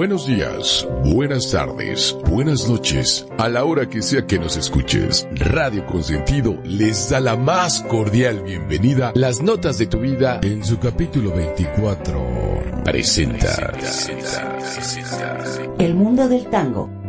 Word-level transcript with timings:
Buenos 0.00 0.26
días, 0.26 0.88
buenas 1.04 1.50
tardes, 1.50 2.16
buenas 2.26 2.66
noches, 2.66 3.26
a 3.36 3.50
la 3.50 3.64
hora 3.64 3.86
que 3.86 4.00
sea 4.00 4.26
que 4.26 4.38
nos 4.38 4.56
escuches. 4.56 5.28
Radio 5.34 5.84
Consentido 5.84 6.56
les 6.64 7.10
da 7.10 7.20
la 7.20 7.36
más 7.36 7.82
cordial 7.82 8.42
bienvenida. 8.42 9.12
Las 9.14 9.42
notas 9.42 9.76
de 9.76 9.88
tu 9.88 9.98
vida 9.98 10.40
en 10.42 10.64
su 10.64 10.78
capítulo 10.78 11.32
24 11.36 12.82
presenta. 12.82 13.74
El 15.78 15.94
mundo 15.96 16.30
del 16.30 16.46
tango. 16.46 16.99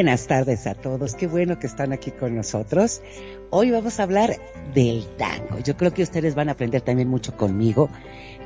Buenas 0.00 0.28
tardes 0.28 0.66
a 0.66 0.74
todos, 0.74 1.14
qué 1.14 1.26
bueno 1.26 1.58
que 1.58 1.66
están 1.66 1.92
aquí 1.92 2.10
con 2.10 2.34
nosotros. 2.34 3.02
Hoy 3.50 3.70
vamos 3.70 4.00
a 4.00 4.04
hablar 4.04 4.34
del 4.72 5.04
tango. 5.18 5.58
Yo 5.58 5.76
creo 5.76 5.92
que 5.92 6.02
ustedes 6.02 6.34
van 6.34 6.48
a 6.48 6.52
aprender 6.52 6.80
también 6.80 7.06
mucho 7.06 7.36
conmigo. 7.36 7.90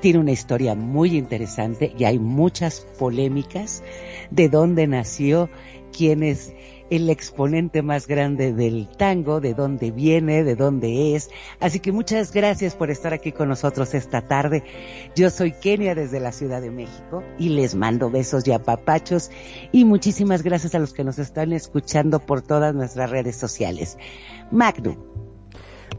Tiene 0.01 0.19
una 0.19 0.33
historia 0.33 0.75
muy 0.75 1.17
interesante 1.17 1.95
y 1.97 2.07
hay 2.07 2.19
muchas 2.19 2.81
polémicas 2.99 3.85
de 4.33 4.49
dónde 4.49 4.89
nació, 4.89 5.49
quién 5.97 6.25
es 6.25 6.53
el 6.91 7.11
exponente 7.11 7.83
más 7.83 8.07
grande 8.07 8.53
del 8.53 8.89
tango, 8.89 9.41
de 9.41 9.55
dónde 9.55 9.91
viene, 9.91 10.45
de 10.45 10.57
dónde 10.57 11.15
es. 11.15 11.31
Así 11.61 11.81
que 11.81 11.93
muchas 11.93 12.33
gracias 12.33 12.75
por 12.75 12.91
estar 12.91 13.13
aquí 13.13 13.33
con 13.33 13.49
nosotros 13.49 13.95
esta 13.95 14.23
tarde. 14.23 14.63
Yo 15.15 15.31
soy 15.31 15.53
Kenia 15.53 15.95
desde 15.95 16.21
la 16.21 16.33
Ciudad 16.33 16.61
de 16.61 16.71
México 16.71 17.23
y 17.39 17.51
les 17.51 17.75
mando 17.75 18.11
besos 18.11 18.47
y 18.47 18.53
apapachos 18.53 19.31
y 19.73 19.85
muchísimas 19.85 20.43
gracias 20.43 20.75
a 20.75 20.79
los 20.79 20.93
que 20.93 21.05
nos 21.05 21.19
están 21.19 21.53
escuchando 21.53 22.21
por 22.21 22.43
todas 22.43 22.75
nuestras 22.75 23.11
redes 23.11 23.37
sociales. 23.37 23.99
Magnum. 24.51 25.34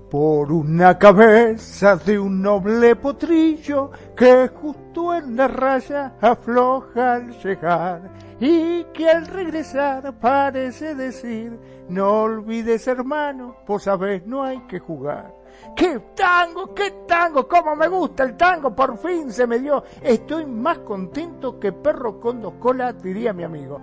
Por 0.09 0.51
una 0.51 0.97
cabeza 0.97 1.96
de 1.97 2.18
un 2.19 2.41
noble 2.41 2.96
potrillo 2.96 3.91
que 4.16 4.50
justo 4.50 5.13
en 5.13 5.35
la 5.35 5.47
raya 5.47 6.13
afloja 6.22 7.16
al 7.16 7.31
llegar 7.41 8.01
y 8.40 8.84
que 8.94 9.09
al 9.09 9.28
regresar 9.28 10.13
parece 10.19 10.95
decir, 10.95 11.59
no 11.90 12.24
olvides 12.24 12.88
hermano, 12.88 13.57
pues 13.66 13.84
sabes 13.84 14.25
no 14.25 14.44
hay 14.44 14.59
que 14.68 14.79
jugar. 14.79 15.34
¡Qué 15.75 16.00
tango, 16.16 16.74
qué 16.74 16.91
tango! 17.07 17.47
¡Cómo 17.47 17.75
me 17.75 17.88
gusta 17.88 18.24
el 18.24 18.38
tango! 18.38 18.75
Por 18.75 18.97
fin 18.97 19.31
se 19.31 19.47
me 19.47 19.59
dio. 19.59 19.84
Estoy 20.01 20.45
más 20.45 20.79
contento 20.79 21.59
que 21.59 21.72
perro 21.72 22.19
con 22.19 22.41
dos 22.41 22.53
colas, 22.59 23.01
diría 23.01 23.34
mi 23.34 23.44
amigo. 23.44 23.81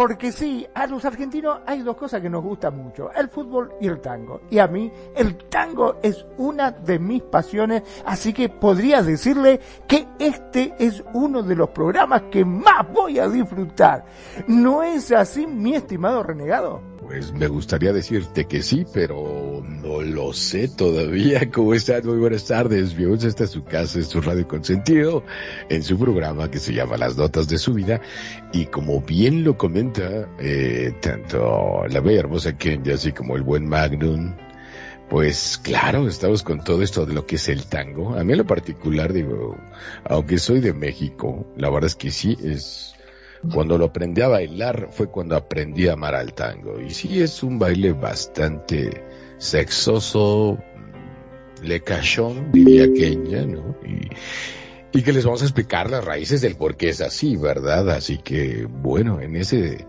Porque 0.00 0.32
sí, 0.32 0.66
a 0.72 0.86
los 0.86 1.04
argentinos 1.04 1.58
hay 1.66 1.82
dos 1.82 1.94
cosas 1.94 2.22
que 2.22 2.30
nos 2.30 2.42
gustan 2.42 2.74
mucho, 2.74 3.12
el 3.12 3.28
fútbol 3.28 3.74
y 3.82 3.86
el 3.86 4.00
tango. 4.00 4.40
Y 4.48 4.58
a 4.58 4.66
mí 4.66 4.90
el 5.14 5.36
tango 5.50 5.96
es 6.02 6.24
una 6.38 6.70
de 6.70 6.98
mis 6.98 7.22
pasiones, 7.24 7.82
así 8.06 8.32
que 8.32 8.48
podría 8.48 9.02
decirle 9.02 9.60
que 9.86 10.08
este 10.18 10.74
es 10.78 11.04
uno 11.12 11.42
de 11.42 11.54
los 11.54 11.68
programas 11.68 12.22
que 12.30 12.46
más 12.46 12.90
voy 12.90 13.18
a 13.18 13.28
disfrutar. 13.28 14.06
¿No 14.46 14.82
es 14.82 15.12
así, 15.12 15.46
mi 15.46 15.74
estimado 15.74 16.22
renegado? 16.22 16.80
Pues 17.10 17.32
me 17.32 17.48
gustaría 17.48 17.92
decirte 17.92 18.44
que 18.44 18.62
sí, 18.62 18.86
pero 18.94 19.64
no 19.66 20.00
lo 20.00 20.32
sé 20.32 20.68
todavía. 20.68 21.50
¿Cómo 21.52 21.74
están? 21.74 22.06
Muy 22.06 22.18
buenas 22.18 22.44
tardes. 22.44 22.94
Bienvenidos 22.94 23.24
esta 23.24 23.42
es 23.42 23.50
su 23.50 23.64
casa, 23.64 23.98
es 23.98 24.06
su 24.06 24.20
radio 24.20 24.46
consentido, 24.46 25.24
en 25.68 25.82
su 25.82 25.98
programa 25.98 26.52
que 26.52 26.60
se 26.60 26.72
llama 26.72 26.96
Las 26.96 27.16
Notas 27.16 27.48
de 27.48 27.58
su 27.58 27.74
Vida. 27.74 28.00
Y 28.52 28.66
como 28.66 29.00
bien 29.00 29.42
lo 29.42 29.58
comenta, 29.58 30.28
eh, 30.38 30.94
tanto 31.00 31.84
la 31.88 31.98
bella 31.98 32.20
hermosa 32.20 32.56
Kenya, 32.56 32.94
así 32.94 33.10
como 33.10 33.34
el 33.34 33.42
buen 33.42 33.68
Magnum, 33.68 34.36
pues 35.08 35.58
claro, 35.60 36.06
estamos 36.06 36.44
con 36.44 36.62
todo 36.62 36.80
esto 36.80 37.06
de 37.06 37.14
lo 37.14 37.26
que 37.26 37.34
es 37.34 37.48
el 37.48 37.66
tango. 37.66 38.14
A 38.14 38.22
mí 38.22 38.34
en 38.34 38.38
lo 38.38 38.46
particular, 38.46 39.12
digo, 39.12 39.58
aunque 40.04 40.38
soy 40.38 40.60
de 40.60 40.74
México, 40.74 41.44
la 41.56 41.70
verdad 41.70 41.86
es 41.86 41.96
que 41.96 42.12
sí, 42.12 42.38
es 42.40 42.94
cuando 43.52 43.78
lo 43.78 43.86
aprendí 43.86 44.20
a 44.20 44.28
bailar 44.28 44.88
fue 44.90 45.08
cuando 45.08 45.36
aprendí 45.36 45.88
a 45.88 45.94
amar 45.94 46.14
al 46.14 46.34
tango. 46.34 46.80
Y 46.80 46.90
sí 46.90 47.22
es 47.22 47.42
un 47.42 47.58
baile 47.58 47.92
bastante 47.92 49.04
sexoso, 49.38 50.58
lecachón, 51.62 52.52
diría 52.52 52.92
Kenia, 52.92 53.46
¿no? 53.46 53.76
Y, 53.84 54.98
y 54.98 55.02
que 55.02 55.12
les 55.12 55.24
vamos 55.24 55.42
a 55.42 55.44
explicar 55.44 55.90
las 55.90 56.04
raíces 56.04 56.40
del 56.40 56.56
por 56.56 56.76
qué 56.76 56.90
es 56.90 57.00
así, 57.00 57.36
¿verdad? 57.36 57.90
Así 57.90 58.18
que, 58.18 58.66
bueno, 58.68 59.20
en 59.20 59.36
ese 59.36 59.86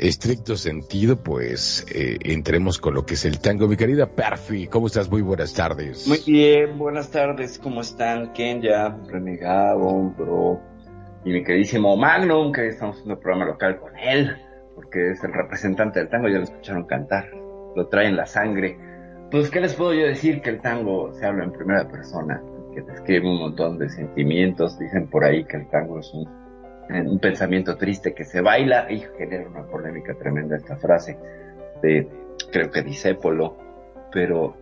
estricto 0.00 0.56
sentido, 0.56 1.22
pues 1.22 1.86
eh, 1.94 2.18
entremos 2.22 2.78
con 2.78 2.94
lo 2.94 3.04
que 3.04 3.14
es 3.14 3.24
el 3.26 3.38
tango. 3.38 3.68
Mi 3.68 3.76
querida 3.76 4.10
Perfi, 4.10 4.66
¿cómo 4.66 4.86
estás? 4.86 5.10
Muy 5.10 5.20
buenas 5.20 5.52
tardes. 5.52 6.08
Muy 6.08 6.20
bien, 6.26 6.78
buenas 6.78 7.10
tardes, 7.10 7.58
¿cómo 7.58 7.82
están? 7.82 8.32
Kenya, 8.32 8.96
Renegado, 9.08 10.14
Bro, 10.16 10.60
y 11.24 11.30
mi 11.30 11.44
queridísimo 11.44 11.96
Magnum, 11.96 12.52
que 12.52 12.68
estamos 12.68 12.96
haciendo 12.96 13.14
un 13.14 13.20
programa 13.20 13.46
local 13.46 13.78
con 13.78 13.96
él, 13.98 14.36
porque 14.74 15.10
es 15.10 15.22
el 15.22 15.32
representante 15.32 16.00
del 16.00 16.08
tango, 16.08 16.28
ya 16.28 16.38
lo 16.38 16.44
escucharon 16.44 16.84
cantar, 16.84 17.28
lo 17.76 17.88
trae 17.88 18.10
la 18.10 18.26
sangre. 18.26 18.78
Pues, 19.30 19.50
¿qué 19.50 19.60
les 19.60 19.74
puedo 19.74 19.92
yo 19.94 20.06
decir? 20.06 20.40
Que 20.40 20.50
el 20.50 20.60
tango 20.60 21.12
se 21.12 21.26
habla 21.26 21.44
en 21.44 21.52
primera 21.52 21.86
persona, 21.88 22.42
que 22.74 22.80
describe 22.82 23.28
un 23.28 23.38
montón 23.38 23.78
de 23.78 23.88
sentimientos, 23.88 24.78
dicen 24.78 25.08
por 25.08 25.24
ahí 25.24 25.44
que 25.44 25.58
el 25.58 25.68
tango 25.68 26.00
es 26.00 26.12
un, 26.14 26.26
un 27.06 27.18
pensamiento 27.18 27.76
triste 27.76 28.14
que 28.14 28.24
se 28.24 28.40
baila 28.40 28.90
y 28.90 29.04
genera 29.18 29.48
una 29.48 29.64
polémica 29.64 30.14
tremenda 30.14 30.56
esta 30.56 30.76
frase 30.76 31.18
de, 31.82 32.08
creo 32.50 32.70
que 32.70 32.82
Disépolo, 32.82 33.56
pero 34.12 34.56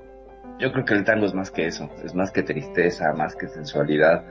yo 0.59 0.73
creo 0.73 0.85
que 0.85 0.95
el 0.95 1.05
tango 1.05 1.27
es 1.27 1.35
más 1.35 1.51
que 1.51 1.67
eso, 1.67 1.89
es 2.05 2.15
más 2.15 2.31
que 2.33 2.43
tristeza, 2.43 3.13
más 3.13 3.37
que 3.37 3.49
sensualidad, 3.49 4.25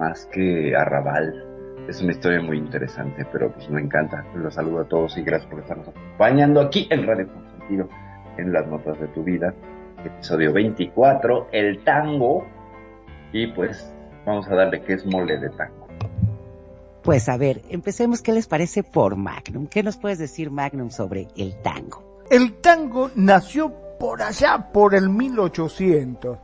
más 0.00 0.26
que 0.32 0.74
arrabal. 0.74 1.46
Es 1.86 2.00
una 2.00 2.12
historia 2.12 2.40
muy 2.40 2.56
interesante, 2.56 3.26
pero 3.30 3.52
pues 3.52 3.68
me 3.68 3.80
encanta. 3.80 4.24
Los 4.34 4.54
saludo 4.54 4.80
a 4.80 4.84
todos 4.84 5.16
y 5.18 5.22
gracias 5.22 5.50
por 5.50 5.60
estarnos 5.60 5.88
acompañando 5.88 6.60
aquí 6.60 6.88
en 6.90 7.06
Radio 7.06 7.28
Consentido, 7.28 7.88
en 8.38 8.52
las 8.52 8.66
notas 8.66 8.98
de 8.98 9.08
tu 9.08 9.22
vida, 9.22 9.54
episodio 10.02 10.52
24, 10.52 11.48
el 11.52 11.84
tango. 11.84 12.46
Y 13.32 13.48
pues 13.48 13.94
vamos 14.24 14.48
a 14.48 14.54
darle 14.54 14.80
que 14.82 14.94
es 14.94 15.04
mole 15.04 15.38
de 15.38 15.50
tango. 15.50 15.86
Pues 17.02 17.28
a 17.28 17.36
ver, 17.36 17.60
empecemos. 17.68 18.22
¿Qué 18.22 18.32
les 18.32 18.46
parece 18.46 18.82
por 18.82 19.16
Magnum? 19.16 19.66
¿Qué 19.66 19.82
nos 19.82 19.96
puedes 19.96 20.18
decir, 20.18 20.50
Magnum, 20.50 20.90
sobre 20.90 21.28
el 21.36 21.60
tango? 21.62 22.24
El 22.30 22.54
tango 22.60 23.10
nació 23.16 23.72
por 23.98 24.22
allá, 24.22 24.70
por 24.72 24.94
el 24.94 25.10
1800. 25.10 26.38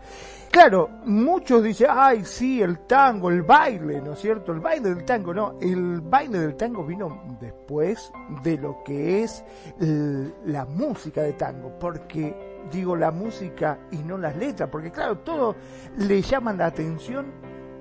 Claro, 0.51 0.89
muchos 1.05 1.63
dicen, 1.63 1.89
ay, 1.91 2.25
sí, 2.25 2.63
el 2.63 2.81
tango, 2.87 3.31
el 3.31 3.43
baile, 3.43 4.01
¿no 4.01 4.15
es 4.15 4.21
cierto? 4.21 4.53
El 4.53 4.61
baile 4.61 4.95
del 4.95 5.05
tango, 5.05 5.35
no, 5.35 5.59
el 5.61 6.01
baile 6.01 6.39
del 6.39 6.57
tango 6.57 6.85
vino 6.85 7.37
después 7.41 8.11
de 8.43 8.57
lo 8.57 8.83
que 8.83 9.23
es 9.23 9.45
la 9.79 10.65
música 10.65 11.23
de 11.23 11.35
tango, 11.35 11.79
porque 11.79 12.65
digo 12.73 12.97
la 12.97 13.11
música 13.11 13.79
y 13.91 13.99
no 13.99 14.17
las 14.17 14.35
letras, 14.37 14.71
porque 14.71 14.91
claro, 14.91 15.19
todo 15.19 15.57
le 15.99 16.23
llaman 16.23 16.57
la 16.57 16.67
atención 16.67 17.27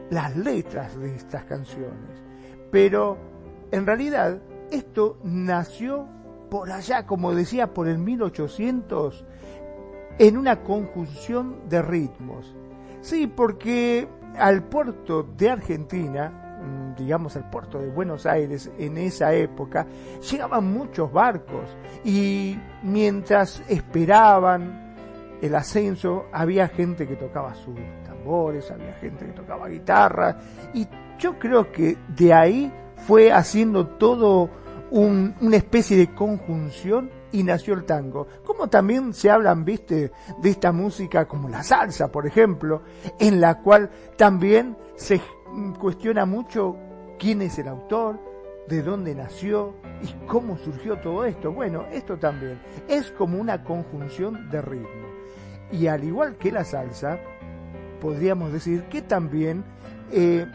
las 0.10 0.36
letras 0.36 1.00
de 1.00 1.16
estas 1.16 1.46
canciones. 1.46 2.22
Pero 2.72 3.18
en 3.72 3.86
realidad 3.86 4.40
esto 4.70 5.18
nació 5.24 6.08
por 6.50 6.72
allá, 6.72 7.06
como 7.06 7.34
decía, 7.34 7.74
por 7.74 7.88
el 7.88 7.98
1800, 8.00 9.26
en 10.18 10.38
una 10.38 10.62
conjunción 10.62 11.68
de 11.70 11.82
ritmos. 11.82 12.56
Sí, 13.02 13.28
porque 13.28 14.08
al 14.38 14.64
puerto 14.64 15.24
de 15.24 15.50
Argentina, 15.50 16.60
mm, 16.62 16.96
digamos 16.96 17.36
al 17.36 17.50
puerto 17.50 17.80
de 17.80 17.90
Buenos 17.90 18.26
Aires 18.26 18.72
en 18.78 18.98
esa 18.98 19.34
época, 19.34 19.86
llegaban 20.30 20.72
muchos 20.72 21.12
barcos 21.12 21.76
y 22.04 22.58
mientras 22.84 23.62
esperaban 23.68 24.86
el 25.42 25.56
ascenso 25.56 26.26
había 26.32 26.68
gente 26.68 27.08
que 27.08 27.16
tocaba 27.16 27.54
sus 27.54 27.76
tambores, 28.06 28.72
había 28.72 28.94
gente 28.94 29.26
que 29.26 29.34
tocaba 29.34 29.68
guitarra 29.68 30.38
y 30.74 30.88
yo 31.20 31.38
creo 31.38 31.72
que 31.72 31.98
de 32.16 32.34
ahí 32.34 32.74
fue 33.08 33.32
haciendo 33.32 33.88
todo 33.88 34.50
una 34.92 35.58
especie 35.58 35.98
de 35.98 36.14
conjunción 36.14 37.10
y 37.36 37.44
nació 37.44 37.74
el 37.74 37.84
tango. 37.84 38.28
Como 38.46 38.70
también 38.70 39.14
se 39.14 39.30
hablan, 39.30 39.66
viste, 39.66 40.12
de 40.42 40.50
esta 40.50 40.72
música 40.72 41.28
como 41.28 41.50
la 41.50 41.64
salsa, 41.64 42.10
por 42.10 42.26
ejemplo, 42.26 42.84
en 43.20 43.42
la 43.42 43.62
cual 43.62 43.90
también 44.18 44.78
se 44.96 45.22
cuestiona 45.78 46.26
mucho 46.26 46.78
quién 47.20 47.42
es 47.42 47.60
el 47.60 47.68
autor, 47.68 48.18
de 48.70 48.82
dónde 48.82 49.14
nació 49.14 49.76
y 50.02 50.26
cómo 50.26 50.58
surgió 50.58 50.98
todo 51.00 51.26
esto. 51.26 51.52
Bueno, 51.52 51.86
esto 51.92 52.18
también 52.18 52.60
es 52.88 53.12
como 53.12 53.38
una 53.38 53.64
conjunción 53.64 54.50
de 54.50 54.62
ritmo. 54.62 55.08
Y 55.72 55.88
al 55.88 56.04
igual 56.04 56.38
que 56.38 56.52
la 56.52 56.64
salsa, 56.64 57.20
podríamos 58.00 58.54
decir 58.54 58.84
que 58.84 59.02
también 59.02 59.64
eh, 60.12 60.46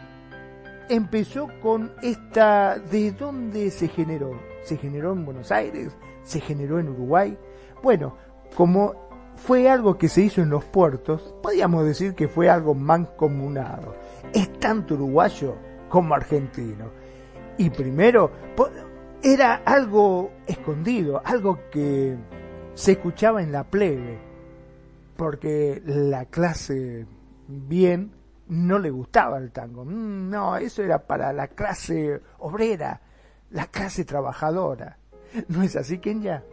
empezó 0.89 1.47
con 1.61 1.93
esta, 2.01 2.79
¿de 2.79 3.11
dónde 3.11 3.69
se 3.69 3.87
generó? 3.87 4.31
¿Se 4.63 4.77
generó 4.77 5.13
en 5.13 5.25
Buenos 5.25 5.51
Aires? 5.51 5.95
¿Se 6.23 6.39
generó 6.39 6.79
en 6.79 6.89
Uruguay? 6.89 7.37
Bueno, 7.81 8.15
como 8.55 8.93
fue 9.35 9.69
algo 9.69 9.97
que 9.97 10.09
se 10.09 10.21
hizo 10.21 10.41
en 10.41 10.49
los 10.49 10.63
puertos, 10.65 11.33
podríamos 11.41 11.85
decir 11.85 12.13
que 12.13 12.27
fue 12.27 12.49
algo 12.49 12.75
mancomunado. 12.75 13.95
Es 14.33 14.59
tanto 14.59 14.93
uruguayo 14.95 15.55
como 15.89 16.13
argentino. 16.13 16.91
Y 17.57 17.69
primero, 17.69 18.31
era 19.23 19.61
algo 19.65 20.31
escondido, 20.47 21.21
algo 21.23 21.59
que 21.71 22.17
se 22.73 22.93
escuchaba 22.93 23.41
en 23.41 23.51
la 23.51 23.63
plebe, 23.63 24.19
porque 25.15 25.81
la 25.85 26.25
clase 26.25 27.05
bien 27.47 28.11
no 28.47 28.79
le 28.79 28.89
gustaba 28.89 29.37
el 29.37 29.51
tango. 29.51 29.85
Mm, 29.85 30.29
no, 30.29 30.57
eso 30.57 30.83
era 30.83 31.05
para 31.05 31.33
la 31.33 31.47
clase 31.47 32.21
obrera, 32.39 33.01
la 33.51 33.67
clase 33.67 34.05
trabajadora. 34.05 34.97
¿No 35.47 35.63
es 35.63 35.75
así, 35.75 35.99
Kenya? 35.99 36.43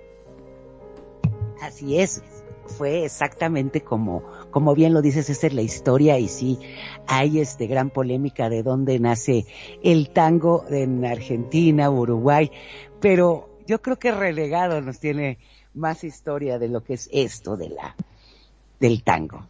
Así 1.63 1.99
es. 1.99 2.23
Fue 2.67 3.05
exactamente 3.05 3.81
como, 3.81 4.23
como 4.51 4.75
bien 4.75 4.93
lo 4.93 5.01
dices, 5.01 5.31
esa 5.31 5.47
es 5.47 5.55
la 5.55 5.63
historia 5.63 6.19
y 6.19 6.29
sí, 6.29 6.59
hay 7.07 7.41
este 7.41 7.67
gran 7.67 7.89
polémica 7.89 8.51
de 8.51 8.63
dónde 8.63 8.99
nace 8.99 9.47
el 9.83 10.11
tango 10.11 10.67
en 10.69 11.07
Argentina, 11.07 11.89
Uruguay, 11.89 12.51
pero 13.01 13.59
yo 13.67 13.81
creo 13.81 13.99
que 13.99 14.13
relegado 14.13 14.83
nos 14.83 15.01
tiene 15.01 15.39
más 15.73 16.05
historia 16.05 16.59
de 16.59 16.69
lo 16.69 16.85
que 16.85 16.93
es 16.95 17.09
esto 17.11 17.57
de 17.57 17.71
la, 17.71 17.97
del 18.79 19.03
tango. 19.03 19.47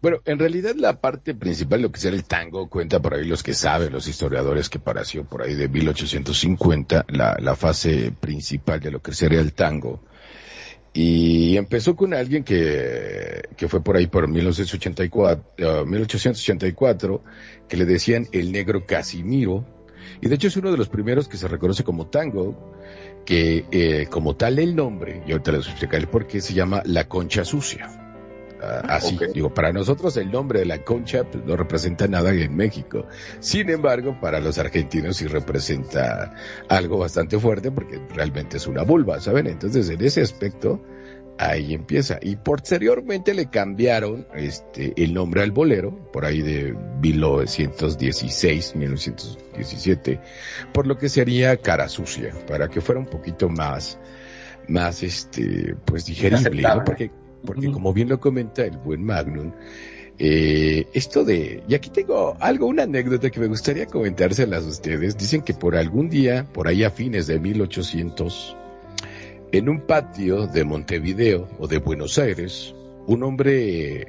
Bueno, 0.00 0.18
en 0.26 0.38
realidad 0.38 0.76
la 0.76 1.00
parte 1.00 1.34
principal 1.34 1.80
de 1.80 1.88
lo 1.88 1.92
que 1.92 1.98
será 1.98 2.14
el 2.14 2.22
tango, 2.22 2.68
cuenta 2.68 3.00
por 3.00 3.14
ahí 3.14 3.24
los 3.24 3.42
que 3.42 3.52
saben, 3.52 3.92
los 3.92 4.06
historiadores, 4.06 4.68
que 4.68 4.78
pareció 4.78 5.24
por 5.24 5.42
ahí 5.42 5.54
de 5.54 5.68
1850, 5.68 7.06
la, 7.08 7.36
la 7.40 7.56
fase 7.56 8.12
principal 8.12 8.78
de 8.78 8.92
lo 8.92 9.02
que 9.02 9.12
sería 9.12 9.40
el 9.40 9.54
tango. 9.54 10.00
Y 10.92 11.56
empezó 11.56 11.96
con 11.96 12.14
alguien 12.14 12.44
que, 12.44 13.42
que 13.56 13.68
fue 13.68 13.82
por 13.82 13.96
ahí 13.96 14.06
por 14.06 14.28
1984, 14.28 15.84
1884, 15.84 17.14
uh, 17.14 17.20
que 17.68 17.76
le 17.76 17.84
decían 17.84 18.28
el 18.32 18.52
negro 18.52 18.86
Casimiro. 18.86 19.64
Y 20.20 20.28
de 20.28 20.36
hecho 20.36 20.46
es 20.46 20.56
uno 20.56 20.70
de 20.70 20.78
los 20.78 20.88
primeros 20.88 21.28
que 21.28 21.36
se 21.36 21.48
reconoce 21.48 21.82
como 21.82 22.06
tango, 22.06 22.74
que 23.26 23.66
eh, 23.72 24.06
como 24.08 24.36
tal 24.36 24.60
el 24.60 24.76
nombre, 24.76 25.22
y 25.26 25.32
ahorita 25.32 25.52
les 25.52 25.60
voy 25.62 25.68
a 25.68 25.70
explicar 25.72 26.00
el 26.00 26.08
por 26.08 26.26
qué, 26.28 26.40
se 26.40 26.54
llama 26.54 26.82
La 26.84 27.08
Concha 27.08 27.44
Sucia. 27.44 28.07
Ah, 28.60 28.82
así, 28.88 29.18
digo, 29.32 29.54
para 29.54 29.72
nosotros 29.72 30.16
el 30.16 30.30
nombre 30.30 30.60
de 30.60 30.66
la 30.66 30.82
concha 30.84 31.24
pues, 31.24 31.44
no 31.44 31.56
representa 31.56 32.08
nada 32.08 32.32
en 32.32 32.56
México. 32.56 33.06
Sin 33.40 33.70
embargo, 33.70 34.18
para 34.20 34.40
los 34.40 34.58
argentinos 34.58 35.16
sí 35.16 35.26
representa 35.26 36.34
algo 36.68 36.98
bastante 36.98 37.38
fuerte 37.38 37.70
porque 37.70 38.00
realmente 38.14 38.56
es 38.56 38.66
una 38.66 38.82
vulva, 38.82 39.20
¿saben? 39.20 39.46
Entonces, 39.46 39.88
en 39.90 40.02
ese 40.02 40.22
aspecto, 40.22 40.82
ahí 41.38 41.72
empieza. 41.72 42.18
Y 42.20 42.36
posteriormente 42.36 43.32
le 43.32 43.46
cambiaron 43.46 44.26
este, 44.34 44.92
el 44.96 45.14
nombre 45.14 45.42
al 45.42 45.52
bolero, 45.52 46.10
por 46.12 46.24
ahí 46.24 46.42
de 46.42 46.74
1916, 47.00 48.74
1917, 48.74 50.20
por 50.72 50.86
lo 50.86 50.98
que 50.98 51.08
sería 51.08 51.56
cara 51.56 51.88
sucia, 51.88 52.34
para 52.46 52.68
que 52.68 52.80
fuera 52.80 53.00
un 53.00 53.06
poquito 53.06 53.48
más, 53.48 53.98
más, 54.66 55.02
este, 55.02 55.76
pues 55.84 56.06
digerible, 56.06 56.62
¿no? 56.62 56.84
Porque 56.84 57.10
porque 57.44 57.70
como 57.70 57.92
bien 57.92 58.08
lo 58.08 58.20
comenta 58.20 58.64
el 58.64 58.76
buen 58.78 59.04
Magnum, 59.04 59.52
eh, 60.20 60.86
esto 60.94 61.24
de, 61.24 61.62
y 61.68 61.74
aquí 61.74 61.90
tengo 61.90 62.36
algo, 62.40 62.66
una 62.66 62.82
anécdota 62.82 63.30
que 63.30 63.38
me 63.38 63.46
gustaría 63.46 63.86
comentárselas 63.86 64.64
a 64.64 64.68
ustedes. 64.68 65.16
Dicen 65.16 65.42
que 65.42 65.54
por 65.54 65.76
algún 65.76 66.08
día, 66.08 66.46
por 66.52 66.66
ahí 66.66 66.82
a 66.82 66.90
fines 66.90 67.28
de 67.28 67.38
1800, 67.38 68.56
en 69.52 69.68
un 69.68 69.80
patio 69.82 70.46
de 70.46 70.64
Montevideo 70.64 71.48
o 71.58 71.68
de 71.68 71.78
Buenos 71.78 72.18
Aires, 72.18 72.74
un 73.06 73.22
hombre 73.22 74.08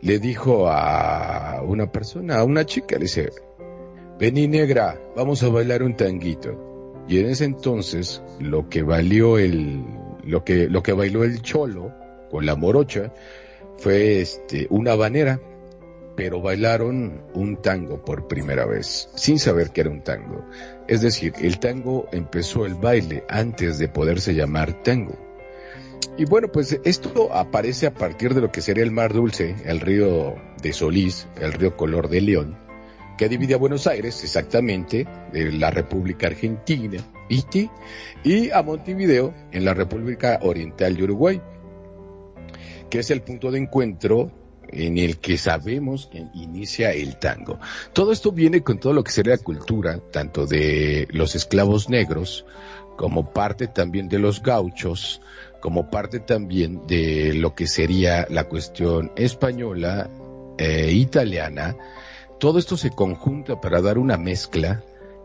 le 0.00 0.18
dijo 0.18 0.68
a 0.68 1.62
una 1.64 1.90
persona, 1.92 2.38
a 2.38 2.44
una 2.44 2.66
chica, 2.66 2.96
le 2.96 3.02
dice, 3.02 3.30
vení 4.18 4.48
negra, 4.48 5.00
vamos 5.16 5.42
a 5.44 5.48
bailar 5.48 5.84
un 5.84 5.96
tanguito. 5.96 7.04
Y 7.08 7.18
en 7.18 7.26
ese 7.26 7.44
entonces, 7.44 8.22
lo 8.40 8.68
que 8.68 8.82
valió 8.82 9.38
el, 9.38 9.84
lo 10.24 10.44
que, 10.44 10.68
lo 10.68 10.82
que 10.82 10.92
bailó 10.92 11.22
el 11.22 11.40
cholo, 11.42 11.92
con 12.32 12.46
la 12.46 12.56
morocha 12.56 13.12
fue 13.76 14.22
este, 14.22 14.66
una 14.70 14.94
banera, 14.94 15.38
pero 16.16 16.40
bailaron 16.40 17.22
un 17.34 17.60
tango 17.60 18.04
por 18.04 18.26
primera 18.26 18.64
vez, 18.64 19.10
sin 19.14 19.38
saber 19.38 19.70
que 19.70 19.82
era 19.82 19.90
un 19.90 20.02
tango. 20.02 20.44
Es 20.88 21.02
decir, 21.02 21.34
el 21.40 21.58
tango 21.58 22.08
empezó 22.10 22.64
el 22.64 22.74
baile 22.74 23.24
antes 23.28 23.78
de 23.78 23.88
poderse 23.88 24.34
llamar 24.34 24.82
tango. 24.82 25.14
Y 26.16 26.24
bueno, 26.24 26.48
pues 26.50 26.78
esto 26.84 27.32
aparece 27.32 27.86
a 27.86 27.94
partir 27.94 28.34
de 28.34 28.40
lo 28.40 28.50
que 28.50 28.62
sería 28.62 28.82
el 28.82 28.90
Mar 28.90 29.12
Dulce, 29.12 29.54
el 29.66 29.80
río 29.80 30.34
de 30.62 30.72
Solís, 30.72 31.28
el 31.40 31.52
río 31.52 31.76
Color 31.76 32.08
de 32.08 32.20
León, 32.22 32.58
que 33.18 33.28
divide 33.28 33.54
a 33.54 33.58
Buenos 33.58 33.86
Aires 33.86 34.24
exactamente 34.24 35.06
de 35.32 35.52
la 35.52 35.70
República 35.70 36.28
Argentina, 36.28 36.98
y 38.24 38.50
a 38.50 38.62
Montevideo 38.62 39.34
en 39.52 39.64
la 39.64 39.74
República 39.74 40.38
Oriental 40.42 40.96
de 40.96 41.04
Uruguay 41.04 41.40
que 42.92 42.98
es 42.98 43.10
el 43.10 43.22
punto 43.22 43.50
de 43.50 43.58
encuentro 43.58 44.30
en 44.68 44.98
el 44.98 45.16
que 45.16 45.38
sabemos 45.38 46.10
que 46.12 46.26
inicia 46.34 46.92
el 46.92 47.16
tango. 47.16 47.58
Todo 47.94 48.12
esto 48.12 48.32
viene 48.32 48.62
con 48.62 48.78
todo 48.78 48.92
lo 48.92 49.02
que 49.02 49.10
sería 49.10 49.36
la 49.36 49.42
cultura, 49.42 49.98
tanto 50.10 50.44
de 50.44 51.08
los 51.10 51.34
esclavos 51.34 51.88
negros, 51.88 52.44
como 52.98 53.32
parte 53.32 53.66
también 53.66 54.10
de 54.10 54.18
los 54.18 54.42
gauchos, 54.42 55.22
como 55.62 55.88
parte 55.88 56.20
también 56.20 56.86
de 56.86 57.32
lo 57.32 57.54
que 57.54 57.66
sería 57.66 58.26
la 58.28 58.44
cuestión 58.44 59.10
española, 59.16 60.10
e 60.58 60.92
italiana. 60.92 61.74
Todo 62.38 62.58
esto 62.58 62.76
se 62.76 62.90
conjunta 62.90 63.58
para 63.58 63.80
dar 63.80 63.96
una 63.96 64.18
mezcla 64.18 64.84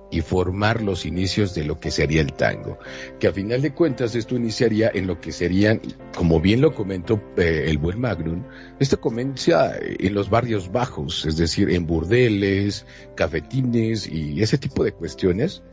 y 0.10 0.22
formar 0.22 0.82
los 0.82 1.06
inicios 1.06 1.54
de 1.54 1.66
lo 1.66 1.80
que 1.80 1.92
sería 1.92 2.22
el 2.22 2.34
tango. 2.34 2.78
Que 3.20 3.28
a 3.28 3.34
final 3.34 3.62
de 3.62 3.74
cuentas 3.74 4.16
esto 4.16 4.36
iniciaría 4.36 4.90
en 4.94 5.08
lo 5.08 5.20
que 5.20 5.32
serían, 5.32 5.82
como 6.16 6.40
bien 6.40 6.62
lo 6.62 6.74
comentó 6.74 7.22
eh, 7.38 7.66
el 7.68 7.78
buen 7.78 8.00
Magnum, 8.00 8.44
esto 8.80 9.00
comienza 9.00 9.74
en 9.78 10.14
los 10.14 10.30
barrios 10.30 10.72
bajos, 10.72 11.26
es 11.26 11.38
decir, 11.38 11.70
en 11.72 11.86
burdeles, 11.86 12.86
cafetines 13.16 14.08
y 14.08 14.42
ese 14.42 14.58
tipo 14.58 14.84
de 14.84 14.94
cuestiones. 14.94 15.64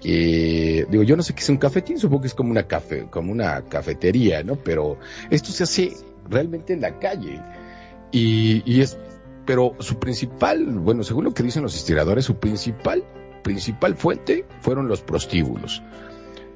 Que, 0.00 0.86
digo, 0.88 1.02
yo 1.02 1.14
no 1.14 1.22
sé 1.22 1.34
qué 1.34 1.40
es 1.40 1.48
un 1.50 1.58
cafetín, 1.58 1.98
supongo 1.98 2.22
que 2.22 2.28
es 2.28 2.34
como 2.34 2.50
una 2.50 2.66
café, 2.66 3.06
como 3.10 3.32
una 3.32 3.62
cafetería, 3.66 4.42
¿no? 4.42 4.56
Pero 4.56 4.98
esto 5.28 5.50
se 5.50 5.64
hace 5.64 5.92
realmente 6.26 6.72
en 6.72 6.80
la 6.80 6.98
calle. 6.98 7.38
Y, 8.10 8.62
y 8.64 8.80
es, 8.80 8.96
pero 9.44 9.76
su 9.80 9.98
principal, 9.98 10.64
bueno, 10.64 11.02
según 11.02 11.24
lo 11.24 11.34
que 11.34 11.42
dicen 11.42 11.62
los 11.62 11.76
estiradores, 11.76 12.24
su 12.24 12.36
principal 12.36 13.04
principal 13.42 13.96
fuente 13.96 14.44
fueron 14.60 14.88
los 14.88 15.02
prostíbulos. 15.02 15.82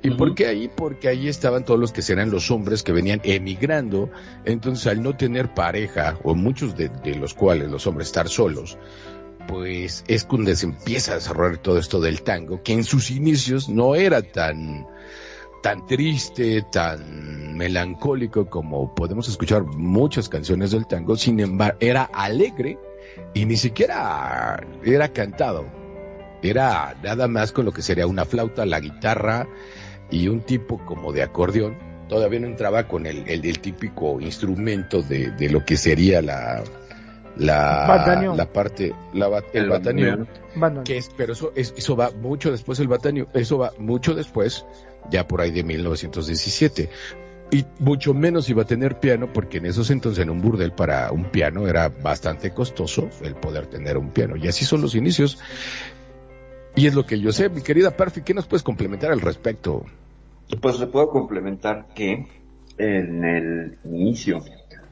¿Y 0.05 0.11
por 0.11 0.35
qué 0.35 0.47
ahí? 0.47 0.69
Porque 0.69 1.09
ahí 1.09 1.29
estaban 1.29 1.65
todos 1.65 1.81
los 1.81 1.91
que 1.91 2.03
serán 2.03 2.31
los 2.31 2.51
hombres 2.51 2.83
que 2.83 2.93
venían 2.93 3.23
emigrando. 3.25 4.11
Entonces, 4.45 4.87
al 4.87 5.03
no 5.03 5.17
tener 5.17 5.55
pareja, 5.55 6.19
o 6.23 6.35
muchos 6.35 6.77
de, 6.77 6.91
los 7.19 7.33
cuales 7.33 7.71
los 7.71 7.87
hombres 7.87 8.09
estar 8.09 8.29
solos, 8.29 8.77
pues 9.49 10.05
es 10.07 10.25
cuando 10.27 10.55
se 10.55 10.67
empieza 10.67 11.13
a 11.13 11.15
desarrollar 11.15 11.57
todo 11.57 11.79
esto 11.79 12.03
del 12.03 12.21
tango, 12.21 12.63
que 12.63 12.75
en 12.75 12.85
sus 12.85 13.11
inicios 13.11 13.71
no 13.71 13.95
era 13.95 14.21
tan, 14.21 14.87
tan 15.63 15.87
triste, 15.87 16.67
tan 16.71 17.57
melancólico 17.57 18.51
como 18.51 18.95
podemos 18.95 19.27
escuchar 19.31 19.63
muchas 19.65 20.29
canciones 20.29 20.73
del 20.73 20.87
tango, 20.87 21.17
sin 21.17 21.41
embargo, 21.41 21.79
era 21.81 22.03
alegre 22.03 22.79
y 23.33 23.47
ni 23.47 23.57
siquiera 23.57 24.67
era 24.85 25.09
cantado. 25.15 25.84
Era 26.45 26.95
nada 27.03 27.27
más 27.27 27.53
con 27.53 27.65
lo 27.65 27.73
que 27.73 27.81
sería 27.81 28.07
una 28.07 28.27
flauta, 28.27 28.67
la 28.67 28.79
guitarra 28.79 29.47
y 30.11 30.29
un 30.29 30.43
tipo 30.43 30.85
como 30.85 31.11
de 31.11 31.23
acordeón. 31.23 31.77
Todavía 32.09 32.41
no 32.41 32.47
entraba 32.47 32.87
con 32.87 33.07
el, 33.07 33.27
el, 33.27 33.59
típico 33.61 34.21
instrumento 34.21 35.01
de, 35.01 35.31
de, 35.31 35.49
lo 35.49 35.65
que 35.65 35.79
sería 35.79 36.21
la, 36.21 36.63
la, 37.39 38.35
la 38.37 38.53
parte, 38.53 38.95
la, 39.15 39.43
el, 39.55 39.71
batañón, 39.71 40.29
que 40.85 40.99
es, 40.99 41.11
pero 41.17 41.33
eso, 41.33 41.53
eso 41.57 41.97
va 41.97 42.11
mucho 42.11 42.53
después 42.53 42.79
el 42.79 42.89
batañón, 42.89 43.29
eso 43.33 43.57
va 43.57 43.73
mucho 43.79 44.15
después, 44.15 44.67
ya 45.11 45.27
por 45.27 45.41
ahí 45.41 45.51
de 45.51 45.65
1917. 45.65 46.91
Y 47.51 47.65
mucho 47.79 48.15
menos 48.15 48.49
iba 48.49 48.63
a 48.63 48.67
tener 48.67 48.99
piano, 48.99 49.33
porque 49.33 49.59
en 49.59 49.67
esos 49.67 49.91
entonces 49.91 50.23
en 50.23 50.31
un 50.31 50.41
burdel 50.41 50.73
para 50.73 51.13
un 51.13 51.25
piano 51.25 51.69
era 51.69 51.89
bastante 51.89 52.51
costoso 52.51 53.09
el 53.23 53.35
poder 53.37 53.67
tener 53.67 53.97
un 53.97 54.11
piano. 54.11 54.37
Y 54.37 54.49
así 54.49 54.65
son 54.65 54.81
los 54.81 54.95
inicios. 54.95 55.39
Y 56.77 56.87
es 56.87 56.95
lo 56.95 57.07
que 57.07 57.21
yo 57.21 57.33
sé, 57.33 57.49
mi 57.49 57.63
querida 57.63 57.93
Perfi, 57.93 58.23
¿qué 58.23 58.35
nos 58.35 58.47
puedes 58.47 58.63
complementar 58.63 59.13
al 59.13 59.21
respecto? 59.21 59.85
Pues 60.61 60.79
le 60.81 60.87
puedo 60.89 61.09
complementar 61.09 61.87
que 61.95 62.27
en 62.79 63.25
el 63.25 63.79
inicio 63.85 64.41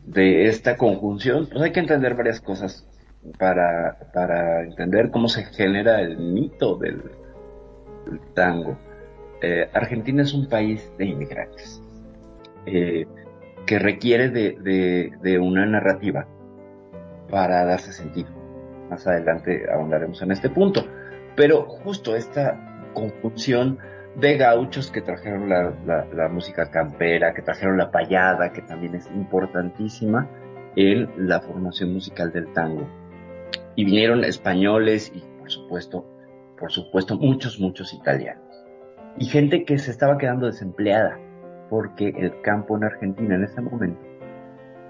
de 0.07 0.47
esta 0.47 0.77
conjunción, 0.77 1.49
pues 1.51 1.63
hay 1.63 1.73
que 1.73 1.81
entender 1.81 2.15
varias 2.15 2.41
cosas 2.41 2.87
para, 3.39 3.99
para 4.13 4.63
entender 4.63 5.11
cómo 5.11 5.29
se 5.29 5.45
genera 5.45 6.01
el 6.01 6.19
mito 6.19 6.77
del, 6.77 7.03
tango. 8.35 8.77
Eh, 9.41 9.69
Argentina 9.73 10.23
es 10.23 10.35
un 10.35 10.49
país 10.49 10.91
de 10.99 11.07
inmigrantes 11.07 11.83
eh, 12.67 13.07
que 13.67 13.79
requiere 13.79 14.29
de, 14.29 15.11
de, 15.21 15.39
una 15.39 15.67
narrativa 15.67 16.27
para 17.29 17.65
darse 17.65 17.93
sentido. 17.93 18.31
Más 18.91 19.07
adelante 19.07 19.65
ahondaremos 19.73 20.21
en 20.23 20.33
este 20.33 20.51
punto. 20.51 20.85
Pero 21.37 21.63
justo 21.63 22.15
esta 22.15 22.59
conjunción 22.95 23.79
de 24.17 24.37
gauchos 24.37 24.91
que 24.91 25.01
trajeron 25.01 25.49
la, 25.49 26.29
música 26.29 26.71
campera, 26.71 27.33
que 27.33 27.43
trajeron 27.43 27.79
la 27.79 27.91
payada, 27.91 28.53
que 28.53 28.63
también 28.63 28.95
es 28.95 29.07
importantísima 29.15 30.29
en 30.77 31.09
la 31.17 31.41
formación 31.41 31.93
musical 31.95 32.33
del 32.33 32.53
tango. 32.53 32.87
Y 33.75 33.85
vinieron 33.85 34.25
españoles 34.25 35.11
y 35.15 35.21
por 35.39 35.51
supuesto, 35.51 36.05
por 36.59 36.71
supuesto, 36.71 37.17
muchos, 37.17 37.59
muchos 37.59 37.95
italianos. 37.95 38.45
Y 39.19 39.27
gente 39.27 39.65
que 39.65 39.79
se 39.79 39.91
estaba 39.91 40.19
quedando 40.19 40.47
desempleada, 40.47 41.19
porque 41.71 42.09
el 42.09 42.41
campo 42.43 42.77
en 42.77 42.85
Argentina 42.85 43.35
en 43.35 43.45
ese 43.45 43.61
momento 43.63 44.01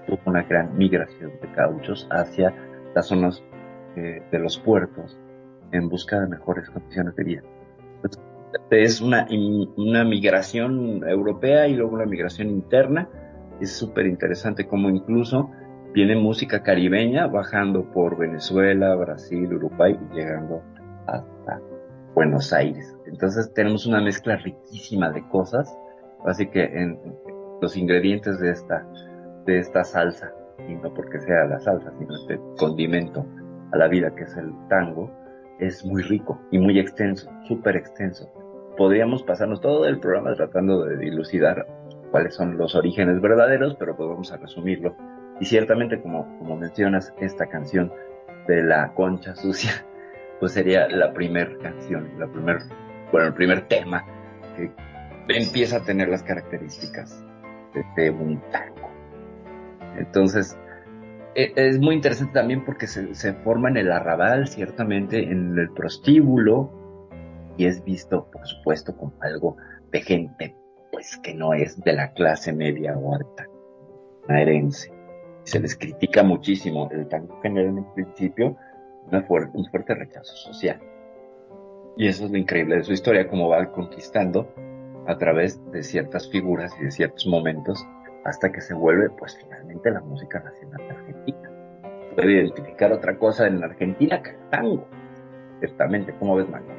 tuvo 0.05 0.19
una 0.25 0.43
gran 0.43 0.77
migración 0.77 1.31
de 1.41 1.47
gauchos 1.55 2.07
hacia 2.11 2.53
las 2.93 3.07
zonas 3.07 3.41
eh, 3.95 4.21
de 4.31 4.39
los 4.39 4.57
puertos 4.57 5.17
en 5.73 5.89
busca 5.89 6.21
de 6.21 6.27
mejores 6.27 6.69
condiciones 6.69 7.15
de 7.15 7.23
vida 7.23 7.43
es 8.69 9.01
una, 9.01 9.27
una 9.77 10.03
migración 10.03 11.07
europea 11.07 11.67
y 11.67 11.75
luego 11.75 11.93
una 11.93 12.05
migración 12.05 12.49
interna. 12.49 13.09
Es 13.59 13.71
súper 13.71 14.07
interesante 14.07 14.67
como 14.67 14.89
incluso 14.89 15.49
viene 15.93 16.15
música 16.15 16.63
caribeña 16.63 17.27
bajando 17.27 17.91
por 17.91 18.17
Venezuela, 18.17 18.95
Brasil, 18.95 19.53
Uruguay 19.53 19.97
y 20.11 20.15
llegando 20.15 20.61
hasta 21.07 21.61
Buenos 22.15 22.51
Aires. 22.51 22.95
Entonces 23.05 23.53
tenemos 23.53 23.85
una 23.85 24.01
mezcla 24.01 24.37
riquísima 24.37 25.11
de 25.11 25.27
cosas, 25.29 25.75
así 26.25 26.47
que 26.47 26.63
en 26.63 26.99
los 27.61 27.77
ingredientes 27.77 28.39
de 28.39 28.51
esta, 28.51 28.85
de 29.45 29.59
esta 29.59 29.83
salsa, 29.83 30.31
y 30.67 30.75
no 30.75 30.93
porque 30.93 31.19
sea 31.19 31.45
la 31.45 31.59
salsa, 31.59 31.91
sino 31.99 32.15
este 32.15 32.39
condimento 32.57 33.25
a 33.71 33.77
la 33.77 33.87
vida 33.87 34.13
que 34.15 34.23
es 34.23 34.35
el 34.37 34.51
tango, 34.69 35.11
es 35.59 35.85
muy 35.85 36.01
rico 36.03 36.39
y 36.51 36.59
muy 36.59 36.79
extenso, 36.79 37.31
súper 37.47 37.75
extenso 37.75 38.31
podríamos 38.77 39.23
pasarnos 39.23 39.61
todo 39.61 39.85
el 39.85 39.99
programa 39.99 40.33
tratando 40.35 40.83
de 40.85 40.97
dilucidar 40.97 41.67
cuáles 42.11 42.35
son 42.35 42.57
los 42.57 42.75
orígenes 42.75 43.21
verdaderos, 43.21 43.75
pero 43.77 43.95
pues 43.95 44.09
vamos 44.09 44.31
a 44.31 44.37
resumirlo. 44.37 44.95
Y 45.39 45.45
ciertamente, 45.45 46.01
como, 46.01 46.37
como 46.39 46.57
mencionas, 46.57 47.13
esta 47.19 47.47
canción 47.47 47.91
de 48.47 48.63
la 48.63 48.93
concha 48.93 49.35
sucia, 49.35 49.85
pues 50.39 50.53
sería 50.53 50.87
la 50.87 51.13
primera 51.13 51.57
canción, 51.59 52.11
la 52.19 52.27
primer, 52.27 52.59
bueno, 53.11 53.27
el 53.27 53.33
primer 53.33 53.67
tema 53.67 54.03
que 54.55 54.71
empieza 55.29 55.77
a 55.77 55.83
tener 55.83 56.09
las 56.09 56.23
características 56.23 57.23
de, 57.95 58.09
un 58.11 58.41
tango. 58.51 58.91
Entonces, 59.97 60.57
es 61.35 61.79
muy 61.79 61.95
interesante 61.95 62.33
también 62.33 62.65
porque 62.65 62.87
se, 62.87 63.13
se 63.15 63.33
forma 63.33 63.69
en 63.69 63.77
el 63.77 63.91
arrabal, 63.91 64.47
ciertamente, 64.47 65.23
en 65.23 65.57
el 65.57 65.69
prostíbulo, 65.71 66.71
y 67.57 67.65
es 67.65 67.83
visto, 67.83 68.29
por 68.31 68.45
supuesto, 68.47 68.95
como 68.95 69.13
algo 69.21 69.57
de 69.91 70.01
gente, 70.01 70.55
pues 70.91 71.17
que 71.17 71.33
no 71.33 71.53
es 71.53 71.81
de 71.83 71.93
la 71.93 72.13
clase 72.13 72.53
media 72.53 72.97
o 72.97 73.15
alta, 73.15 73.47
herencia. 74.27 74.93
Se 75.43 75.59
les 75.59 75.75
critica 75.75 76.23
muchísimo. 76.23 76.89
El 76.91 77.07
tango 77.07 77.39
genera 77.41 77.69
en 77.69 77.79
un 77.79 77.93
principio 77.93 78.55
un 79.11 79.65
fuerte 79.69 79.93
rechazo 79.93 80.35
social. 80.35 80.79
Y 81.97 82.07
eso 82.07 82.25
es 82.25 82.31
lo 82.31 82.37
increíble 82.37 82.77
de 82.77 82.83
su 82.83 82.93
historia, 82.93 83.27
cómo 83.27 83.49
va 83.49 83.71
conquistando 83.71 84.51
a 85.05 85.17
través 85.17 85.59
de 85.71 85.83
ciertas 85.83 86.29
figuras 86.29 86.73
y 86.79 86.85
de 86.85 86.91
ciertos 86.91 87.27
momentos 87.27 87.85
hasta 88.23 88.51
que 88.51 88.61
se 88.61 88.73
vuelve, 88.73 89.09
pues 89.09 89.37
finalmente, 89.37 89.91
la 89.91 89.99
música 89.99 90.39
nacional 90.39 90.81
Argentina. 90.89 91.12
Puede 92.15 92.33
identificar 92.33 92.91
otra 92.91 93.17
cosa 93.17 93.47
en 93.47 93.63
Argentina 93.63 94.21
que 94.21 94.31
el 94.31 94.49
tango. 94.49 94.87
Ciertamente, 95.59 96.13
¿cómo 96.19 96.35
ves, 96.35 96.47
Manuel? 96.49 96.77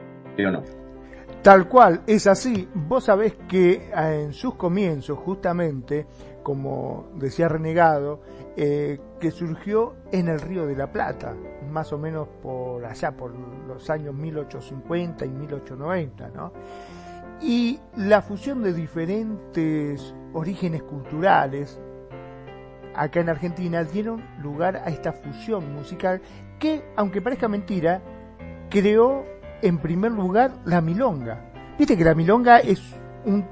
Tal 1.42 1.68
cual, 1.68 2.02
es 2.06 2.26
así. 2.26 2.68
Vos 2.74 3.04
sabés 3.04 3.34
que 3.48 3.72
eh, 3.72 4.22
en 4.24 4.32
sus 4.32 4.54
comienzos, 4.54 5.18
justamente, 5.18 6.06
como 6.42 7.08
decía 7.16 7.48
Renegado, 7.48 8.20
eh, 8.56 8.98
que 9.20 9.30
surgió 9.30 9.94
en 10.10 10.28
el 10.28 10.40
Río 10.40 10.66
de 10.66 10.76
la 10.76 10.90
Plata, 10.90 11.34
más 11.70 11.92
o 11.92 11.98
menos 11.98 12.28
por 12.42 12.84
allá, 12.84 13.12
por 13.12 13.32
los 13.66 13.90
años 13.90 14.14
1850 14.14 15.26
y 15.26 15.30
1890, 15.30 16.28
¿no? 16.30 16.52
Y 17.42 17.78
la 17.96 18.22
fusión 18.22 18.62
de 18.62 18.72
diferentes 18.72 20.14
orígenes 20.32 20.82
culturales 20.82 21.78
acá 22.94 23.20
en 23.20 23.28
Argentina 23.28 23.84
dieron 23.84 24.22
lugar 24.42 24.76
a 24.76 24.88
esta 24.88 25.12
fusión 25.12 25.72
musical 25.74 26.20
que, 26.58 26.84
aunque 26.96 27.20
parezca 27.20 27.48
mentira, 27.48 28.00
creó 28.70 29.24
en 29.62 29.78
primer 29.78 30.12
lugar 30.12 30.52
la 30.64 30.80
milonga. 30.80 31.50
Viste 31.78 31.96
que 31.96 32.04
la 32.04 32.14
milonga 32.14 32.58
es 32.58 32.80
un, 33.24 33.44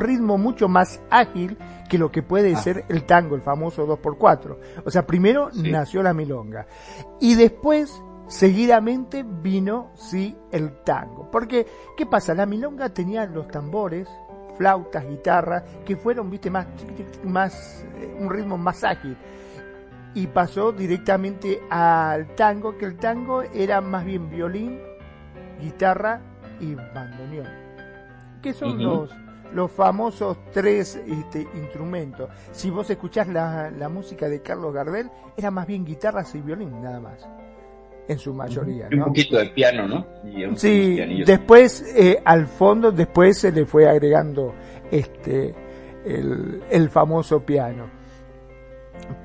ritmo 0.00 0.36
mucho 0.36 0.68
más 0.68 1.00
ágil 1.10 1.56
que 1.88 1.96
lo 1.96 2.10
que 2.10 2.24
puede 2.24 2.54
ah. 2.54 2.58
ser 2.58 2.84
el 2.88 3.04
tango, 3.04 3.36
el 3.36 3.42
famoso 3.42 3.86
2x4. 3.86 4.56
O 4.84 4.90
sea, 4.90 5.06
primero 5.06 5.50
nació 5.54 6.02
la 6.02 6.12
milonga. 6.12 6.66
Y 7.20 7.36
después, 7.36 8.02
seguidamente, 8.26 9.24
vino, 9.24 9.92
sí, 9.94 10.36
el 10.50 10.82
tango. 10.82 11.30
Porque, 11.30 11.66
¿qué 11.96 12.04
pasa? 12.06 12.34
La 12.34 12.46
milonga 12.46 12.88
tenía 12.88 13.26
los 13.26 13.46
tambores, 13.46 14.08
flautas, 14.60 15.08
guitarras, 15.08 15.62
que 15.86 15.96
fueron, 15.96 16.28
viste, 16.28 16.50
más, 16.50 16.66
más, 17.24 17.82
eh, 17.96 18.14
un 18.20 18.28
ritmo 18.28 18.58
más 18.58 18.84
ágil. 18.84 19.16
Y 20.12 20.26
pasó 20.26 20.70
directamente 20.70 21.62
al 21.70 22.34
tango, 22.34 22.76
que 22.76 22.84
el 22.84 22.98
tango 22.98 23.40
era 23.40 23.80
más 23.80 24.04
bien 24.04 24.28
violín, 24.28 24.78
guitarra 25.62 26.20
y 26.60 26.74
bandoneón, 26.74 27.48
que 28.42 28.52
son 28.52 28.82
los, 28.82 29.10
los 29.54 29.70
famosos 29.70 30.36
tres 30.52 31.00
este, 31.06 31.48
instrumentos. 31.54 32.28
Si 32.52 32.68
vos 32.68 32.90
escuchás 32.90 33.28
la, 33.28 33.70
la, 33.70 33.88
música 33.88 34.28
de 34.28 34.42
Carlos 34.42 34.74
Gardel, 34.74 35.10
era 35.38 35.50
más 35.50 35.66
bien 35.66 35.86
guitarras 35.86 36.34
y 36.34 36.42
violín, 36.42 36.82
nada 36.82 37.00
más. 37.00 37.26
En 38.08 38.18
su 38.18 38.34
mayoría. 38.34 38.88
Un 38.92 39.04
poquito 39.04 39.38
de 39.38 39.46
piano, 39.50 39.86
¿no? 39.86 40.06
sí, 40.56 40.98
después, 41.24 41.84
eh, 41.96 42.20
al 42.24 42.46
fondo, 42.46 42.90
después 42.90 43.38
se 43.38 43.52
le 43.52 43.66
fue 43.66 43.88
agregando 43.88 44.54
este 44.90 45.54
el, 46.04 46.62
el 46.70 46.90
famoso 46.90 47.40
piano. 47.40 47.88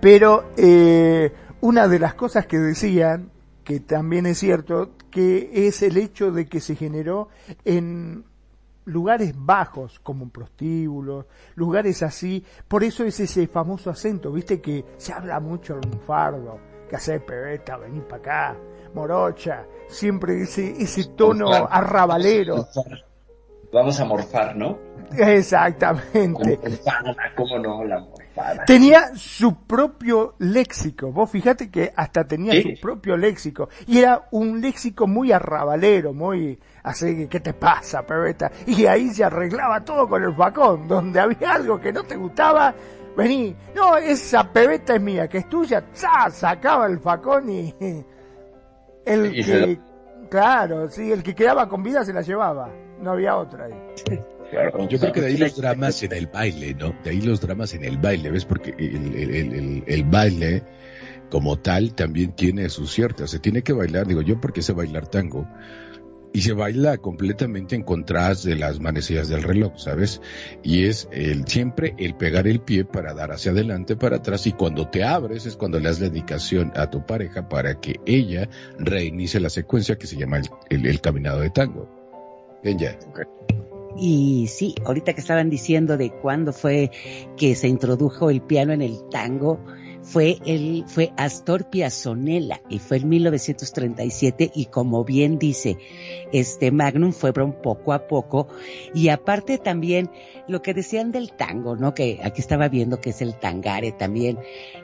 Pero 0.02 0.52
eh, 0.58 1.32
una 1.62 1.88
de 1.88 2.00
las 2.00 2.14
cosas 2.14 2.46
que 2.46 2.58
decían, 2.58 3.32
que 3.64 3.80
también 3.80 4.26
es 4.26 4.40
cierto, 4.40 4.92
que 5.10 5.68
es 5.68 5.82
el 5.82 5.98
hecho 5.98 6.32
de 6.32 6.48
que 6.48 6.60
se 6.60 6.76
generó 6.76 7.30
en 7.64 8.26
lugares 8.86 9.34
bajos, 9.36 10.00
como 10.00 10.30
prostíbulos, 10.30 11.26
lugares 11.56 12.04
así. 12.04 12.44
Por 12.68 12.84
eso 12.84 13.04
es 13.04 13.20
ese 13.20 13.48
famoso 13.48 13.90
acento, 13.90 14.32
viste 14.32 14.62
que 14.62 14.86
se 14.98 15.14
habla 15.14 15.40
mucho 15.40 15.80
en 15.82 16.00
fardo, 16.86 16.90
que 16.90 16.96
hace 16.96 17.20
pebeta, 17.20 17.78
vení 17.78 18.02
para 18.02 18.18
acá, 18.18 18.58
morocha, 18.94 19.66
siempre 19.88 20.42
ese, 20.42 20.72
ese 20.82 21.06
tono 21.16 21.54
arrabalero. 21.54 22.68
Vamos 23.74 24.00
a 24.00 24.06
morfar, 24.06 24.56
¿no? 24.56 24.78
Exactamente. 25.18 26.60
¿Cómo 27.36 27.60
no? 27.60 27.84
La 27.84 28.00
morfada. 28.00 28.66
Tenía 28.66 29.16
su 29.16 29.56
propio 29.66 30.36
léxico. 30.40 31.12
Vos 31.12 31.30
fíjate 31.30 31.70
que 31.70 31.92
hasta 31.96 32.26
tenía 32.26 32.54
su 32.62 32.80
propio 32.82 33.18
léxico. 33.18 33.70
Y 33.88 34.00
era 34.00 34.28
un 34.32 34.62
léxico 34.62 35.08
muy 35.08 35.32
arrabalero, 35.32 36.14
muy 36.14 36.58
así, 36.84 37.28
¿qué 37.28 37.40
te 37.40 37.54
pasa, 37.54 38.04
pebeta? 38.04 38.52
Y 38.66 38.86
ahí 38.86 39.10
se 39.10 39.24
arreglaba 39.24 39.84
todo 39.84 40.08
con 40.08 40.24
el 40.24 40.34
facón. 40.36 40.88
Donde 40.88 41.20
había 41.20 41.54
algo 41.54 41.80
que 41.80 41.92
no 41.92 42.04
te 42.04 42.16
gustaba, 42.16 42.74
vení. 43.16 43.56
No, 43.76 43.98
esa 43.98 44.52
pebeta 44.52 44.96
es 44.96 45.02
mía, 45.02 45.28
que 45.28 45.40
es 45.40 45.50
tuya. 45.50 45.84
¡Za! 45.94 46.30
Sacaba 46.30 46.88
el 46.88 47.00
facón 47.00 47.50
y... 47.50 47.74
El 49.06 49.32
que... 49.32 49.80
Claro, 50.30 50.90
sí, 50.90 51.12
el 51.12 51.22
que 51.22 51.36
quedaba 51.36 51.70
con 51.70 51.84
vida 51.84 52.04
se 52.04 52.12
la 52.12 52.22
llevaba. 52.22 52.74
No 53.00 53.12
había 53.12 53.38
otra 53.38 53.66
ahí. 53.66 54.20
Yo 54.90 55.00
creo 55.00 55.12
que 55.12 55.22
de 55.22 55.28
ahí 55.28 55.38
los 55.38 55.56
dramas 55.56 56.02
en 56.04 56.14
el 56.14 56.28
baile, 56.28 56.74
¿no? 56.74 56.96
De 57.04 57.12
ahí 57.12 57.22
los 57.22 57.42
dramas 57.42 57.74
en 57.74 57.84
el 57.84 57.98
baile, 57.98 58.32
¿ves? 58.32 58.46
Porque 58.46 58.74
el, 58.78 60.04
baile 60.06 60.64
como 61.30 61.58
tal 61.60 61.94
también 61.94 62.34
tiene 62.34 62.70
su 62.70 62.88
cierta, 62.88 63.28
se 63.28 63.40
tiene 63.40 63.64
que 63.64 63.74
bailar, 63.74 64.08
digo 64.08 64.22
yo 64.22 64.40
porque 64.40 64.62
sé 64.62 64.74
bailar 64.74 65.08
tango, 65.08 65.48
y 66.36 66.42
se 66.42 66.52
baila 66.52 66.98
completamente 66.98 67.78
en 67.78 67.84
contraste 67.84 68.50
de 68.50 68.56
las 68.58 68.82
manecillas 68.82 69.30
del 69.30 69.42
reloj, 69.42 69.72
¿sabes? 69.78 70.22
Y 70.64 70.84
es 70.84 71.08
el, 71.14 71.48
siempre 71.48 71.96
el 71.98 72.14
pegar 72.16 72.46
el 72.46 72.60
pie 72.60 72.84
para 72.84 73.14
dar 73.14 73.32
hacia 73.32 73.54
adelante, 73.54 73.96
para 73.96 74.18
atrás, 74.18 74.46
y 74.46 74.52
cuando 74.52 74.90
te 74.90 75.06
abres 75.06 75.46
es 75.46 75.56
cuando 75.56 75.80
le 75.80 75.88
das 75.88 76.02
la 76.02 76.10
dedicación 76.10 76.74
a 76.76 76.90
tu 76.90 77.06
pareja 77.06 77.48
para 77.48 77.80
que 77.80 78.02
ella 78.06 78.50
reinicie 78.78 79.40
la 79.40 79.50
secuencia 79.50 79.98
que 79.98 80.08
se 80.08 80.18
llama 80.18 80.42
el, 80.70 81.00
caminado 81.00 81.40
de 81.40 81.52
tango. 81.52 81.88
Ven 82.62 82.80
ya. 82.80 83.00
Y 83.98 84.48
sí, 84.50 84.76
ahorita 84.86 85.14
que 85.14 85.22
estaban 85.22 85.50
diciendo 85.50 85.96
de 85.96 86.12
cuándo 86.12 86.52
fue 86.52 86.92
que 87.38 87.56
se 87.56 87.70
introdujo 87.70 88.30
el 88.30 88.42
piano 88.42 88.74
en 88.74 88.82
el 88.82 89.08
tango, 89.10 89.62
fue 90.06 90.38
el, 90.46 90.86
fue 90.88 91.12
Astor 91.18 91.70
Piazzolla 91.70 92.62
y 92.70 92.80
fue 92.80 92.98
en 92.98 93.10
1937 93.10 94.52
y 94.54 94.68
como 94.68 95.04
bien 95.04 95.40
dice, 95.40 95.78
este 96.32 96.72
Magnum 96.72 97.12
fue 97.12 97.34
poco 97.34 97.92
a 97.92 98.08
poco 98.08 98.48
y 98.94 99.10
aparte 99.10 99.58
también 99.58 100.12
lo 100.48 100.62
que 100.62 100.76
decían 100.76 101.12
del 101.12 101.34
tango, 101.34 101.76
¿no? 101.76 101.96
Que 101.96 102.20
aquí 102.24 102.40
estaba 102.40 102.70
viendo 102.70 103.02
que 103.02 103.10
es 103.10 103.22
el 103.22 103.36
tangare 103.40 103.92
también, 103.92 104.38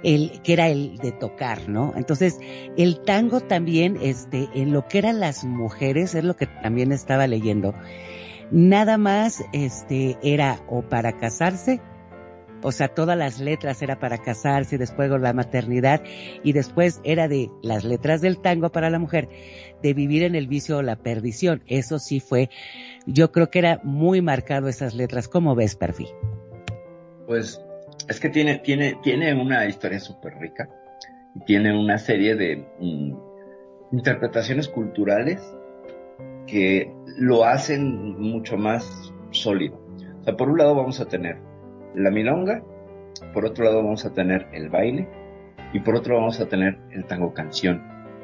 el, 0.04 0.42
que 0.42 0.54
era 0.54 0.70
el 0.70 0.98
de 0.98 1.12
tocar, 1.12 1.70
¿no? 1.70 1.94
Entonces, 1.96 2.40
el 2.76 3.02
tango 3.02 3.42
también, 3.42 3.98
este, 4.02 4.50
en 4.56 4.74
lo 4.74 4.88
que 4.88 4.98
eran 4.98 5.20
las 5.20 5.44
mujeres, 5.44 6.16
es 6.16 6.24
lo 6.24 6.36
que 6.36 6.48
también 6.48 6.92
estaba 6.92 7.28
leyendo, 7.28 7.76
nada 8.50 8.98
más, 8.98 9.44
este, 9.54 10.18
era 10.24 10.60
o 10.68 10.82
para 10.82 11.18
casarse 11.18 11.80
o 12.64 12.72
sea, 12.72 12.90
todas 12.90 13.18
las 13.18 13.40
letras 13.40 13.82
era 13.82 14.00
para 14.00 14.20
casarse, 14.20 14.78
después 14.78 15.10
la 15.10 15.34
maternidad 15.34 16.02
y 16.44 16.54
después 16.54 17.02
era 17.04 17.28
de 17.28 17.50
las 17.62 17.84
letras 17.84 18.22
del 18.22 18.40
tango 18.40 18.70
para 18.70 18.90
la 18.90 19.00
mujer, 19.00 19.30
de 19.82 19.94
vivir 19.94 20.24
en 20.24 20.36
el 20.36 20.48
vicio 20.48 20.78
o 20.78 20.82
la 20.82 20.96
perdición. 20.96 21.64
Eso 21.68 22.00
sí 22.00 22.20
fue, 22.20 22.50
yo 23.06 23.32
creo 23.32 23.50
que 23.50 23.60
era 23.60 23.80
muy 23.84 24.22
marcado 24.22 24.68
esas 24.68 24.94
letras. 24.94 25.28
¿Cómo 25.28 25.56
ves, 25.56 25.76
Perfil? 25.76 26.10
Pues 27.28 27.62
es 28.08 28.20
que 28.20 28.30
tiene, 28.30 28.60
tiene, 28.60 28.98
tiene 29.02 29.34
una 29.34 29.66
historia 29.66 30.00
súper 30.00 30.34
rica 30.36 30.70
y 31.36 31.46
tiene 31.46 31.78
una 31.78 31.98
serie 31.98 32.36
de 32.36 32.66
mm, 32.80 33.14
interpretaciones 33.92 34.68
culturales 34.68 35.42
que 36.48 36.94
lo 37.18 37.46
hacen 37.46 38.20
mucho 38.20 38.58
más 38.58 39.14
sólido. 39.32 39.80
O 40.20 40.24
sea, 40.24 40.36
por 40.36 40.50
un 40.50 40.58
lado 40.58 40.76
vamos 40.76 41.00
a 41.00 41.06
tener 41.06 41.38
la 41.96 42.12
milonga, 42.12 42.64
por 43.34 43.46
otro 43.46 43.66
lado 43.66 43.78
vamos 43.78 44.06
a 44.06 44.14
tener 44.14 44.48
el 44.54 44.70
baile 44.70 45.08
y 45.74 45.80
por 45.80 45.96
otro 45.96 46.16
vamos 46.16 46.40
a 46.40 46.48
tener 46.48 46.78
el 46.92 47.06
tango 47.06 47.34
canción, 47.34 47.82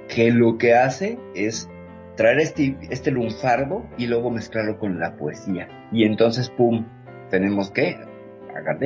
que 0.07 0.31
lo 0.31 0.57
que 0.57 0.73
hace 0.73 1.17
es 1.35 1.69
traer 2.15 2.39
este, 2.39 2.77
este 2.89 3.11
lunfardo 3.11 3.85
y 3.97 4.07
luego 4.07 4.31
mezclarlo 4.31 4.79
con 4.79 4.99
la 4.99 5.15
poesía. 5.15 5.67
Y 5.91 6.03
entonces, 6.03 6.49
¡pum!, 6.49 6.85
tenemos 7.29 7.71
que, 7.71 7.95
a 7.95 8.77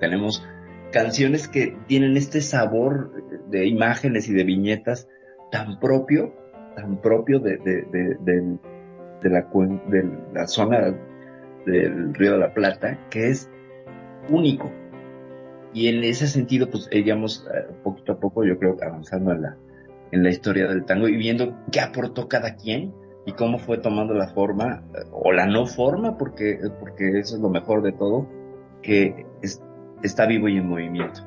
tenemos 0.00 0.46
canciones 0.92 1.48
que 1.48 1.76
tienen 1.86 2.16
este 2.16 2.40
sabor 2.40 3.12
de 3.48 3.66
imágenes 3.66 4.28
y 4.28 4.34
de 4.34 4.44
viñetas 4.44 5.08
tan 5.50 5.78
propio, 5.78 6.34
tan 6.76 7.00
propio 7.00 7.38
de, 7.38 7.58
de, 7.58 8.58
de 9.22 10.04
la 10.32 10.46
zona 10.46 10.94
del 11.64 12.14
Río 12.14 12.32
de 12.32 12.38
la 12.38 12.52
Plata, 12.52 12.98
que 13.10 13.30
es 13.30 13.50
único. 14.28 14.70
Y 15.72 15.88
en 15.88 16.04
ese 16.04 16.26
sentido, 16.26 16.70
pues 16.70 16.88
íbamos 16.92 17.46
eh, 17.52 17.66
poquito 17.82 18.12
a 18.12 18.20
poco, 18.20 18.44
yo 18.44 18.58
creo, 18.58 18.76
avanzando 18.80 19.32
en 19.32 19.42
la, 19.42 19.56
en 20.12 20.22
la 20.22 20.30
historia 20.30 20.68
del 20.68 20.84
tango 20.84 21.08
y 21.08 21.16
viendo 21.16 21.56
qué 21.72 21.80
aportó 21.80 22.28
cada 22.28 22.54
quien 22.54 22.94
y 23.26 23.32
cómo 23.32 23.58
fue 23.58 23.78
tomando 23.78 24.14
la 24.14 24.28
forma 24.28 24.84
eh, 24.94 24.98
o 25.10 25.32
la 25.32 25.46
no 25.46 25.66
forma, 25.66 26.16
porque, 26.16 26.58
porque 26.78 27.18
eso 27.18 27.36
es 27.36 27.40
lo 27.40 27.48
mejor 27.48 27.82
de 27.82 27.92
todo, 27.92 28.28
que 28.82 29.26
está 30.02 30.26
vivo 30.26 30.48
y 30.48 30.58
en 30.58 30.68
movimiento, 30.68 31.22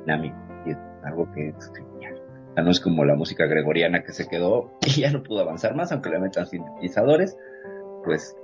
dinámico, 0.00 0.36
y 0.64 0.70
es 0.70 0.78
algo 1.04 1.30
que 1.32 1.48
es 1.48 1.72
genial. 1.74 2.22
no 2.56 2.70
es 2.70 2.80
como 2.80 3.04
la 3.04 3.16
música 3.16 3.46
gregoriana 3.46 4.02
que 4.02 4.12
se 4.12 4.28
quedó 4.28 4.70
y 4.86 5.00
ya 5.02 5.10
no 5.10 5.22
pudo 5.22 5.40
avanzar 5.40 5.74
más, 5.74 5.92
aunque 5.92 6.10
le 6.10 6.20
metan 6.20 6.46
sintetizadores, 6.46 7.36
pues 8.04 8.34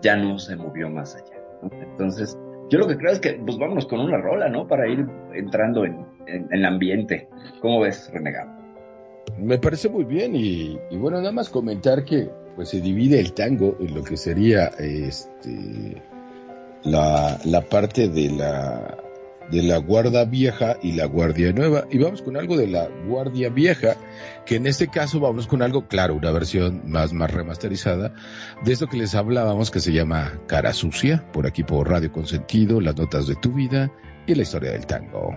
ya 0.00 0.16
no 0.16 0.38
se 0.38 0.56
movió 0.56 0.90
más 0.90 1.14
allá. 1.14 1.36
Entonces, 1.70 2.36
yo 2.70 2.78
lo 2.78 2.86
que 2.88 2.96
creo 2.96 3.12
es 3.12 3.20
que, 3.20 3.34
pues 3.34 3.58
vámonos 3.58 3.86
con 3.86 4.00
una 4.00 4.18
rola, 4.18 4.48
¿no? 4.48 4.66
Para 4.66 4.88
ir 4.88 5.06
entrando 5.34 5.84
en, 5.84 6.06
el 6.26 6.64
ambiente. 6.64 7.28
¿Cómo 7.60 7.80
ves, 7.80 8.10
Renegado? 8.12 8.50
Me 9.38 9.58
parece 9.58 9.88
muy 9.88 10.04
bien 10.04 10.34
y, 10.34 10.78
bueno, 10.92 11.18
nada 11.18 11.32
más 11.32 11.50
comentar 11.50 12.04
que 12.04 12.30
pues 12.56 12.68
se 12.68 12.80
divide 12.80 13.18
el 13.18 13.32
tango 13.32 13.76
en 13.80 13.94
lo 13.94 14.04
que 14.04 14.16
sería 14.16 14.66
este 14.78 16.02
la, 16.84 17.38
la 17.44 17.60
parte 17.62 18.08
de 18.08 18.30
la 18.30 18.98
de 19.50 19.62
la 19.62 19.78
Guardia 19.78 20.24
Vieja 20.24 20.76
y 20.82 20.92
la 20.92 21.06
Guardia 21.06 21.52
Nueva. 21.52 21.86
Y 21.90 21.98
vamos 21.98 22.22
con 22.22 22.36
algo 22.36 22.56
de 22.56 22.66
la 22.66 22.88
Guardia 23.06 23.48
Vieja, 23.48 23.96
que 24.46 24.56
en 24.56 24.66
este 24.66 24.88
caso 24.88 25.20
vamos 25.20 25.46
con 25.46 25.62
algo, 25.62 25.88
claro, 25.88 26.14
una 26.14 26.30
versión 26.30 26.82
más, 26.86 27.12
más 27.12 27.30
remasterizada, 27.32 28.14
de 28.64 28.72
esto 28.72 28.86
que 28.86 28.96
les 28.96 29.14
hablábamos 29.14 29.70
que 29.70 29.80
se 29.80 29.92
llama 29.92 30.40
Cara 30.46 30.72
Sucia, 30.72 31.24
por 31.32 31.46
aquí 31.46 31.62
por 31.62 31.88
Radio 31.88 32.12
Consentido, 32.12 32.80
las 32.80 32.96
notas 32.96 33.26
de 33.26 33.36
tu 33.36 33.52
vida 33.52 33.90
y 34.26 34.34
la 34.34 34.42
historia 34.42 34.72
del 34.72 34.86
tango. 34.86 35.36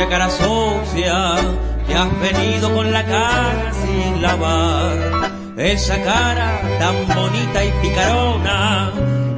sucia, 0.00 0.08
cara 0.08 0.30
sucia, 0.30 1.34
que 1.86 1.94
has 1.94 2.20
venido 2.20 2.74
con 2.74 2.90
la 2.90 3.04
cara 3.04 3.72
sin 3.72 4.22
lavar. 4.22 5.30
Esa 5.56 5.96
cara 6.02 6.60
tan 6.78 7.06
bonita 7.06 7.64
y 7.64 7.70
picarona, 7.82 8.92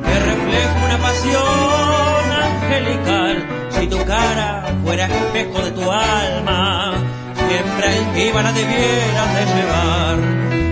que 0.05 0.14
refleja 0.31 0.85
una 0.85 0.98
pasión 0.98 2.25
angelical. 2.44 3.46
Si 3.70 3.87
tu 3.88 4.05
cara 4.05 4.64
fuera 4.85 5.07
espejo 5.07 5.62
de 5.62 5.70
tu 5.72 5.90
alma, 5.90 6.92
siempre 7.35 7.88
altiva 7.88 8.42
la 8.42 8.53
debieras 8.53 9.35
de 9.35 9.44
llevar. 9.55 10.18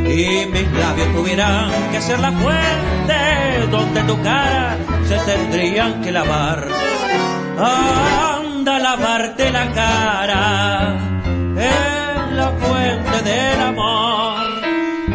Y 0.09 0.47
mis 0.47 0.73
labios 0.73 1.09
tuvieran 1.17 1.71
que 1.91 2.01
ser 2.01 2.21
la 2.21 2.31
fuente 2.33 3.67
donde 3.71 4.03
tu 4.03 4.23
cara 4.23 4.77
se 5.09 5.17
tendrían 5.19 6.01
que 6.01 6.13
lavar. 6.13 6.69
Ah, 7.59 8.30
lavarte 8.97 9.53
la 9.53 9.67
cara 9.73 10.97
en 11.57 12.37
la 12.37 12.49
fuente 12.61 13.23
del 13.23 13.61
amor 13.61 14.47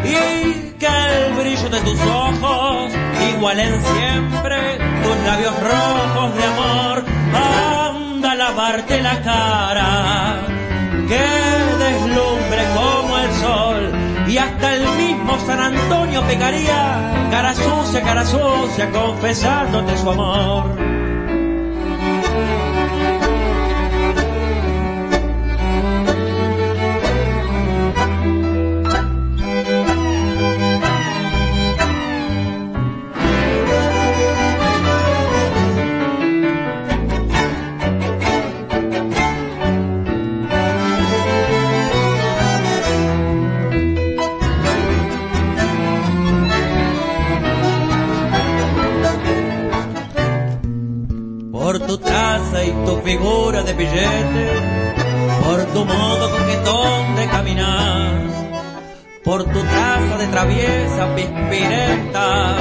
y 0.02 0.78
que 0.80 0.88
el 0.88 1.34
brillo 1.34 1.70
de 1.70 1.82
tus 1.82 2.00
ojos 2.02 2.94
igualen 3.32 3.74
siempre 3.94 4.78
tus 5.04 5.18
labios 5.26 5.56
rojos 5.60 6.36
de 6.38 6.44
amor. 6.54 7.06
Anda 7.34 8.32
a 8.32 8.36
lavarte 8.36 9.02
la 9.02 9.22
cara 9.22 10.36
que 11.10 11.26
deslumbre 11.86 12.64
como 12.76 13.18
el 13.18 13.32
sol 13.44 13.92
y 14.28 14.38
hasta 14.38 14.76
el 14.76 14.88
mismo 14.96 15.38
San 15.46 15.60
Antonio 15.60 16.22
pecaría 16.22 17.28
cara 17.30 17.54
sucia, 17.54 18.02
cara 18.04 18.26
sucia, 18.26 18.90
confesándote 18.92 19.98
su 19.98 20.10
amor. 20.10 20.95
Figura 53.02 53.64
de 53.64 53.74
billete, 53.74 54.52
por 55.44 55.66
tu 55.74 55.86
modo 55.86 56.32
coquetón 56.32 57.16
de 57.16 57.28
caminar, 57.28 58.22
por 59.24 59.44
tu 59.44 59.60
traza 59.60 60.18
de 60.18 60.28
traviesa 60.28 61.16
pispireta, 61.16 62.56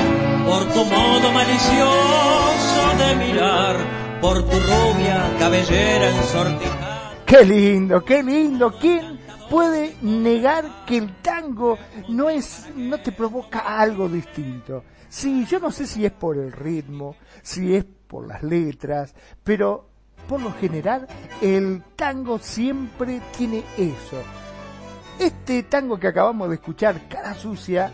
por 0.46 0.64
tu 0.72 0.84
modo 0.84 1.32
malicioso 1.32 2.82
de 2.98 3.16
mirar, 3.16 3.76
por 4.20 4.42
tu 4.42 4.56
rubia 4.58 5.30
cabellera 5.38 6.10
ensortijada. 6.10 7.12
Qué 7.26 7.44
lindo, 7.44 8.04
qué 8.04 8.22
lindo. 8.22 8.72
¿Quién 8.78 9.18
puede 9.50 9.96
negar 10.02 10.84
que 10.86 10.98
el 10.98 11.16
tango 11.22 11.78
no 12.08 12.30
es, 12.30 12.68
no 12.76 13.00
te 13.00 13.12
provoca 13.12 13.60
algo 13.60 14.08
distinto? 14.08 14.84
Sí, 15.08 15.46
yo 15.46 15.58
no 15.58 15.70
sé 15.70 15.86
si 15.86 16.04
es 16.04 16.12
por 16.12 16.36
el 16.36 16.52
ritmo, 16.52 17.16
si 17.42 17.74
es 17.74 17.84
por 17.84 18.26
las 18.26 18.42
letras, 18.42 19.14
pero 19.42 19.93
por 20.28 20.40
lo 20.40 20.52
general, 20.52 21.06
el 21.40 21.82
tango 21.96 22.38
siempre 22.38 23.20
tiene 23.36 23.62
eso. 23.76 24.22
Este 25.18 25.62
tango 25.64 25.98
que 25.98 26.08
acabamos 26.08 26.48
de 26.48 26.56
escuchar, 26.56 27.08
Cara 27.08 27.34
Sucia, 27.34 27.92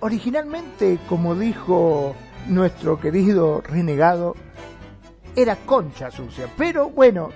originalmente, 0.00 0.98
como 1.08 1.34
dijo 1.34 2.14
nuestro 2.46 3.00
querido 3.00 3.62
renegado, 3.62 4.34
era 5.34 5.56
concha 5.56 6.10
sucia. 6.10 6.48
Pero 6.56 6.90
bueno, 6.90 7.30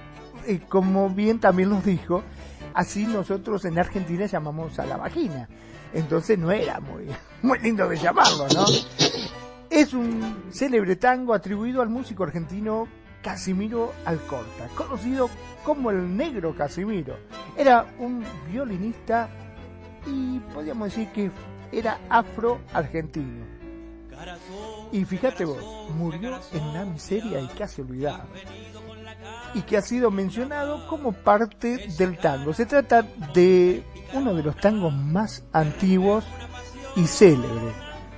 eh, 0.47 0.61
como 0.69 1.09
bien 1.11 1.41
también 1.41 1.71
nos 1.71 1.85
dijo, 1.85 2.23
así 2.75 3.07
nosotros 3.07 3.65
en 3.65 3.79
Argentina 3.79 4.27
llamamos 4.27 4.79
a 4.79 4.87
la 4.87 4.97
vagina. 4.97 5.49
Entonces 5.93 6.39
no 6.39 6.51
era 6.51 6.81
muy, 6.81 7.07
muy 7.43 7.59
lindo 7.61 7.89
de 7.89 7.97
llamarlo, 7.97 8.47
¿no? 8.55 8.67
Es 9.71 9.93
un 9.93 10.45
célebre 10.51 10.97
tango 10.97 11.35
atribuido 11.35 11.83
al 11.83 11.89
músico 11.89 12.25
argentino 12.25 12.87
Casimiro 13.23 13.93
Alcorta, 14.05 14.69
conocido 14.75 15.29
como 15.65 15.91
el 15.91 16.17
negro 16.17 16.55
Casimiro. 16.55 17.17
Era 17.57 17.87
un 17.99 18.25
violinista 18.51 19.29
y 20.07 20.39
podríamos 20.53 20.89
decir 20.89 21.09
que 21.09 21.31
era 21.73 21.99
afro-argentino. 22.09 23.45
Y 24.91 25.05
fíjate 25.05 25.45
vos, 25.45 25.63
murió 25.97 26.41
en 26.53 26.63
una 26.63 26.85
miseria 26.85 27.41
y 27.41 27.49
casi 27.49 27.83
olvidado. 27.83 28.25
Y 29.55 29.63
que 29.63 29.77
ha 29.77 29.83
sido 29.83 30.11
mencionado 30.11 30.87
como 30.89 31.13
parte 31.13 31.89
del 31.99 32.19
tango. 32.19 32.53
Se 32.53 32.67
trata 32.67 33.03
de 33.35 33.83
uno 34.15 34.35
de 34.35 34.43
los 34.43 34.57
tangos 34.57 34.93
más 34.93 35.45
antiguos 35.53 36.25
y 36.97 37.07
célebres. 37.07 37.75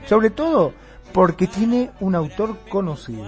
Sobre 0.07 0.31
todo 0.31 0.73
porque 1.13 1.47
tiene 1.47 1.91
un 2.01 2.15
autor 2.15 2.59
conocido. 2.69 3.27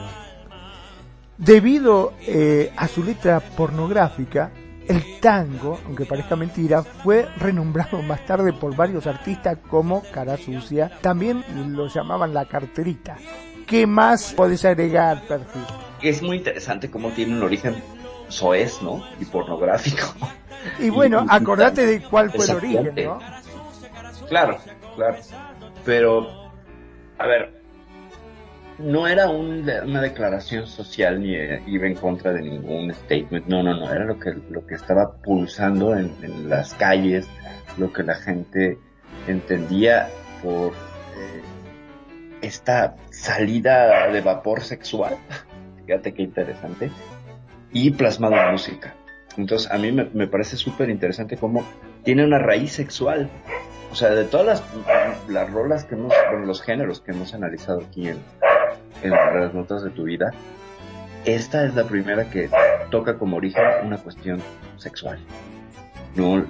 Debido 1.44 2.12
eh, 2.20 2.72
a 2.76 2.86
su 2.86 3.02
letra 3.02 3.40
pornográfica, 3.40 4.52
el 4.86 5.18
tango, 5.18 5.76
aunque 5.84 6.06
parezca 6.06 6.36
mentira, 6.36 6.84
fue 6.84 7.28
renombrado 7.36 8.00
más 8.00 8.24
tarde 8.24 8.52
por 8.52 8.76
varios 8.76 9.08
artistas 9.08 9.58
como 9.68 10.04
Cara 10.12 10.36
Sucia. 10.36 10.88
También 11.00 11.42
lo 11.74 11.88
llamaban 11.88 12.32
la 12.32 12.44
carterita. 12.44 13.16
¿Qué 13.66 13.88
más 13.88 14.32
podés 14.34 14.64
agregar, 14.64 15.26
Perfil? 15.26 15.64
Es 16.00 16.22
muy 16.22 16.36
interesante 16.36 16.88
cómo 16.88 17.10
tiene 17.10 17.34
un 17.34 17.42
origen 17.42 17.74
soez, 18.28 18.80
¿no? 18.80 19.02
Y 19.18 19.24
pornográfico. 19.24 20.14
Y 20.78 20.90
bueno, 20.90 21.26
acordate 21.28 21.84
de 21.84 22.02
cuál 22.02 22.30
fue 22.30 22.44
el 22.44 22.50
origen, 22.52 22.94
¿no? 23.04 23.18
Claro, 24.28 24.58
claro. 24.94 25.16
Pero, 25.84 26.52
a 27.18 27.26
ver, 27.26 27.61
no 28.78 29.06
era 29.06 29.28
una 29.28 30.00
declaración 30.00 30.66
social 30.66 31.20
ni 31.20 31.34
eh, 31.34 31.62
iba 31.66 31.86
en 31.86 31.94
contra 31.94 32.32
de 32.32 32.42
ningún 32.42 32.92
statement, 32.92 33.46
no, 33.46 33.62
no, 33.62 33.74
no, 33.74 33.92
era 33.92 34.04
lo 34.04 34.18
que, 34.18 34.34
lo 34.50 34.66
que 34.66 34.74
estaba 34.74 35.16
pulsando 35.16 35.96
en, 35.96 36.48
las 36.48 36.74
calles, 36.74 37.28
lo 37.78 37.92
que 37.92 38.02
la 38.02 38.14
gente 38.14 38.78
entendía 39.26 40.08
por 40.42 40.72
eh, 40.72 41.42
esta 42.40 42.96
salida 43.10 44.08
de 44.08 44.20
vapor 44.20 44.62
sexual, 44.62 45.16
fíjate 45.86 46.14
qué 46.14 46.22
interesante, 46.22 46.90
y 47.72 47.90
plasmado 47.90 48.36
en 48.36 48.52
música. 48.52 48.94
Entonces 49.36 49.70
a 49.70 49.78
mí 49.78 49.92
me, 49.92 50.26
parece 50.26 50.56
súper 50.56 50.90
interesante 50.90 51.38
cómo 51.38 51.66
tiene 52.04 52.24
una 52.24 52.38
raíz 52.38 52.72
sexual. 52.72 53.30
O 53.90 53.94
sea, 53.94 54.10
de 54.10 54.24
todas 54.24 54.46
las, 54.46 55.28
las 55.28 55.50
rolas 55.50 55.84
que 55.84 55.94
hemos, 55.94 56.12
bueno, 56.30 56.46
los 56.46 56.62
géneros 56.62 57.00
que 57.00 57.12
hemos 57.12 57.32
analizado 57.34 57.80
aquí 57.80 58.08
en, 58.08 58.18
en 59.02 59.10
las 59.10 59.54
notas 59.54 59.82
de 59.82 59.90
tu 59.90 60.04
vida, 60.04 60.32
esta 61.24 61.64
es 61.64 61.74
la 61.74 61.84
primera 61.84 62.28
que 62.30 62.50
toca 62.90 63.16
como 63.16 63.36
origen 63.36 63.62
una 63.84 63.98
cuestión 63.98 64.40
sexual. 64.76 65.18
No 66.16 66.44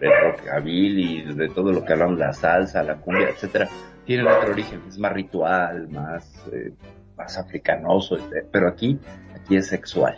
de 0.00 0.20
rockabil 0.20 1.36
de 1.36 1.48
todo 1.48 1.72
lo 1.72 1.84
que 1.84 1.92
hablamos, 1.92 2.18
la 2.18 2.32
salsa, 2.32 2.82
la 2.82 2.96
cumbia, 2.96 3.30
etcétera, 3.30 3.68
tiene 4.04 4.30
otro 4.30 4.50
origen, 4.50 4.82
es 4.88 4.98
más 4.98 5.12
ritual, 5.12 5.88
más, 5.88 6.44
eh, 6.52 6.72
más 7.16 7.38
africanoso, 7.38 8.16
este, 8.16 8.42
pero 8.50 8.68
aquí, 8.68 8.98
aquí 9.34 9.56
es 9.56 9.68
sexual. 9.68 10.16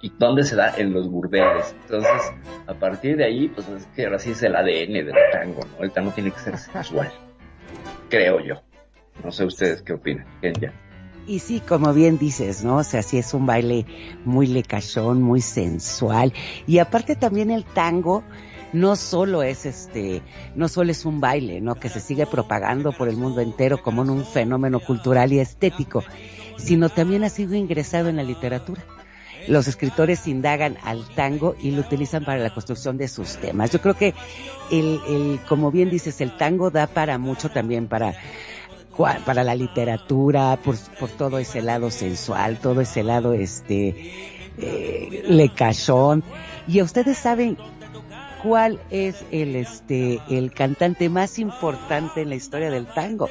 ¿Y 0.00 0.12
dónde 0.16 0.44
se 0.44 0.54
da? 0.54 0.74
En 0.76 0.92
los 0.92 1.10
burdeles. 1.10 1.74
Entonces, 1.82 2.32
a 2.66 2.74
partir 2.74 3.16
de 3.16 3.24
ahí, 3.24 3.48
pues 3.48 3.68
es 3.68 3.86
que 3.96 4.04
ahora 4.04 4.18
sí 4.18 4.30
es 4.30 4.42
el 4.42 4.54
ADN 4.54 4.92
del 4.92 5.14
tango, 5.32 5.60
¿no? 5.76 5.84
El 5.84 5.90
tango 5.90 6.12
tiene 6.12 6.30
que 6.30 6.38
ser 6.38 6.56
sexual. 6.56 7.10
Creo 8.08 8.40
yo. 8.40 8.62
No 9.24 9.32
sé 9.32 9.44
ustedes 9.44 9.82
qué 9.82 9.94
opinan. 9.94 10.24
ya? 10.60 10.72
Y 11.28 11.40
sí, 11.40 11.60
como 11.60 11.92
bien 11.92 12.16
dices, 12.16 12.64
¿no? 12.64 12.76
O 12.76 12.84
sea, 12.84 13.02
sí 13.02 13.18
es 13.18 13.34
un 13.34 13.44
baile 13.44 13.84
muy 14.24 14.46
lecachón, 14.46 15.20
muy 15.20 15.42
sensual. 15.42 16.32
Y 16.66 16.78
aparte 16.78 17.16
también 17.16 17.50
el 17.50 17.66
tango 17.66 18.24
no 18.72 18.96
solo 18.96 19.42
es 19.42 19.66
este, 19.66 20.22
no 20.54 20.68
solo 20.68 20.90
es 20.90 21.04
un 21.04 21.20
baile, 21.20 21.60
¿no? 21.60 21.74
Que 21.74 21.90
se 21.90 22.00
sigue 22.00 22.24
propagando 22.24 22.92
por 22.92 23.10
el 23.10 23.18
mundo 23.18 23.42
entero 23.42 23.82
como 23.82 24.00
un 24.00 24.24
fenómeno 24.24 24.80
cultural 24.80 25.30
y 25.30 25.38
estético, 25.38 26.02
sino 26.56 26.88
también 26.88 27.24
ha 27.24 27.28
sido 27.28 27.54
ingresado 27.54 28.08
en 28.08 28.16
la 28.16 28.22
literatura. 28.22 28.82
Los 29.48 29.68
escritores 29.68 30.26
indagan 30.26 30.78
al 30.82 31.06
tango 31.14 31.56
y 31.60 31.72
lo 31.72 31.82
utilizan 31.82 32.24
para 32.24 32.38
la 32.38 32.54
construcción 32.54 32.96
de 32.96 33.06
sus 33.06 33.36
temas. 33.36 33.70
Yo 33.70 33.82
creo 33.82 33.94
que 33.94 34.14
el, 34.70 34.98
el 35.06 35.40
como 35.46 35.70
bien 35.70 35.90
dices, 35.90 36.22
el 36.22 36.34
tango 36.38 36.70
da 36.70 36.86
para 36.86 37.18
mucho 37.18 37.50
también 37.50 37.86
para 37.86 38.14
para 38.98 39.44
la 39.44 39.54
literatura, 39.54 40.58
por, 40.62 40.76
por 40.98 41.08
todo 41.08 41.38
ese 41.38 41.62
lado 41.62 41.90
sensual, 41.90 42.58
todo 42.58 42.80
ese 42.80 43.04
lado 43.04 43.32
este 43.32 44.12
eh, 44.58 45.24
lecachón. 45.28 46.24
Y 46.66 46.82
ustedes 46.82 47.16
saben 47.16 47.56
¿cuál 48.42 48.80
es 48.90 49.24
el 49.30 49.56
este 49.56 50.20
el 50.28 50.52
cantante 50.52 51.08
más 51.08 51.38
importante 51.38 52.22
en 52.22 52.28
la 52.28 52.34
historia 52.34 52.70
del 52.70 52.86
tango? 52.86 53.28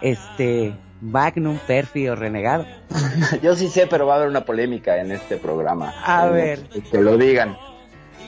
Este 0.00 0.74
Magnum, 1.00 1.58
Perfi 1.66 2.08
o 2.08 2.16
Renegado. 2.16 2.66
Yo 3.42 3.54
sí 3.54 3.68
sé, 3.68 3.86
pero 3.86 4.06
va 4.06 4.14
a 4.14 4.16
haber 4.16 4.28
una 4.28 4.44
polémica 4.44 4.98
en 4.98 5.12
este 5.12 5.36
programa. 5.36 5.92
A 6.04 6.26
ver. 6.26 6.60
Que 6.90 7.00
lo 7.00 7.18
digan. 7.18 7.56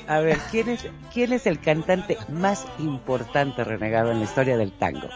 A 0.06 0.20
ver, 0.20 0.38
¿quién 0.50 0.70
es, 0.70 0.86
¿quién 1.12 1.32
es 1.32 1.46
el 1.46 1.60
cantante 1.60 2.16
más 2.28 2.66
importante 2.78 3.62
renegado 3.64 4.10
en 4.10 4.18
la 4.18 4.24
historia 4.24 4.56
del 4.56 4.72
tango? 4.72 5.08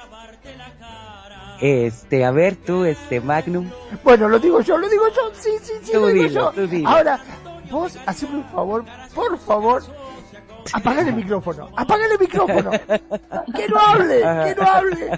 Este, 1.61 2.25
a 2.25 2.31
ver 2.31 2.57
tú, 2.57 2.85
este, 2.85 3.21
Magnum. 3.21 3.71
Bueno, 4.03 4.29
lo 4.29 4.39
digo 4.39 4.61
yo, 4.61 4.77
lo 4.79 4.89
digo 4.89 5.05
yo, 5.09 5.31
sí, 5.35 5.51
sí, 5.63 5.73
sí, 5.83 5.93
Tú 5.93 6.01
lo 6.01 6.07
digo 6.09 6.29
dilo, 6.29 6.53
yo. 6.55 6.67
dilo. 6.67 6.89
Ahora, 6.89 7.21
vos, 7.71 7.97
haceme 8.07 8.37
un 8.39 8.45
favor, 8.45 8.85
por 9.15 9.39
favor, 9.39 9.83
apaga 10.73 11.03
el 11.03 11.15
micrófono, 11.15 11.71
apaga 11.77 12.05
el 12.07 12.19
micrófono. 12.19 12.71
Que 13.55 13.69
no 13.69 13.79
hable, 13.79 14.21
que 14.21 14.55
no 14.55 14.63
hable. 14.71 15.11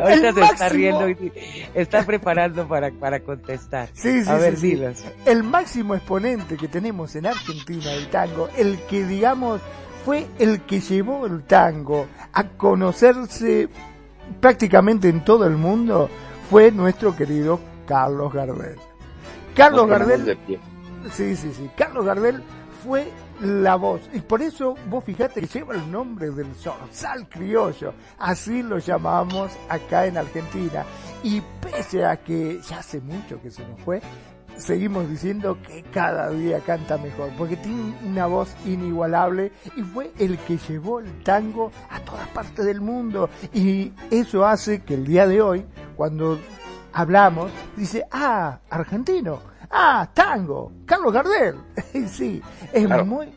Ahorita 0.00 0.32
se 0.32 0.40
está 0.40 0.68
riendo 0.68 1.08
y 1.08 1.32
está 1.74 2.04
preparando 2.04 2.66
para, 2.66 2.90
para 2.90 3.20
contestar. 3.20 3.88
Sí, 3.92 4.22
sí, 4.24 4.30
a 4.30 4.34
ver, 4.36 4.54
sí, 4.56 4.60
sí. 4.60 4.66
dilos. 4.76 5.04
El 5.24 5.42
máximo 5.42 5.94
exponente 5.94 6.56
que 6.56 6.68
tenemos 6.68 7.14
en 7.16 7.26
Argentina 7.26 7.90
del 7.90 8.08
tango, 8.08 8.48
el 8.56 8.78
que 8.86 9.04
digamos 9.04 9.60
fue 10.04 10.26
el 10.38 10.60
que 10.62 10.80
llevó 10.80 11.26
el 11.26 11.42
tango 11.42 12.06
a 12.32 12.44
conocerse 12.44 13.68
prácticamente 14.40 15.08
en 15.08 15.24
todo 15.24 15.46
el 15.46 15.56
mundo, 15.56 16.08
fue 16.50 16.70
nuestro 16.70 17.16
querido 17.16 17.60
Carlos 17.86 18.32
Gardel. 18.32 18.76
Carlos 19.54 19.88
Gardel. 19.88 20.38
Sí, 21.12 21.36
sí, 21.36 21.52
sí. 21.52 21.70
Carlos 21.76 22.04
Gardel 22.04 22.42
fue 22.84 23.10
la 23.40 23.76
voz. 23.76 24.00
Y 24.12 24.20
por 24.20 24.42
eso 24.42 24.74
vos 24.88 25.04
fijate 25.04 25.40
que 25.40 25.46
lleva 25.46 25.74
el 25.74 25.90
nombre 25.90 26.30
del 26.30 26.54
zorzal 26.54 27.28
criollo. 27.28 27.94
Así 28.18 28.62
lo 28.62 28.78
llamamos 28.78 29.52
acá 29.68 30.06
en 30.06 30.16
Argentina. 30.16 30.84
Y 31.22 31.42
pese 31.60 32.04
a 32.04 32.16
que 32.16 32.60
ya 32.60 32.78
hace 32.78 33.00
mucho 33.00 33.40
que 33.40 33.50
se 33.50 33.66
nos 33.66 33.80
fue, 33.80 34.00
seguimos 34.58 35.08
diciendo 35.08 35.58
que 35.66 35.82
cada 35.84 36.30
día 36.30 36.60
canta 36.60 36.98
mejor. 36.98 37.30
Porque 37.36 37.56
tiene 37.56 37.94
una 38.04 38.26
voz 38.26 38.54
inigualable 38.66 39.52
y 39.76 39.82
fue 39.82 40.12
el 40.18 40.38
que 40.38 40.58
llevó 40.58 41.00
el 41.00 41.22
tango 41.22 41.70
a 41.90 42.00
todas 42.00 42.28
partes 42.28 42.64
del 42.64 42.80
mundo. 42.80 43.28
Y 43.52 43.92
eso 44.10 44.46
hace 44.46 44.82
que 44.82 44.94
el 44.94 45.06
día 45.06 45.26
de 45.26 45.40
hoy, 45.42 45.66
cuando 45.96 46.38
hablamos, 46.92 47.50
dice, 47.76 48.04
ah, 48.10 48.58
argentino, 48.70 49.40
ah, 49.70 50.08
tango, 50.14 50.72
Carlos 50.86 51.12
Gardel. 51.12 51.56
Sí, 52.08 52.40
es 52.72 52.86
Claro. 52.86 53.04
muy, 53.04 53.34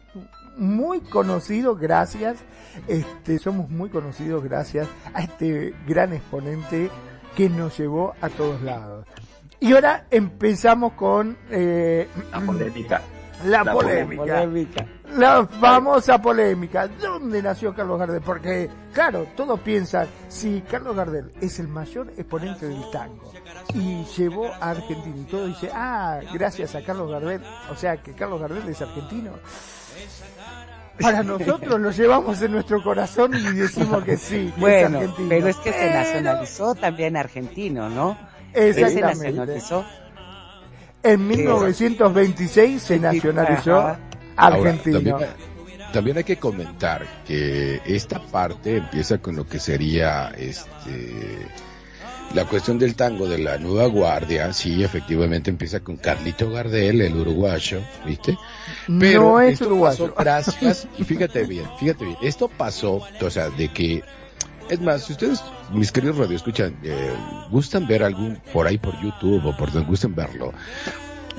muy 0.57 0.99
conocido 1.01 1.75
gracias, 1.75 2.37
este, 2.87 3.39
somos 3.39 3.69
muy 3.69 3.89
conocidos 3.89 4.43
gracias 4.43 4.87
a 5.13 5.21
este 5.23 5.73
gran 5.87 6.13
exponente 6.13 6.89
que 7.35 7.49
nos 7.49 7.77
llevó 7.77 8.13
a 8.21 8.29
todos 8.29 8.61
lados. 8.61 9.05
Y 9.59 9.73
ahora 9.73 10.05
empezamos 10.09 10.93
con 10.93 11.37
eh, 11.49 12.07
La 12.31 12.39
polémica. 12.41 13.01
la 13.45 13.63
La 13.63 13.71
polémica. 13.73 14.23
Polémica. 14.23 14.85
La 15.17 15.45
famosa 15.47 16.21
polémica. 16.21 16.87
¿Dónde 16.87 17.41
nació 17.41 17.73
Carlos 17.73 17.99
Gardel? 17.99 18.21
Porque, 18.21 18.69
claro, 18.93 19.25
todos 19.35 19.59
piensan, 19.61 20.07
si 20.27 20.61
Carlos 20.61 20.95
Gardel 20.95 21.31
es 21.41 21.59
el 21.59 21.67
mayor 21.67 22.13
exponente 22.15 22.67
del 22.67 22.89
tango 22.91 23.33
y 23.73 24.03
llevó 24.17 24.47
a 24.47 24.69
Argentina 24.71 25.15
y 25.17 25.23
todo 25.23 25.47
dice, 25.47 25.69
ah, 25.73 26.19
gracias 26.33 26.75
a 26.75 26.83
Carlos 26.83 27.09
Gardel, 27.11 27.41
o 27.71 27.75
sea 27.75 27.97
que 27.97 28.13
Carlos 28.13 28.39
Gardel 28.39 28.67
es 28.69 28.81
argentino. 28.81 29.31
Para 30.99 31.23
nosotros 31.23 31.79
lo 31.79 31.91
llevamos 31.91 32.41
en 32.41 32.51
nuestro 32.51 32.83
corazón 32.83 33.33
y 33.33 33.41
decimos 33.53 34.03
que 34.03 34.17
sí, 34.17 34.35
que 34.45 34.47
es 34.49 34.57
Bueno, 34.57 34.97
argentino. 34.99 35.29
pero 35.29 35.47
es 35.47 35.55
que 35.57 35.71
se 35.71 35.89
nacionalizó 35.91 36.75
también 36.75 37.15
argentino, 37.17 37.89
¿no? 37.89 38.17
Se 38.53 38.69
Exactamente. 38.69 39.59
En 41.01 41.27
1926 41.27 42.81
se 42.81 42.99
nacionalizó 42.99 43.97
argentino. 44.35 44.97
Ahora, 44.97 45.15
también, 45.15 45.15
también 45.93 46.17
hay 46.17 46.23
que 46.23 46.37
comentar 46.37 47.05
que 47.25 47.81
esta 47.85 48.21
parte 48.21 48.77
empieza 48.77 49.19
con 49.19 49.35
lo 49.35 49.47
que 49.47 49.59
sería 49.59 50.29
este 50.37 51.47
la 52.33 52.45
cuestión 52.45 52.77
del 52.77 52.95
tango 52.95 53.27
de 53.27 53.39
la 53.39 53.57
nueva 53.57 53.87
guardia, 53.87 54.53
sí, 54.53 54.83
efectivamente 54.83 55.49
empieza 55.49 55.79
con 55.79 55.97
Carlito 55.97 56.51
Gardel, 56.51 57.01
el 57.01 57.15
uruguayo, 57.15 57.81
¿viste? 58.05 58.37
no 58.87 59.41
es 59.41 59.53
esto 59.53 59.65
uruguayo. 59.65 60.13
pasó 60.13 60.15
gracias, 60.19 60.87
y 60.97 61.03
fíjate 61.03 61.43
bien, 61.45 61.65
fíjate 61.79 62.05
bien, 62.05 62.17
esto 62.21 62.47
pasó, 62.47 63.01
o 63.19 63.29
sea, 63.29 63.49
de 63.49 63.69
que, 63.69 64.03
es 64.69 64.79
más, 64.81 65.03
si 65.03 65.13
ustedes, 65.13 65.43
mis 65.73 65.91
queridos 65.91 66.17
radioescuchan, 66.17 66.77
eh, 66.83 67.13
gustan 67.49 67.87
ver 67.87 68.03
algún, 68.03 68.39
por 68.53 68.67
ahí 68.67 68.77
por 68.77 68.99
YouTube 69.01 69.45
o 69.45 69.57
por 69.57 69.71
donde 69.71 69.87
gusten 69.87 70.15
verlo, 70.15 70.53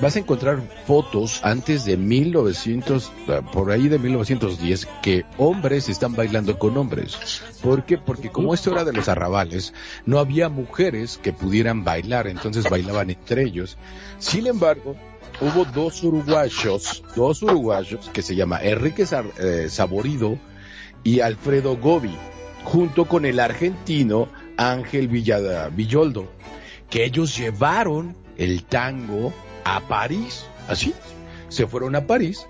vas 0.01 0.15
a 0.15 0.19
encontrar 0.19 0.59
fotos 0.85 1.39
antes 1.43 1.85
de 1.85 1.95
1900, 1.95 3.11
eh, 3.27 3.41
por 3.53 3.71
ahí 3.71 3.87
de 3.87 3.99
1910, 3.99 4.87
que 5.01 5.25
hombres 5.37 5.89
están 5.89 6.13
bailando 6.13 6.57
con 6.57 6.75
hombres. 6.77 7.41
¿Por 7.61 7.85
qué? 7.85 7.97
Porque 7.97 8.29
como 8.29 8.53
esto 8.53 8.71
era 8.71 8.83
de 8.83 8.93
los 8.93 9.07
arrabales, 9.07 9.73
no 10.05 10.19
había 10.19 10.49
mujeres 10.49 11.19
que 11.21 11.33
pudieran 11.33 11.83
bailar, 11.83 12.27
entonces 12.27 12.69
bailaban 12.69 13.11
entre 13.11 13.43
ellos. 13.43 13.77
Sin 14.17 14.47
embargo, 14.47 14.95
hubo 15.39 15.65
dos 15.65 16.03
uruguayos, 16.03 17.03
dos 17.15 17.43
uruguayos 17.43 18.09
que 18.09 18.21
se 18.21 18.35
llama 18.35 18.59
Enrique 18.61 19.05
eh, 19.39 19.67
Saborido 19.69 20.37
y 21.03 21.19
Alfredo 21.19 21.77
Gobi, 21.77 22.15
junto 22.63 23.05
con 23.05 23.25
el 23.25 23.39
argentino 23.39 24.29
Ángel 24.57 25.07
Villada, 25.07 25.69
Villoldo, 25.69 26.31
que 26.89 27.05
ellos 27.05 27.37
llevaron 27.37 28.15
el 28.37 28.63
tango 28.63 29.33
a 29.63 29.79
París, 29.81 30.45
así, 30.67 30.93
se 31.49 31.67
fueron 31.67 31.95
a 31.95 32.07
París. 32.07 32.45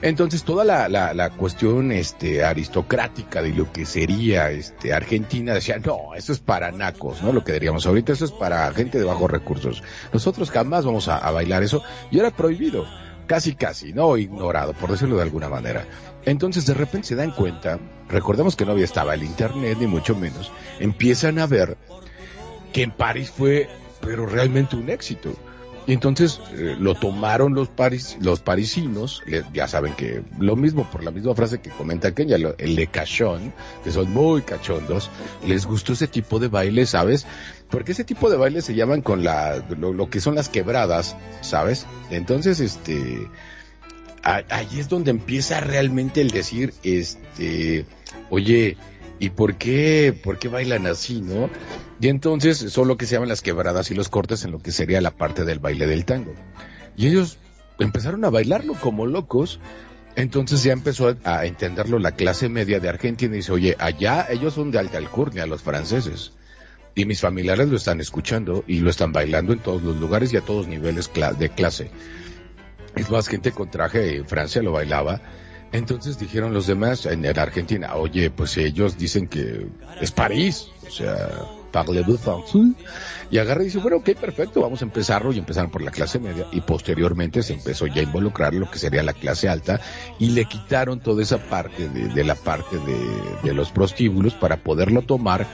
Entonces 0.00 0.44
toda 0.44 0.64
la, 0.64 0.88
la, 0.88 1.12
la 1.12 1.30
cuestión 1.30 1.90
este, 1.90 2.44
aristocrática 2.44 3.42
de 3.42 3.50
lo 3.50 3.72
que 3.72 3.84
sería 3.84 4.50
este, 4.50 4.92
Argentina 4.92 5.54
decía, 5.54 5.78
no, 5.84 6.14
eso 6.14 6.32
es 6.32 6.38
para 6.38 6.70
nacos, 6.70 7.20
¿no? 7.20 7.32
Lo 7.32 7.42
que 7.42 7.52
diríamos 7.52 7.84
ahorita, 7.84 8.12
eso 8.12 8.24
es 8.24 8.30
para 8.30 8.72
gente 8.72 8.98
de 8.98 9.04
bajos 9.04 9.28
recursos. 9.28 9.82
Nosotros 10.12 10.52
jamás 10.52 10.84
vamos 10.84 11.08
a, 11.08 11.18
a 11.18 11.32
bailar 11.32 11.64
eso 11.64 11.82
y 12.12 12.20
era 12.20 12.30
prohibido, 12.30 12.86
casi 13.26 13.56
casi, 13.56 13.92
no 13.92 14.16
ignorado, 14.16 14.72
por 14.72 14.92
decirlo 14.92 15.16
de 15.16 15.22
alguna 15.22 15.48
manera. 15.48 15.84
Entonces 16.30 16.66
de 16.66 16.74
repente 16.74 17.08
se 17.08 17.14
dan 17.16 17.30
cuenta, 17.30 17.78
recordemos 18.08 18.54
que 18.56 18.64
no 18.64 18.72
había 18.72 18.84
estaba 18.84 19.14
el 19.14 19.22
internet 19.22 19.78
ni 19.80 19.86
mucho 19.86 20.14
menos, 20.14 20.52
empiezan 20.78 21.38
a 21.38 21.46
ver 21.46 21.76
que 22.72 22.82
en 22.82 22.90
París 22.90 23.30
fue, 23.30 23.68
pero 24.00 24.26
realmente 24.26 24.76
un 24.76 24.90
éxito. 24.90 25.32
Y 25.86 25.94
entonces 25.94 26.38
eh, 26.52 26.76
lo 26.78 26.94
tomaron 26.96 27.54
los 27.54 27.68
paris, 27.70 28.18
los 28.20 28.40
parisinos, 28.40 29.22
ya 29.54 29.66
saben 29.66 29.94
que 29.94 30.20
lo 30.38 30.54
mismo 30.54 30.84
por 30.90 31.02
la 31.02 31.10
misma 31.10 31.34
frase 31.34 31.60
que 31.62 31.70
comenta 31.70 32.14
Kenya, 32.14 32.36
lo- 32.36 32.54
el 32.58 32.76
de 32.76 32.88
cachón, 32.88 33.54
que 33.82 33.90
son 33.90 34.12
muy 34.12 34.42
cachondos, 34.42 35.08
les 35.46 35.64
gustó 35.64 35.94
ese 35.94 36.06
tipo 36.06 36.38
de 36.40 36.48
baile, 36.48 36.84
¿sabes? 36.84 37.24
Porque 37.70 37.92
ese 37.92 38.04
tipo 38.04 38.28
de 38.28 38.36
baile 38.36 38.60
se 38.60 38.74
llaman 38.74 39.00
con 39.00 39.24
la, 39.24 39.64
lo, 39.78 40.10
que 40.10 40.20
son 40.20 40.34
las 40.34 40.50
quebradas, 40.50 41.16
¿sabes? 41.40 41.86
Entonces, 42.10 42.60
este, 42.60 43.26
ahí 44.28 44.78
es 44.78 44.88
donde 44.88 45.10
empieza 45.10 45.60
realmente 45.60 46.20
el 46.20 46.30
decir, 46.30 46.74
este, 46.82 47.86
oye, 48.30 48.76
¿y 49.18 49.30
por 49.30 49.56
qué, 49.56 50.18
por 50.22 50.38
qué 50.38 50.48
bailan 50.48 50.86
así, 50.86 51.20
no? 51.20 51.48
Y 52.00 52.08
entonces 52.08 52.58
son 52.58 52.88
lo 52.88 52.96
que 52.96 53.06
se 53.06 53.14
llaman 53.14 53.28
las 53.28 53.42
quebradas 53.42 53.90
y 53.90 53.94
los 53.94 54.08
cortes 54.08 54.44
en 54.44 54.52
lo 54.52 54.60
que 54.60 54.70
sería 54.70 55.00
la 55.00 55.10
parte 55.10 55.44
del 55.44 55.58
baile 55.58 55.86
del 55.86 56.04
tango. 56.04 56.34
Y 56.96 57.08
ellos 57.08 57.38
empezaron 57.78 58.24
a 58.24 58.30
bailarlo 58.30 58.74
como 58.74 59.06
locos. 59.06 59.60
Entonces 60.14 60.62
ya 60.62 60.72
empezó 60.72 61.16
a, 61.24 61.46
entenderlo 61.46 61.98
la 61.98 62.12
clase 62.12 62.48
media 62.48 62.80
de 62.80 62.88
Argentina 62.88 63.34
y 63.34 63.38
dice, 63.38 63.52
oye, 63.52 63.76
allá 63.78 64.26
ellos 64.30 64.54
son 64.54 64.70
de 64.70 64.78
alta 64.78 64.98
alcurnia, 64.98 65.46
los 65.46 65.62
franceses. 65.62 66.32
Y 66.94 67.04
mis 67.04 67.20
familiares 67.20 67.68
lo 67.68 67.76
están 67.76 68.00
escuchando 68.00 68.64
y 68.66 68.80
lo 68.80 68.90
están 68.90 69.12
bailando 69.12 69.52
en 69.52 69.60
todos 69.60 69.82
los 69.82 69.96
lugares 69.96 70.32
y 70.32 70.36
a 70.36 70.40
todos 70.40 70.66
niveles 70.66 71.10
de 71.38 71.48
clase. 71.50 71.90
Es 72.98 73.10
más, 73.10 73.28
gente 73.28 73.52
con 73.52 73.70
traje 73.70 74.16
en 74.16 74.26
Francia 74.26 74.62
lo 74.62 74.72
bailaba. 74.72 75.20
Entonces 75.70 76.18
dijeron 76.18 76.52
los 76.52 76.66
demás 76.66 77.06
en, 77.06 77.24
en 77.24 77.38
Argentina, 77.38 77.94
oye, 77.94 78.30
pues 78.30 78.56
ellos 78.56 78.96
dicen 78.96 79.28
que 79.28 79.66
es 80.00 80.10
París, 80.10 80.68
o 80.86 80.90
sea, 80.90 81.28
parlez-vous 81.70 82.18
français? 82.18 82.74
Y 83.30 83.38
agarra 83.38 83.62
y 83.62 83.66
dice, 83.66 83.78
bueno, 83.78 83.98
ok, 83.98 84.10
perfecto, 84.14 84.62
vamos 84.62 84.80
a 84.80 84.86
empezarlo 84.86 85.32
y 85.32 85.38
empezaron 85.38 85.70
por 85.70 85.82
la 85.82 85.90
clase 85.90 86.18
media 86.18 86.46
y 86.50 86.62
posteriormente 86.62 87.42
se 87.42 87.52
empezó 87.52 87.86
ya 87.86 88.00
a 88.00 88.04
involucrar 88.04 88.54
lo 88.54 88.70
que 88.70 88.78
sería 88.78 89.02
la 89.02 89.12
clase 89.12 89.48
alta 89.48 89.80
y 90.18 90.30
le 90.30 90.46
quitaron 90.46 91.00
toda 91.00 91.22
esa 91.22 91.38
parte 91.38 91.88
de, 91.88 92.24
la 92.24 92.34
parte 92.34 92.78
de 93.42 93.52
los 93.54 93.70
prostíbulos 93.70 94.34
para 94.34 94.56
poderlo 94.56 95.02
tomar 95.02 95.46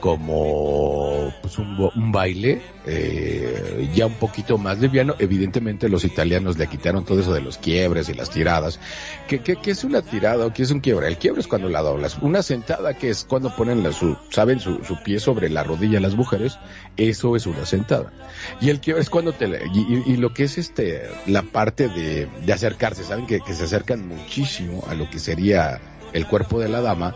como 0.00 1.32
pues, 1.42 1.58
un, 1.58 1.90
un 1.94 2.12
baile 2.12 2.60
eh, 2.86 3.88
ya 3.94 4.06
un 4.06 4.14
poquito 4.14 4.58
más 4.58 4.78
liviano. 4.78 5.14
Evidentemente 5.18 5.88
los 5.88 6.04
italianos 6.04 6.58
le 6.58 6.66
quitaron 6.66 7.04
todo 7.04 7.20
eso 7.20 7.32
de 7.32 7.40
los 7.40 7.58
quiebres 7.58 8.08
y 8.08 8.14
las 8.14 8.30
tiradas. 8.30 8.80
¿Qué, 9.26 9.40
qué, 9.40 9.56
qué 9.56 9.70
es 9.72 9.84
una 9.84 10.02
tirada 10.02 10.46
o 10.46 10.52
qué 10.52 10.62
es 10.62 10.70
un 10.70 10.80
quiebre? 10.80 11.08
El 11.08 11.18
quiebre 11.18 11.40
es 11.40 11.46
cuando 11.46 11.68
la 11.68 11.82
doblas. 11.82 12.18
Una 12.20 12.42
sentada 12.42 12.94
que 12.94 13.10
es 13.10 13.24
cuando 13.24 13.54
ponen 13.54 13.82
la, 13.82 13.92
su, 13.92 14.16
saben, 14.30 14.60
su, 14.60 14.84
su 14.84 15.02
pie 15.02 15.20
sobre 15.20 15.48
la 15.48 15.62
rodilla 15.64 16.00
las 16.00 16.14
mujeres. 16.14 16.58
Eso 16.96 17.36
es 17.36 17.46
una 17.46 17.66
sentada. 17.66 18.12
Y 18.60 18.70
el 18.70 18.80
quiebre 18.80 19.02
es 19.02 19.10
cuando 19.10 19.32
te, 19.32 19.46
y, 19.46 19.78
y- 19.78 20.02
y 20.06 20.16
lo 20.16 20.32
que 20.32 20.44
es 20.44 20.58
este, 20.58 21.02
la 21.26 21.42
parte 21.42 21.88
de, 21.88 22.26
de 22.44 22.52
acercarse, 22.52 23.04
saben 23.04 23.26
que, 23.26 23.40
que 23.40 23.52
se 23.54 23.64
acercan 23.64 24.06
muchísimo 24.08 24.84
a 24.88 24.94
lo 24.94 25.08
que 25.10 25.18
sería 25.18 25.80
el 26.12 26.26
cuerpo 26.26 26.58
de 26.60 26.68
la 26.68 26.80
dama. 26.80 27.14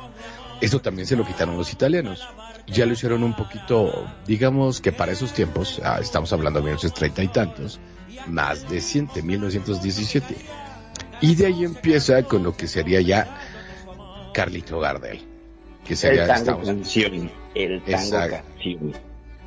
Eso 0.61 0.81
también 0.81 1.09
se 1.09 1.17
lo 1.17 1.27
quitaron 1.27 1.57
los 1.57 1.73
italianos 1.73 2.25
ya 2.67 2.87
lo 2.87 2.93
hicieron 2.93 3.23
un 3.23 3.35
poquito, 3.35 4.07
digamos 4.27 4.81
que 4.81 4.93
para 4.93 5.13
esos 5.13 5.33
tiempos, 5.33 5.81
ah, 5.85 5.99
estamos 6.01 6.33
hablando 6.33 6.61
de 6.61 6.65
1930 6.65 7.23
y 7.23 7.29
tantos, 7.29 7.81
más 8.29 8.69
decente, 8.69 9.23
1917. 9.23 10.37
Y 11.21 11.35
de 11.35 11.47
ahí 11.47 11.65
empieza 11.65 12.23
con 12.25 12.43
lo 12.43 12.57
que 12.57 12.67
sería 12.69 13.01
ya 13.01 13.39
Carlito 14.35 14.81
Gardel, 14.81 15.23
que 15.85 15.97
sería, 15.97 16.23
el 16.23 16.29
tango 16.29 16.41
estamos- 16.41 16.67
canción. 16.67 17.31
El 17.55 17.83
tango 17.83 17.97
Exacto. 17.99 18.37
canción. 18.37 18.93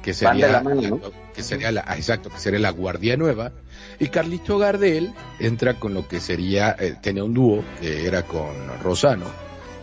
que 0.04 0.12
de 0.12 0.14
sería, 0.14 0.48
la 0.50 0.62
mano, 0.62 0.82
¿no? 0.82 1.02
que 1.34 1.42
sería 1.42 1.72
la, 1.72 1.82
exacto, 1.98 2.30
que 2.30 2.38
sería 2.38 2.60
la 2.60 2.70
Guardia 2.70 3.18
Nueva. 3.18 3.52
Y 4.00 4.10
Carlito 4.10 4.60
Gardel 4.60 5.12
entra 5.40 5.80
con 5.80 5.96
lo 5.96 6.08
que 6.08 6.20
sería, 6.20 6.76
eh, 6.78 6.96
tenía 7.02 7.24
un 7.24 7.34
dúo 7.34 7.64
que 7.82 8.06
era 8.06 8.22
con 8.22 8.54
Rosano, 8.84 9.26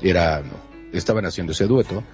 era, 0.01 0.43
estaban 0.93 1.27
haciendo 1.27 1.51
ese 1.53 1.67
dueto, 1.67 2.05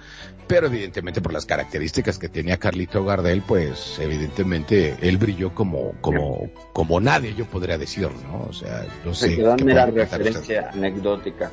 pero 0.49 0.65
evidentemente 0.65 1.21
por 1.21 1.31
las 1.31 1.45
características 1.45 2.17
que 2.17 2.27
tenía 2.27 2.57
Carlito 2.57 3.05
Gardel, 3.05 3.43
pues 3.43 3.99
evidentemente 3.99 4.95
él 4.99 5.19
brilló 5.19 5.53
como, 5.53 5.93
como, 6.01 6.49
como 6.73 6.99
nadie, 6.99 7.35
yo 7.35 7.45
podría 7.45 7.77
decir, 7.77 8.09
¿no? 8.27 8.47
O 8.49 8.51
sea, 8.51 8.83
no 9.05 9.13
sé. 9.13 9.29
Se 9.29 9.35
quedó 9.35 9.55
en 9.55 9.63
mera 9.63 9.85
ustedes. 9.85 10.09
referencia 10.11 10.71
anecdótica. 10.73 11.51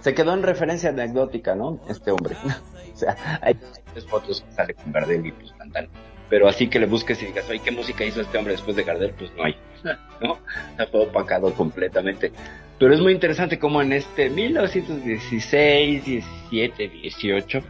Se 0.00 0.14
quedó 0.14 0.32
en 0.32 0.42
referencia 0.44 0.88
anecdótica, 0.88 1.54
¿no? 1.54 1.78
Este 1.90 2.10
hombre. 2.10 2.34
o 2.94 2.96
sea, 2.96 3.38
hay 3.42 3.54
tres 3.92 4.06
fotos 4.06 4.40
que 4.40 4.52
sale 4.54 4.74
con 4.74 4.92
Gardel 4.92 5.26
y 5.26 5.32
pues 5.32 5.52
cantan. 5.58 5.88
Pero 6.30 6.48
así 6.48 6.68
que 6.68 6.78
le 6.78 6.86
busques 6.86 7.22
y 7.22 7.26
digas, 7.26 7.44
oye, 7.50 7.60
¿qué 7.62 7.70
música 7.70 8.02
hizo 8.02 8.22
este 8.22 8.38
hombre 8.38 8.54
después 8.54 8.74
de 8.74 8.84
Gardel? 8.84 9.12
Pues 9.12 9.30
no 9.36 9.44
hay, 9.44 9.56
¿no? 10.22 10.38
Está 10.70 10.90
todo 10.90 11.02
opacado 11.02 11.52
completamente. 11.52 12.32
Pero 12.78 12.94
es 12.94 13.00
muy 13.00 13.12
interesante 13.12 13.58
cómo 13.58 13.82
en 13.82 13.92
este 13.92 14.30
1916, 14.30 16.06
17, 16.06 16.88
18 16.88 17.62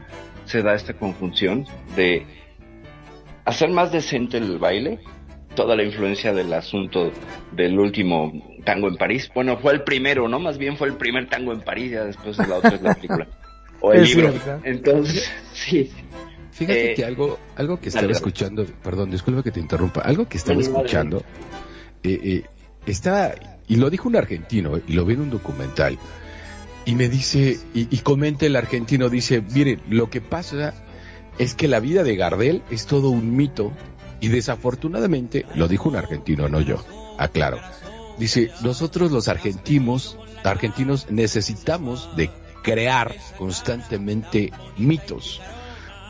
se 0.53 0.62
da 0.62 0.75
esta 0.75 0.93
conjunción 0.95 1.67
de 1.97 2.27
hacer 3.45 3.71
más 3.71 3.91
decente 3.91 4.37
el 4.37 4.59
baile, 4.59 5.01
toda 5.57 5.75
la 5.77 5.83
influencia 5.83 6.33
del 6.33 6.53
asunto 6.53 7.11
del 7.53 7.79
último 7.79 8.33
tango 8.65 8.88
en 8.88 8.97
París. 8.97 9.31
Bueno, 9.35 9.57
fue 9.59 9.73
el 9.73 9.83
primero, 9.83 10.29
¿no? 10.29 10.38
Más 10.38 10.59
bien 10.59 10.77
fue 10.77 10.88
el 10.88 10.95
primer 10.95 11.29
tango 11.29 11.53
en 11.53 11.61
París, 11.62 11.91
ya 11.93 12.05
después 12.05 12.37
la 12.38 12.57
otra 12.57 12.75
es 12.75 12.83
la 12.83 12.95
película. 12.95 13.27
O 13.85 13.93
el 13.93 14.03
Es 14.05 14.15
libro. 14.15 14.31
cierto. 14.31 14.61
Entonces, 14.65 15.29
sí. 15.53 15.91
Fíjate 16.53 16.93
Eh, 16.93 16.95
que 16.95 17.05
algo, 17.05 17.37
algo 17.57 17.81
que 17.81 17.88
estaba 17.88 18.03
dale, 18.05 18.12
escuchando, 18.12 18.65
perdón, 18.81 19.11
disculpa 19.11 19.43
que 19.43 19.51
te 19.51 19.59
interrumpa, 19.59 20.03
algo 20.03 20.29
que 20.29 20.37
estaba 20.37 20.61
escuchando, 20.61 21.25
eh, 22.05 22.21
eh, 22.23 22.43
estaba, 22.87 23.33
y 23.67 23.75
lo 23.75 23.91
dijo 23.91 24.09
un 24.09 24.15
argentino, 24.15 24.79
y 24.87 24.93
lo 24.93 25.05
vi 25.05 25.15
en 25.15 25.23
un 25.23 25.31
documental, 25.31 25.99
y 26.85 26.95
me 26.95 27.09
dice, 27.09 27.59
y, 27.75 27.95
y 27.95 27.99
comenta 27.99 28.47
el 28.47 28.57
argentino, 28.57 29.09
dice, 29.09 29.40
miren, 29.40 29.81
lo 29.88 30.11
que 30.11 30.21
pasa 30.21 30.75
es 31.38 31.55
que 31.55 31.68
la 31.68 31.81
vida 31.81 32.03
de 32.03 32.16
Gardel 32.16 32.62
es 32.71 32.87
todo 32.87 33.11
un 33.11 33.37
mito, 33.37 33.73
y 34.21 34.29
desafortunadamente, 34.29 35.47
lo 35.55 35.68
dijo 35.68 35.88
un 35.88 35.97
argentino, 35.97 36.49
no 36.49 36.61
yo, 36.61 36.85
aclaro, 37.18 37.59
dice, 38.18 38.51
nosotros 38.62 39.11
los 39.11 39.29
argentinos, 39.29 40.16
argentinos 40.45 41.11
necesitamos 41.11 42.14
de 42.16 42.31
crear 42.62 43.14
constantemente 43.38 44.53
mitos, 44.77 45.40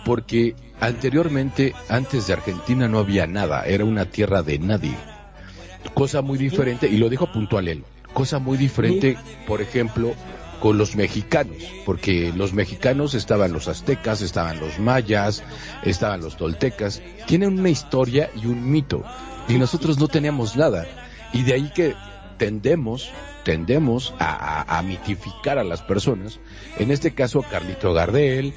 porque 0.05 0.55
anteriormente, 0.81 1.75
antes 1.89 2.27
de 2.27 2.35
Argentina 2.35 2.89
no 2.89 2.99
había 2.99 3.27
nada, 3.27 3.65
era 3.65 3.85
una 3.85 4.07
tierra 4.07 4.43
de 4.43 4.59
nadie. 4.59 4.97
Cosa 5.95 6.23
muy 6.23 6.39
diferente, 6.39 6.89
y 6.89 6.97
lo 6.97 7.09
dijo 7.09 7.33
puntual 7.33 7.69
él, 7.69 7.85
cosa 8.13 8.39
muy 8.39 8.59
diferente, 8.59 9.17
por 9.47 9.63
ejemplo, 9.63 10.15
con 10.63 10.79
los 10.79 10.95
mexicanos, 10.95 11.57
porque 11.85 12.33
los 12.37 12.53
mexicanos 12.53 13.15
estaban 13.15 13.53
los 13.53 13.67
aztecas, 13.67 14.23
estaban 14.23 14.61
los 14.61 14.79
mayas, 14.79 15.43
estaban 15.83 16.21
los 16.21 16.37
toltecas, 16.37 17.03
tienen 17.27 17.59
una 17.59 17.69
historia 17.69 18.31
y 18.41 18.47
un 18.47 18.71
mito, 18.71 19.03
y 19.49 19.55
nosotros 19.59 19.99
no 19.99 20.07
teníamos 20.07 20.57
nada, 20.57 20.87
y 21.33 21.43
de 21.43 21.55
ahí 21.55 21.73
que 21.75 21.97
tendemos, 22.39 23.11
tendemos 23.45 24.15
a, 24.21 24.63
a- 24.63 24.79
a 24.79 24.83
mitificar 24.83 25.59
a 25.59 25.65
las 25.65 25.83
personas, 25.83 26.39
en 26.79 26.93
este 26.93 27.13
caso 27.13 27.43
Carlito 27.51 27.93
Gardel, 27.93 28.55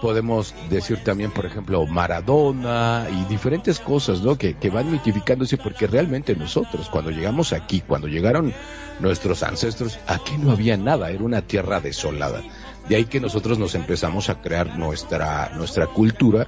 podemos 0.00 0.54
decir 0.70 1.02
también, 1.04 1.30
por 1.30 1.46
ejemplo, 1.46 1.86
Maradona 1.86 3.06
y 3.10 3.24
diferentes 3.24 3.80
cosas, 3.80 4.20
¿no? 4.22 4.36
Que, 4.36 4.54
que 4.54 4.70
van 4.70 4.90
mitificándose 4.90 5.56
porque 5.56 5.86
realmente 5.86 6.34
nosotros, 6.36 6.88
cuando 6.88 7.10
llegamos 7.10 7.52
aquí, 7.52 7.80
cuando 7.80 8.08
llegaron 8.08 8.52
nuestros 8.98 9.42
ancestros, 9.42 9.98
aquí 10.06 10.36
no 10.38 10.52
había 10.52 10.76
nada, 10.76 11.10
era 11.10 11.22
una 11.24 11.42
tierra 11.42 11.80
desolada. 11.80 12.42
De 12.88 12.96
ahí 12.96 13.04
que 13.04 13.20
nosotros 13.20 13.58
nos 13.58 13.74
empezamos 13.74 14.28
a 14.30 14.40
crear 14.40 14.78
nuestra, 14.78 15.50
nuestra 15.56 15.86
cultura 15.86 16.46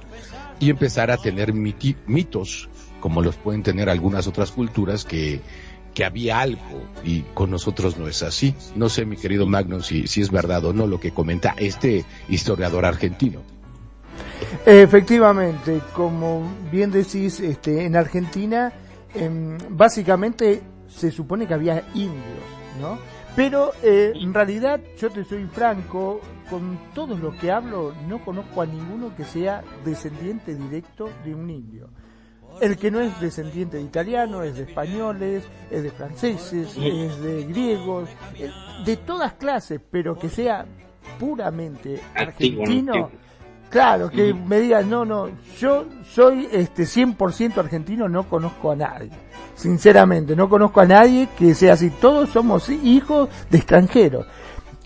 y 0.59 0.69
empezar 0.69 1.11
a 1.11 1.17
tener 1.17 1.53
miti- 1.53 1.95
mitos, 2.05 2.69
como 2.99 3.21
los 3.21 3.35
pueden 3.35 3.63
tener 3.63 3.89
algunas 3.89 4.27
otras 4.27 4.51
culturas 4.51 5.03
que, 5.05 5.41
que 5.93 6.05
había 6.05 6.39
algo 6.39 6.83
y 7.03 7.21
con 7.33 7.51
nosotros 7.51 7.97
no 7.97 8.07
es 8.07 8.23
así. 8.23 8.55
No 8.75 8.89
sé, 8.89 9.05
mi 9.05 9.17
querido 9.17 9.45
Magnus, 9.45 9.87
si, 9.87 10.07
si 10.07 10.21
es 10.21 10.31
verdad 10.31 10.65
o 10.65 10.73
no 10.73 10.87
lo 10.87 10.99
que 10.99 11.11
comenta 11.11 11.53
este 11.57 12.05
historiador 12.29 12.85
argentino. 12.85 13.41
Efectivamente, 14.65 15.81
como 15.93 16.49
bien 16.71 16.91
decís, 16.91 17.39
este, 17.39 17.85
en 17.85 17.95
Argentina 17.95 18.71
em, 19.13 19.57
básicamente 19.69 20.61
se 20.87 21.11
supone 21.11 21.47
que 21.47 21.53
había 21.53 21.83
indios, 21.93 22.43
¿no? 22.79 22.97
Pero 23.35 23.71
eh, 23.81 24.13
en 24.15 24.33
realidad, 24.33 24.79
yo 24.99 25.09
te 25.09 25.23
soy 25.23 25.45
franco, 25.45 26.21
con 26.49 26.77
todos 26.93 27.19
los 27.19 27.35
que 27.35 27.51
hablo, 27.51 27.93
no 28.07 28.23
conozco 28.23 28.61
a 28.61 28.65
ninguno 28.65 29.15
que 29.15 29.23
sea 29.23 29.63
descendiente 29.83 30.53
directo 30.53 31.09
de 31.25 31.33
un 31.33 31.49
indio. 31.49 31.89
El 32.63 32.77
que 32.77 32.89
no 32.89 33.01
es 33.01 33.19
descendiente 33.19 33.75
de 33.75 33.83
italiano, 33.83 34.41
es 34.41 34.55
de 34.55 34.63
españoles, 34.63 35.43
es 35.69 35.83
de 35.83 35.91
franceses, 35.91 36.77
es 36.77 37.19
de 37.21 37.43
griegos, 37.43 38.07
eh, 38.39 38.49
de 38.85 38.95
todas 38.95 39.33
clases, 39.33 39.81
pero 39.91 40.17
que 40.17 40.29
sea 40.29 40.65
puramente 41.19 41.99
argentino. 42.15 43.11
Claro, 43.69 44.09
que 44.09 44.33
me 44.33 44.61
digas, 44.61 44.85
no, 44.85 45.03
no, 45.03 45.27
yo 45.59 45.87
soy 46.05 46.47
este 46.53 46.83
100% 46.83 47.57
argentino, 47.57 48.07
no 48.07 48.29
conozco 48.29 48.71
a 48.71 48.77
nadie. 48.77 49.09
Sinceramente, 49.55 50.33
no 50.33 50.47
conozco 50.47 50.79
a 50.79 50.85
nadie 50.85 51.27
que 51.37 51.53
sea 51.55 51.73
así. 51.73 51.89
Todos 51.89 52.29
somos 52.29 52.69
hijos 52.69 53.27
de 53.49 53.57
extranjeros. 53.57 54.25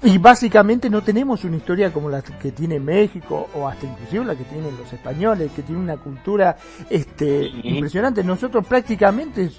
Y 0.03 0.19
básicamente 0.19 0.91
no 0.91 1.01
tenemos 1.01 1.43
una 1.43 1.57
historia 1.57 1.91
como 1.91 2.07
la 2.09 2.21
que 2.21 2.51
tiene 2.51 2.79
México 2.79 3.49
o 3.55 3.67
hasta 3.67 3.87
inclusive 3.87 4.25
la 4.25 4.35
que 4.35 4.43
tienen 4.43 4.77
los 4.77 4.93
españoles, 4.93 5.51
que 5.55 5.63
tiene 5.63 5.81
una 5.81 5.97
cultura 5.97 6.55
este 6.89 7.47
impresionante. 7.63 8.23
Nosotros 8.23 8.65
prácticamente 8.67 9.49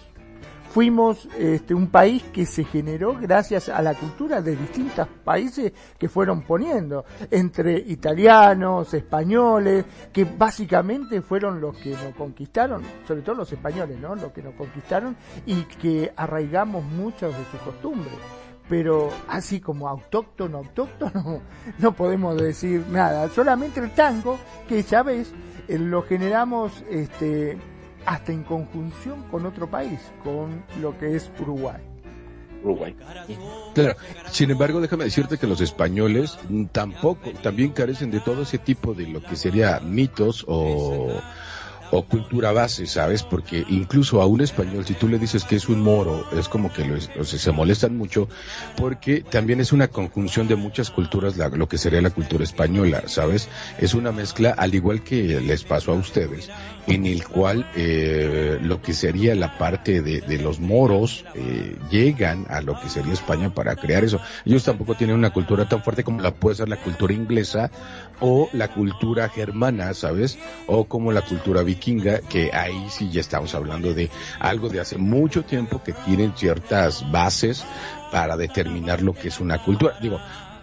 fuimos 0.71 1.29
este, 1.37 1.75
un 1.75 1.89
país 1.89 2.23
que 2.33 2.47
se 2.47 2.63
generó 2.63 3.19
gracias 3.19 3.69
a 3.69 3.83
la 3.83 3.95
cultura 3.95 4.41
de 4.41 4.55
distintos 4.55 5.09
países 5.25 5.73
que 5.99 6.09
fueron 6.09 6.43
poniendo, 6.43 7.05
entre 7.33 7.77
italianos, 7.77 8.95
españoles, 8.95 9.85
que 10.13 10.25
básicamente 10.25 11.21
fueron 11.21 11.61
los 11.61 11.77
que 11.79 11.91
nos 11.91 12.15
conquistaron, 12.15 12.83
sobre 13.09 13.23
todo 13.23 13.35
los 13.35 13.53
españoles, 13.53 13.99
¿no? 13.99 14.15
Los 14.15 14.31
que 14.33 14.43
nos 14.43 14.55
conquistaron 14.55 15.17
y 15.47 15.63
que 15.65 16.13
arraigamos 16.15 16.85
muchas 16.85 17.37
de 17.37 17.45
sus 17.51 17.61
costumbres. 17.61 18.38
Pero 18.69 19.11
así 19.29 19.61
como 19.61 19.89
autóctono, 19.89 20.59
autóctono, 20.59 21.41
no 21.79 21.93
podemos 21.93 22.37
decir 22.37 22.85
nada. 22.91 23.29
Solamente 23.31 23.81
el 23.81 23.91
tango, 23.93 24.39
que 24.69 24.83
ya 24.83 25.03
ves, 25.03 25.33
eh, 25.69 25.79
lo 25.79 26.03
generamos 26.03 26.85
este, 26.91 27.57
hasta 28.05 28.33
en 28.33 28.43
conjunción 28.43 29.23
con 29.31 29.47
otro 29.47 29.71
país, 29.71 29.99
con 30.23 30.65
lo 30.81 30.99
que 30.99 31.17
es 31.17 31.31
Uruguay. 31.41 31.81
Uruguay. 32.63 32.95
Claro. 33.75 33.97
Sin 34.31 34.51
embargo, 34.51 34.81
déjame 34.81 35.05
decirte 35.05 35.39
que 35.39 35.47
los 35.47 35.61
españoles 35.61 36.39
tampoco, 36.73 37.31
también 37.43 37.71
carecen 37.71 38.11
de 38.11 38.21
todo 38.21 38.43
ese 38.43 38.59
tipo 38.59 38.95
de 38.95 39.07
lo 39.07 39.23
que 39.23 39.37
sería 39.37 39.81
mitos 39.81 40.45
o, 40.49 41.21
o 41.91 42.03
cultura 42.03 42.53
base, 42.53 42.87
¿sabes? 42.87 43.23
Porque 43.23 43.65
incluso 43.69 44.21
a 44.23 44.27
un 44.27 44.41
español, 44.41 44.85
si 44.85 44.95
tú 44.95 45.09
le 45.09 45.19
dices 45.19 45.45
que 45.45 45.57
es 45.57 45.69
un 45.69 45.81
moro, 45.81 46.25
es 46.37 46.49
como 46.49 46.73
que 46.73 46.83
o 47.19 47.25
sea, 47.25 47.39
se 47.39 47.53
molestan 47.53 47.97
mucho, 47.97 48.29
porque 48.77 49.23
también 49.23 49.61
es 49.61 49.73
una 49.73 49.89
conjunción 49.89 50.49
de 50.49 50.57
muchas 50.57 50.91
culturas, 50.91 51.37
lo 51.37 51.69
que 51.69 51.79
sería 51.79 52.01
la 52.01 52.11
cultura 52.11 52.45
española, 52.45 53.05
¿sabes? 53.07 53.49
Es 53.79 53.95
una 53.95 54.13
mezcla, 54.13 54.51
al 54.51 54.75
igual 54.75 55.03
que 55.03 55.41
les 55.41 55.65
pasó 55.65 55.93
a 55.93 55.97
ustedes, 55.97 56.51
en 56.87 57.07
el 57.07 57.27
cual 57.27 57.67
eh, 57.75 58.59
lo 58.61 58.81
que 58.83 58.93
sería 58.93 59.35
la 59.35 59.59
parte 59.59 60.03
de, 60.03 60.21
de 60.21 60.39
los 60.39 60.61
moros 60.61 61.25
eh, 61.35 61.77
llegan 61.91 62.47
a 62.49 62.61
lo 62.61 62.79
que 62.81 62.89
sería 62.89 63.13
España 63.13 63.51
para 63.51 63.77
crear 63.77 64.05
eso. 64.05 64.21
Ellos 64.45 64.65
tampoco 64.65 64.95
tienen 64.95 65.17
una 65.17 65.31
cultura 65.31 65.69
tan 65.69 65.83
fuerte 65.83 66.05
como 66.05 66.21
la 66.21 66.35
puede 66.35 66.57
ser 66.57 66.69
la 66.69 66.77
cultura 66.77 67.13
inglesa 67.13 67.71
o 68.21 68.49
la 68.53 68.69
cultura 68.69 69.29
germana, 69.29 69.95
¿sabes? 69.95 70.39
O 70.67 70.85
como 70.85 71.13
la 71.13 71.23
cultura 71.23 71.63
vikinga, 71.63 72.21
que 72.21 72.51
ahí 72.53 72.87
sí 72.91 73.11
ya 73.11 73.21
estamos 73.21 73.55
hablando 73.55 73.95
de 73.95 74.11
algo 74.41 74.69
de 74.69 74.81
hace 74.81 74.99
mucho 74.99 75.45
tiempo 75.45 75.83
que 75.83 75.93
tienen 75.93 76.33
ciertas 76.37 77.11
bases 77.11 77.65
para 78.11 78.37
determinar 78.37 79.03
lo 79.03 79.13
que 79.13 79.29
es 79.29 79.41
una 79.41 79.63
cultura. 79.63 79.95
Digo, 80.01 80.19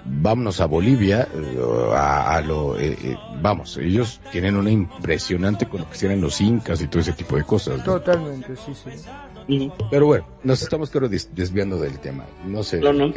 vámonos 0.06 0.60
a 0.62 0.66
Bolivia, 0.68 1.28
eh, 1.34 1.60
a, 1.94 2.42
lo, 2.42 2.78
eh, 2.78 2.98
eh, 3.02 3.18
vamos, 3.42 3.78
ellos 3.78 4.22
tienen 4.32 4.56
una 4.56 4.70
impresionante 4.70 5.68
con 5.68 5.82
lo 5.82 5.90
que 5.90 5.98
tienen 5.98 6.22
los 6.22 6.40
incas 6.42 6.82
y 6.82 6.88
todo 6.88 7.02
ese 7.02 7.14
tipo 7.14 7.36
de 7.36 7.44
cosas. 7.44 7.84
Totalmente, 7.84 8.56
sí, 8.56 8.74
sí. 8.74 9.72
Pero 9.92 10.08
bueno, 10.08 10.26
nos 10.44 10.62
estamos 10.62 10.90
creo 10.90 11.08
desviando 11.08 11.78
del 11.78 12.00
tema. 12.00 12.26
No 12.46 12.64
sé, 12.64 12.80
no, 12.80 12.94
no. 12.94 13.12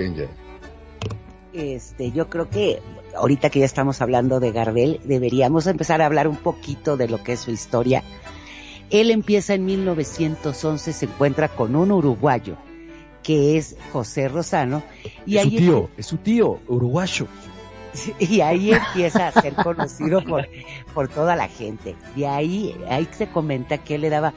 Este, 1.58 2.12
yo 2.12 2.30
creo 2.30 2.48
que 2.48 2.80
ahorita 3.16 3.50
que 3.50 3.58
ya 3.58 3.64
estamos 3.64 4.00
hablando 4.00 4.38
de 4.38 4.52
Gardel, 4.52 5.00
deberíamos 5.04 5.66
empezar 5.66 6.00
a 6.00 6.06
hablar 6.06 6.28
un 6.28 6.36
poquito 6.36 6.96
de 6.96 7.08
lo 7.08 7.22
que 7.24 7.32
es 7.32 7.40
su 7.40 7.50
historia. 7.50 8.04
Él 8.90 9.10
empieza 9.10 9.54
en 9.54 9.64
1911, 9.64 10.92
se 10.92 11.06
encuentra 11.06 11.48
con 11.48 11.74
un 11.74 11.90
uruguayo 11.90 12.56
que 13.24 13.58
es 13.58 13.76
José 13.92 14.28
Rosano. 14.28 14.84
Y 15.26 15.36
es 15.36 15.44
su 15.44 15.50
tío, 15.50 15.90
es 15.96 16.06
su 16.06 16.16
tío, 16.18 16.60
uruguayo. 16.68 17.26
Y 18.20 18.42
ahí 18.42 18.72
empieza 18.72 19.28
a 19.28 19.32
ser 19.32 19.54
conocido 19.54 20.22
por, 20.22 20.46
por 20.94 21.08
toda 21.08 21.34
la 21.34 21.48
gente. 21.48 21.96
De 22.14 22.28
ahí, 22.28 22.76
ahí 22.88 23.08
se 23.10 23.26
comenta 23.26 23.78
que 23.78 23.96
él 23.96 24.02
le 24.02 24.10
daba 24.10 24.34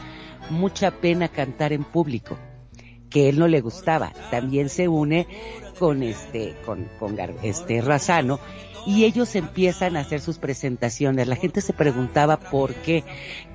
mucha 0.49 0.89
pena 0.89 1.27
cantar 1.27 1.71
en 1.71 1.83
público, 1.83 2.37
que 3.09 3.29
él 3.29 3.37
no 3.37 3.47
le 3.47 3.61
gustaba. 3.61 4.13
También 4.31 4.69
se 4.69 4.87
une 4.87 5.27
con 5.81 6.03
este, 6.03 6.53
con, 6.63 6.87
con 6.99 7.17
este 7.41 7.81
Razano 7.81 8.39
y 8.85 9.05
ellos 9.05 9.33
empiezan 9.35 9.97
a 9.97 10.01
hacer 10.01 10.21
sus 10.21 10.37
presentaciones. 10.37 11.27
La 11.27 11.35
gente 11.35 11.59
se 11.59 11.73
preguntaba 11.73 12.37
por 12.37 12.75
qué 12.75 13.03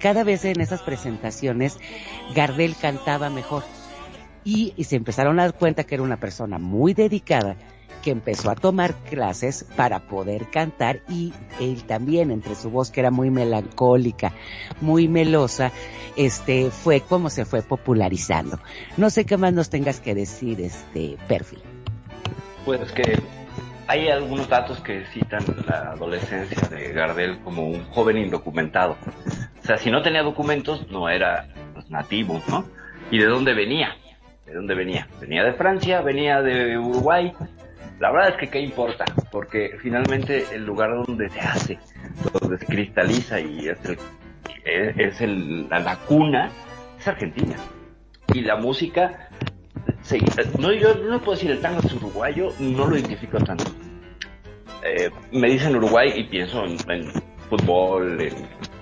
cada 0.01 0.25
vez 0.25 0.45
en 0.45 0.61
esas 0.61 0.83
presentaciones 0.83 1.79
Gardel 2.35 2.75
cantaba 2.75 3.31
mejor. 3.31 3.63
Y, 4.43 4.75
y, 4.77 4.85
se 4.85 4.97
empezaron 4.97 5.39
a 5.39 5.45
dar 5.45 5.55
cuenta 5.55 5.85
que 5.85 5.95
era 5.95 6.03
una 6.03 6.19
persona 6.19 6.59
muy 6.59 6.95
dedicada 6.95 7.57
que 8.03 8.11
empezó 8.11 8.51
a 8.51 8.57
tomar 8.57 8.95
clases 9.09 9.65
para 9.77 10.09
poder 10.09 10.51
cantar 10.51 11.03
y 11.09 11.33
él 11.61 11.85
también 11.85 12.33
entre 12.33 12.57
su 12.57 12.71
voz 12.71 12.91
que 12.91 13.01
era 13.01 13.13
muy 13.13 13.31
melancólica, 13.31 14.33
muy 14.81 15.07
melosa, 15.07 15.71
este 16.17 16.73
fue 16.73 17.03
como 17.03 17.31
se 17.31 17.45
fue 17.45 17.63
popularizando. 17.63 18.59
No 18.97 19.11
sé 19.11 19.27
qué 19.27 19.37
más 19.37 19.53
nos 19.53 19.71
tengas 19.71 20.01
que 20.01 20.15
decir, 20.17 20.61
este 20.61 21.17
perfil. 21.29 21.76
Pues 22.65 22.93
que 22.93 23.19
hay 23.89 24.09
algunos 24.09 24.49
datos 24.49 24.81
que 24.81 25.05
citan 25.07 25.45
la 25.67 25.93
adolescencia 25.93 26.69
de 26.69 26.93
Gardel 26.93 27.39
como 27.41 27.69
un 27.69 27.85
joven 27.87 28.19
indocumentado. 28.19 28.97
O 29.63 29.67
sea, 29.67 29.79
si 29.79 29.91
no 29.91 30.03
tenía 30.03 30.23
documentos, 30.23 30.89
no 30.91 31.09
era 31.09 31.49
pues, 31.73 31.89
nativo, 31.91 32.43
¿no? 32.49 32.67
¿Y 33.11 33.19
de 33.19 33.27
dónde 33.27 33.55
venía? 33.55 33.97
¿De 34.45 34.55
dónde 34.55 34.75
venía? 34.75 35.09
Venía 35.21 35.45
de 35.45 35.53
Francia, 35.53 36.01
venía 36.01 36.43
de 36.43 36.79
Uruguay. 36.79 37.33
La 38.01 38.11
verdad 38.11 38.31
es 38.31 38.37
que 38.37 38.49
qué 38.49 38.61
importa, 38.61 39.05
porque 39.31 39.77
finalmente 39.81 40.45
el 40.53 40.67
lugar 40.67 40.91
donde 41.07 41.31
se 41.31 41.41
hace, 41.41 41.79
donde 42.41 42.59
se 42.59 42.67
cristaliza 42.67 43.41
y 43.41 43.69
es, 43.69 43.79
el, 43.85 43.99
el, 45.21 45.69
la 45.69 45.97
cuna, 46.07 46.51
es 46.99 47.09
Argentina. 47.09 47.57
Y 48.35 48.41
la 48.41 48.57
música 48.57 49.31
no, 50.59 50.73
yo 50.73 50.95
no 50.95 51.21
puedo 51.21 51.33
decir 51.33 51.51
el 51.51 51.61
tango 51.61 51.81
es 51.81 51.93
uruguayo, 51.93 52.53
no 52.59 52.87
lo 52.87 52.97
identifico 52.97 53.39
tanto. 53.39 53.65
Eh, 54.83 55.11
me 55.33 55.49
dicen 55.51 55.75
Uruguay 55.75 56.13
y 56.15 56.25
pienso 56.25 56.65
en, 56.65 57.11
fútbol, 57.51 58.21
en 58.21 58.35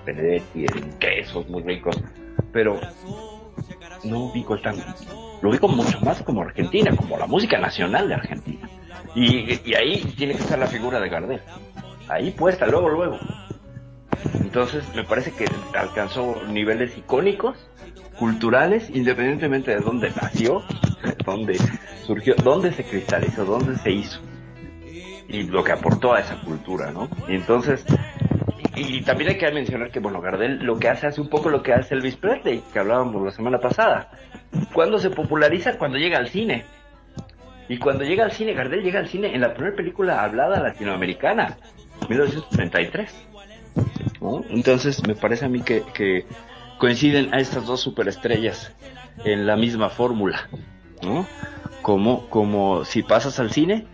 Benedetti, 0.05 0.65
en 0.65 0.93
quesos 0.99 1.47
muy 1.49 1.63
ricos, 1.63 1.99
pero 2.51 2.79
no 4.03 4.25
ubico 4.25 4.53
el 4.55 4.61
tango. 4.61 4.83
Lo 5.41 5.49
ubico 5.49 5.67
mucho 5.67 5.99
más 6.01 6.21
como 6.21 6.41
Argentina, 6.41 6.95
como 6.95 7.17
la 7.17 7.25
música 7.25 7.57
nacional 7.57 8.07
de 8.07 8.13
Argentina. 8.13 8.69
Y, 9.15 9.69
y 9.69 9.73
ahí 9.73 10.01
tiene 10.17 10.35
que 10.35 10.41
estar 10.41 10.59
la 10.59 10.67
figura 10.67 10.99
de 10.99 11.09
Gardel. 11.09 11.41
Ahí 12.07 12.31
puesta, 12.31 12.67
luego, 12.67 12.89
luego. 12.89 13.17
Entonces 14.35 14.83
me 14.95 15.03
parece 15.03 15.31
que 15.31 15.45
alcanzó 15.77 16.43
niveles 16.47 16.97
icónicos, 16.97 17.57
culturales, 18.19 18.89
independientemente 18.89 19.71
de 19.71 19.81
dónde 19.81 20.11
nació, 20.21 20.63
dónde 21.25 21.57
surgió, 22.05 22.35
dónde 22.43 22.71
se 22.71 22.83
cristalizó, 22.83 23.45
dónde 23.45 23.77
se 23.77 23.91
hizo 23.91 24.21
y 25.27 25.43
lo 25.43 25.63
que 25.63 25.71
aportó 25.71 26.13
a 26.13 26.19
esa 26.19 26.39
cultura, 26.41 26.91
¿no? 26.91 27.09
Y 27.27 27.35
entonces, 27.35 27.85
y, 28.75 29.01
también 29.01 29.31
hay 29.31 29.37
que 29.37 29.51
mencionar 29.51 29.91
que, 29.91 29.99
bueno, 29.99 30.21
Gardel 30.21 30.59
lo 30.63 30.77
que 30.77 30.89
hace 30.89 31.07
hace 31.07 31.21
un 31.21 31.29
poco 31.29 31.49
lo 31.49 31.63
que 31.63 31.73
hace 31.73 31.95
Elvis 31.95 32.15
Presley, 32.15 32.63
que 32.71 32.79
hablábamos 32.79 33.23
la 33.23 33.31
semana 33.31 33.59
pasada. 33.59 34.11
Cuando 34.73 34.99
se 34.99 35.09
populariza, 35.09 35.77
cuando 35.77 35.97
llega 35.97 36.17
al 36.17 36.29
cine. 36.29 36.65
Y 37.67 37.77
cuando 37.79 38.03
llega 38.03 38.23
al 38.23 38.31
cine, 38.31 38.53
Gardel 38.53 38.83
llega 38.83 38.99
al 38.99 39.07
cine 39.07 39.33
en 39.33 39.41
la 39.41 39.53
primera 39.53 39.75
película 39.75 40.23
hablada 40.23 40.61
latinoamericana, 40.61 41.57
1933. 42.07 43.27
Entonces, 44.49 45.05
me 45.07 45.15
parece 45.15 45.45
a 45.45 45.49
mí 45.49 45.61
que 45.61 46.25
coinciden 46.77 47.33
a 47.33 47.37
estas 47.37 47.65
dos 47.65 47.81
superestrellas 47.81 48.71
en 49.23 49.45
la 49.45 49.55
misma 49.55 49.89
fórmula. 49.89 50.49
¿no? 51.01 51.25
Como, 51.81 52.29
como 52.29 52.83
si 52.85 53.03
pasas 53.03 53.39
al 53.39 53.51
cine, 53.51 53.87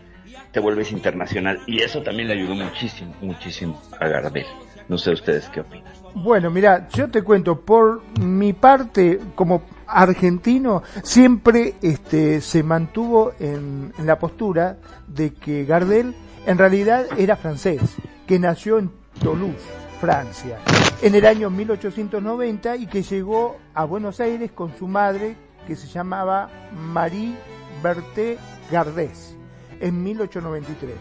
te 0.52 0.60
vuelves 0.60 0.92
internacional. 0.92 1.60
Y 1.68 1.82
eso 1.82 2.02
también 2.02 2.28
le 2.28 2.36
ayudó 2.36 2.56
muchísimo, 2.56 3.16
muchísimo 3.22 3.82
a 4.00 4.08
Gardel. 4.08 4.46
No 4.88 4.98
sé 4.98 5.12
ustedes 5.12 5.48
qué 5.50 5.62
opinan. 5.62 5.92
Bueno, 6.14 6.50
mira, 6.50 6.90
yo 6.90 7.10
te 7.10 7.22
cuento, 7.24 7.62
por 7.62 8.02
mi 8.20 8.52
parte, 8.52 9.20
como 9.36 9.64
argentino, 9.88 10.84
siempre 11.04 11.76
este, 11.82 12.42
se 12.42 12.64
mantuvo 12.64 13.32
en, 13.40 13.94
en 13.98 14.06
la 14.06 14.20
postura 14.20 14.78
de 15.08 15.34
que 15.34 15.64
Gardel 15.64 16.14
en 16.46 16.58
realidad 16.58 17.06
era 17.18 17.38
francés, 17.38 17.82
que 18.28 18.40
nació 18.40 18.80
en 18.80 18.92
Toulouse, 19.22 19.64
Francia, 20.02 20.58
en 21.04 21.14
el 21.14 21.28
año 21.28 21.52
1890 21.52 22.76
y 22.78 22.88
que 22.88 23.04
llegó 23.04 23.58
a 23.76 23.86
Buenos 23.86 24.20
Aires 24.20 24.52
con 24.52 24.76
su 24.76 24.88
madre, 24.88 25.38
que 25.68 25.76
se 25.76 25.86
llamaba 25.86 26.50
Marie 26.74 27.36
Berthe 27.84 28.40
Gardés 28.72 29.38
en 29.80 30.04
1893. 30.04 30.96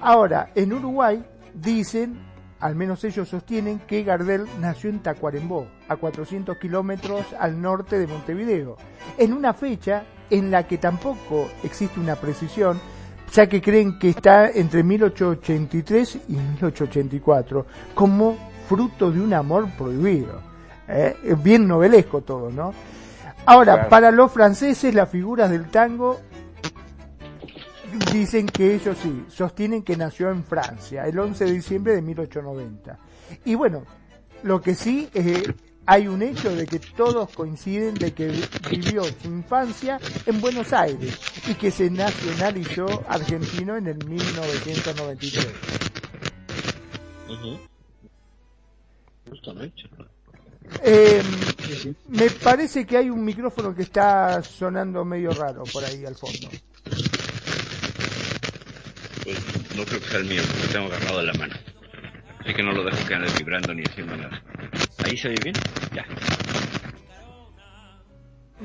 Ahora, 0.00 0.50
en 0.54 0.72
Uruguay 0.72 1.22
dicen, 1.52 2.18
al 2.60 2.74
menos 2.76 3.04
ellos 3.04 3.28
sostienen, 3.28 3.80
que 3.80 4.04
Gardel 4.04 4.46
nació 4.58 4.88
en 4.88 5.02
Tacuarembó, 5.02 5.68
a 5.86 5.96
400 5.96 6.56
kilómetros 6.56 7.26
al 7.38 7.60
norte 7.60 7.98
de 7.98 8.06
Montevideo, 8.06 8.78
en 9.18 9.34
una 9.34 9.52
fecha 9.52 10.04
en 10.30 10.50
la 10.50 10.66
que 10.66 10.78
tampoco 10.78 11.50
existe 11.62 12.00
una 12.00 12.16
precisión, 12.16 12.80
ya 13.34 13.48
que 13.48 13.60
creen 13.60 13.98
que 13.98 14.10
está 14.10 14.48
entre 14.48 14.84
1883 14.84 16.18
y 16.28 16.32
1884, 16.32 17.66
como 17.92 18.36
fruto 18.68 19.10
de 19.10 19.20
un 19.20 19.34
amor 19.34 19.68
prohibido. 19.76 20.40
¿eh? 20.86 21.16
bien 21.42 21.66
novelesco 21.66 22.20
todo, 22.20 22.50
¿no? 22.50 22.72
Ahora, 23.46 23.88
para 23.88 24.10
los 24.10 24.30
franceses 24.30 24.94
las 24.94 25.08
figuras 25.08 25.50
del 25.50 25.68
tango 25.68 26.20
dicen 28.12 28.46
que 28.46 28.74
ellos 28.74 28.96
sí, 29.02 29.24
sostienen 29.28 29.82
que 29.82 29.96
nació 29.96 30.30
en 30.30 30.44
Francia 30.44 31.06
el 31.06 31.18
11 31.18 31.44
de 31.44 31.52
diciembre 31.52 31.94
de 31.94 32.02
1890. 32.02 32.98
Y 33.44 33.56
bueno, 33.56 33.82
lo 34.44 34.60
que 34.60 34.74
sí 34.74 35.10
eh, 35.12 35.42
hay 35.86 36.08
un 36.08 36.22
hecho 36.22 36.54
de 36.54 36.66
que 36.66 36.78
todos 36.78 37.30
coinciden 37.30 37.94
de 37.94 38.12
que 38.12 38.32
vivió 38.70 39.04
su 39.04 39.28
infancia 39.28 40.00
en 40.26 40.40
Buenos 40.40 40.72
Aires 40.72 41.18
y 41.48 41.54
que 41.54 41.70
se 41.70 41.90
nacionalizó 41.90 43.04
argentino 43.08 43.76
en 43.76 43.88
el 43.88 44.04
1993. 44.06 45.48
Justamente. 49.28 49.82
Eh, 50.82 51.22
me 52.08 52.30
parece 52.30 52.86
que 52.86 52.96
hay 52.96 53.10
un 53.10 53.24
micrófono 53.24 53.74
que 53.74 53.82
está 53.82 54.42
sonando 54.42 55.04
medio 55.04 55.30
raro 55.32 55.64
por 55.64 55.84
ahí 55.84 56.04
al 56.04 56.14
fondo. 56.14 56.48
Pues 59.22 59.38
no 59.76 59.84
creo 59.84 60.00
que 60.00 60.08
sea 60.08 60.18
el 60.18 60.26
mío, 60.26 60.42
porque 60.46 60.66
lo 60.66 60.72
tengo 60.72 60.86
agarrado 60.86 61.20
en 61.20 61.26
la 61.26 61.34
mano. 61.34 61.54
Así 62.40 62.54
que 62.54 62.62
no 62.62 62.72
lo 62.72 62.84
dejo 62.84 63.06
que 63.06 63.14
ande 63.14 63.32
vibrando 63.38 63.74
ni 63.74 63.82
haciendo 63.82 64.16
nada. 64.16 64.42
Ahí 65.04 65.16
se 65.18 65.28
oye 65.28 65.38
bien. 65.42 65.54
Ya. 65.94 66.04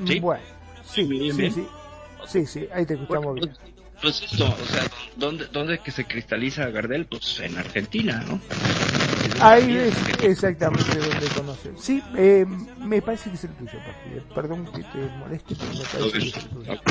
¿Sí? 0.07 0.19
Bueno, 0.19 0.43
sí, 0.83 1.03
Bien, 1.03 1.35
sí, 1.35 1.41
bien. 1.41 1.53
sí. 1.53 1.67
Sí, 2.27 2.45
sí, 2.45 2.67
ahí 2.73 2.85
te 2.85 2.93
escuchamos 2.93 3.35
Bueno, 3.35 3.47
bien. 3.47 3.55
pues, 4.01 4.21
pues 4.21 4.31
esto, 4.31 4.45
o 4.45 4.65
sea, 4.65 4.83
¿dónde, 5.17 5.47
¿dónde 5.51 5.75
es 5.75 5.79
que 5.81 5.91
se 5.91 6.05
cristaliza 6.05 6.69
Gardel? 6.69 7.05
Pues 7.07 7.39
en 7.41 7.57
Argentina, 7.57 8.23
¿no? 8.27 8.39
Ahí 9.41 9.75
es 9.75 9.95
exactamente 10.21 10.97
donde 10.97 11.27
conoce. 11.35 11.71
Sí, 11.77 12.01
eh, 12.15 12.45
me 12.77 13.01
parece 13.01 13.29
que 13.29 13.35
es 13.35 13.43
el 13.45 13.51
tuyo. 13.51 13.71
Perdón 14.33 14.65
que 14.71 14.83
te 14.83 15.09
moleste, 15.17 15.55
pero 15.55 15.73
me 15.73 15.83
parece 15.85 16.11
que 16.11 16.27
es 16.27 16.35
el 16.37 16.49
tuyo. 16.49 16.81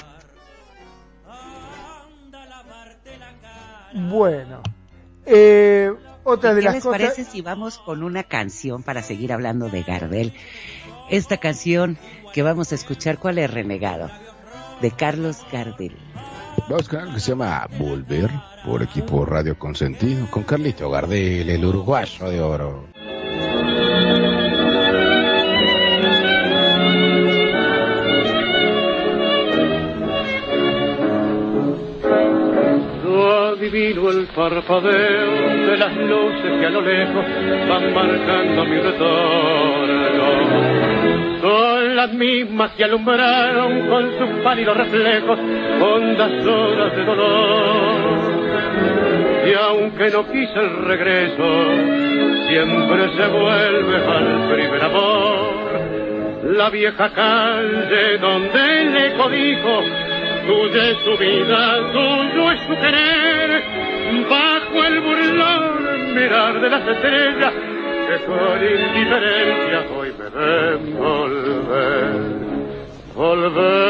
Bueno, 3.95 4.63
eh, 5.25 5.93
otra 6.29 6.55
de 6.55 6.61
¿Qué 6.61 6.65
las 6.67 6.75
les 6.75 6.85
cosas. 6.85 7.01
parece 7.01 7.25
si 7.25 7.43
vamos 7.43 7.79
con 7.79 8.03
una 8.03 8.23
canción 8.23 8.83
para 8.83 9.03
seguir 9.03 9.33
hablando 9.33 9.69
de 9.69 9.83
Gardel? 9.83 10.33
Esta 11.11 11.39
canción 11.39 11.99
que 12.33 12.43
vamos 12.43 12.73
a 12.73 12.75
escuchar, 12.75 13.19
¿cuál 13.19 13.39
es 13.39 13.51
Renegado? 13.51 14.11
De 14.81 14.91
Carlos 14.91 15.39
Gardel. 15.51 15.97
Vamos 16.69 16.89
con 16.89 17.01
algo 17.01 17.15
que 17.15 17.21
se 17.21 17.31
llama 17.31 17.67
Volver, 17.79 18.31
por 18.65 18.83
aquí 18.83 19.01
por 19.01 19.31
Radio 19.31 19.59
Consentido, 19.59 20.31
con 20.31 20.43
Carlito 20.43 20.91
Gardel, 20.91 21.49
el 21.49 21.65
uruguayo 21.65 22.29
de 22.29 22.41
oro. 22.41 22.85
Adivino 33.69 34.11
el 34.11 34.27
parpadeo 34.35 35.67
de 35.67 35.77
las 35.77 35.95
luces 35.95 36.59
que 36.59 36.67
a 36.67 36.71
lo 36.71 36.81
lejos 36.81 37.25
van 37.69 37.93
marcando 37.93 38.65
mi 38.65 38.81
retorno. 38.81 40.29
Son 41.41 41.97
las 41.97 42.13
mismas 42.15 42.73
que 42.73 42.85
alumbraron 42.85 43.89
con 43.89 44.19
sus 44.19 44.31
pálidos 44.43 44.77
reflejos 44.77 45.39
hondas 45.81 46.47
horas 46.47 46.97
de 46.97 47.05
dolor. 47.05 48.19
Y 49.47 49.55
aunque 49.55 50.11
no 50.11 50.27
quise 50.31 50.59
el 50.59 50.85
regreso, 50.85 51.45
siempre 52.49 53.17
se 53.17 53.27
vuelve 53.29 53.97
al 53.97 54.49
primer 54.51 54.83
amor. 54.83 55.59
La 56.57 56.71
vieja 56.71 57.11
calle 57.11 58.19
donde 58.19 58.85
le 58.85 59.15
codijo 59.15 59.83
Tuya 60.49 60.89
es 60.89 60.97
su 61.05 61.15
vida, 61.19 61.93
tuyo 61.93 62.51
es 62.53 62.61
su 62.63 62.75
querer, 62.81 63.48
bajo 64.29 64.85
el 64.85 65.01
burlón 65.01 66.15
mirar 66.15 66.61
de 66.61 66.71
las 66.71 66.89
estrellas 66.89 67.53
que 68.09 68.17
con 68.25 68.63
indiferencia 68.63 69.79
hoy 69.97 70.13
me 70.19 70.29
ven 70.31 70.81
volver, 70.99 72.11
volver. 73.15 73.89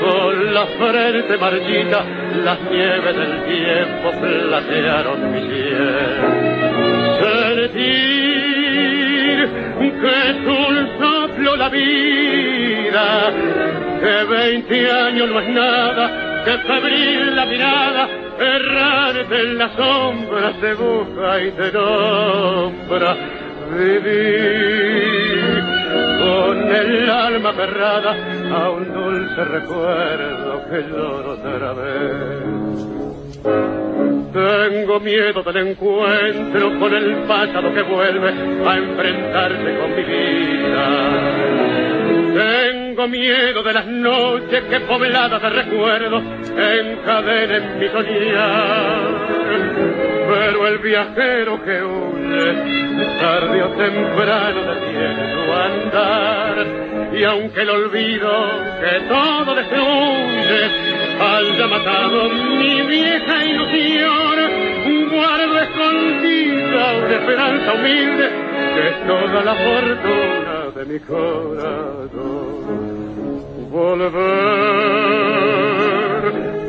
Con 0.00 0.54
la 0.54 0.66
frente 0.66 1.36
marchita, 1.38 2.04
las 2.44 2.60
nieves 2.70 3.16
del 3.16 3.42
tiempo 3.44 4.10
platearon 4.20 5.32
mi 5.32 5.40
piel. 5.40 6.46
Sentir 7.20 8.16
que 10.00 10.30
es 10.30 10.36
un 10.46 10.74
soplo 10.98 11.56
la 11.56 11.68
vida, 11.68 13.32
que 14.00 14.24
veinte 14.24 14.90
años 14.90 15.30
no 15.30 15.40
es 15.40 15.48
nada, 15.48 16.25
que 16.46 16.58
febril 16.58 17.34
la 17.34 17.44
mirada, 17.44 18.08
errarte 18.38 19.36
en 19.36 19.58
la 19.58 19.68
sombra 19.74 20.52
te 20.60 20.74
busca 20.74 21.42
y 21.42 21.50
te 21.50 21.72
nombra. 21.72 23.16
Vivir 23.76 25.64
con 26.20 26.72
el 26.72 27.10
alma 27.10 27.52
cerrada 27.52 28.16
a 28.54 28.70
un 28.70 28.94
dulce 28.94 29.44
recuerdo 29.44 30.62
que 30.70 30.82
lloro 30.88 31.32
otra 31.32 31.72
vez. 31.72 32.86
Tengo 34.32 35.00
miedo 35.00 35.42
del 35.42 35.56
encuentro 35.68 36.78
con 36.78 36.94
el 36.94 37.24
pasado 37.26 37.74
que 37.74 37.82
vuelve 37.82 38.28
a 38.28 38.76
enfrentarse 38.76 39.78
con 39.80 39.96
mi 39.96 40.04
vida. 40.04 41.95
Tengo 42.36 43.08
miedo 43.08 43.62
de 43.62 43.72
las 43.72 43.86
noches 43.86 44.64
que 44.64 44.80
pobladas 44.80 45.40
de 45.40 45.48
recuerdos 45.48 46.22
encadenen 46.54 47.78
mi 47.78 47.88
soñar. 47.88 49.26
Pero 50.28 50.66
el 50.66 50.78
viajero 50.80 51.64
que 51.64 51.82
huye, 51.82 52.54
tarde 53.18 53.62
o 53.62 53.68
temprano 53.70 54.74
detiene 54.74 55.32
su 55.32 55.50
andar. 55.50 56.66
Y 57.14 57.24
aunque 57.24 57.62
el 57.62 57.70
olvido 57.70 58.50
que 58.80 59.00
todo 59.08 59.54
destruye 59.54 60.70
haya 61.18 61.66
matado 61.68 62.28
mi 62.28 62.82
vieja 62.82 63.44
ilusión, 63.46 64.26
guardo 65.10 65.58
escondida 65.58 66.92
una 66.98 67.14
esperanza 67.14 67.72
humilde 67.72 68.30
que 68.74 68.88
es 68.88 69.06
toda 69.06 69.42
la 69.42 69.54
fortuna 69.54 70.55
de 70.76 70.84
mi 70.84 70.98
corazón. 71.00 72.10
Volver 73.70 74.12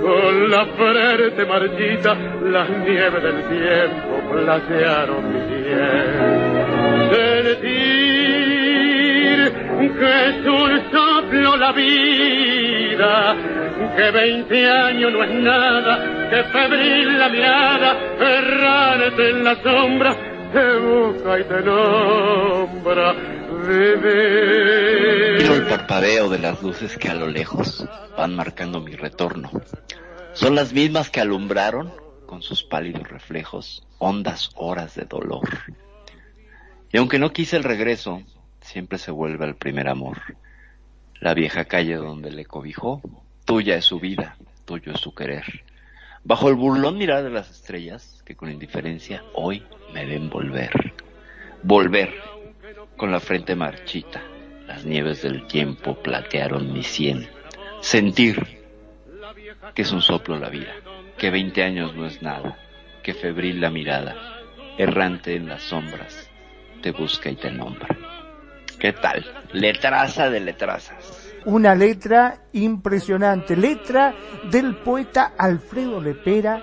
con 0.01 0.49
la 0.49 0.65
frente 0.65 1.45
marchita, 1.45 2.15
las 2.45 2.69
nieves 2.69 3.21
del 3.21 3.43
tiempo 3.49 4.21
platearon 4.31 5.33
mi 5.33 5.39
piel. 5.49 6.07
Sentir 7.11 7.87
que 9.99 10.11
es 10.29 10.37
un 10.45 10.71
soplo 10.91 11.57
la 11.57 11.71
vida, 11.73 13.35
que 13.95 14.11
veinte 14.11 14.69
años 14.69 15.11
no 15.11 15.23
es 15.23 15.31
nada, 15.31 16.29
que 16.29 16.43
febril 16.43 17.19
la 17.19 17.29
mirada, 17.29 17.97
errante 18.19 19.29
en 19.31 19.43
la 19.43 19.55
sombra, 19.55 20.15
te 20.51 20.77
busca 20.79 21.39
y 21.39 21.43
te 21.43 21.61
nombra. 21.61 23.13
Miro 25.37 25.55
el 25.55 25.65
parpadeo 25.67 26.29
de 26.29 26.39
las 26.39 26.61
luces 26.61 26.97
que 26.97 27.09
a 27.09 27.15
lo 27.15 27.27
lejos 27.27 27.87
van 28.17 28.35
marcando 28.35 28.81
mi 28.81 28.95
retorno. 28.95 29.51
Son 30.33 30.55
las 30.55 30.73
mismas 30.73 31.09
que 31.09 31.21
alumbraron, 31.21 31.91
con 32.25 32.41
sus 32.41 32.63
pálidos 32.63 33.07
reflejos, 33.09 33.85
hondas 33.97 34.51
horas 34.55 34.95
de 34.95 35.05
dolor. 35.05 35.49
Y 36.91 36.97
aunque 36.97 37.19
no 37.19 37.31
quise 37.31 37.57
el 37.57 37.63
regreso, 37.63 38.21
siempre 38.61 38.97
se 38.97 39.11
vuelve 39.11 39.45
al 39.45 39.55
primer 39.55 39.87
amor. 39.89 40.17
La 41.19 41.33
vieja 41.33 41.65
calle 41.65 41.95
donde 41.95 42.31
le 42.31 42.45
cobijó, 42.45 43.01
tuya 43.45 43.75
es 43.75 43.85
su 43.85 43.99
vida, 43.99 44.37
tuyo 44.65 44.91
es 44.93 44.99
su 44.99 45.15
querer. 45.15 45.63
Bajo 46.28 46.49
el 46.49 46.55
burlón 46.55 46.97
mirar 46.97 47.23
de 47.23 47.30
las 47.30 47.49
estrellas, 47.49 48.21
que 48.25 48.36
con 48.36 48.51
indiferencia 48.51 49.23
hoy 49.34 49.63
me 49.93 50.05
ven 50.05 50.30
volver. 50.30 50.93
Volver, 51.63 52.13
con 52.97 53.13
la 53.13 53.21
frente 53.21 53.55
marchita, 53.55 54.21
las 54.65 54.84
nieves 54.84 55.21
del 55.21 55.47
tiempo 55.47 55.95
platearon 55.95 56.73
mi 56.73 56.84
sien. 56.84 57.30
Sentir 57.80 58.45
que 59.73 59.84
es 59.84 59.91
un 59.93 60.01
soplo 60.01 60.38
la 60.38 60.49
vida, 60.49 60.73
que 61.17 61.30
veinte 61.30 61.63
años 61.63 61.95
no 61.95 62.05
es 62.05 62.21
nada, 62.21 62.59
que 63.03 63.13
febril 63.13 63.61
la 63.61 63.69
mirada, 63.69 64.13
errante 64.78 65.34
en 65.34 65.47
las 65.47 65.63
sombras, 65.63 66.30
te 66.82 66.91
busca 66.91 67.30
y 67.30 67.38
te 67.38 67.51
nombra. 67.51 67.88
¿Qué 68.78 68.91
tal? 68.91 69.25
Letraza 69.53 70.30
de 70.30 70.41
letrazas. 70.41 71.26
Una 71.47 71.73
letra 71.73 72.41
impresionante, 72.51 73.55
letra 73.55 74.13
del 74.51 74.75
poeta 74.79 75.31
Alfredo 75.37 76.01
Lepera 76.01 76.61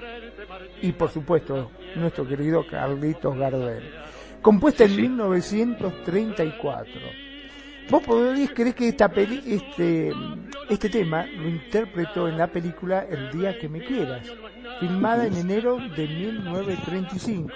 y 0.83 0.93
por 0.93 1.09
supuesto 1.11 1.71
nuestro 1.97 2.29
querido 2.29 2.67
Carlitos 2.71 3.35
Gardel, 3.35 3.83
compuesta 4.43 4.85
en 4.85 4.91
Sí. 4.91 5.01
1934. 5.01 6.93
¿Vos 7.89 8.03
podrías 8.03 8.51
creer 8.51 8.75
que 8.75 8.89
esta 8.89 9.09
peli, 9.09 9.43
este, 9.47 10.13
este 10.69 10.91
tema 10.91 11.25
lo 11.25 11.49
interpretó 11.49 12.29
en 12.29 12.37
la 12.37 12.49
película 12.49 13.07
El 13.09 13.31
día 13.31 13.59
que 13.59 13.71
me 13.71 13.83
quieras, 13.83 14.31
filmada 14.81 15.27
en 15.27 15.35
enero 15.35 15.79
de 15.97 16.07
1935, 16.09 17.53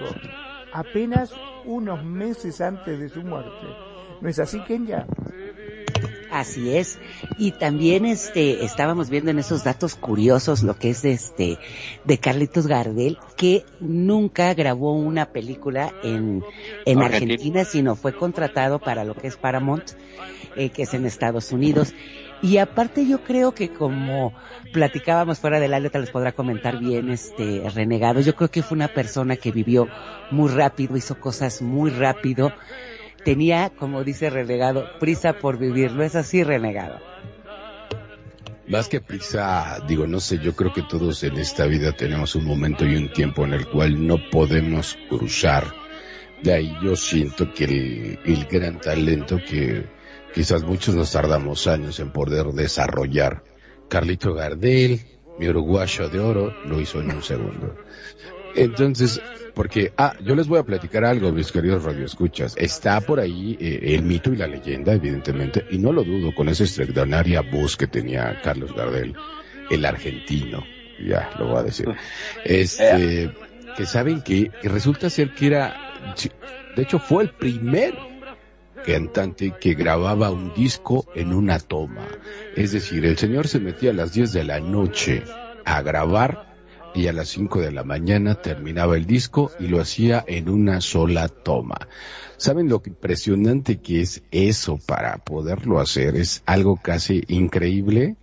apenas 0.73 1.35
unos 1.67 2.03
meses 2.03 2.59
antes 2.63 2.99
de 2.99 3.11
su 3.11 3.21
muerte? 3.21 3.67
¿No 4.23 4.31
es 4.31 4.39
así, 4.39 4.61
Kenya? 4.61 5.07
Así 6.39 6.77
es. 6.77 7.01
Y 7.37 7.51
también 7.51 8.07
este 8.07 8.65
estábamos 8.65 9.11
viendo 9.11 9.33
en 9.33 9.41
esos 9.41 9.65
datos 9.65 9.97
curiosos 9.97 10.63
lo 10.63 10.79
que 10.79 10.91
es 10.91 11.05
este 11.05 11.59
de 12.05 12.19
Carlitos 12.19 12.69
Gardel 12.69 13.19
que 13.37 13.65
nunca 13.81 14.55
grabó 14.55 14.93
una 14.93 15.33
película 15.33 15.93
en 16.05 16.45
en 16.87 17.03
Argentina. 17.03 17.35
Argentina, 17.35 17.65
sino 17.65 17.97
fue 17.97 18.13
contratado 18.15 18.79
para 18.79 19.05
lo 19.05 19.15
que 19.15 19.27
es 19.27 19.37
Paramount, 19.37 19.91
eh, 20.55 20.71
que 20.71 20.83
es 20.83 20.95
en 20.95 21.07
Estados 21.07 21.51
Unidos. 21.51 21.93
Y 22.41 22.59
aparte 22.59 23.05
yo 23.05 23.25
creo 23.25 23.53
que 23.53 23.71
como 23.71 24.33
platicábamos 24.73 25.41
fuera 25.41 25.59
del 25.59 25.75
aire, 25.75 25.91
te 25.91 25.99
les 25.99 26.11
podrá 26.11 26.31
comentar 26.31 26.79
bien 26.79 27.11
este 27.11 27.69
renegado, 27.75 28.21
yo 28.21 28.37
creo 28.37 28.49
que 28.49 28.63
fue 28.63 28.77
una 28.77 28.89
persona 28.89 29.35
que 29.37 29.51
vivió 29.51 29.89
muy 30.31 30.51
rápido, 30.51 30.97
hizo 30.97 31.19
cosas 31.19 31.63
muy 31.63 31.91
rápido, 31.91 32.53
tenía, 33.29 33.69
como 33.69 34.05
dice 34.05 34.31
renegado, 34.31 34.87
prisa 34.99 35.35
por 35.35 35.59
vivir, 35.59 35.93
¿no 35.93 36.03
es 36.03 36.17
así 36.17 36.43
renegado? 36.43 36.99
Más 38.67 38.89
que 38.89 39.03
prisa, 39.03 39.85
digo, 39.87 40.07
no 40.07 40.19
sé, 40.19 40.39
yo 40.39 40.57
creo 40.57 40.73
que 40.73 40.81
todos 40.81 41.23
en 41.25 41.37
esta 41.37 41.67
vida 41.67 41.93
tenemos 41.93 42.35
un 42.37 42.47
momento 42.47 42.87
y 42.87 42.97
un 42.97 43.13
tiempo 43.13 43.45
en 43.45 43.53
el 43.53 43.69
cual 43.69 44.07
no 44.07 44.17
podemos 44.31 44.97
cruzar. 45.11 45.67
De 46.43 46.55
ahí 46.55 46.73
yo 46.83 46.97
siento 46.97 47.53
que 47.53 47.65
el, 47.65 48.19
el 48.25 48.47
gran 48.47 48.81
talento 48.81 49.37
que 49.47 49.85
quizás 50.33 50.63
muchos 50.63 50.95
nos 50.95 51.13
tardamos 51.13 51.67
años 51.67 52.01
en 52.01 52.11
poder 52.11 52.47
desarrollar. 52.55 53.45
Carlito 53.91 54.33
Gardel, 54.33 55.03
mi 55.39 55.51
uruguayo 55.51 56.09
de 56.09 56.19
oro, 56.19 56.55
lo 56.65 56.81
hizo 56.81 57.03
en 57.03 57.11
un 57.11 57.23
segundo. 57.23 57.77
Entonces, 58.59 59.21
porque, 59.55 59.93
ah, 59.97 60.15
yo 60.25 60.35
les 60.35 60.47
voy 60.47 60.59
a 60.59 60.63
platicar 60.63 61.05
algo, 61.05 61.33
mis 61.33 61.51
queridos 61.51 61.85
radioescuchas. 61.85 62.55
Está 62.57 63.01
por 63.01 63.21
ahí 63.21 63.57
eh, 63.61 63.95
el 63.95 64.03
mito 64.03 64.33
y 64.33 64.37
la 64.37 64.47
leyenda, 64.47 64.93
evidentemente, 64.93 65.65
y 65.71 65.79
no 65.79 65.93
lo 65.93 66.05
dudo 66.05 66.35
con 66.35 66.49
esa 66.49 66.65
extraordinaria 66.65 67.41
voz 67.41 67.77
que 67.77 67.87
tenía 67.87 68.41
Carlos 68.43 68.75
Gardel, 68.75 69.15
el 69.71 69.85
argentino, 69.85 70.65
ya 71.05 71.31
lo 71.39 71.49
voy 71.49 71.59
a 71.59 71.63
decir. 71.63 71.89
Este, 72.45 73.33
que 73.77 73.87
saben 73.87 74.23
que, 74.23 74.51
que 74.63 74.69
resulta 74.69 75.11
ser 75.11 75.35
que 75.35 75.47
era, 75.47 75.75
de 76.77 76.83
hecho 76.83 76.99
fue 76.99 77.25
el 77.25 77.31
primer 77.31 77.95
cantante 78.85 79.55
que 79.61 79.75
grababa 79.75 80.31
un 80.31 80.55
disco 80.55 81.07
en 81.15 81.33
una 81.33 81.59
toma. 81.59 82.07
Es 82.57 82.73
decir, 82.73 83.05
el 83.05 83.19
señor 83.19 83.49
se 83.49 83.61
metía 83.61 83.91
a 83.91 83.95
las 83.95 84.13
10 84.13 84.33
de 84.33 84.45
la 84.45 84.61
noche 84.61 85.23
a 85.65 85.83
grabar 85.83 86.48
y 86.95 87.07
a 87.07 87.13
las 87.13 87.29
5 87.29 87.61
de 87.61 87.73
la 87.73 87.85
mañana 87.85 88.37
terminaba 88.37 88.97
el 88.97 89.07
disco 89.07 89.51
y 89.59 89.69
lo 89.69 89.81
hacía 89.81 90.25
en 90.27 90.49
una 90.49 90.81
sola 90.81 91.29
toma. 91.29 91.89
¿Saben 92.37 92.69
lo 92.69 92.83
impresionante 92.85 93.79
que 93.79 94.01
es 94.01 94.23
eso 94.31 94.79
para 94.87 95.19
poderlo 95.19 95.81
hacer? 95.81 96.17
Es 96.17 96.43
algo 96.47 96.77
casi 96.77 97.25
increíble. 97.29 98.17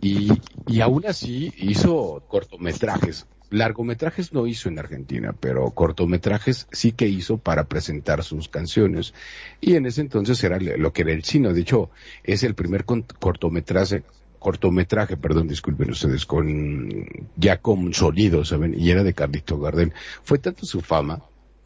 Y, 0.00 0.32
y 0.66 0.80
aún 0.80 1.06
así 1.06 1.52
hizo 1.56 2.24
cortometrajes. 2.28 3.26
Largometrajes 3.50 4.32
no 4.32 4.46
hizo 4.46 4.70
en 4.70 4.78
Argentina, 4.78 5.34
pero 5.38 5.70
cortometrajes 5.70 6.66
sí 6.72 6.92
que 6.92 7.06
hizo 7.06 7.36
para 7.36 7.64
presentar 7.64 8.24
sus 8.24 8.48
canciones. 8.48 9.12
Y 9.60 9.76
en 9.76 9.86
ese 9.86 10.00
entonces 10.00 10.42
era 10.42 10.58
lo 10.58 10.92
que 10.92 11.02
era 11.02 11.12
el 11.12 11.22
chino. 11.22 11.52
De 11.52 11.60
hecho, 11.60 11.90
es 12.24 12.42
el 12.42 12.54
primer 12.54 12.86
cortometraje 12.86 14.04
cortometraje, 14.42 15.16
perdón, 15.16 15.48
disculpen 15.48 15.90
ustedes, 15.90 16.26
con 16.26 17.04
ya 17.36 17.58
con 17.58 17.94
sonido, 17.94 18.44
¿saben? 18.44 18.74
Y 18.78 18.90
era 18.90 19.02
de 19.02 19.14
Carlito 19.14 19.58
Gardel. 19.58 19.92
Fue 20.22 20.38
tanto 20.38 20.66
su 20.66 20.80
fama 20.80 21.22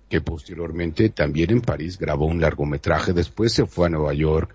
que 0.08 0.20
posteriormente 0.20 1.08
también 1.08 1.50
en 1.50 1.62
París 1.62 1.98
grabó 1.98 2.26
un 2.26 2.40
largometraje, 2.40 3.12
después 3.12 3.52
se 3.52 3.66
fue 3.66 3.86
a 3.86 3.90
Nueva 3.90 4.14
York 4.14 4.54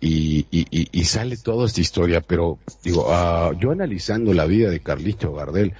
y, 0.00 0.46
y, 0.50 1.04
sale 1.04 1.38
toda 1.38 1.66
esta 1.66 1.80
historia, 1.80 2.20
pero 2.20 2.58
digo, 2.82 3.06
uh, 3.08 3.58
yo 3.58 3.70
analizando 3.70 4.34
la 4.34 4.44
vida 4.44 4.68
de 4.68 4.80
Carlito 4.80 5.32
Gardel, 5.32 5.72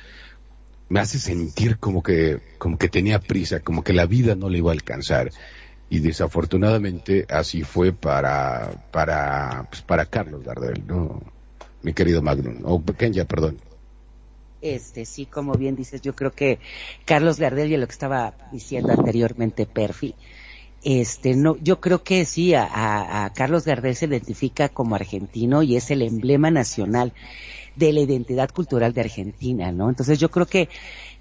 me 0.89 1.01
hace 1.01 1.19
sentir 1.19 1.77
como 1.79 2.03
que, 2.03 2.41
como 2.57 2.79
que 2.79 2.89
tenía 2.89 3.19
prisa, 3.19 3.61
como 3.61 3.85
que 3.85 3.93
la 3.93 4.07
vida 4.07 4.35
no 4.35 4.49
le 4.49 4.59
iba 4.59 4.71
a 4.71 4.75
alcanzar. 4.75 5.31
Y 5.91 5.99
desafortunadamente 5.99 7.27
así 7.29 7.65
fue 7.65 7.93
para, 7.93 8.71
para, 8.91 9.67
pues 9.69 9.83
para 9.83 10.07
Carlos 10.07 10.43
Gardel, 10.43 10.83
¿no? 10.87 11.23
Mi 11.85 11.93
querido 11.93 12.23
Magnum, 12.23 12.59
o 12.65 12.83
Kenya, 12.83 13.25
perdón. 13.25 13.59
Este, 14.61 15.05
sí, 15.05 15.27
como 15.27 15.53
bien 15.53 15.77
dices, 15.77 16.01
yo 16.01 16.17
creo 16.17 16.33
que 16.33 16.59
Carlos 17.05 17.39
Gardel 17.39 17.71
y 17.71 17.77
lo 17.77 17.87
que 17.87 17.93
estaba 17.93 18.35
diciendo 18.51 18.93
anteriormente 18.93 19.67
Perfi, 19.67 20.15
este, 20.83 21.35
no, 21.35 21.57
yo 21.63 21.81
creo 21.81 22.03
que 22.03 22.25
sí, 22.25 22.55
a, 22.55 23.25
a, 23.25 23.33
Carlos 23.35 23.67
Gardel 23.67 23.95
se 23.95 24.07
identifica 24.07 24.71
como 24.71 24.95
argentino 24.95 25.63
y 25.63 25.77
es 25.77 25.91
el 25.91 26.03
emblema 26.03 26.51
nacional 26.51 27.13
de 27.77 27.93
la 27.93 28.01
identidad 28.01 28.51
cultural 28.51 28.95
de 28.95 29.03
Argentina, 29.03 29.71
¿no? 29.73 29.89
Entonces 29.91 30.19
yo 30.19 30.31
creo 30.31 30.47
que 30.47 30.69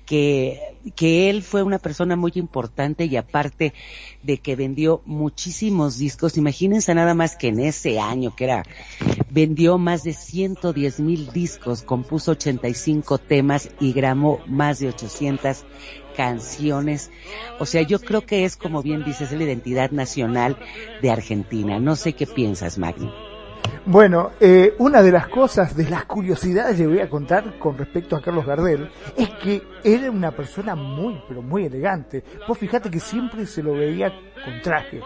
que, 0.05 0.59
que 0.95 1.29
él 1.29 1.41
fue 1.43 1.63
una 1.63 1.79
persona 1.79 2.15
muy 2.15 2.31
importante 2.35 3.05
y 3.05 3.15
aparte 3.15 3.73
de 4.21 4.37
que 4.37 4.55
vendió 4.55 5.01
muchísimos 5.05 5.97
discos, 5.97 6.37
imagínense 6.37 6.93
nada 6.93 7.13
más 7.13 7.35
que 7.35 7.47
en 7.49 7.59
ese 7.59 7.99
año 7.99 8.35
que 8.35 8.45
era, 8.45 8.63
vendió 9.29 9.77
más 9.77 10.03
de 10.03 10.13
110 10.13 10.99
mil 10.99 11.31
discos, 11.31 11.83
compuso 11.83 12.31
85 12.31 13.17
temas 13.17 13.69
y 13.79 13.93
grabó 13.93 14.41
más 14.47 14.79
de 14.79 14.89
800 14.89 15.65
canciones. 16.15 17.11
O 17.59 17.65
sea, 17.65 17.81
yo 17.81 17.99
creo 17.99 18.25
que 18.25 18.45
es, 18.45 18.55
como 18.55 18.83
bien 18.83 19.03
dices, 19.03 19.31
la 19.31 19.43
identidad 19.43 19.91
nacional 19.91 20.57
de 21.01 21.11
Argentina. 21.11 21.79
No 21.79 21.95
sé 21.95 22.13
qué 22.13 22.27
piensas, 22.27 22.77
Magno. 22.77 23.32
Bueno, 23.85 24.31
eh, 24.39 24.75
una 24.79 25.01
de 25.01 25.11
las 25.11 25.27
cosas, 25.27 25.75
de 25.75 25.89
las 25.89 26.05
curiosidades 26.05 26.77
que 26.77 26.87
voy 26.87 27.01
a 27.01 27.09
contar 27.09 27.59
con 27.59 27.77
respecto 27.77 28.15
a 28.15 28.21
Carlos 28.21 28.45
Gardel, 28.45 28.89
es 29.17 29.29
que 29.31 29.61
era 29.83 30.09
una 30.09 30.31
persona 30.31 30.73
muy, 30.73 31.21
pero 31.27 31.41
muy 31.41 31.65
elegante. 31.65 32.23
Vos 32.47 32.57
fijate 32.57 32.89
que 32.89 33.01
siempre 33.01 33.45
se 33.45 33.61
lo 33.61 33.73
veía 33.73 34.09
con 34.43 34.61
traje. 34.61 35.01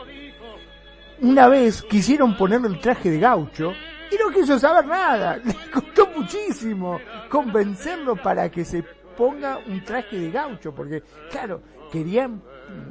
Una 1.22 1.47
vez 1.47 1.82
quisieron 1.82 2.38
ponerle 2.38 2.68
el 2.68 2.80
traje 2.80 3.10
de 3.10 3.20
gaucho 3.20 3.72
y 4.12 4.16
no 4.24 4.32
quiso 4.32 4.60
saber 4.60 4.86
nada. 4.86 5.38
Le 5.43 5.55
costó 5.72 6.08
muchísimo 6.16 6.99
convencerlo 7.30 8.16
para 8.16 8.49
que 8.51 8.64
se 8.64 8.84
ponga 9.18 9.58
un 9.68 9.84
traje 9.84 10.20
de 10.20 10.30
gaucho, 10.30 10.74
porque 10.76 11.01
claro, 11.32 11.62
querían 11.91 12.43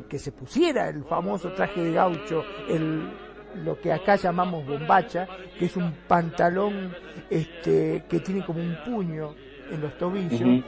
que 0.09 0.19
se 0.19 0.33
pusiera 0.33 0.89
el 0.89 1.05
famoso 1.05 1.53
traje 1.53 1.81
de 1.83 1.93
gaucho, 1.93 2.43
el 2.69 3.26
lo 3.65 3.81
que 3.81 3.93
acá 3.93 4.17
llamamos 4.17 4.67
bombacha, 4.67 5.27
que 5.59 5.67
es 5.67 5.77
un 5.77 5.93
pantalón 6.07 6.95
este, 7.31 8.05
que 8.09 8.21
tiene 8.21 8.45
como 8.45 8.61
un 8.61 8.77
puño 8.85 9.35
en 9.71 9.81
los 9.81 9.97
tobillos, 9.99 10.65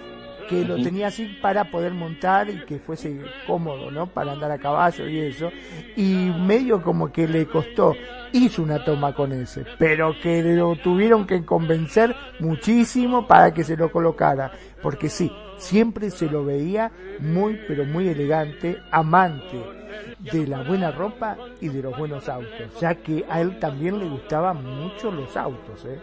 que 0.48 0.64
lo 0.64 0.82
tenía 0.82 1.08
así 1.08 1.36
para 1.42 1.70
poder 1.70 1.92
montar 1.92 2.48
y 2.48 2.64
que 2.64 2.78
fuese 2.78 3.20
cómodo, 3.46 3.90
¿no? 3.90 4.06
Para 4.06 4.32
andar 4.32 4.50
a 4.50 4.58
caballo 4.58 5.06
y 5.06 5.18
eso. 5.18 5.50
Y 5.94 6.32
medio 6.38 6.82
como 6.82 7.12
que 7.12 7.28
le 7.28 7.46
costó, 7.46 7.94
hizo 8.32 8.62
una 8.62 8.82
toma 8.82 9.14
con 9.14 9.32
ese, 9.32 9.64
pero 9.78 10.14
que 10.22 10.42
lo 10.42 10.74
tuvieron 10.76 11.26
que 11.26 11.44
convencer 11.44 12.14
muchísimo 12.40 13.26
para 13.26 13.52
que 13.52 13.62
se 13.62 13.76
lo 13.76 13.92
colocara, 13.92 14.50
porque 14.82 15.10
sí, 15.10 15.30
siempre 15.58 16.10
se 16.10 16.30
lo 16.30 16.44
veía 16.44 16.90
muy, 17.20 17.60
pero 17.68 17.84
muy 17.84 18.08
elegante, 18.08 18.78
amante 18.90 19.77
de 20.18 20.46
la 20.46 20.62
buena 20.62 20.90
ropa 20.90 21.36
y 21.60 21.68
de 21.68 21.82
los 21.82 21.96
buenos 21.96 22.28
autos, 22.28 22.80
ya 22.80 22.94
que 22.94 23.24
a 23.28 23.40
él 23.40 23.58
también 23.58 23.98
le 23.98 24.06
gustaban 24.06 24.64
mucho 24.64 25.10
los 25.10 25.36
autos. 25.36 25.84
¿eh? 25.84 25.98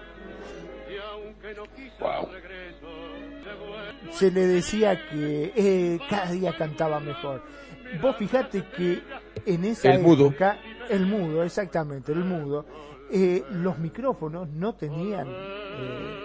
Se 4.11 4.31
le 4.31 4.47
decía 4.47 5.07
que 5.09 5.53
eh, 5.55 5.99
cada 6.09 6.31
día 6.31 6.55
cantaba 6.57 6.99
mejor. 6.99 7.43
Vos 8.01 8.15
fijate 8.17 8.63
que 8.75 9.01
en 9.45 9.65
esa 9.65 9.93
época, 9.93 10.57
el 10.89 11.05
mudo, 11.05 11.43
exactamente, 11.43 12.11
el 12.11 12.23
mudo, 12.23 12.65
eh, 13.11 13.43
los 13.51 13.77
micrófonos 13.77 14.49
no 14.49 14.73
tenían 14.73 15.27
eh, 15.27 16.24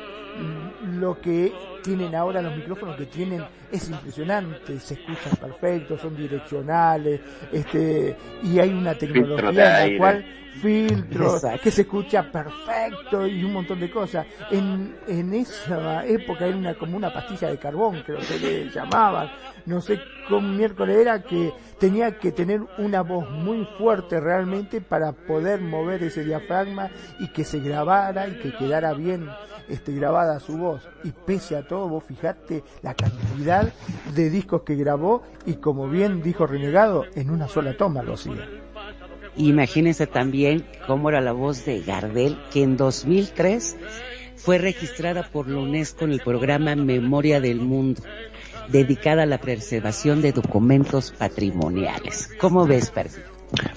lo 0.91 1.20
que 1.20 1.53
tienen 1.82 2.14
ahora 2.14 2.43
los 2.43 2.57
micrófonos 2.57 2.97
que 2.97 3.07
tienen 3.07 3.45
es 3.70 3.88
impresionante, 3.88 4.78
se 4.80 4.95
escuchan 4.95 5.36
perfectos, 5.41 6.01
son 6.01 6.16
direccionales, 6.16 7.20
este, 7.53 8.16
y 8.43 8.59
hay 8.59 8.70
una 8.70 8.95
tecnología 8.95 9.84
en 9.84 9.93
la 9.93 9.99
cual 9.99 10.24
filtros, 10.61 11.43
que 11.62 11.70
se 11.70 11.82
escucha 11.82 12.30
perfecto 12.30 13.26
y 13.26 13.45
un 13.45 13.53
montón 13.53 13.80
de 13.80 13.91
cosas. 13.91 14.26
En, 14.51 14.97
en 15.07 15.32
esa 15.34 16.05
época 16.07 16.47
era 16.47 16.57
una, 16.57 16.74
como 16.74 16.97
una 16.97 17.12
pastilla 17.12 17.49
de 17.49 17.59
carbón, 17.59 18.03
creo 18.05 18.18
que 18.18 18.38
le 18.38 18.70
llamaban, 18.70 19.30
no 19.66 19.80
sé 19.80 20.01
cómo 20.28 20.49
miércoles 20.49 20.97
era, 20.97 21.22
que 21.22 21.53
tenía 21.78 22.18
que 22.18 22.32
tener 22.32 22.61
una 22.78 23.03
voz 23.03 23.28
muy 23.30 23.66
fuerte 23.78 24.20
realmente 24.20 24.80
para 24.80 25.12
poder 25.12 25.61
mover 25.61 26.03
ese 26.03 26.24
diafragma 26.24 26.91
y 27.18 27.28
que 27.28 27.45
se 27.45 27.61
grabara 27.61 28.28
y 28.28 28.38
que 28.38 28.53
quedara 28.53 28.93
bien 28.95 29.28
este, 29.71 29.93
grabada 29.93 30.41
su 30.41 30.57
voz. 30.57 30.89
Y 31.05 31.12
pese 31.12 31.57
a 31.57 31.66
todo, 31.66 31.89
vos 31.89 32.05
fijate 32.05 32.62
la 32.83 32.95
cantidad 32.95 33.73
de 34.14 34.31
discos 34.31 34.62
que 34.62 34.75
grabó 34.75 35.23
y 35.47 35.55
como 35.55 35.89
bien 35.89 36.23
dijo 36.23 36.47
Renegado, 36.47 37.05
en 37.14 37.31
una 37.31 37.49
sola 37.49 37.77
toma 37.77 38.03
lo 38.03 38.14
hacía. 38.14 38.49
Imagínense 39.37 40.07
también 40.07 40.66
cómo 40.87 41.09
era 41.09 41.21
la 41.21 41.33
voz 41.33 41.64
de 41.64 41.81
Gardel, 41.81 42.39
que 42.53 42.62
en 42.62 42.77
2003 42.77 43.77
fue 44.37 44.59
registrada 44.59 45.23
por 45.31 45.49
la 45.49 45.61
UNESCO 45.61 46.05
en 46.05 46.12
el 46.12 46.21
programa 46.21 46.75
Memoria 46.75 47.41
del 47.41 47.61
Mundo, 47.61 48.03
dedicada 48.68 49.23
a 49.23 49.27
la 49.27 49.39
preservación 49.39 50.23
de 50.23 50.33
documentos 50.33 51.12
patrimoniales. 51.12 52.31
¿Cómo 52.41 52.66
ves, 52.66 52.91
Percy? 52.91 53.21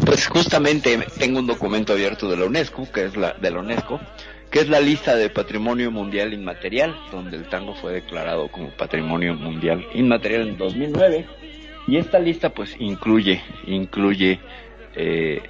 Pues 0.06 0.28
justamente 0.28 1.00
tengo 1.18 1.39
un 1.39 1.48
documento 1.48 1.94
abierto 1.94 2.30
de 2.30 2.38
la 2.38 2.46
UNESCO, 2.46 2.91
que 2.91 3.06
es 3.06 3.18
la 3.18 3.34
de 3.34 3.52
la 3.52 3.60
UNESCO, 3.60 4.00
que 4.54 4.60
es 4.60 4.70
la 4.70 4.80
lista 4.80 5.16
de 5.16 5.32
Patrimonio 5.32 5.89
Mundial 5.89 6.32
Inmaterial, 6.32 6.95
donde 7.12 7.38
el 7.38 7.49
tango 7.49 7.74
fue 7.74 7.91
declarado 7.91 8.49
como 8.49 8.70
Patrimonio 8.70 9.34
Mundial 9.34 9.84
Inmaterial 9.95 10.47
en 10.47 10.58
2009. 10.58 11.26
Y 11.88 11.97
esta 11.97 12.20
lista 12.20 12.51
pues 12.51 12.76
incluye, 12.78 13.41
incluye 13.66 14.39
eh, 14.95 15.41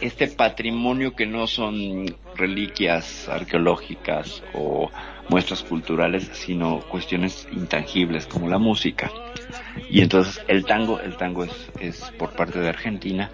este 0.00 0.28
patrimonio 0.28 1.14
que 1.14 1.26
no 1.26 1.46
son 1.46 2.16
reliquias 2.36 3.28
arqueológicas 3.28 4.42
o 4.54 4.90
muestras 5.28 5.62
culturales, 5.62 6.30
sino 6.32 6.80
cuestiones 6.80 7.46
intangibles 7.52 8.26
como 8.26 8.48
la 8.48 8.56
música. 8.56 9.10
Y 9.90 10.00
entonces 10.00 10.42
el 10.48 10.64
tango, 10.64 11.00
el 11.00 11.18
tango 11.18 11.44
es, 11.44 11.70
es 11.78 12.00
por 12.18 12.30
parte 12.30 12.60
de 12.60 12.68
Argentina 12.70 13.30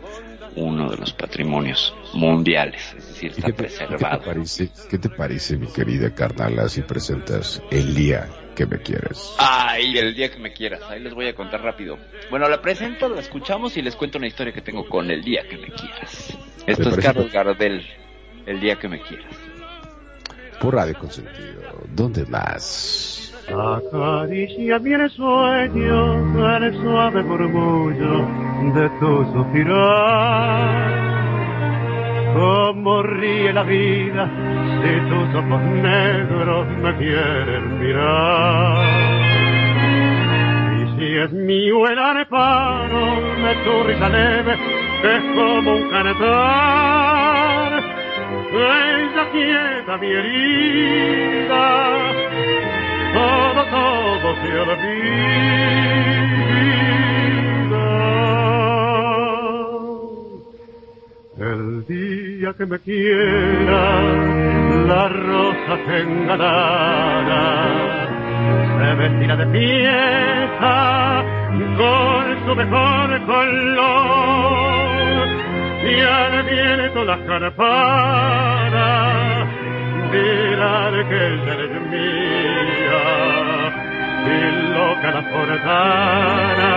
uno 0.56 0.90
de 0.90 0.96
los 0.96 1.12
patrimonios 1.12 1.94
mundiales, 2.14 2.94
es 2.96 3.08
decir, 3.08 3.30
está 3.30 3.46
¿Qué 3.46 3.52
te, 3.52 3.58
preservado. 3.58 4.18
¿qué 4.18 4.24
te 4.24 4.26
parece, 4.26 4.70
¿Qué 4.90 4.98
te 4.98 5.08
parece, 5.10 5.56
mi 5.56 5.66
querida 5.66 6.14
carnala, 6.14 6.68
si 6.68 6.82
presentas 6.82 7.62
el 7.70 7.94
día 7.94 8.28
que 8.54 8.66
me 8.66 8.78
quieres? 8.78 9.34
Ay, 9.38 9.96
el 9.98 10.14
día 10.14 10.30
que 10.30 10.38
me 10.38 10.52
quieras, 10.52 10.80
ahí 10.88 11.00
les 11.00 11.14
voy 11.14 11.28
a 11.28 11.34
contar 11.34 11.62
rápido. 11.62 11.98
Bueno, 12.30 12.48
la 12.48 12.60
presento, 12.60 13.08
la 13.08 13.20
escuchamos 13.20 13.76
y 13.76 13.82
les 13.82 13.94
cuento 13.94 14.18
una 14.18 14.26
historia 14.26 14.52
que 14.52 14.62
tengo 14.62 14.88
con 14.88 15.10
el 15.10 15.22
día 15.22 15.42
que 15.48 15.58
me 15.58 15.68
quieras. 15.68 16.36
Esto 16.66 16.88
es 16.88 16.96
Carlos 16.96 17.30
Gardel, 17.30 17.86
el 18.46 18.60
día 18.60 18.76
que 18.76 18.88
me 18.88 19.00
quieras. 19.00 19.34
Por 20.60 20.74
Radio 20.74 20.98
Consentido, 20.98 21.62
¿dónde 21.94 22.24
más? 22.26 23.25
Acaricia 23.48 24.78
mi 24.80 25.08
sueño 25.10 26.56
el 26.56 26.74
suave 26.82 27.22
murmullo 27.22 28.26
de 28.74 28.88
tu 28.98 29.24
suspirar. 29.32 31.06
Cómo 32.34 33.02
ríe 33.02 33.52
la 33.52 33.62
vida 33.62 34.28
si 34.82 35.00
tus 35.08 35.34
ojos 35.34 35.62
negros 35.62 36.66
me 36.82 36.96
quieren 36.96 37.78
mirar. 37.78 38.86
Y 40.76 40.98
si 40.98 41.16
es 41.16 41.32
mío 41.32 41.86
el 41.88 41.98
areparo 41.98 43.04
de 43.44 43.54
tu 43.64 43.84
risa 43.84 44.08
leve, 44.08 44.54
es 45.04 45.22
como 45.36 45.76
un 45.76 45.88
cantar. 45.90 47.82
Ella 48.52 49.30
quieta 49.32 49.98
mi 49.98 50.06
herida, 50.06 51.66
todo, 53.16 53.60
todo 53.76 54.28
se 54.42 54.50
olvida. 54.58 55.06
El 61.38 61.86
día 61.86 62.50
que 62.58 62.66
me 62.66 62.78
quiera, 62.80 63.84
la 64.90 65.08
rosa 65.08 65.74
engalana 65.98 67.44
se 68.78 68.88
vestirá 69.00 69.36
de 69.36 69.46
fiesta 69.56 70.76
con 71.76 72.24
su 72.46 72.52
mejor 72.54 73.08
color. 73.26 74.76
Y 75.84 75.94
al 76.00 76.34
viento 76.42 77.04
las 77.04 77.20
campanas 77.20 78.76
dirán 80.10 80.94
que 81.08 81.18
ella 81.26 81.54
es 81.64 81.70
mía 81.90 82.75
y 84.26 84.38
loca 84.74 85.08
la 85.12 85.22
forzana 85.32 86.70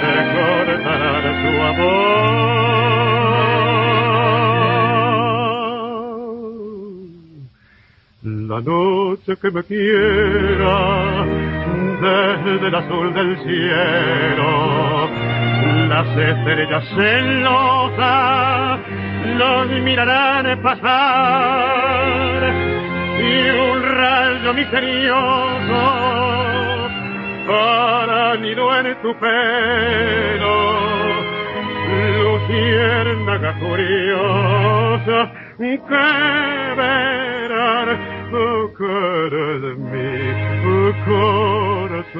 se 0.00 0.14
cortará 0.34 1.14
de 1.24 1.32
su 1.42 1.52
amor. 1.62 2.06
La 8.22 8.58
noche 8.60 9.30
que 9.40 9.50
me 9.50 9.62
quiera 9.64 10.76
desde 12.00 12.66
el 12.68 12.74
azul 12.74 13.14
del 13.14 13.38
cielo 13.44 14.86
las 15.88 16.08
estrellas 16.08 16.84
celosas 16.94 18.80
los 19.38 19.68
mirarán 19.82 20.62
pasar 20.62 22.42
y 23.18 23.50
un 23.50 23.75
rayo 23.96 24.54
misterioso 24.54 25.80
para 27.48 28.36
nido 28.36 28.76
en 28.78 29.02
tu 29.02 29.14
pelo 29.18 30.56
luciérnaga 32.22 33.58
curiosa 33.58 35.32
que 35.58 36.04
verán 36.76 37.88
cara 38.78 39.46
de 39.64 39.72
mi 39.76 40.10
corazón. 41.04 42.16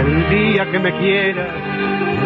El 0.00 0.10
día 0.30 0.62
que 0.70 0.78
me 0.78 0.92
quieras 0.98 1.97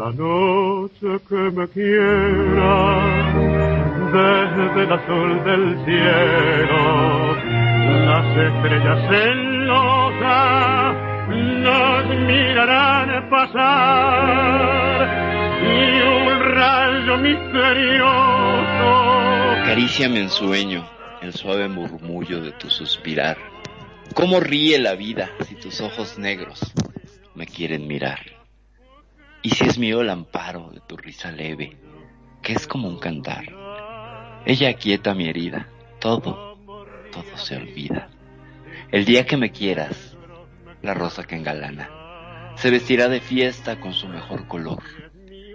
La 0.00 0.10
noche 0.12 1.20
que 1.28 1.34
me 1.34 1.68
quiera, 1.68 2.74
desde 4.10 4.82
el 4.84 4.92
azul 4.94 5.44
del 5.44 5.84
cielo, 5.84 7.36
las 8.06 8.24
estrellas 8.48 8.98
celosas 9.10 10.96
nos 11.28 12.04
mirarán 12.26 13.28
pasar 13.28 15.06
y 15.64 16.00
un 16.00 16.28
rayo 16.54 17.18
misterioso. 17.18 18.88
Acaríciame 19.60 20.20
en 20.20 20.30
sueño 20.30 20.88
el 21.20 21.34
suave 21.34 21.68
murmullo 21.68 22.40
de 22.40 22.52
tu 22.52 22.70
suspirar. 22.70 23.36
Cómo 24.14 24.40
ríe 24.40 24.78
la 24.78 24.94
vida 24.94 25.28
si 25.46 25.56
tus 25.56 25.82
ojos 25.82 26.18
negros 26.18 26.72
me 27.34 27.44
quieren 27.44 27.86
mirar. 27.86 28.39
Y 29.42 29.50
si 29.50 29.64
es 29.64 29.78
mío 29.78 30.02
el 30.02 30.10
amparo 30.10 30.70
de 30.70 30.80
tu 30.80 30.98
risa 30.98 31.32
leve, 31.32 31.78
que 32.42 32.52
es 32.52 32.66
como 32.66 32.88
un 32.88 32.98
cantar. 32.98 33.44
Ella 34.44 34.68
aquieta 34.68 35.14
mi 35.14 35.28
herida, 35.28 35.68
todo, 35.98 36.58
todo 37.10 37.36
se 37.36 37.56
olvida. 37.56 38.10
El 38.90 39.06
día 39.06 39.24
que 39.24 39.38
me 39.38 39.50
quieras, 39.50 40.16
la 40.82 40.92
rosa 40.92 41.24
que 41.24 41.36
engalana, 41.36 42.52
se 42.56 42.70
vestirá 42.70 43.08
de 43.08 43.20
fiesta 43.20 43.80
con 43.80 43.94
su 43.94 44.08
mejor 44.08 44.46
color. 44.46 44.82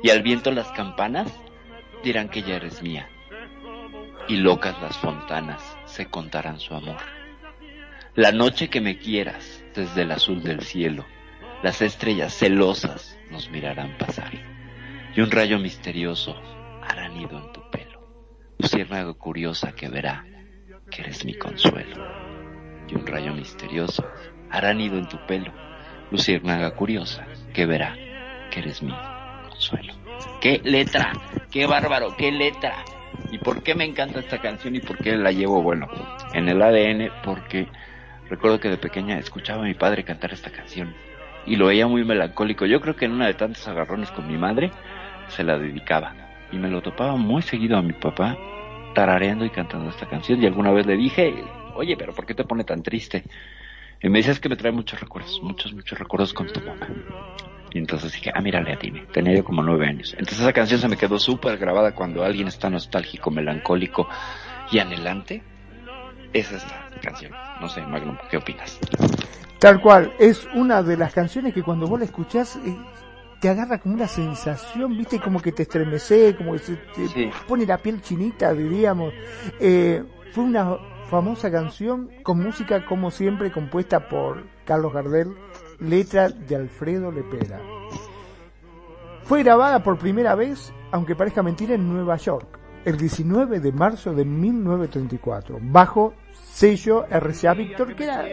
Y 0.02 0.10
al 0.10 0.24
viento 0.24 0.52
las 0.52 0.72
campanas 0.72 1.32
dirán 2.04 2.30
que 2.30 2.42
ya 2.42 2.56
eres 2.56 2.82
mía. 2.82 3.08
Y 4.28 4.38
locas 4.38 4.82
las 4.82 4.98
fontanas 4.98 5.62
se 5.86 6.08
contarán 6.08 6.60
su 6.60 6.74
amor. 6.74 7.02
La 8.16 8.32
noche 8.32 8.70
que 8.70 8.82
me 8.82 8.98
quieras 8.98 9.64
desde 9.76 10.04
el 10.04 10.12
azul 10.12 10.42
del 10.42 10.62
cielo, 10.62 11.06
las 11.62 11.84
estrellas 11.84 12.34
celosas 12.34 13.15
nos 13.30 13.50
mirarán 13.50 13.98
pasar. 13.98 14.32
Y 15.16 15.22
un 15.22 15.32
rayo 15.32 15.60
misterioso 15.60 16.36
hará 16.82 17.08
nido 17.10 17.38
en 17.38 17.52
tu 17.54 17.62
pelo. 17.70 18.02
Luciérnaga 18.58 19.14
curiosa 19.14 19.74
que 19.74 19.90
verá 19.90 20.26
que 20.90 21.02
eres 21.02 21.26
mi 21.26 21.34
consuelo. 21.36 22.06
Y 22.88 22.96
un 22.96 23.06
rayo 23.06 23.34
misterioso 23.34 24.06
hará 24.50 24.74
nido 24.74 24.98
en 24.98 25.08
tu 25.08 25.18
pelo. 25.26 25.52
Luciérnaga 26.12 26.72
curiosa 26.72 27.26
que 27.54 27.66
verá 27.66 27.96
que 28.52 28.60
eres 28.60 28.84
mi 28.84 28.94
consuelo. 29.50 29.94
¡Qué 30.42 30.62
letra! 30.64 31.12
¡Qué 31.52 31.66
bárbaro! 31.66 32.16
¡Qué 32.18 32.32
letra! 32.32 32.84
¿Y 33.32 33.38
por 33.40 33.64
qué 33.64 33.74
me 33.76 33.86
encanta 33.86 34.20
esta 34.20 34.40
canción 34.40 34.76
y 34.76 34.80
por 34.80 34.98
qué 34.98 35.16
la 35.16 35.32
llevo, 35.32 35.62
bueno, 35.62 35.88
en 36.34 36.48
el 36.48 36.62
ADN? 36.62 37.10
Porque 37.24 37.68
recuerdo 38.30 38.60
que 38.60 38.70
de 38.70 38.78
pequeña 38.78 39.18
escuchaba 39.18 39.64
a 39.64 39.66
mi 39.66 39.74
padre 39.74 40.04
cantar 40.04 40.34
esta 40.34 40.52
canción 40.52 40.94
y 41.46 41.56
lo 41.56 41.68
veía 41.68 41.88
muy 41.88 42.04
melancólico. 42.04 42.66
Yo 42.66 42.82
creo 42.82 42.96
que 42.96 43.06
en 43.06 43.12
una 43.12 43.28
de 43.28 43.34
tantos 43.34 43.68
agarrones 43.68 44.12
con 44.12 44.28
mi 44.28 44.38
madre 44.38 44.72
se 45.28 45.44
la 45.44 45.58
dedicaba 45.58 46.14
y 46.52 46.58
me 46.58 46.70
lo 46.70 46.82
topaba 46.82 47.16
muy 47.16 47.42
seguido 47.42 47.78
a 47.78 47.82
mi 47.82 47.94
papá 47.94 48.38
tarareando 48.94 49.46
y 49.46 49.50
cantando 49.50 49.90
esta 49.90 50.08
canción 50.08 50.42
y 50.42 50.46
alguna 50.46 50.72
vez 50.72 50.86
le 50.86 50.96
dije, 50.96 51.44
oye, 51.76 51.98
pero 51.98 52.14
¿por 52.14 52.26
qué 52.26 52.34
te 52.34 52.44
pone 52.44 52.64
tan 52.64 52.82
triste? 52.82 53.24
Y 54.02 54.10
me 54.10 54.20
dice, 54.20 54.32
es 54.32 54.40
que 54.40 54.50
me 54.50 54.56
trae 54.56 54.72
muchos 54.72 55.00
recuerdos, 55.00 55.40
muchos, 55.42 55.74
muchos 55.74 55.98
recuerdos 55.98 56.34
con 56.34 56.48
tu 56.48 56.60
mamá. 56.62 56.88
Y 57.72 57.80
entonces 57.80 58.14
dije, 58.14 58.32
ah, 58.34 58.40
mírale 58.40 58.72
a 58.72 58.78
Dime. 58.78 59.06
Tenía 59.12 59.36
yo 59.36 59.44
como 59.44 59.62
nueve 59.62 59.88
años. 59.88 60.14
Entonces 60.14 60.40
esa 60.40 60.54
canción 60.54 60.80
se 60.80 60.88
me 60.88 60.96
quedó 60.96 61.20
súper 61.20 61.58
grabada 61.58 61.94
cuando 61.94 62.24
alguien 62.24 62.48
está 62.48 62.70
nostálgico, 62.70 63.32
melancólico 63.32 64.08
y 64.72 64.80
anhelante. 64.80 65.44
Esa 66.32 66.56
es 66.56 66.66
la 66.70 66.90
canción. 67.02 67.34
No 67.60 67.68
sé, 67.68 67.82
Magnum, 67.82 68.18
¿qué 68.30 68.38
opinas? 68.38 68.80
Tal 69.60 69.82
cual, 69.82 70.14
es 70.20 70.48
una 70.54 70.84
de 70.84 70.98
las 70.98 71.14
canciones 71.14 71.54
que 71.54 71.64
cuando 71.64 71.88
vos 71.88 72.00
la 72.00 72.06
escuchás 72.06 72.58
eh, 72.58 72.78
te 73.40 73.50
agarra 73.50 73.80
como 73.80 73.96
una 73.96 74.08
sensación, 74.08 74.98
viste, 74.98 75.20
como 75.20 75.42
que 75.42 75.52
te 75.52 75.64
estremece, 75.64 76.36
como 76.36 76.54
que 76.54 76.60
se 76.60 76.76
te 76.96 77.08
Sí. 77.08 77.30
pone 77.48 77.66
la 77.66 77.78
piel 77.78 78.02
chinita, 78.02 78.54
diríamos. 78.54 79.14
Eh, 79.60 80.04
fue 80.34 80.44
una 80.44 80.78
famosa 81.10 81.50
canción 81.52 82.10
con 82.24 82.42
música, 82.44 82.86
como 82.86 83.12
siempre, 83.12 83.52
compuesta 83.52 84.08
por 84.08 84.44
Carlos 84.66 84.94
Gardel, 84.94 85.34
letra 85.80 86.30
de 86.30 86.56
Alfredo 86.56 87.12
Lepera. 87.12 87.60
Fue 89.24 89.42
grabada 89.44 89.82
por 89.84 89.98
primera 89.98 90.36
vez, 90.36 90.72
aunque 90.92 91.16
parezca 91.16 91.42
mentira, 91.42 91.76
en 91.76 91.92
Nueva 91.92 92.18
York, 92.18 92.60
el 92.86 92.98
19 92.98 93.60
de 93.60 93.72
marzo 93.72 94.14
de 94.14 94.24
1934, 94.26 95.58
bajo 95.62 96.14
sello 96.32 97.06
RCA 97.10 97.54
Victor, 97.54 97.96
que 97.96 98.04
era 98.04 98.26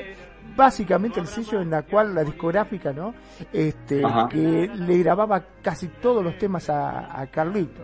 básicamente 0.56 1.20
el 1.20 1.26
sello 1.26 1.60
en 1.60 1.70
la 1.70 1.82
cual 1.82 2.14
la 2.14 2.24
discográfica, 2.24 2.92
¿no? 2.92 3.14
Este, 3.52 4.04
Ajá. 4.04 4.28
que 4.28 4.70
le 4.74 4.98
grababa 4.98 5.42
casi 5.62 5.88
todos 5.88 6.22
los 6.24 6.36
temas 6.38 6.68
a, 6.70 7.20
a 7.20 7.26
Carlito. 7.28 7.82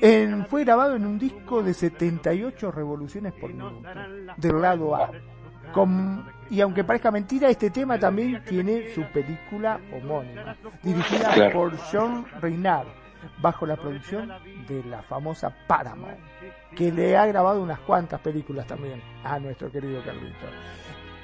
En- 0.00 0.46
fue 0.46 0.64
grabado 0.64 0.96
en 0.96 1.06
un 1.06 1.18
disco 1.18 1.62
de 1.62 1.74
78 1.74 2.70
revoluciones 2.72 3.32
por 3.34 3.50
minuto, 3.52 3.82
del 4.36 4.60
lado 4.60 4.94
A. 4.96 5.10
Con- 5.72 6.26
y 6.50 6.60
aunque 6.60 6.84
parezca 6.84 7.10
mentira, 7.10 7.48
este 7.48 7.70
tema 7.70 7.98
también 7.98 8.42
tiene 8.44 8.92
su 8.94 9.02
película 9.04 9.80
homónima, 9.92 10.56
dirigida 10.82 11.32
Claro. 11.32 11.52
por 11.52 11.76
John 11.90 12.26
Reynard, 12.40 12.88
bajo 13.40 13.64
la 13.66 13.76
producción 13.76 14.30
de 14.68 14.82
la 14.84 15.02
famosa 15.02 15.54
Paramount, 15.66 16.18
que 16.76 16.90
le 16.92 17.16
ha 17.16 17.24
grabado 17.26 17.62
unas 17.62 17.78
cuantas 17.80 18.20
películas 18.20 18.66
también 18.66 19.00
a 19.24 19.38
nuestro 19.38 19.70
querido 19.70 20.02
Carlito. 20.04 20.46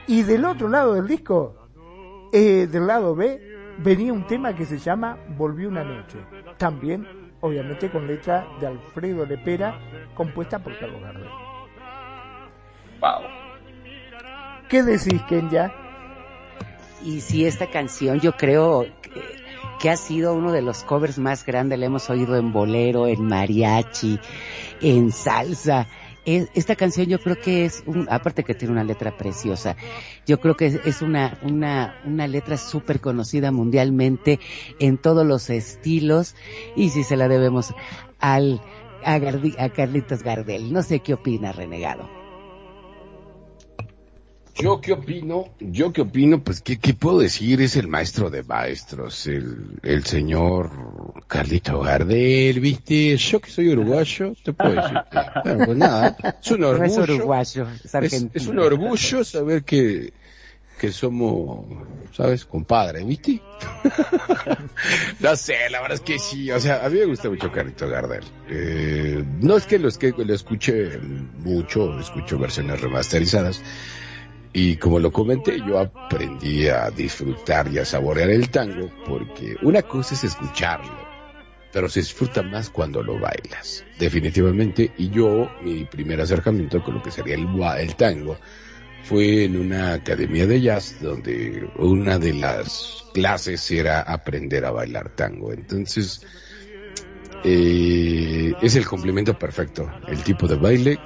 Y 0.09 0.23
del 0.23 0.47
otro 0.47 0.69
lado 0.69 0.95
del 0.95 1.07
disco, 1.07 1.55
eh, 2.33 2.67
del 2.67 2.87
lado 2.87 3.15
B, 3.15 3.41
venía 3.77 4.11
un 4.11 4.27
tema 4.27 4.55
que 4.55 4.65
se 4.65 4.79
llama 4.79 5.19
Volvió 5.37 5.69
una 5.69 5.85
noche. 5.85 6.17
También, 6.57 7.07
obviamente, 7.43 7.91
con 7.91 8.07
letra 8.07 8.47
de 8.59 8.69
Alfredo 8.69 9.27
Lepera, 9.27 9.79
compuesta 10.15 10.61
por 10.61 10.79
Carlos 10.79 11.03
Gardel. 11.03 11.29
Wow. 13.01 13.29
¿Qué 14.71 14.83
decís, 14.83 15.23
Kenya? 15.29 15.73
Y 17.05 17.21
si 17.21 17.45
esta 17.45 17.69
canción 17.71 18.19
yo 18.19 18.33
creo 18.33 18.87
que, 19.03 19.23
que 19.79 19.91
ha 19.91 19.97
sido 19.97 20.33
uno 20.33 20.53
de 20.53 20.63
los 20.63 20.85
covers 20.85 21.19
más 21.19 21.45
grandes, 21.45 21.79
la 21.79 21.85
hemos 21.85 22.09
oído 22.09 22.37
en 22.37 22.51
bolero, 22.51 23.07
en 23.07 23.27
mariachi, 23.27 24.19
en 24.81 25.13
salsa. 25.13 25.87
Es- 26.37 26.51
Esta 26.55 26.77
canción 26.77 27.07
yo 27.07 27.21
creo 27.21 27.39
que 27.39 27.65
es, 27.65 27.83
un, 27.87 28.07
aparte 28.11 28.45
que 28.45 28.55
tiene 28.55 28.73
una 28.73 28.85
letra 28.85 29.13
preciosa, 29.13 29.77
yo 30.27 30.41
creo 30.41 30.57
que 30.57 30.67
es- 30.67 30.81
es 30.85 31.01
una, 31.03 31.39
una, 31.41 31.97
una 32.03 32.27
letra 32.29 32.59
súper 32.59 33.01
conocida 33.01 33.51
mundialmente 33.51 34.39
en 34.79 34.99
todos 34.99 35.27
los 35.27 35.49
estilos 35.51 36.35
y 36.75 36.91
si 36.91 37.05
se 37.05 37.17
la 37.17 37.29
debemos 37.29 37.73
al, 38.19 38.63
a, 39.03 39.19
Gardi- 39.19 39.57
a 39.59 39.71
Carlitos 39.71 40.23
Gardel. 40.23 40.71
No 40.73 40.83
sé 40.83 41.01
qué 41.01 41.15
opina, 41.15 41.53
renegado. 41.53 42.18
Yo 44.61 44.81
qué 44.81 44.93
opino, 44.93 45.51
yo 45.61 45.93
qué 45.93 46.01
opino, 46.01 46.43
pues 46.43 46.61
qué, 46.63 46.79
qué 46.79 46.93
puedo 46.93 47.21
decir, 47.21 47.61
es 47.61 47.77
el 47.77 47.87
maestro 47.87 48.29
de 48.29 48.43
maestros, 48.43 49.29
el, 49.29 49.79
el 49.83 50.05
señor 50.05 50.71
Carlito 51.29 51.81
Gardel, 51.81 52.59
viste, 52.59 53.17
yo 53.17 53.41
que 53.41 53.51
soy 53.51 53.69
uruguayo, 53.69 54.35
te 54.43 54.53
puedo 54.53 54.73
decir, 54.73 54.99
bueno, 55.45 55.65
pues 55.65 55.77
nada, 55.77 56.17
es 56.43 56.51
un 56.51 56.61
No 56.61 56.85
es 56.85 56.99
orgullo, 56.99 57.15
uruguayo, 57.15 57.69
es 57.69 57.85
es, 57.85 57.95
argentino. 57.95 58.31
es 58.35 58.47
un 58.49 58.59
orgullo 58.59 59.23
saber 59.23 59.63
que, 59.63 60.13
que 60.81 60.91
somos, 60.91 61.65
¿sabes? 62.13 62.45
Compadre, 62.45 63.05
¿viste? 63.05 63.41
no 65.21 65.37
sé, 65.37 65.55
la 65.71 65.81
verdad 65.83 65.95
es 65.95 66.01
que 66.01 66.19
sí, 66.19 66.51
o 66.51 66.59
sea, 66.59 66.85
a 66.85 66.89
mí 66.89 66.99
me 66.99 67.07
gusta 67.07 67.29
mucho 67.29 67.53
Carlito 67.53 67.89
Gardel. 67.89 68.25
Eh, 68.49 69.25
no 69.41 69.57
es 69.57 69.67
que 69.67 69.79
lo, 69.79 69.87
es 69.87 69.99
que 69.99 70.13
lo 70.17 70.35
escuche 70.35 70.99
mucho, 71.45 72.01
escucho 72.01 72.39
versiones 72.41 72.81
remasterizadas, 72.81 73.63
y 74.61 74.75
como 74.75 74.99
lo 74.99 75.13
comenté, 75.13 75.57
yo 75.65 75.79
aprendí 75.79 76.67
a 76.67 76.91
disfrutar 76.91 77.73
y 77.73 77.79
a 77.79 77.85
saborear 77.85 78.29
el 78.29 78.51
tango 78.51 78.91
porque 79.07 79.55
una 79.63 79.83
cosa 79.83 80.17
es 80.17 80.25
escucharlo, 80.25 80.99
pero 81.73 81.89
se 81.89 82.01
disfruta 82.01 82.43
más 82.43 82.69
cuando 82.69 83.01
lo 83.01 83.21
bailas, 83.21 83.85
definitivamente. 84.01 84.91
Y 84.99 85.11
yo, 85.11 85.49
mi 85.63 85.85
primer 85.85 86.21
acercamiento 86.21 86.83
con 86.83 86.95
lo 86.95 87.03
que 87.05 87.13
sería 87.13 87.37
el, 87.37 87.47
el 87.79 87.95
tango 87.95 88.37
fue 89.05 89.45
en 89.45 89.61
una 89.61 89.93
academia 89.93 90.45
de 90.49 90.61
jazz 90.61 90.97
donde 91.01 91.71
una 91.77 92.19
de 92.19 92.35
las 92.35 93.05
clases 93.15 93.71
era 93.71 94.01
aprender 94.01 94.65
a 94.65 94.73
bailar 94.73 95.15
tango. 95.15 95.53
Entonces, 95.53 96.27
eh, 97.45 98.55
es 98.61 98.75
el 98.75 98.87
complemento 98.87 99.39
perfecto, 99.39 99.89
el 100.09 100.21
tipo 100.25 100.49
de 100.49 100.57
baile 100.57 100.99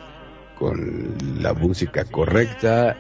con 0.63 1.17
la 1.43 1.55
música 1.55 2.05
correcta 2.05 2.97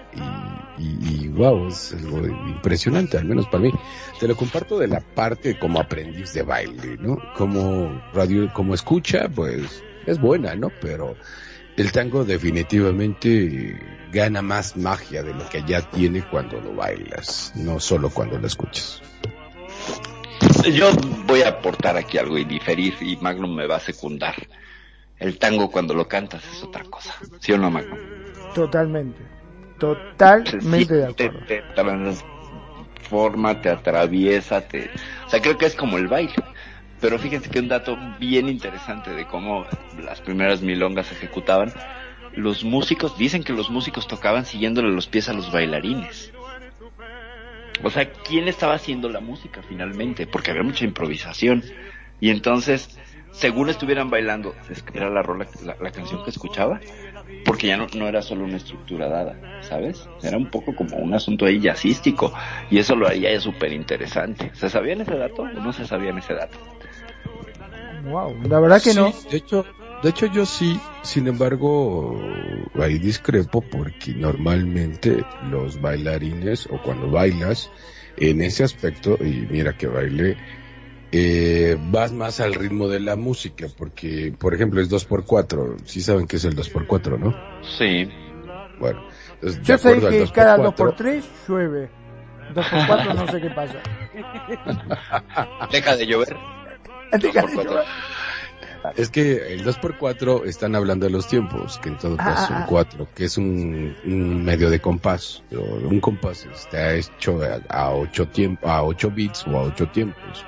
y, 0.79 1.27
y, 1.27 1.29
wow, 1.29 1.69
es 1.69 1.95
algo 1.95 2.27
impresionante, 2.27 3.19
al 3.19 3.25
menos 3.25 3.47
para 3.47 3.63
mí. 3.63 3.71
Te 4.19 4.27
lo 4.27 4.35
comparto 4.35 4.81
de 4.81 4.89
la 4.89 4.99
parte 4.99 5.57
como 5.57 5.79
aprendiz 5.79 6.33
de 6.33 6.43
baile, 6.43 6.97
¿no? 6.99 7.19
Como 7.37 8.03
radio, 8.13 8.53
como 8.53 8.75
escucha, 8.75 9.29
pues 9.29 9.81
es 10.07 10.21
buena, 10.21 10.57
¿no? 10.57 10.73
Pero 10.81 11.15
el 11.77 11.93
tango 11.93 12.25
definitivamente 12.25 13.79
gana 14.13 14.43
más 14.43 14.77
magia 14.77 15.23
de 15.23 15.33
lo 15.33 15.49
que 15.49 15.63
ya 15.65 15.89
tiene 15.89 16.25
cuando 16.29 16.61
lo 16.61 16.75
bailas, 16.75 17.53
no 17.55 17.79
solo 17.79 18.11
cuando 18.11 18.41
lo 18.41 18.47
escuchas. 18.49 19.01
Yo 20.69 20.91
voy 21.29 21.43
a 21.43 21.51
aportar 21.51 21.97
aquí 21.97 22.19
algo 22.19 22.39
y 22.39 22.45
diferir 22.45 22.95
y 23.01 23.17
Magnum 23.19 23.55
me 23.55 23.69
va 23.69 23.77
a 23.77 23.81
secundar. 23.81 24.35
El 25.23 25.39
tango 25.39 25.71
cuando 25.71 25.95
lo 25.95 26.09
cantas 26.09 26.45
es 26.53 26.65
otra 26.65 26.83
cosa. 26.85 27.15
¿Sí 27.39 27.53
o 27.53 27.59
no, 27.59 27.71
Magnum? 27.71 27.97
Totalmente. 28.55 29.23
Totalmente 29.79 30.95
de 30.95 31.07
Sí, 31.09 31.15
te, 31.15 31.25
acuerdo. 31.27 31.47
te 31.47 31.63
transforma, 31.77 33.61
te 33.61 33.69
atraviesa, 33.71 34.61
te... 34.67 34.91
O 35.25 35.31
sea, 35.31 35.41
creo 35.41 35.57
que 35.57 35.67
es 35.67 35.77
como 35.77 35.97
el 35.97 36.09
baile. 36.09 36.35
Pero 37.01 37.21
fíjense 37.21 37.51
que 37.51 37.61
un 37.61 37.69
dato 37.69 37.97
bien 38.19 38.49
interesante 38.49 39.11
de 39.13 39.25
cómo 39.27 39.65
las 39.97 40.21
primeras 40.21 40.61
milongas 40.61 41.07
se 41.07 41.15
ejecutaban. 41.15 41.73
Los 42.35 42.65
músicos, 42.65 43.17
dicen 43.17 43.45
que 43.45 43.53
los 43.53 43.71
músicos 43.71 44.09
tocaban 44.09 44.45
siguiéndole 44.45 44.91
los 44.91 45.07
pies 45.07 45.29
a 45.29 45.35
los 45.35 45.53
bailarines. 45.53 46.33
O 47.85 47.91
sea, 47.91 48.11
¿quién 48.11 48.49
estaba 48.49 48.75
haciendo 48.75 49.09
la 49.09 49.21
música 49.21 49.63
finalmente? 49.69 50.27
Porque 50.27 50.51
había 50.51 50.65
mucha 50.65 50.85
improvisación. 50.85 51.63
Y 52.21 52.31
entonces, 52.31 52.99
según 53.33 53.71
estuvieran 53.71 54.11
bailando, 54.11 54.55
era 54.95 55.11
la, 55.11 55.23
rola, 55.23 55.47
la, 55.65 55.77
la 55.81 55.91
canción 55.91 56.23
que 56.23 56.31
escuchaba, 56.31 56.81
porque 57.45 57.67
ya 57.67 57.77
no, 57.77 57.87
no 57.97 58.07
era 58.07 58.23
solo 58.23 58.45
una 58.45 58.59
estructura 58.59 59.09
dada, 59.09 59.37
¿sabes? 59.63 60.09
Era 60.23 60.37
un 60.37 60.47
poco 60.47 60.75
como 60.75 60.99
un 60.99 61.15
asunto 61.15 61.47
ahí 61.47 61.61
jazzístico, 61.61 62.33
y 62.71 62.79
eso 62.79 62.95
lo 62.95 63.09
haría 63.09 63.39
súper 63.41 63.73
interesante. 63.73 64.51
¿Se 64.55 64.69
sabían 64.69 65.01
ese 65.01 65.17
dato 65.17 65.43
o 65.43 65.47
no 65.61 65.73
se 65.73 65.87
sabían 65.87 66.19
ese 66.19 66.35
dato? 66.35 66.59
Wow, 68.05 68.35
la 68.49 68.61
verdad 68.61 68.83
que 68.83 68.91
Sí, 68.91 68.99
no. 68.99 69.13
De 69.31 69.37
hecho, 69.37 69.67
de 70.03 70.11
hecho 70.11 70.27
yo 70.27 70.45
sí, 70.45 70.79
sin 71.03 71.27
embargo, 71.29 72.21
ahí 72.75 72.99
discrepo 72.99 73.61
porque 73.61 74.13
normalmente 74.13 75.25
los 75.51 75.81
bailarines 75.81 76.67
o 76.67 76.81
cuando 76.83 77.11
bailas 77.11 77.71
en 78.17 78.43
ese 78.43 78.65
aspecto, 78.65 79.17
y 79.21 79.47
mira 79.51 79.73
que 79.77 79.87
baile, 79.87 80.37
eh, 81.13 81.77
vas 81.91 82.13
más 82.13 82.41
al 82.41 82.55
ritmo 82.55 82.89
de 82.89 82.99
la 82.99 83.17
música 83.17 83.67
porque, 83.77 84.35
por 84.37 84.55
ejemplo, 84.55 84.81
es 84.81 84.91
2x4, 84.91 85.85
sí 85.85 86.01
saben 86.01 86.27
que 86.27 86.37
es 86.37 86.45
el 86.45 86.57
2x4, 86.57 87.19
¿no? 87.19 87.37
Sí. 87.79 88.09
Bueno, 88.81 89.03
entonces, 89.35 89.63
Yo 89.63 89.77
sé 89.79 90.01
que 90.01 90.27
cada 90.33 90.57
2x4, 90.57 90.97
2x3 90.97 91.23
llueve. 91.49 91.91
2x4 92.55 93.15
no 93.15 93.29
sé 93.29 93.41
qué 93.41 93.51
pasa. 93.51 93.83
Deja 95.71 95.97
de 95.97 96.07
llover. 96.07 96.37
Deja 97.13 97.43
Dos 97.43 97.51
de 97.51 97.57
por 97.57 97.85
llover. 98.91 99.01
Es 99.01 99.11
que 99.11 99.53
el 99.55 99.65
2x4 99.65 100.47
están 100.47 100.75
hablando 100.75 101.07
de 101.07 101.13
los 101.13 101.29
tiempos, 101.29 101.79
que 101.79 101.91
en 101.91 101.99
todo 101.99 102.17
Ah, 102.19 102.25
caso 102.25 102.43
ah, 102.43 102.47
son 102.49 102.57
ah. 102.63 102.67
4, 102.69 103.09
que 103.15 103.25
es 103.25 103.39
un, 103.39 103.97
un 104.05 104.45
medio 104.45 104.71
de 104.71 104.81
compás. 104.81 105.43
Un 105.51 106.01
compás 106.01 106.47
está 106.47 106.95
hecho 106.95 107.41
a 107.69 107.93
8 107.93 108.29
tiempos, 108.29 108.69
a 108.71 108.83
8 108.83 109.11
bits 109.11 109.47
o 109.47 109.57
a 109.59 109.63
8 109.63 109.89
tiempos. 109.89 110.45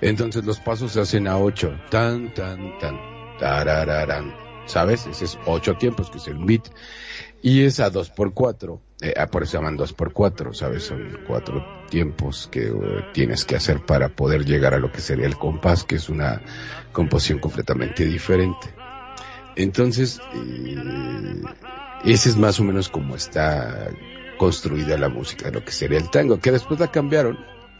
Entonces 0.00 0.44
los 0.44 0.58
pasos 0.58 0.92
se 0.92 1.00
hacen 1.00 1.28
a 1.28 1.38
8. 1.38 1.72
Tan, 1.90 2.34
tan, 2.34 2.78
tan, 2.78 2.98
tarararán. 3.38 4.34
¿Sabes? 4.66 5.06
Ese 5.06 5.24
es 5.24 5.38
8 5.46 5.74
tiempos, 5.76 6.10
que 6.10 6.18
es 6.18 6.26
el 6.28 6.38
bit. 6.38 6.68
Y 7.42 7.64
es 7.64 7.80
a 7.80 7.90
dos 7.90 8.08
por 8.08 8.32
cuatro, 8.32 8.80
eh, 9.00 9.14
ah, 9.16 9.26
por 9.26 9.42
eso 9.42 9.58
llaman 9.58 9.76
dos 9.76 9.92
por 9.92 10.12
cuatro, 10.12 10.54
¿sabes? 10.54 10.84
Son 10.84 11.18
cuatro 11.26 11.64
tiempos 11.90 12.48
que 12.52 12.68
eh, 12.68 12.72
tienes 13.12 13.44
que 13.44 13.56
hacer 13.56 13.84
para 13.84 14.10
poder 14.10 14.44
llegar 14.44 14.74
a 14.74 14.78
lo 14.78 14.92
que 14.92 15.00
sería 15.00 15.26
el 15.26 15.36
compás, 15.36 15.82
que 15.82 15.96
es 15.96 16.08
una 16.08 16.40
composición 16.92 17.40
completamente 17.40 18.06
diferente. 18.06 18.72
Entonces, 19.56 20.20
eh, 20.34 21.42
ese 22.04 22.28
es 22.28 22.36
más 22.36 22.60
o 22.60 22.64
menos 22.64 22.88
como 22.88 23.16
está 23.16 23.90
construida 24.38 24.96
la 24.96 25.08
música 25.08 25.46
de 25.46 25.58
lo 25.58 25.64
que 25.64 25.72
sería 25.72 25.98
el 25.98 26.10
tango, 26.10 26.38
que 26.38 26.52
después 26.52 26.78
la 26.78 26.92
cambiaron 26.92 27.36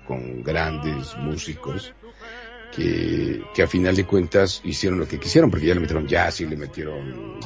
con 0.09 0.43
grandes 0.43 1.17
músicos 1.19 1.95
que, 2.75 3.45
que 3.55 3.63
a 3.63 3.69
final 3.69 3.95
de 3.95 4.07
cuentas 4.07 4.61
hicieron 4.65 4.99
lo 4.99 5.07
que 5.07 5.21
quisieron, 5.21 5.53
porque 5.53 5.67
ya 5.67 5.75
le 5.75 5.81
metieron 5.81 6.09
jazz 6.09 6.41
y 6.41 6.47
le 6.47 6.57
metieron 6.57 7.39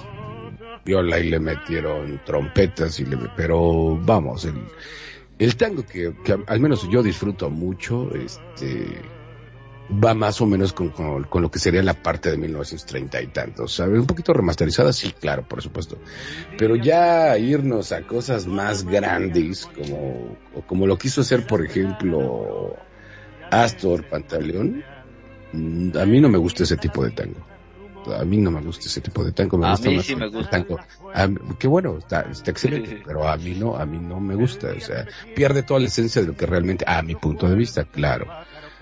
viola 0.86 1.18
y 1.18 1.28
le 1.28 1.40
metieron 1.40 2.20
trompetas 2.24 2.98
y 3.00 3.04
le, 3.04 3.18
pero 3.36 3.98
vamos, 3.98 4.44
el, 4.44 4.54
el 5.38 5.56
tango 5.56 5.84
que, 5.84 6.14
al 6.46 6.60
menos 6.60 6.88
yo 6.88 7.02
disfruto 7.02 7.50
mucho, 7.50 8.14
este, 8.14 9.02
va 9.90 10.14
más 10.14 10.40
o 10.40 10.46
menos 10.46 10.72
con, 10.72 10.90
con, 10.90 11.24
con, 11.24 11.42
lo 11.42 11.50
que 11.50 11.58
sería 11.58 11.82
la 11.82 12.00
parte 12.00 12.30
de 12.30 12.38
1930 12.38 13.20
y 13.20 13.26
tantos, 13.26 13.74
¿sabes? 13.74 13.98
Un 13.98 14.06
poquito 14.06 14.32
remasterizada, 14.32 14.92
sí, 14.92 15.12
claro, 15.12 15.46
por 15.46 15.60
supuesto. 15.60 15.98
Pero 16.56 16.76
ya 16.76 17.36
irnos 17.36 17.90
a 17.90 18.02
cosas 18.06 18.46
más 18.46 18.84
grandes, 18.84 19.66
como, 19.66 20.36
como 20.66 20.86
lo 20.86 20.96
quiso 20.96 21.20
hacer, 21.20 21.46
por 21.46 21.66
ejemplo, 21.66 22.76
Astor 23.50 24.08
Pantaleón, 24.08 24.84
mm, 25.52 25.98
a 25.98 26.06
mí 26.06 26.20
no 26.20 26.28
me 26.28 26.38
gusta 26.38 26.62
ese 26.62 26.76
tipo 26.76 27.04
de 27.04 27.10
tango. 27.10 27.55
A 28.14 28.24
mí 28.24 28.36
no 28.38 28.50
me 28.50 28.60
gusta 28.60 28.86
ese 28.86 29.00
tipo 29.00 29.24
de 29.24 29.32
tango. 29.32 29.58
Me 29.58 29.66
a 29.66 29.70
gusta 29.72 29.88
mí 29.88 29.96
más 29.96 30.06
sí 30.06 30.16
me 30.16 30.24
el 30.26 30.30
gusta. 30.30 30.50
tango. 30.50 30.78
Qué 31.58 31.66
bueno, 31.68 31.98
está, 31.98 32.22
está 32.22 32.50
excelente, 32.50 33.02
pero 33.06 33.28
a 33.28 33.36
mí 33.36 33.54
no, 33.54 33.76
a 33.76 33.86
mí 33.86 33.98
no 33.98 34.20
me 34.20 34.34
gusta. 34.34 34.68
O 34.76 34.80
sea, 34.80 35.06
pierde 35.34 35.62
toda 35.62 35.80
la 35.80 35.86
esencia 35.86 36.20
de 36.22 36.28
lo 36.28 36.36
que 36.36 36.46
realmente, 36.46 36.84
a 36.86 37.02
mi 37.02 37.14
punto 37.14 37.48
de 37.48 37.54
vista, 37.56 37.84
claro. 37.84 38.26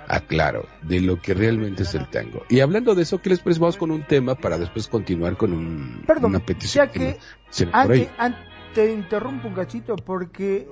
Aclaro, 0.07 0.67
de 0.83 1.01
lo 1.01 1.19
que 1.21 1.33
realmente 1.33 1.85
es 1.85 1.95
el 1.95 2.07
tango. 2.09 2.43
Y 2.51 2.61
hablando 2.61 2.95
de 2.95 3.03
eso, 3.05 3.23
¿qué 3.23 3.31
les 3.31 3.39
parece? 3.41 3.59
Vamos 3.61 3.79
con 3.79 3.91
un 3.91 4.03
tema 4.03 4.35
para 4.35 4.59
después 4.59 4.87
continuar 4.87 5.37
con 5.39 5.53
un, 5.55 6.03
Perdón, 6.07 6.31
una 6.33 6.41
petición 6.41 6.87
ya 6.87 6.93
que. 6.93 7.17
Antes, 7.73 8.09
an- 8.19 8.37
te 8.75 8.93
interrumpo 8.93 9.49
un 9.49 9.55
cachito 9.55 9.97
porque 9.97 10.69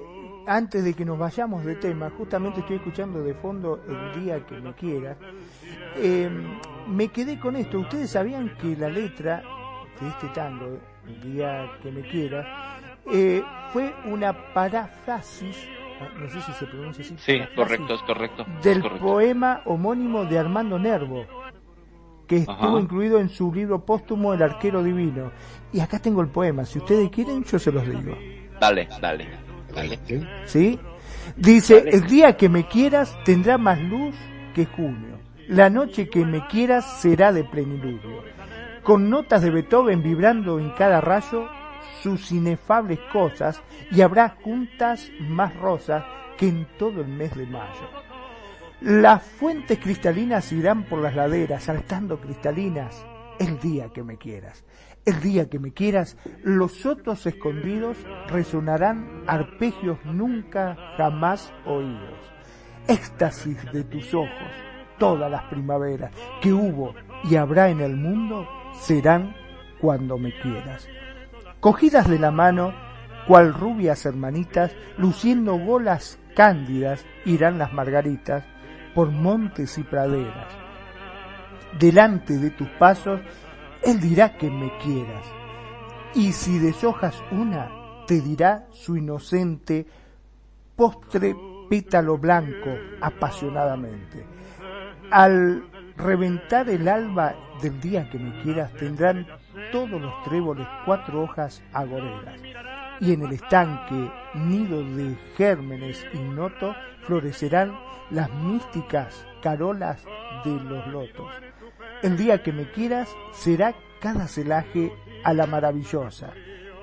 antes 0.47 0.85
de 0.85 0.93
que 0.93 1.05
nos 1.07 1.19
vayamos 1.19 1.65
de 1.65 1.77
tema, 1.77 2.11
justamente 2.11 2.61
estoy 2.61 2.77
escuchando 2.77 3.23
de 3.23 3.33
fondo 3.33 3.81
el 3.89 4.23
día 4.23 4.45
que 4.45 4.57
me 4.61 4.75
quieras. 4.75 5.17
Eh, 5.97 6.29
me 6.89 7.09
quedé 7.09 7.39
con 7.39 7.57
esto. 7.57 7.79
Ustedes 7.81 8.11
sabían 8.11 8.57
que 8.61 8.77
la 8.77 8.89
letra 8.89 9.43
de 10.01 10.09
este 10.09 10.29
tango, 10.29 10.79
el 11.07 11.33
día 11.35 11.71
que 11.83 11.91
me 11.91 12.03
quieras, 12.03 12.47
eh, 13.13 13.43
fue 13.73 13.95
una 14.07 14.33
paráfrasis, 14.55 15.57
ah, 16.01 16.09
no 16.19 16.29
sé 16.31 16.41
si 16.43 16.53
se 16.53 16.67
pronuncia 16.67 17.05
así. 17.05 17.17
Sí, 17.19 17.41
correcto, 17.57 17.95
es 17.95 18.03
correcto. 18.03 18.47
es 18.59 18.65
Del 18.65 18.83
correcto. 18.83 19.05
poema 19.05 19.63
homónimo 19.65 20.25
de 20.25 20.39
Armando 20.39 20.79
Nervo, 20.79 21.25
que 22.27 22.37
estuvo 22.39 22.77
Ajá. 22.77 22.81
incluido 22.81 23.19
en 23.21 23.29
su 23.29 23.53
libro 23.53 23.85
póstumo 23.85 24.33
El 24.35 24.43
arquero 24.43 24.83
divino. 24.83 25.33
Y 25.73 25.81
acá 25.81 25.99
tengo 25.99 26.21
el 26.23 26.29
poema, 26.29 26.65
si 26.65 26.79
ustedes 26.79 27.11
quieren 27.11 27.45
yo 27.45 27.59
se 27.59 27.73
los 27.73 27.85
digo. 27.87 28.17
Dale, 28.61 28.89
dale, 29.01 29.27
dale. 29.75 29.99
¿Sí? 30.07 30.21
¿Sí? 30.45 30.81
Dice, 31.37 31.79
Dale. 31.79 31.91
el 31.91 32.07
día 32.07 32.37
que 32.37 32.49
me 32.49 32.67
quieras 32.69 33.17
tendrá 33.25 33.57
más 33.59 33.81
luz 33.81 34.15
que 34.55 34.67
junio. 34.67 35.19
La 35.53 35.69
noche 35.69 36.09
que 36.09 36.25
me 36.25 36.47
quieras 36.47 37.03
será 37.03 37.31
de 37.31 37.45
plenilunio. 37.45 38.23
Con 38.83 39.11
notas 39.11 39.43
de 39.43 39.51
Beethoven 39.51 40.03
vibrando 40.03 40.59
en 40.59 40.71
cada 40.71 41.03
rayo 41.03 41.47
sus 42.03 42.33
inefables 42.33 42.99
cosas 43.13 43.61
y 43.91 44.01
habrá 44.01 44.31
juntas 44.31 45.11
más 45.21 45.55
rosas 45.57 46.05
que 46.39 46.49
en 46.49 46.67
todo 46.79 47.03
el 47.03 47.09
mes 47.09 47.37
de 47.37 47.45
mayo. 47.45 47.87
Las 48.81 49.23
fuentes 49.25 49.79
cristalinas 49.79 50.51
irán 50.53 50.85
por 50.85 51.03
las 51.03 51.15
laderas, 51.15 51.65
saltando 51.65 52.19
cristalinas, 52.19 53.05
el 53.39 53.61
día 53.61 53.91
que 53.91 54.03
me 54.03 54.17
quieras. 54.17 54.65
El 55.05 55.21
día 55.21 55.51
que 55.51 55.59
me 55.59 55.75
quieras, 55.75 56.17
los 56.43 56.79
sotos 56.79 57.27
escondidos 57.27 57.99
resonarán 58.29 59.25
arpegios 59.27 59.99
nunca 60.07 60.79
jamás 60.97 61.53
oídos. 61.67 62.33
Éxtasis 62.89 63.71
de 63.71 63.85
tus 63.85 64.15
ojos, 64.15 64.51
todas 65.03 65.29
las 65.29 65.43
primaveras 65.47 66.13
que 66.41 66.53
hubo 66.53 66.95
y 67.25 67.35
habrá 67.35 67.71
en 67.71 67.81
el 67.81 67.97
mundo 67.97 68.47
serán 68.73 69.35
cuando 69.81 70.17
me 70.17 70.33
quieras. 70.39 70.87
Cogidas 71.59 72.09
de 72.09 72.21
la 72.21 72.31
mano, 72.31 72.73
cual 73.27 73.53
rubias 73.53 74.07
hermanitas, 74.07 74.71
luciendo 74.97 75.59
bolas 75.59 76.21
cándidas, 76.37 77.05
irán 77.25 77.59
las 77.59 77.73
margaritas 77.73 78.45
por 78.95 79.11
montes 79.11 79.77
y 79.77 79.83
praderas. 79.83 80.47
Delante 81.81 82.39
de 82.39 82.51
tus 82.51 82.69
pasos, 82.79 83.21
él 83.83 83.99
dirá 83.99 84.39
que 84.39 84.49
me 84.49 84.71
quieras. 84.79 85.27
Y 86.15 86.31
si 86.31 86.61
deshojas 86.61 87.21
una, 87.33 88.05
te 88.07 88.21
dirá 88.21 88.69
su 88.71 88.97
inocente 88.97 89.85
postre 90.77 91.35
pétalo 91.69 92.19
blanco 92.19 92.71
apasionadamente. 93.01 94.32
Al 95.13 95.63
reventar 95.99 96.71
el 96.71 96.89
alba 96.89 97.35
del 97.61 97.79
día 97.83 98.09
que 98.09 98.19
me 98.19 98.41
quieras, 98.41 98.73
tendrán 98.73 99.27
todos 99.71 100.01
los 100.01 100.23
tréboles 100.25 100.67
cuatro 100.87 101.25
hojas 101.25 101.63
agoreras. 101.75 102.41
Y 102.99 103.13
en 103.13 103.21
el 103.21 103.33
estanque, 103.33 104.11
nido 104.33 104.83
de 104.83 105.15
gérmenes 105.37 106.03
ignotos, 106.15 106.75
florecerán 107.03 107.79
las 108.11 108.33
místicas 108.33 109.27
carolas 109.43 110.03
de 110.47 110.53
los 110.53 110.87
lotos. 110.87 111.29
El 112.03 112.17
día 112.17 112.43
que 112.43 112.55
me 112.55 112.71
quieras 112.73 113.15
será 113.35 113.75
cada 114.01 114.27
celaje 114.27 114.95
a 115.25 115.35
la 115.35 115.47
maravillosa, 115.47 116.33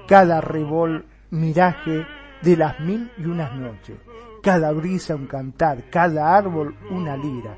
cada 0.08 0.40
revol 0.40 1.04
miraje 1.32 2.06
de 2.44 2.58
las 2.58 2.80
mil 2.80 3.10
y 3.18 3.26
unas 3.26 3.56
noches, 3.56 3.98
cada 4.44 4.72
brisa 4.72 5.16
un 5.16 5.26
cantar, 5.26 5.90
cada 5.90 6.38
árbol 6.38 6.76
una 6.92 7.18
lira, 7.18 7.58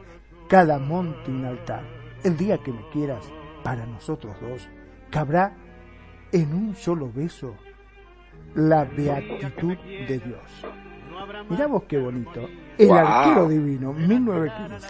cada 0.52 0.78
monte 0.80 1.32
un 1.32 1.46
altar. 1.46 1.82
El 2.26 2.36
día 2.36 2.58
que 2.58 2.74
me 2.74 2.82
quieras, 2.92 3.24
para 3.64 3.86
nosotros 3.86 4.36
dos, 4.42 4.68
cabrá 5.10 5.54
en 6.34 6.54
un 6.54 6.76
solo 6.76 7.10
beso 7.10 7.56
la 8.56 8.84
beatitud 8.84 9.78
de 10.10 10.20
Dios. 10.20 10.66
Mirá 11.50 11.68
vos 11.68 11.84
qué 11.88 11.98
bonito. 11.98 12.50
El 12.78 12.90
Wow. 12.90 12.98
arquero 12.98 13.48
divino, 13.48 13.94
1915. 13.94 14.88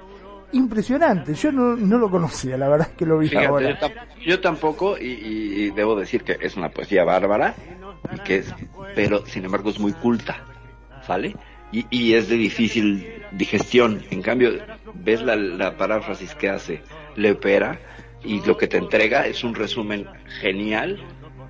Impresionante, 0.53 1.35
yo 1.35 1.51
no, 1.51 1.75
no 1.75 1.97
lo 1.99 2.09
conocía, 2.09 2.57
la 2.57 2.67
verdad 2.67 2.87
es 2.89 2.97
que 2.97 3.05
lo 3.05 3.19
vi 3.19 3.27
Fíjate, 3.29 3.47
ahora. 3.47 3.69
yo, 3.69 3.75
tam- 3.77 3.93
yo 4.25 4.41
tampoco, 4.41 4.97
y, 4.97 5.05
y- 5.05 5.63
y 5.65 5.71
debo 5.71 5.95
decir 5.95 6.23
que 6.23 6.37
es 6.41 6.57
una 6.57 6.69
poesía 6.69 7.03
bárbara, 7.03 7.53
y 8.11 8.17
que 8.21 8.37
es, 8.37 8.53
pero 8.95 9.25
sin 9.27 9.45
embargo 9.45 9.69
es 9.69 9.79
muy 9.79 9.93
culta, 9.93 10.43
¿sale? 11.05 11.35
Y, 11.71 11.85
y 11.91 12.15
es 12.15 12.27
de 12.27 12.35
difícil 12.35 13.23
digestión. 13.31 14.01
En 14.09 14.21
cambio, 14.21 14.51
ves 14.93 15.21
la, 15.21 15.35
la 15.35 15.77
paráfrasis 15.77 16.35
que 16.35 16.49
hace 16.49 16.81
Lepera, 17.15 17.79
y 18.23 18.45
lo 18.45 18.57
que 18.57 18.67
te 18.67 18.77
entrega 18.77 19.25
es 19.25 19.43
un 19.43 19.55
resumen 19.55 20.07
genial, 20.39 20.99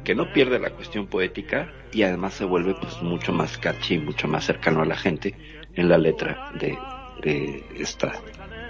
que 0.04 0.16
no 0.16 0.32
pierde 0.32 0.60
la 0.60 0.72
cuestión 0.72 1.08
poética, 1.08 1.72
y 1.92 2.04
además 2.04 2.34
se 2.34 2.46
vuelve 2.46 2.76
pues 2.80 3.02
mucho 3.02 3.34
más 3.34 3.58
catchy, 3.58 3.98
mucho 3.98 4.28
más 4.28 4.46
cercano 4.46 4.82
a 4.82 4.86
la 4.86 4.96
gente 4.96 5.36
en 5.76 5.90
la 5.90 5.98
letra 5.98 6.52
de, 6.60 6.78
de 7.24 7.64
esta 7.78 8.14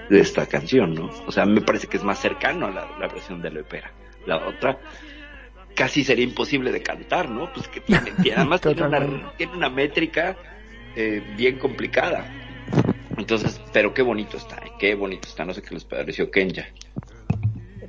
de 0.09 0.19
esta 0.19 0.45
canción, 0.45 0.93
¿no? 0.93 1.09
O 1.25 1.31
sea, 1.31 1.45
me 1.45 1.61
parece 1.61 1.87
que 1.87 1.95
es 1.95 2.03
más 2.03 2.19
cercano 2.19 2.65
a 2.65 2.71
la, 2.71 2.85
la 2.99 3.07
versión 3.07 3.41
de 3.41 3.49
la 3.49 3.61
ópera. 3.61 3.93
La 4.25 4.45
otra 4.45 4.77
casi 5.73 6.03
sería 6.03 6.25
imposible 6.25 6.71
de 6.71 6.83
cantar, 6.83 7.29
¿no? 7.29 7.51
Pues 7.53 7.69
que 7.69 7.79
tiene, 7.79 8.11
además 8.35 8.59
tiene 8.59 8.83
una, 8.83 9.31
tiene 9.37 9.53
una 9.53 9.69
métrica 9.69 10.35
eh, 10.97 11.23
bien 11.37 11.57
complicada. 11.57 12.25
Entonces, 13.21 13.61
pero 13.71 13.93
qué 13.93 14.01
bonito 14.01 14.37
está, 14.37 14.57
¿eh? 14.57 14.71
qué 14.79 14.95
bonito 14.95 15.27
está. 15.27 15.45
No 15.45 15.53
sé 15.53 15.61
qué 15.61 15.75
les 15.75 15.83
pareció 15.83 16.31
Kenya. 16.31 16.67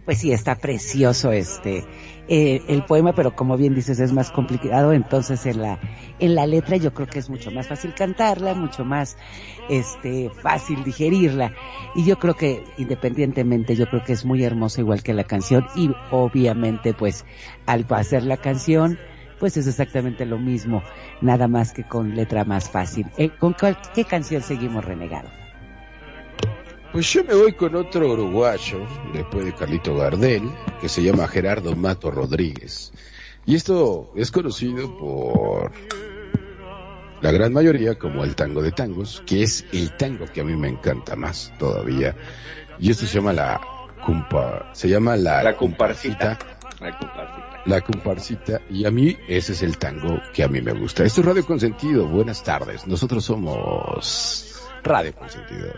Pues 0.04 0.18
sí, 0.18 0.32
está 0.32 0.56
precioso 0.56 1.32
este 1.32 1.84
eh, 2.28 2.60
el 2.68 2.84
poema, 2.84 3.14
pero 3.14 3.34
como 3.34 3.56
bien 3.56 3.74
dices 3.74 3.98
es 4.00 4.12
más 4.12 4.30
complicado, 4.30 4.92
entonces 4.92 5.46
en 5.46 5.62
la 5.62 5.80
en 6.18 6.34
la 6.34 6.46
letra 6.46 6.76
yo 6.76 6.92
creo 6.92 7.06
que 7.06 7.18
es 7.18 7.30
mucho 7.30 7.50
más 7.50 7.68
fácil 7.68 7.94
cantarla, 7.94 8.54
mucho 8.54 8.84
más 8.84 9.16
este 9.68 10.28
fácil 10.28 10.84
digerirla 10.84 11.54
y 11.94 12.04
yo 12.04 12.18
creo 12.18 12.34
que 12.34 12.64
independientemente 12.78 13.74
yo 13.74 13.86
creo 13.86 14.02
que 14.04 14.12
es 14.12 14.24
muy 14.24 14.44
hermoso 14.44 14.80
igual 14.80 15.02
que 15.02 15.14
la 15.14 15.24
canción 15.24 15.66
y 15.76 15.90
obviamente 16.10 16.94
pues 16.94 17.24
al 17.66 17.86
hacer 17.90 18.24
la 18.24 18.36
canción 18.36 18.98
pues 19.42 19.56
es 19.56 19.66
exactamente 19.66 20.24
lo 20.24 20.38
mismo, 20.38 20.84
nada 21.20 21.48
más 21.48 21.72
que 21.72 21.82
con 21.82 22.14
letra 22.14 22.44
más 22.44 22.70
fácil. 22.70 23.08
Eh, 23.16 23.30
¿Con 23.40 23.54
cuál- 23.54 23.76
qué 23.92 24.04
canción 24.04 24.40
seguimos 24.40 24.84
renegado? 24.84 25.28
Pues 26.92 27.12
yo 27.12 27.24
me 27.24 27.34
voy 27.34 27.52
con 27.54 27.74
otro 27.74 28.12
uruguayo, 28.12 28.86
después 29.12 29.44
de 29.44 29.52
Carlito 29.52 29.96
Gardel, 29.96 30.48
que 30.80 30.88
se 30.88 31.02
llama 31.02 31.26
Gerardo 31.26 31.74
Mato 31.74 32.12
Rodríguez. 32.12 32.92
Y 33.44 33.56
esto 33.56 34.12
es 34.14 34.30
conocido 34.30 34.96
por 34.96 35.72
la 37.20 37.32
gran 37.32 37.52
mayoría 37.52 37.96
como 37.98 38.22
el 38.22 38.36
tango 38.36 38.62
de 38.62 38.70
tangos, 38.70 39.24
que 39.26 39.42
es 39.42 39.64
el 39.72 39.90
tango 39.96 40.26
que 40.26 40.42
a 40.42 40.44
mí 40.44 40.54
me 40.54 40.68
encanta 40.68 41.16
más 41.16 41.52
todavía. 41.58 42.14
Y 42.78 42.92
esto 42.92 43.06
se 43.06 43.14
llama 43.16 43.32
la 43.32 43.60
cumpa, 44.06 44.70
se 44.72 44.88
llama 44.88 45.16
la, 45.16 45.42
La 45.42 45.56
comparsita. 45.56 46.38
La 46.78 46.96
comparsita. 46.96 47.51
La 47.64 47.80
comparsita 47.80 48.60
y 48.68 48.84
a 48.84 48.90
mí 48.90 49.16
ese 49.28 49.52
es 49.52 49.62
el 49.62 49.78
tango 49.78 50.20
que 50.32 50.42
a 50.42 50.48
mí 50.48 50.60
me 50.60 50.72
gusta. 50.72 51.04
Esto 51.04 51.20
es 51.20 51.26
Radio 51.26 51.46
Consentido, 51.46 52.06
buenas 52.06 52.42
tardes. 52.42 52.86
Nosotros 52.86 53.24
somos 53.24 54.60
Radio 54.82 55.14
Consentido. 55.14 55.72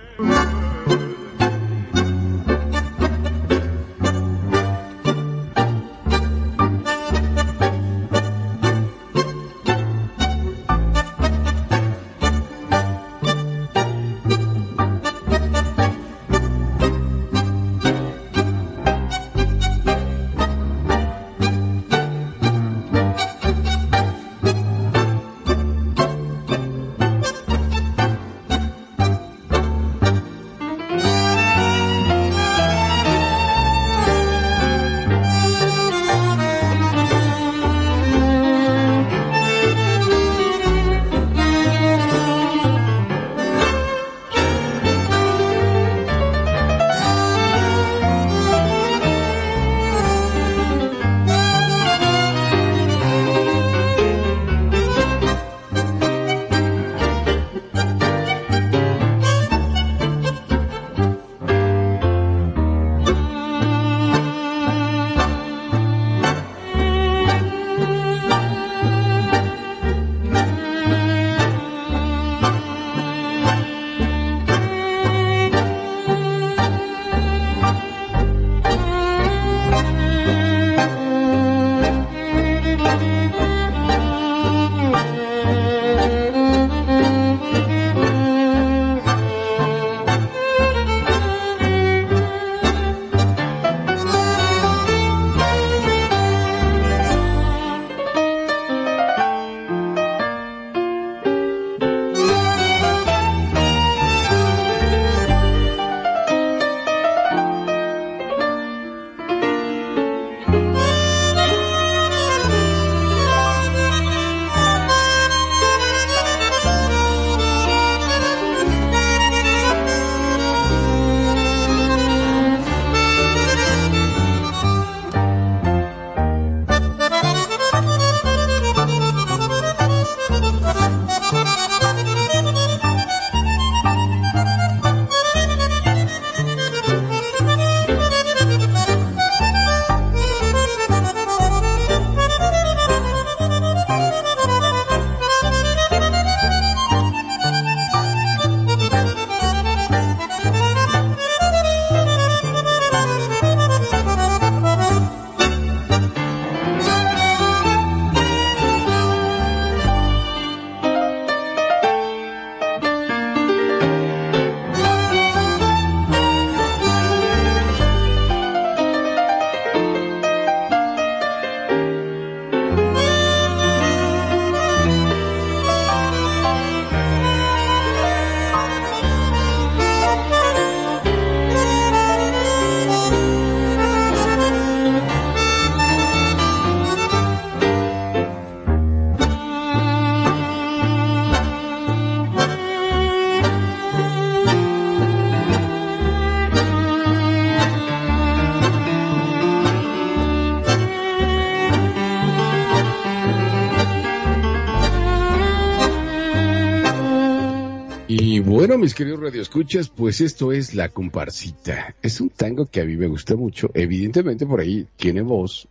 Mis 208.84 208.92
queridos 208.92 209.20
radioescuchas, 209.20 209.88
pues 209.88 210.20
esto 210.20 210.52
es 210.52 210.74
La 210.74 210.90
Comparsita. 210.90 211.94
Es 212.02 212.20
un 212.20 212.28
tango 212.28 212.66
que 212.66 212.82
a 212.82 212.84
mí 212.84 212.98
me 212.98 213.06
gusta 213.06 213.34
mucho. 213.34 213.70
Evidentemente 213.72 214.44
por 214.44 214.60
ahí 214.60 214.86
tiene 214.96 215.22
voz, 215.22 215.66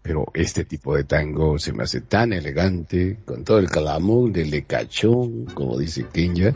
pero 0.00 0.24
este 0.32 0.64
tipo 0.64 0.96
de 0.96 1.04
tango 1.04 1.58
se 1.58 1.74
me 1.74 1.82
hace 1.82 2.00
tan 2.00 2.32
elegante, 2.32 3.18
con 3.26 3.44
todo 3.44 3.58
el 3.58 3.68
calamón 3.68 4.32
del 4.32 4.50
lecachón, 4.50 5.44
como 5.52 5.76
dice 5.76 6.06
Kenya. 6.10 6.54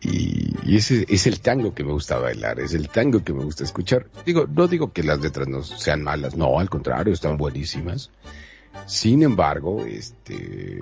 Y, 0.00 0.74
ese 0.76 1.06
es 1.08 1.28
el 1.28 1.38
tango 1.38 1.76
que 1.76 1.84
me 1.84 1.92
gusta 1.92 2.18
bailar, 2.18 2.58
es 2.58 2.74
el 2.74 2.88
tango 2.88 3.22
que 3.22 3.32
me 3.32 3.44
gusta 3.44 3.62
escuchar. 3.62 4.08
Digo, 4.26 4.48
no 4.52 4.66
digo 4.66 4.92
que 4.92 5.04
las 5.04 5.20
letras 5.20 5.46
no 5.46 5.62
sean 5.62 6.02
malas, 6.02 6.36
no, 6.36 6.58
al 6.58 6.68
contrario, 6.68 7.12
están 7.12 7.36
buenísimas. 7.36 8.10
Sin 8.86 9.22
embargo, 9.22 9.84
este, 9.86 10.80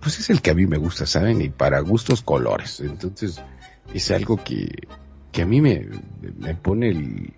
pues 0.00 0.18
es 0.18 0.28
el 0.28 0.42
que 0.42 0.50
a 0.50 0.54
mí 0.54 0.66
me 0.66 0.76
gusta, 0.76 1.06
¿saben? 1.06 1.40
Y 1.40 1.48
para 1.48 1.80
gustos 1.80 2.20
colores. 2.20 2.80
Entonces, 2.80 3.40
es 3.94 4.10
algo 4.10 4.36
que, 4.42 4.68
que 5.32 5.42
a 5.42 5.46
mí 5.46 5.60
me, 5.60 5.86
me 6.38 6.54
pone 6.54 6.88
el- 6.90 7.32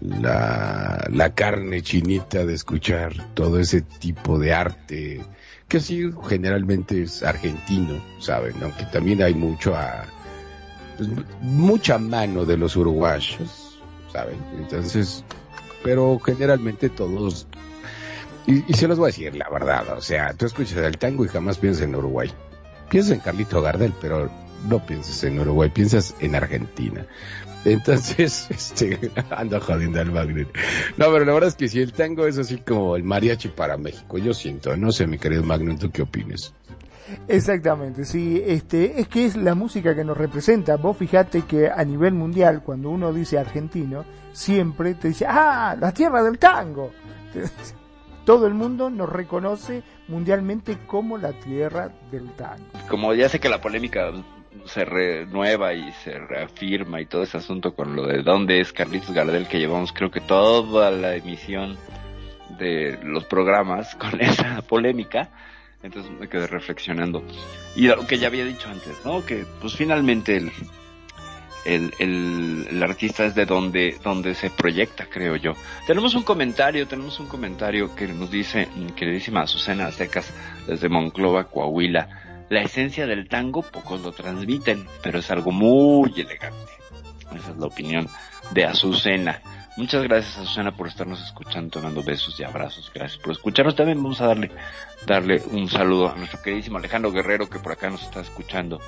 la, 0.00 1.06
la 1.12 1.34
carne 1.34 1.82
chinita 1.82 2.44
de 2.46 2.54
escuchar 2.54 3.12
todo 3.34 3.58
ese 3.60 3.82
tipo 3.82 4.38
de 4.38 4.54
arte, 4.54 5.20
que 5.68 5.80
sí 5.80 6.10
generalmente 6.28 7.02
es 7.02 7.22
argentino, 7.22 8.00
¿saben? 8.18 8.54
Aunque 8.62 8.84
también 8.86 9.22
hay 9.22 9.34
mucho 9.34 9.74
a, 9.76 10.04
pues, 10.96 11.10
mucha 11.42 11.98
mano 11.98 12.46
de 12.46 12.56
los 12.56 12.76
uruguayos, 12.76 13.80
¿saben? 14.12 14.38
Entonces, 14.58 15.22
pero 15.84 16.18
generalmente 16.18 16.88
todos 16.88 17.46
y, 18.46 18.64
y 18.70 18.74
se 18.74 18.88
los 18.88 18.98
voy 18.98 19.06
a 19.06 19.12
decir 19.12 19.36
la 19.36 19.48
verdad, 19.50 19.96
o 19.96 20.00
sea, 20.00 20.32
tú 20.32 20.46
escuchas 20.46 20.78
el 20.78 20.96
tango 20.96 21.26
y 21.26 21.28
jamás 21.28 21.58
piensas 21.58 21.82
en 21.84 21.94
Uruguay. 21.94 22.30
Piensas 22.88 23.12
en 23.12 23.20
Carlito 23.20 23.60
Gardel, 23.62 23.92
pero 24.00 24.30
no 24.68 24.84
piensas 24.84 25.22
en 25.24 25.38
Uruguay, 25.38 25.70
piensas 25.70 26.14
en 26.20 26.34
Argentina. 26.34 27.06
Entonces, 27.64 28.46
este, 28.50 28.98
anda 29.30 29.60
jodiendo 29.60 30.00
al 30.00 30.12
Magno. 30.12 30.46
No, 30.96 31.12
pero 31.12 31.24
la 31.24 31.32
verdad 31.32 31.48
es 31.48 31.54
que 31.54 31.68
si 31.68 31.80
el 31.80 31.92
tango 31.92 32.26
es 32.26 32.38
así 32.38 32.58
como 32.58 32.96
el 32.96 33.04
mariachi 33.04 33.48
para 33.48 33.76
México, 33.76 34.18
yo 34.18 34.32
siento, 34.32 34.76
no 34.76 34.92
sé, 34.92 35.06
mi 35.06 35.18
querido 35.18 35.42
Magno, 35.42 35.76
¿tú 35.76 35.90
qué 35.90 36.02
opinas? 36.02 36.54
Exactamente, 37.26 38.04
sí, 38.04 38.40
este, 38.46 39.00
es 39.00 39.08
que 39.08 39.26
es 39.26 39.36
la 39.36 39.54
música 39.54 39.94
que 39.94 40.04
nos 40.04 40.16
representa. 40.16 40.76
Vos 40.76 40.96
fijate 40.96 41.42
que 41.42 41.68
a 41.68 41.84
nivel 41.84 42.14
mundial, 42.14 42.62
cuando 42.62 42.90
uno 42.90 43.12
dice 43.12 43.38
argentino, 43.38 44.04
siempre 44.32 44.94
te 44.94 45.08
dice, 45.08 45.26
ah, 45.28 45.76
la 45.78 45.92
tierra 45.92 46.22
del 46.22 46.38
tango. 46.38 46.92
Todo 48.24 48.46
el 48.46 48.54
mundo 48.54 48.90
nos 48.90 49.08
reconoce 49.08 49.82
mundialmente 50.06 50.78
como 50.86 51.18
la 51.18 51.32
tierra 51.32 51.90
del 52.12 52.30
tango. 52.32 52.64
Como 52.88 53.12
ya 53.14 53.28
sé 53.28 53.40
que 53.40 53.48
la 53.48 53.60
polémica 53.60 54.12
se 54.66 54.84
renueva 54.84 55.74
y 55.74 55.92
se 56.04 56.18
reafirma 56.18 57.00
y 57.00 57.06
todo 57.06 57.22
ese 57.22 57.38
asunto 57.38 57.74
con 57.74 57.94
lo 57.96 58.06
de 58.06 58.22
dónde 58.22 58.60
es 58.60 58.72
Carlitos 58.72 59.12
Gardel 59.12 59.48
que 59.48 59.58
llevamos 59.58 59.92
creo 59.92 60.10
que 60.10 60.20
toda 60.20 60.90
la 60.90 61.14
emisión 61.14 61.78
de 62.58 62.98
los 63.02 63.24
programas 63.24 63.94
con 63.96 64.20
esa 64.20 64.62
polémica 64.62 65.30
entonces 65.82 66.12
me 66.12 66.28
quedé 66.28 66.46
reflexionando 66.46 67.22
y 67.76 67.86
lo 67.86 68.06
que 68.06 68.18
ya 68.18 68.26
había 68.26 68.44
dicho 68.44 68.68
antes 68.68 69.04
no 69.04 69.24
que 69.24 69.44
pues 69.60 69.74
finalmente 69.74 70.36
el 70.36 70.52
el, 71.64 71.92
el, 71.98 72.82
artista 72.82 73.24
es 73.24 73.34
de 73.34 73.44
donde, 73.44 73.98
donde 74.02 74.34
se 74.34 74.50
proyecta, 74.50 75.06
creo 75.06 75.36
yo. 75.36 75.52
Tenemos 75.86 76.14
un 76.14 76.22
comentario, 76.22 76.86
tenemos 76.86 77.20
un 77.20 77.26
comentario 77.26 77.94
que 77.94 78.08
nos 78.08 78.30
dice, 78.30 78.68
queridísima 78.96 79.42
Azucena 79.42 79.92
Secas, 79.92 80.32
desde 80.66 80.88
Monclova, 80.88 81.44
Coahuila. 81.44 82.29
La 82.50 82.62
esencia 82.62 83.06
del 83.06 83.28
tango 83.28 83.62
pocos 83.62 84.00
lo 84.00 84.10
transmiten, 84.10 84.84
pero 85.04 85.20
es 85.20 85.30
algo 85.30 85.52
muy 85.52 86.12
elegante. 86.16 86.72
Esa 87.32 87.52
es 87.52 87.56
la 87.56 87.66
opinión 87.66 88.08
de 88.50 88.64
Azucena. 88.64 89.40
Muchas 89.76 90.02
gracias 90.02 90.36
Azucena 90.36 90.76
por 90.76 90.88
estarnos 90.88 91.24
escuchando, 91.24 91.70
tomando 91.70 92.02
besos 92.02 92.40
y 92.40 92.42
abrazos. 92.42 92.90
Gracias 92.92 93.22
por 93.22 93.30
escucharnos. 93.30 93.76
También 93.76 94.02
vamos 94.02 94.20
a 94.20 94.26
darle, 94.26 94.50
darle 95.06 95.40
un 95.52 95.68
saludo 95.68 96.10
a 96.10 96.16
nuestro 96.16 96.42
queridísimo 96.42 96.78
Alejandro 96.78 97.12
Guerrero 97.12 97.48
que 97.48 97.60
por 97.60 97.70
acá 97.70 97.88
nos 97.88 98.02
está 98.02 98.20
escuchando 98.20 98.80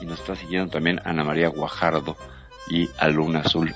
y 0.00 0.06
nos 0.06 0.20
está 0.20 0.36
siguiendo 0.36 0.70
también 0.70 1.00
Ana 1.04 1.24
María 1.24 1.48
Guajardo 1.48 2.16
y 2.70 2.88
a 2.98 3.08
Luna 3.08 3.40
Azul 3.40 3.74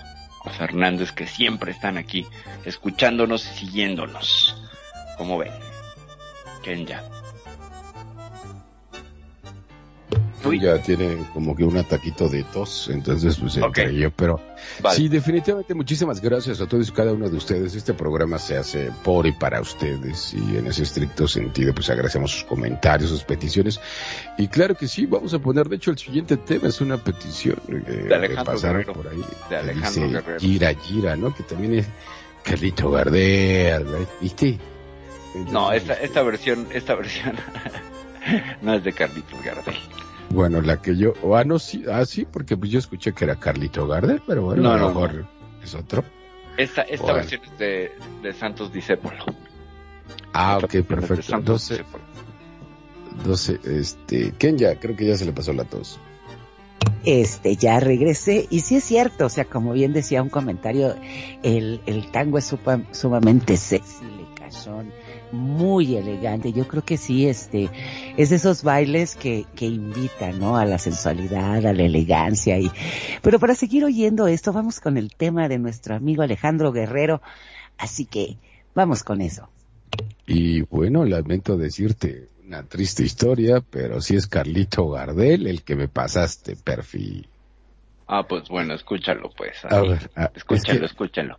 Fernández 0.56 1.10
que 1.10 1.27
siempre 1.27 1.73
están 1.73 1.98
aquí 1.98 2.28
escuchándonos 2.64 3.44
y 3.44 3.59
siguiéndonos. 3.59 4.56
Como 5.19 5.36
ven, 5.36 5.51
Kenya. 6.62 7.02
Ya 7.02 7.21
tiene 10.85 11.27
como 11.32 11.55
que 11.55 11.64
un 11.64 11.77
ataquito 11.77 12.28
de 12.28 12.44
tos, 12.44 12.90
entonces 12.93 13.36
pues 13.36 13.56
okay. 13.59 13.97
yo, 13.97 14.10
pero 14.10 14.40
vale. 14.82 14.97
sí, 14.97 15.09
definitivamente 15.09 15.74
muchísimas 15.74 16.20
gracias 16.20 16.60
a 16.60 16.66
todos 16.66 16.89
y 16.89 16.93
cada 16.93 17.12
uno 17.12 17.28
de 17.28 17.36
ustedes. 17.36 17.74
Este 17.74 17.94
programa 17.94 18.39
se 18.39 18.56
hace 18.56 18.90
por 19.02 19.27
y 19.27 19.32
para 19.32 19.60
ustedes 19.60 20.35
y 20.35 20.56
en 20.56 20.66
ese 20.66 20.82
estricto 20.82 21.28
sentido 21.28 21.74
pues 21.74 21.89
agradecemos 21.90 22.32
sus 22.32 22.44
comentarios, 22.44 23.10
sus 23.10 23.24
peticiones 23.24 23.81
y 24.36 24.48
claro 24.48 24.74
que 24.74 24.89
sí, 24.89 25.06
vamos 25.06 25.32
a 25.35 25.39
poner, 25.39 25.69
de 25.69 25.77
hecho 25.77 25.90
el 25.90 25.98
siguiente 25.98 26.36
tema 26.36 26.69
es 26.69 26.81
una 26.81 26.98
petición 26.98 27.60
eh, 27.69 28.06
de 28.09 28.14
Alejandro 28.14 28.44
que 28.44 28.51
pasaron 28.51 28.82
Guerrero. 28.82 28.93
por 28.94 29.09
ahí, 29.09 29.24
De 29.51 29.56
Alejandro 29.56 29.89
dice 29.89 30.09
Guerrero. 30.09 30.40
Gira 30.40 30.74
Gira, 30.74 31.16
¿no? 31.16 31.35
Que 31.35 31.43
también 31.44 31.74
es 31.74 31.86
Carlito 32.43 32.90
Gardel, 32.90 33.85
¿no? 33.85 33.98
¿viste? 34.20 34.59
No, 35.51 35.73
esta, 35.73 35.94
esta 35.94 36.23
versión, 36.23 36.66
esta 36.73 36.94
versión 36.97 37.36
no 38.60 38.74
es 38.74 38.85
de 38.85 38.93
Carlitos 38.93 39.43
Gardel. 39.43 39.74
Bueno, 40.32 40.60
la 40.62 40.80
que 40.80 40.96
yo, 40.96 41.12
o 41.22 41.36
ah, 41.36 41.44
no, 41.44 41.59
sí, 41.59 41.84
ah, 41.92 42.04
sí, 42.06 42.24
porque 42.30 42.56
pues 42.56 42.70
yo 42.70 42.78
escuché 42.78 43.12
que 43.12 43.24
era 43.24 43.36
Carlito 43.36 43.86
Gardel, 43.86 44.22
pero 44.26 44.42
bueno, 44.42 44.62
No, 44.62 44.70
a 44.72 44.76
lo 44.76 44.80
no, 44.80 44.88
mejor 44.88 45.26
es 45.62 45.74
otro. 45.74 46.04
Esta, 46.56 46.82
esta 46.82 47.02
Bueno. 47.04 47.18
versión 47.18 47.40
es 47.44 47.59
de, 47.59 47.92
de 48.22 48.32
Santos 48.32 48.72
Discépolo. 48.72 49.24
Ah, 50.32 50.59
ok, 50.62 50.82
perfecto. 50.86 51.22
Santos 51.22 51.68
12, 51.68 51.74
Discépolo. 51.74 52.04
12, 53.24 53.60
este, 53.64 54.32
Ken 54.38 54.56
ya, 54.56 54.74
creo 54.80 54.96
que 54.96 55.06
ya 55.06 55.16
se 55.16 55.24
le 55.26 55.32
pasó 55.32 55.52
la 55.52 55.64
tos. 55.64 55.98
Este, 57.04 57.56
ya 57.56 57.80
regresé, 57.80 58.46
y 58.48 58.60
sí 58.60 58.76
es 58.76 58.84
cierto, 58.84 59.26
o 59.26 59.28
sea, 59.28 59.44
como 59.44 59.72
bien 59.72 59.92
decía 59.92 60.22
un 60.22 60.28
comentario, 60.28 60.94
el, 61.42 61.80
el 61.86 62.10
tango 62.12 62.38
es 62.38 62.50
supa- 62.52 62.84
sumamente 62.92 63.56
sexy, 63.56 64.04
lecachón, 64.52 64.92
muy 65.30 65.96
elegante. 65.96 66.52
Yo 66.52 66.66
creo 66.66 66.84
que 66.84 66.96
sí, 66.96 67.26
este, 67.26 67.70
es 68.16 68.30
de 68.30 68.36
esos 68.36 68.62
bailes 68.62 69.16
que, 69.16 69.46
que 69.56 69.66
invitan, 69.66 70.38
¿no? 70.38 70.56
A 70.56 70.64
la 70.64 70.78
sensualidad, 70.78 71.64
a 71.66 71.72
la 71.72 71.82
elegancia 71.82 72.58
y, 72.58 72.70
pero 73.22 73.38
para 73.38 73.54
seguir 73.54 73.84
oyendo 73.84 74.26
esto, 74.26 74.52
vamos 74.52 74.80
con 74.80 74.96
el 74.96 75.14
tema 75.14 75.48
de 75.48 75.58
nuestro 75.58 75.94
amigo 75.94 76.22
Alejandro 76.22 76.72
Guerrero. 76.72 77.22
Así 77.78 78.04
que, 78.04 78.36
vamos 78.74 79.02
con 79.02 79.20
eso. 79.20 79.48
Y 80.26 80.62
bueno, 80.62 81.04
lamento 81.04 81.56
decirte 81.56 82.28
una 82.46 82.62
triste 82.64 83.02
historia, 83.02 83.62
pero 83.68 84.00
sí 84.00 84.16
es 84.16 84.26
Carlito 84.26 84.88
Gardel 84.88 85.46
el 85.46 85.62
que 85.62 85.76
me 85.76 85.88
pasaste, 85.88 86.56
Perfi. 86.56 87.26
Ah, 88.06 88.26
pues 88.28 88.48
bueno, 88.48 88.74
escúchalo 88.74 89.30
pues. 89.30 89.64
A 89.64 89.80
ver, 89.80 90.10
ah, 90.16 90.30
escúchalo, 90.34 90.84
es 90.84 90.90
escúchalo. 90.90 91.38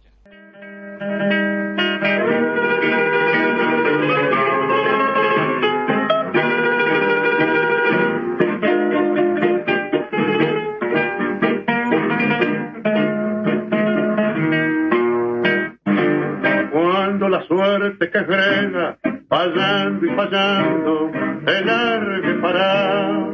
Suerte 17.64 18.10
que 18.10 18.24
frena, 18.26 18.98
fallando 19.30 20.06
y 20.06 20.10
fallando, 20.10 21.12
te 21.46 21.64
largue 21.64 22.34
para. 22.42 23.32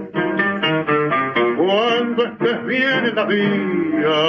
Cuando 1.58 2.26
estés 2.26 2.66
bien 2.68 3.06
en 3.06 3.16
la 3.16 3.26
vía, 3.26 4.22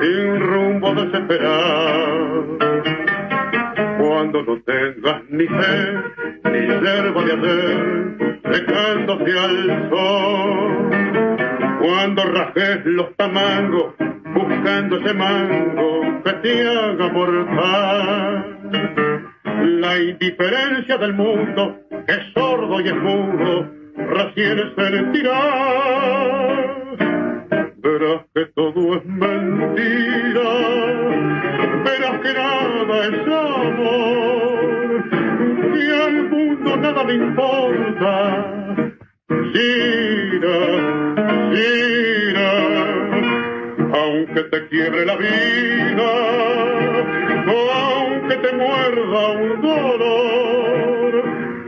sin 0.00 0.40
rumbo 0.46 0.94
desesperado. 0.94 2.58
Cuando 3.98 4.42
no 4.44 4.62
tengas 4.62 5.22
ni 5.28 5.46
fe, 5.48 5.98
ni 6.44 6.60
yerba 6.60 7.24
de 7.24 7.32
hacer, 7.32 8.16
secándose 8.52 9.38
al 9.40 9.90
sol. 9.90 11.21
Cuando 11.82 12.22
rajes 12.22 12.84
los 12.84 13.12
tamangos, 13.16 13.94
buscando 14.32 14.98
ese 14.98 15.14
mango 15.14 16.22
que 16.22 16.32
te 16.34 16.68
haga 16.68 17.08
mortal. 17.08 18.56
La 19.80 19.98
indiferencia 19.98 20.96
del 20.98 21.14
mundo, 21.14 21.80
es 22.06 22.20
sordo 22.34 22.80
y 22.80 22.86
es 22.86 22.94
mudo, 22.94 23.68
recién 23.96 24.72
sentirá. 24.76 25.40
Verás 27.78 28.22
que 28.32 28.46
todo 28.54 28.94
es 28.94 29.04
mentira, 29.04 30.50
verás 31.84 32.20
que 32.20 32.32
nada 32.32 33.06
es 33.08 33.26
amor, 33.26 35.04
que 35.74 35.84
al 36.00 36.30
mundo 36.30 36.76
nada 36.76 37.02
le 37.02 37.14
importa. 37.14 38.91
Gira, 39.52 40.58
gira, 41.52 42.50
aunque 43.94 44.42
te 44.44 44.68
quiebre 44.68 45.06
la 45.06 45.16
vida, 45.16 46.10
o 47.46 47.70
aunque 47.72 48.36
te 48.36 48.52
muerda 48.52 49.30
un 49.30 49.62
dolor, 49.62 51.24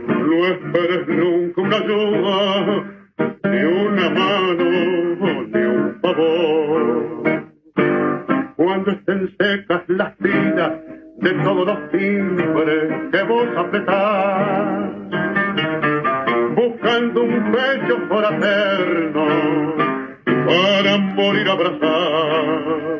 no 0.07 0.45
esperes 0.47 1.07
nunca 1.07 1.61
una 1.61 1.77
ayuda, 1.77 2.39
ni 3.51 3.63
una 3.63 4.09
mano, 4.09 4.65
ni 5.53 5.61
un 5.61 5.99
favor. 6.01 6.81
Cuando 8.55 8.91
estén 8.91 9.35
secas 9.39 9.83
las 9.87 10.17
vidas 10.19 10.71
de 11.17 11.31
todos 11.43 11.65
los 11.65 11.91
timbres 11.91 12.93
que 13.11 13.23
vos 13.23 13.47
apretás, 13.57 15.44
buscando 16.55 17.23
un 17.23 17.51
pecho 17.51 17.97
fraterno 18.07 19.25
para 20.45 20.97
morir 20.97 21.49
abrazado. 21.49 22.99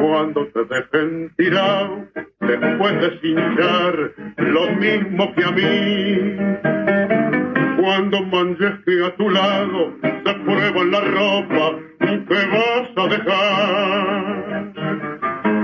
Cuando 0.00 0.46
te 0.48 0.64
dejen 0.64 1.30
tirado, 1.36 2.06
después 2.40 3.00
de 3.00 3.20
cinchar 3.20 4.12
lo 4.38 4.70
mismo 4.76 5.34
que 5.34 5.44
a 5.44 5.50
mí. 5.50 6.36
Cuando 7.82 8.22
manches 8.22 8.72
a 9.04 9.10
tu 9.16 9.28
lado 9.30 9.92
se 10.02 10.34
prueba 10.44 10.84
la 10.84 11.00
ropa 11.00 11.78
que 12.00 12.34
vas 12.34 12.90
a 12.96 13.08
dejar. 13.08 15.15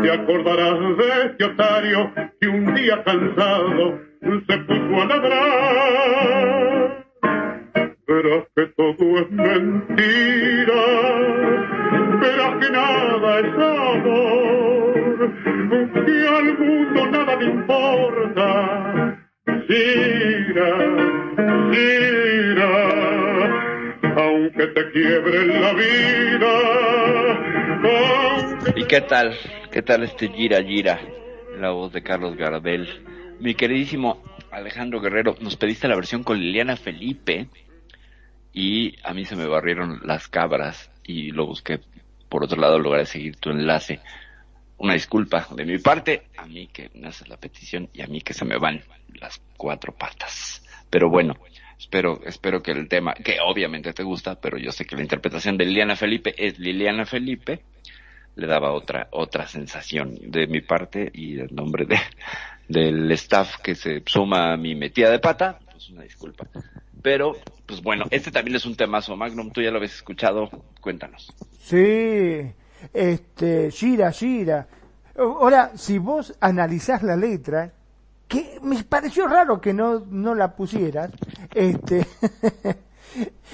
Te 0.03 0.11
acordarás 0.11 0.97
de 0.97 1.27
este 1.27 1.45
otario 1.45 2.11
que 2.41 2.49
un 2.49 2.74
día 2.74 3.05
cansado 3.05 4.01
se 4.20 4.59
puso 4.59 5.01
a 5.01 5.05
ladrar. 5.07 7.05
verás 8.09 8.45
que 8.57 8.66
todo 8.77 9.19
es 9.20 9.31
mentira, 9.31 10.83
verás 12.20 12.57
que 12.61 12.70
nada 12.70 13.41
es 13.41 13.55
amor, 13.55 14.95
que 16.05 16.29
al 16.29 16.59
mundo 16.59 17.07
nada 17.07 17.37
le 17.37 17.45
importa. 17.45 18.49
Gira, 19.69 20.70
gira, 21.70 22.73
aunque 24.16 24.66
te 24.66 24.91
quiebre 24.91 25.47
la 25.61 25.73
vida. 25.74 26.55
¿Y 28.74 28.85
qué 28.85 29.01
tal? 29.03 29.37
¿Qué 29.73 29.81
tal 29.81 30.03
este 30.03 30.28
Gira 30.28 30.62
Gira? 30.62 31.01
La 31.59 31.70
voz 31.70 31.94
de 31.94 32.03
Carlos 32.03 32.36
Gardel. 32.36 32.86
Mi 33.40 33.55
queridísimo 33.55 34.23
Alejandro 34.51 35.01
Guerrero, 35.01 35.35
nos 35.40 35.57
pediste 35.57 35.89
la 35.89 35.97
versión 35.97 36.24
con 36.24 36.39
Liliana 36.39 36.77
Felipe 36.77 37.49
y 38.53 38.99
a 39.03 39.15
mí 39.15 39.24
se 39.24 39.35
me 39.35 39.47
barrieron 39.47 40.01
las 40.05 40.28
cabras 40.28 40.90
y 41.05 41.31
lo 41.31 41.47
busqué 41.47 41.81
por 42.28 42.44
otro 42.44 42.61
lado 42.61 42.78
logré 42.78 43.07
seguir 43.07 43.36
tu 43.36 43.49
enlace. 43.49 44.01
Una 44.77 44.93
disculpa 44.93 45.49
de 45.57 45.65
mi 45.65 45.78
parte, 45.78 46.24
a 46.36 46.44
mí 46.44 46.66
que 46.66 46.90
me 46.93 47.09
haces 47.09 47.28
la 47.28 47.39
petición 47.39 47.89
y 47.94 48.03
a 48.03 48.07
mí 48.07 48.20
que 48.20 48.35
se 48.35 48.44
me 48.44 48.59
van 48.59 48.82
las 49.15 49.40
cuatro 49.57 49.94
patas. 49.94 50.62
Pero 50.90 51.09
bueno, 51.09 51.35
espero, 51.78 52.20
espero 52.27 52.62
que 52.62 52.73
el 52.73 52.89
tema, 52.89 53.15
que 53.15 53.39
obviamente 53.43 53.94
te 53.94 54.03
gusta, 54.03 54.39
pero 54.39 54.59
yo 54.59 54.70
sé 54.70 54.85
que 54.85 54.97
la 54.97 55.03
interpretación 55.03 55.57
de 55.57 55.65
Liliana 55.65 55.97
Felipe 55.97 56.35
es 56.36 56.59
Liliana 56.59 57.07
Felipe, 57.07 57.62
le 58.35 58.47
daba 58.47 58.73
otra, 58.73 59.09
otra 59.11 59.47
sensación 59.47 60.19
de 60.21 60.47
mi 60.47 60.61
parte 60.61 61.11
y 61.13 61.39
el 61.39 61.55
nombre 61.55 61.85
de, 61.85 61.99
del 62.69 63.11
staff 63.13 63.59
que 63.63 63.75
se 63.75 64.03
suma 64.07 64.53
a 64.53 64.57
mi 64.57 64.75
metida 64.75 65.11
de 65.11 65.19
pata, 65.19 65.59
pues 65.71 65.91
una 65.91 66.03
disculpa. 66.03 66.47
Pero, 67.03 67.37
pues 67.67 67.83
bueno, 67.83 68.05
este 68.11 68.31
también 68.31 68.57
es 68.57 68.65
un 68.65 68.77
temazo, 68.77 69.17
Magnum, 69.17 69.51
tú 69.51 69.61
ya 69.61 69.71
lo 69.71 69.79
habías 69.79 69.95
escuchado, 69.95 70.49
cuéntanos. 70.81 71.33
Sí, 71.61 72.53
este, 72.93 73.71
Gira, 73.71 74.13
Gira. 74.13 74.69
Ahora, 75.17 75.73
si 75.75 75.99
vos 75.99 76.35
analizás 76.41 77.03
la 77.03 77.17
letra, 77.17 77.73
que 78.29 78.59
me 78.63 78.83
pareció 78.85 79.27
raro 79.27 79.61
que 79.61 79.75
no, 79.75 80.01
no 80.09 80.35
la 80.35 80.55
pusieras, 80.55 81.11
este, 81.55 82.07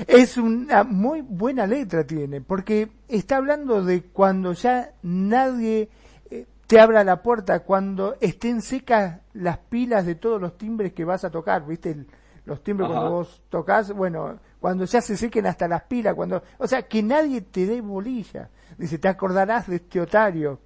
es 0.06 0.36
una 0.36 0.85
muy 0.85 1.20
buena 1.22 1.66
letra 1.66 2.05
tiene, 2.06 2.40
porque 2.40 2.90
está 3.09 3.36
hablando 3.36 3.85
de 3.85 4.02
cuando 4.02 4.52
ya 4.52 4.93
nadie 5.02 5.89
eh, 6.30 6.47
te 6.66 6.80
abra 6.80 7.05
la 7.05 7.22
puerta, 7.22 7.60
cuando 7.60 8.16
estén 8.20 8.62
secas 8.62 9.20
las 9.35 9.59
pilas 9.59 10.06
de 10.06 10.14
todos 10.14 10.40
los 10.40 10.56
timbres 10.59 10.93
que 10.93 11.05
vas 11.05 11.24
a 11.24 11.30
tocar, 11.30 11.66
¿viste? 11.66 11.90
El- 11.90 12.06
los 12.44 12.62
timbres 12.64 12.89
Ajá. 12.89 12.98
cuando 13.01 13.14
vos 13.16 13.43
tocas, 13.51 13.93
bueno, 13.93 14.39
cuando 14.59 14.86
ya 14.86 15.02
se 15.02 15.18
sequen 15.18 15.44
hasta 15.47 15.68
las 15.68 15.82
pilas, 15.82 16.14
cuando, 16.14 16.43
o 16.56 16.66
sea, 16.66 16.80
que 16.89 17.02
nadie 17.02 17.43
te 17.43 17.66
dé 17.66 17.82
bolilla. 17.82 18.48
Dice, 18.78 18.97
te 18.98 19.06
acordarás 19.09 19.66
de 19.68 19.76
este 19.76 20.01
otario 20.01 20.59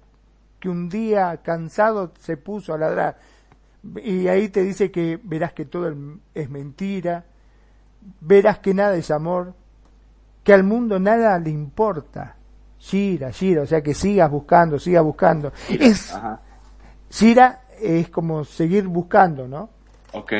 que 0.61 0.69
un 0.69 0.87
día 0.87 1.41
cansado 1.43 2.13
se 2.19 2.37
puso 2.37 2.73
a 2.73 2.77
ladrar. 2.77 3.17
Y 4.01 4.27
ahí 4.29 4.47
te 4.47 4.63
dice 4.63 4.91
que 4.91 5.19
verás 5.21 5.51
que 5.51 5.65
todo 5.65 5.93
es 6.33 6.49
mentira, 6.49 7.25
verás 8.21 8.59
que 8.59 8.73
nada 8.73 8.95
es 8.95 9.11
amor, 9.11 9.53
que 10.43 10.53
al 10.53 10.63
mundo 10.63 10.99
nada 10.99 11.37
le 11.39 11.49
importa. 11.49 12.35
Gira, 12.79 13.31
gira, 13.31 13.61
o 13.61 13.65
sea 13.65 13.81
que 13.81 13.93
sigas 13.93 14.29
buscando, 14.29 14.77
sigas 14.77 15.03
buscando. 15.03 15.53
Es, 15.69 16.11
Ajá. 16.13 16.41
gira 17.09 17.61
es 17.81 18.09
como 18.09 18.43
seguir 18.43 18.87
buscando, 18.87 19.47
¿no? 19.47 19.69
Ok. 20.11 20.33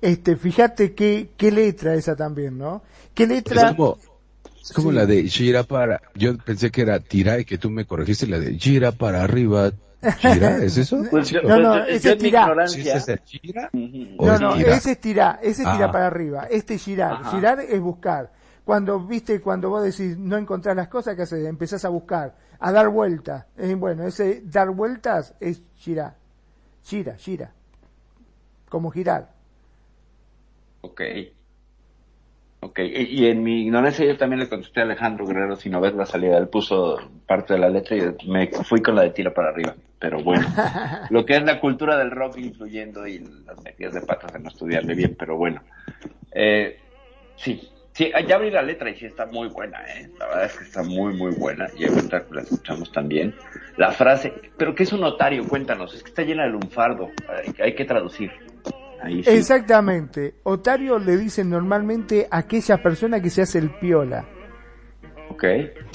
Este, 0.00 0.36
fíjate 0.36 0.94
qué, 0.94 1.30
qué 1.36 1.50
letra 1.52 1.94
esa 1.94 2.16
también, 2.16 2.58
¿no? 2.58 2.82
¿Qué 3.14 3.24
Es 3.24 3.28
letra? 3.28 3.76
como, 3.76 3.98
es 4.62 4.72
como 4.72 4.90
Sí. 4.90 4.96
la 4.96 5.06
de 5.06 5.28
gira 5.28 5.62
para, 5.64 6.00
yo 6.14 6.36
pensé 6.38 6.70
que 6.70 6.82
era 6.82 6.98
tira 7.00 7.38
y 7.38 7.44
que 7.44 7.58
tú 7.58 7.70
me 7.70 7.84
corregiste 7.84 8.26
la 8.26 8.38
de 8.38 8.58
gira 8.58 8.92
para 8.92 9.22
arriba. 9.22 9.72
¿Gira? 10.18 10.56
¿Es 10.64 10.76
eso? 10.78 11.02
Pues 11.10 11.30
yo, 11.30 11.42
No, 11.42 11.58
no, 11.58 11.76
ese 11.84 12.12
es. 12.12 12.22
¿O 14.18 14.26
No, 14.26 14.34
es 14.34 14.40
no, 14.40 14.54
ese 14.56 14.92
es 14.92 15.00
tirar, 15.00 15.38
ese 15.42 15.62
es 15.62 15.72
tirar 15.72 15.88
Ah. 15.88 15.92
para 15.92 16.06
arriba, 16.08 16.46
este 16.50 16.74
es 16.74 16.82
girar. 16.84 17.12
Ajá. 17.12 17.30
Girar 17.30 17.60
es 17.60 17.80
buscar. 17.80 18.30
Cuando, 18.64 19.00
viste, 19.00 19.40
cuando 19.40 19.70
vos 19.70 19.82
decís 19.82 20.16
no 20.18 20.36
encontrás 20.36 20.76
las 20.76 20.88
cosas, 20.88 21.16
¿qué 21.16 21.22
haces? 21.22 21.46
Empezás 21.46 21.84
a 21.84 21.88
buscar, 21.88 22.34
a 22.60 22.72
dar 22.72 22.88
vueltas. 22.88 23.46
Eh, 23.56 23.74
bueno, 23.74 24.04
ese 24.06 24.42
dar 24.44 24.70
vueltas 24.70 25.34
es 25.40 25.62
girar. 25.76 26.14
Gira, 26.84 27.14
gira. 27.16 27.52
Como 28.68 28.90
girar. 28.90 29.30
Ok. 30.82 31.00
Ok, 32.64 32.78
y, 32.78 33.24
y 33.24 33.26
en 33.26 33.42
mi 33.42 33.62
ignorancia 33.62 34.06
yo 34.06 34.16
también 34.16 34.38
le 34.38 34.48
contesté 34.48 34.80
a 34.80 34.82
Alejandro 34.84 35.26
Guerrero, 35.26 35.56
si 35.56 35.68
no 35.68 35.80
ves 35.80 35.94
la 35.94 36.06
salida, 36.06 36.38
él 36.38 36.46
puso 36.46 36.96
parte 37.26 37.54
de 37.54 37.58
la 37.58 37.68
letra 37.68 37.96
y 37.96 38.28
me 38.28 38.46
fui 38.46 38.80
con 38.80 38.94
la 38.94 39.02
de 39.02 39.10
tira 39.10 39.34
para 39.34 39.48
arriba. 39.48 39.74
Pero 39.98 40.22
bueno, 40.22 40.46
lo 41.10 41.26
que 41.26 41.34
es 41.34 41.42
la 41.42 41.58
cultura 41.58 41.96
del 41.98 42.12
rock 42.12 42.38
influyendo 42.38 43.04
y 43.04 43.18
las 43.18 43.60
metidas 43.64 43.94
de 43.94 44.02
patas 44.02 44.32
de 44.32 44.38
no 44.38 44.48
estudiarle 44.48 44.94
bien, 44.94 45.16
pero 45.18 45.36
bueno. 45.36 45.60
Eh, 46.30 46.78
sí, 47.34 47.68
sí, 47.94 48.12
ya 48.28 48.36
abrí 48.36 48.52
la 48.52 48.62
letra 48.62 48.90
y 48.90 48.94
sí 48.94 49.06
está 49.06 49.26
muy 49.26 49.48
buena, 49.48 49.78
¿eh? 49.80 50.08
La 50.20 50.26
verdad 50.28 50.44
es 50.44 50.56
que 50.56 50.64
está 50.64 50.84
muy, 50.84 51.14
muy 51.14 51.34
buena. 51.34 51.66
Y 51.76 51.88
ahorita 51.88 52.26
la 52.30 52.42
escuchamos 52.42 52.92
también. 52.92 53.34
La 53.76 53.90
frase, 53.90 54.32
pero 54.56 54.72
¿qué 54.72 54.84
es 54.84 54.92
un 54.92 55.00
notario? 55.00 55.48
Cuéntanos, 55.48 55.94
es 55.94 56.02
que 56.04 56.10
está 56.10 56.22
llena 56.22 56.44
de 56.44 56.50
lunfardo, 56.50 57.10
hay, 57.28 57.52
hay 57.60 57.74
que 57.74 57.84
traducir. 57.84 58.30
Ahí 59.02 59.22
sí. 59.24 59.30
Exactamente. 59.30 60.34
Otario 60.44 60.98
le 60.98 61.16
dicen 61.16 61.50
normalmente 61.50 62.28
a 62.30 62.38
aquella 62.38 62.82
persona 62.82 63.20
que 63.20 63.30
se 63.30 63.42
hace 63.42 63.58
el 63.58 63.70
piola, 63.78 64.24
Ok. 65.30 65.44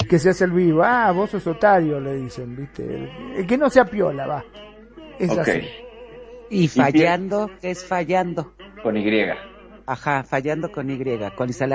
que 0.08 0.18
se 0.18 0.30
hace 0.30 0.44
el 0.44 0.52
vivo. 0.52 0.82
Ah, 0.82 1.10
vos 1.12 1.30
sos 1.30 1.46
otario, 1.46 2.00
le 2.00 2.16
dicen, 2.16 2.54
¿viste? 2.56 3.10
El, 3.36 3.46
que 3.46 3.56
no 3.56 3.70
sea 3.70 3.84
piola, 3.84 4.26
va. 4.26 4.44
Es 5.18 5.30
Ok. 5.30 5.38
así. 5.38 5.60
Y 6.50 6.68
fallando, 6.68 7.50
¿qué 7.60 7.70
es 7.70 7.84
fallando? 7.84 8.54
Con 8.82 8.96
Y. 8.96 9.24
Ajá, 9.86 10.22
fallando 10.24 10.70
con 10.70 10.90
Y. 10.90 10.98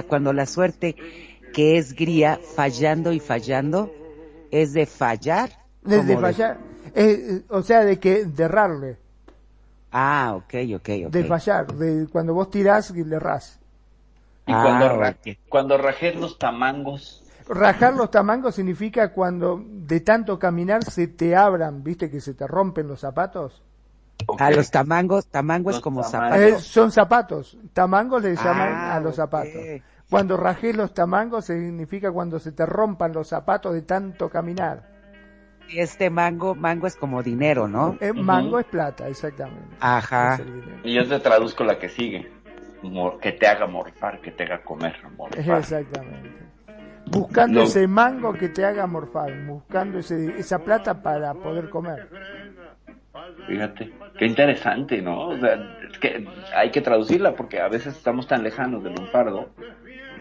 Cuando 0.07 0.33
la 0.33 0.45
suerte, 0.45 0.95
que 1.53 1.77
es 1.77 1.93
gría, 1.93 2.39
fallando 2.55 3.11
y 3.11 3.19
fallando, 3.19 3.91
es 4.51 4.73
de 4.73 4.85
fallar. 4.85 5.49
De- 5.83 6.17
fallar. 6.17 6.57
eh, 6.95 7.41
o 7.49 7.61
sea, 7.61 7.83
de 7.83 7.99
que 7.99 8.25
de 8.25 8.43
errarle. 8.43 8.97
Ah, 9.93 10.33
ok, 10.35 10.53
ok, 10.75 10.89
ok. 11.05 11.11
De 11.11 11.23
fallar. 11.23 11.67
De 11.67 12.07
cuando 12.11 12.33
vos 12.33 12.49
tirás 12.49 12.89
y 12.91 13.03
le 13.03 13.15
errás. 13.15 13.59
Y 14.47 14.51
Ah, 14.51 14.61
cuando, 14.63 14.97
ra- 14.99 15.09
ok. 15.11 15.37
cuando 15.47 15.77
rajé 15.77 16.13
los 16.15 16.37
tamangos, 16.37 17.21
Rajar 17.47 17.93
los 17.93 18.09
tamangos 18.09 18.55
significa 18.55 19.11
cuando 19.11 19.61
de 19.67 19.99
tanto 19.99 20.39
caminar 20.39 20.83
se 20.85 21.07
te 21.07 21.35
abran, 21.35 21.83
¿viste? 21.83 22.09
Que 22.09 22.21
se 22.21 22.33
te 22.33 22.47
rompen 22.47 22.87
los 22.87 23.01
zapatos. 23.01 23.61
A 24.39 24.49
los 24.51 24.71
tamangos, 24.71 25.27
tamango 25.27 25.69
es 25.69 25.75
Los 25.75 25.83
como 25.83 26.01
tamangos. 26.01 26.29
zapato. 26.39 26.41
Eh, 26.57 26.59
son 26.61 26.91
zapatos. 26.91 27.57
Tamangos 27.73 28.23
le 28.23 28.35
llaman 28.35 28.69
Ah, 28.69 28.95
a 28.95 28.99
los 29.01 29.15
zapatos. 29.15 29.51
Cuando 30.09 30.37
rajé 30.37 30.73
los 30.73 30.93
tamangos 30.93 31.45
significa 31.45 32.11
cuando 32.11 32.39
se 32.39 32.53
te 32.53 32.65
rompan 32.65 33.11
los 33.11 33.27
zapatos 33.27 33.73
de 33.73 33.81
tanto 33.81 34.29
caminar. 34.29 34.92
Y 35.69 35.79
este 35.79 36.09
mango, 36.09 36.53
mango 36.55 36.87
es 36.87 36.95
como 36.95 37.23
dinero, 37.23 37.67
¿no? 37.67 37.97
Eh, 37.99 38.13
Mango 38.13 38.59
es 38.59 38.65
plata, 38.65 39.07
exactamente. 39.07 39.75
Ajá. 39.79 40.39
Y 40.83 40.93
yo 40.93 41.07
te 41.07 41.19
traduzco 41.19 41.63
la 41.63 41.79
que 41.79 41.89
sigue. 41.89 42.29
Mor- 42.83 43.17
que 43.19 43.31
te 43.31 43.47
haga 43.47 43.65
morfar, 43.65 44.19
que 44.19 44.31
te 44.31 44.43
haga 44.43 44.61
comer, 44.61 44.95
morfar. 45.17 45.59
Exactamente. 45.59 46.29
Buscando 47.07 47.63
ese 47.63 47.87
mango 47.87 48.33
que 48.33 48.49
te 48.49 48.65
haga 48.65 48.85
morfar, 48.87 49.31
buscando 49.45 49.99
ese, 49.99 50.37
esa 50.37 50.59
plata 50.59 51.01
para 51.01 51.33
poder 51.33 51.69
comer. 51.69 52.07
Fíjate, 53.47 53.91
qué 54.17 54.25
interesante, 54.25 55.01
¿no? 55.01 55.29
O 55.29 55.37
sea, 55.37 55.53
es 55.89 55.97
que 55.99 56.27
hay 56.55 56.71
que 56.71 56.81
traducirla 56.81 57.35
porque 57.35 57.59
a 57.59 57.67
veces 57.67 57.95
estamos 57.95 58.27
tan 58.27 58.43
lejanos 58.43 58.83
del 58.83 58.95
lunfardo, 58.95 59.49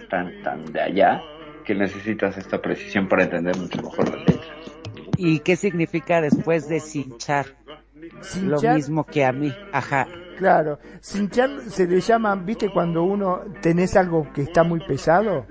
tan, 0.09 0.43
tan 0.43 0.65
de 0.73 0.81
allá, 0.81 1.23
que 1.65 1.75
necesitas 1.75 2.37
esta 2.37 2.61
precisión 2.61 3.09
para 3.09 3.25
entender 3.25 3.57
mucho 3.57 3.81
mejor 3.83 4.09
la 4.11 4.17
letra. 4.19 4.55
¿Y 5.17 5.41
qué 5.41 5.57
significa 5.57 6.21
después 6.21 6.69
de 6.69 6.81
cinchar? 6.81 7.47
Lo 8.43 8.61
mismo 8.61 9.05
que 9.05 9.25
a 9.25 9.33
mí. 9.33 9.55
Ajá. 9.73 10.07
claro. 10.39 10.79
Cinchar 11.01 11.51
se 11.69 11.87
le 11.87 12.01
llama, 12.01 12.35
¿viste? 12.37 12.71
Cuando 12.71 13.05
uno 13.05 13.41
tenés 13.61 13.97
algo 13.97 14.27
que 14.33 14.43
está 14.43 14.65
muy 14.65 14.81
pesado. 14.81 15.47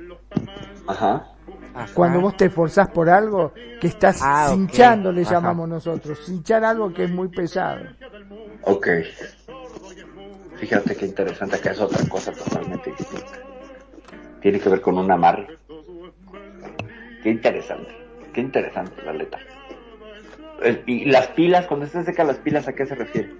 Ajá. 0.87 1.27
ajá. 1.73 1.93
Cuando 1.93 2.19
vos 2.21 2.35
te 2.35 2.45
esforzás 2.45 2.89
por 2.89 3.09
algo 3.09 3.53
que 3.79 3.87
estás 3.87 4.19
Ah, 4.21 4.49
cinchando, 4.51 5.11
le 5.11 5.21
Ajá. 5.21 5.31
llamamos 5.35 5.69
nosotros. 5.69 6.19
Cinchar 6.25 6.63
algo 6.65 6.93
que 6.93 7.05
es 7.05 7.11
muy 7.11 7.29
pesado. 7.29 7.85
Ok. 8.63 8.87
Fíjate 10.57 10.95
qué 10.95 11.05
interesante, 11.07 11.55
acá 11.55 11.71
es 11.71 11.79
otra 11.79 12.07
cosa 12.07 12.31
totalmente 12.31 12.91
distinta. 12.91 13.39
Tiene 14.41 14.59
que 14.59 14.69
ver 14.69 14.81
con 14.81 14.97
un 14.97 15.09
amarre. 15.11 15.47
Qué 17.23 17.29
interesante, 17.29 17.89
qué 18.33 18.41
interesante 18.41 19.01
la 19.03 19.13
letra. 19.13 19.39
¿Y 20.85 21.05
las 21.05 21.27
pilas? 21.29 21.65
Cuando 21.65 21.87
se 21.87 22.03
seca 22.03 22.23
las 22.23 22.37
pilas, 22.37 22.67
¿a 22.67 22.73
qué 22.73 22.85
se 22.85 22.93
refiere? 22.93 23.31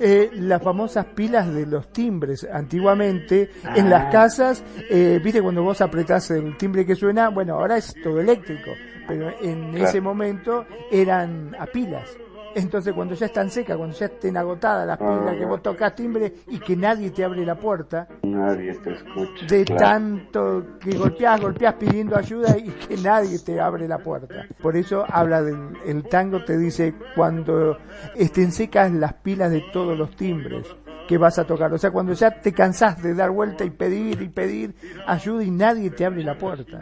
Eh, 0.00 0.30
las 0.32 0.62
famosas 0.62 1.04
pilas 1.04 1.52
de 1.52 1.66
los 1.66 1.92
timbres. 1.92 2.48
Antiguamente, 2.50 3.50
en 3.76 3.86
Ah. 3.88 3.90
las 3.90 4.12
casas, 4.12 4.64
eh, 4.88 5.20
viste 5.22 5.42
cuando 5.42 5.62
vos 5.62 5.82
apretás 5.82 6.30
el 6.30 6.56
timbre 6.56 6.86
que 6.86 6.94
suena, 6.94 7.28
bueno, 7.28 7.56
ahora 7.56 7.76
es 7.76 7.94
todo 8.02 8.20
eléctrico, 8.20 8.70
pero 9.06 9.30
en 9.42 9.72
Claro. 9.72 9.84
ese 9.84 10.00
momento 10.00 10.64
eran 10.90 11.54
a 11.58 11.66
pilas. 11.66 12.08
Entonces, 12.54 12.92
cuando 12.92 13.14
ya 13.14 13.26
están 13.26 13.50
secas, 13.50 13.76
cuando 13.76 13.96
ya 13.96 14.06
estén 14.06 14.36
agotadas 14.36 14.86
las 14.86 14.98
pilas, 14.98 15.36
que 15.36 15.44
vos 15.44 15.62
tocas 15.62 15.94
timbre 15.94 16.32
y 16.48 16.58
que 16.58 16.76
nadie 16.76 17.10
te 17.10 17.24
abre 17.24 17.44
la 17.46 17.54
puerta, 17.54 18.06
Nadie 18.22 18.74
te 18.74 18.92
escucha. 18.92 19.46
de 19.48 19.64
claro. 19.64 19.80
tanto 19.80 20.66
que 20.80 20.96
golpeás, 20.96 21.40
golpeás 21.40 21.74
pidiendo 21.74 22.16
ayuda 22.16 22.56
y 22.58 22.68
que 22.70 22.96
nadie 22.98 23.38
te 23.38 23.60
abre 23.60 23.88
la 23.88 23.98
puerta. 23.98 24.46
Por 24.60 24.76
eso 24.76 25.04
habla 25.08 25.42
del 25.42 25.76
el 25.86 26.02
tango, 26.08 26.44
te 26.44 26.56
dice 26.58 26.94
cuando 27.14 27.78
estén 28.14 28.52
secas 28.52 28.92
las 28.92 29.14
pilas 29.14 29.50
de 29.50 29.62
todos 29.72 29.96
los 29.98 30.14
timbres 30.16 30.66
que 31.08 31.18
vas 31.18 31.38
a 31.38 31.44
tocar. 31.44 31.72
O 31.72 31.78
sea, 31.78 31.90
cuando 31.90 32.12
ya 32.12 32.30
te 32.30 32.52
cansás 32.52 33.02
de 33.02 33.14
dar 33.14 33.30
vuelta 33.30 33.64
y 33.64 33.70
pedir 33.70 34.22
y 34.22 34.28
pedir 34.28 34.74
ayuda 35.06 35.42
y 35.44 35.50
nadie 35.50 35.90
te 35.90 36.04
abre 36.04 36.22
la 36.22 36.36
puerta. 36.38 36.80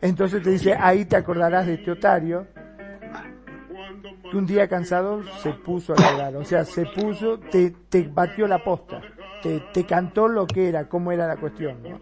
Entonces 0.00 0.42
te 0.42 0.50
dice, 0.50 0.74
ahí 0.78 1.04
te 1.04 1.16
acordarás 1.16 1.66
de 1.66 1.74
este 1.74 1.90
otario 1.90 2.46
un 4.32 4.46
día 4.46 4.68
cansado 4.68 5.22
se 5.42 5.52
puso 5.52 5.92
a 5.92 5.96
llorar. 5.96 6.36
O 6.36 6.44
sea, 6.44 6.64
se 6.64 6.86
puso, 6.86 7.38
te, 7.38 7.74
te 7.88 8.08
batió 8.08 8.46
la 8.46 8.62
posta. 8.62 9.00
Te, 9.42 9.60
te 9.72 9.84
cantó 9.84 10.28
lo 10.28 10.46
que 10.46 10.68
era, 10.68 10.88
cómo 10.88 11.12
era 11.12 11.26
la 11.26 11.36
cuestión. 11.36 11.82
¿no? 11.82 11.98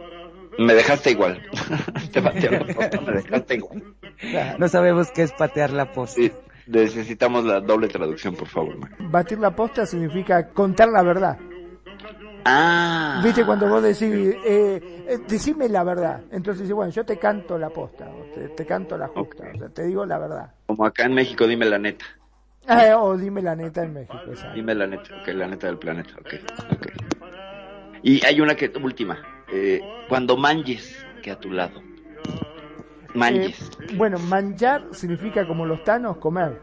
Me 0.58 0.74
dejaste 0.74 1.12
igual. 1.12 1.40
te 2.12 2.20
batí 2.20 2.48
la 2.48 2.64
posta, 2.64 3.00
me 3.00 3.12
dejaste 3.12 3.54
igual. 3.54 3.82
No 4.58 4.68
sabemos 4.68 5.10
qué 5.12 5.22
es 5.22 5.32
patear 5.32 5.70
la 5.70 5.92
posta. 5.92 6.20
Sí, 6.20 6.32
necesitamos 6.66 7.44
la 7.44 7.60
doble 7.60 7.88
traducción, 7.88 8.34
por 8.34 8.48
favor. 8.48 8.76
Batir 8.98 9.38
la 9.38 9.54
posta 9.54 9.86
significa 9.86 10.48
contar 10.48 10.88
la 10.88 11.02
verdad. 11.02 11.38
Ah. 12.44 13.20
¿Viste 13.22 13.44
cuando 13.44 13.68
vos 13.68 13.82
decís, 13.82 14.34
eh, 14.44 14.97
decime 15.28 15.68
la 15.68 15.84
verdad? 15.84 16.22
Entonces 16.30 16.62
dice, 16.62 16.74
bueno, 16.74 16.90
yo 16.92 17.04
te 17.04 17.18
canto 17.18 17.58
la 17.58 17.70
posta, 17.70 18.10
o 18.10 18.24
te, 18.34 18.48
te 18.50 18.66
canto 18.66 18.96
la 18.98 19.08
justa, 19.08 19.44
o 19.54 19.58
sea, 19.58 19.68
te 19.68 19.84
digo 19.84 20.04
la 20.04 20.18
verdad. 20.18 20.52
Como 20.66 20.84
acá 20.84 21.04
en 21.04 21.14
México, 21.14 21.46
dime 21.46 21.64
la 21.66 21.78
neta. 21.78 22.04
Eh, 22.68 22.92
o 22.92 23.16
dime 23.16 23.40
la 23.40 23.56
neta 23.56 23.82
en 23.82 23.94
México, 23.94 24.18
exacto. 24.28 24.54
Dime 24.54 24.74
la 24.74 24.86
neta, 24.86 25.14
ok, 25.22 25.28
la 25.28 25.46
neta 25.46 25.66
del 25.68 25.78
planeta, 25.78 26.10
ok, 26.20 26.34
ok. 26.72 26.86
Y 28.02 28.24
hay 28.26 28.40
una 28.40 28.54
que, 28.54 28.70
última, 28.82 29.18
eh, 29.50 29.80
cuando 30.08 30.36
manches 30.36 30.94
que 31.22 31.30
a 31.30 31.36
tu 31.36 31.50
lado. 31.50 31.82
Manches, 33.14 33.70
Eh, 33.80 33.94
bueno, 33.96 34.18
manjar 34.18 34.88
significa 34.92 35.46
como 35.46 35.64
los 35.64 35.82
tanos, 35.82 36.18
comer. 36.18 36.60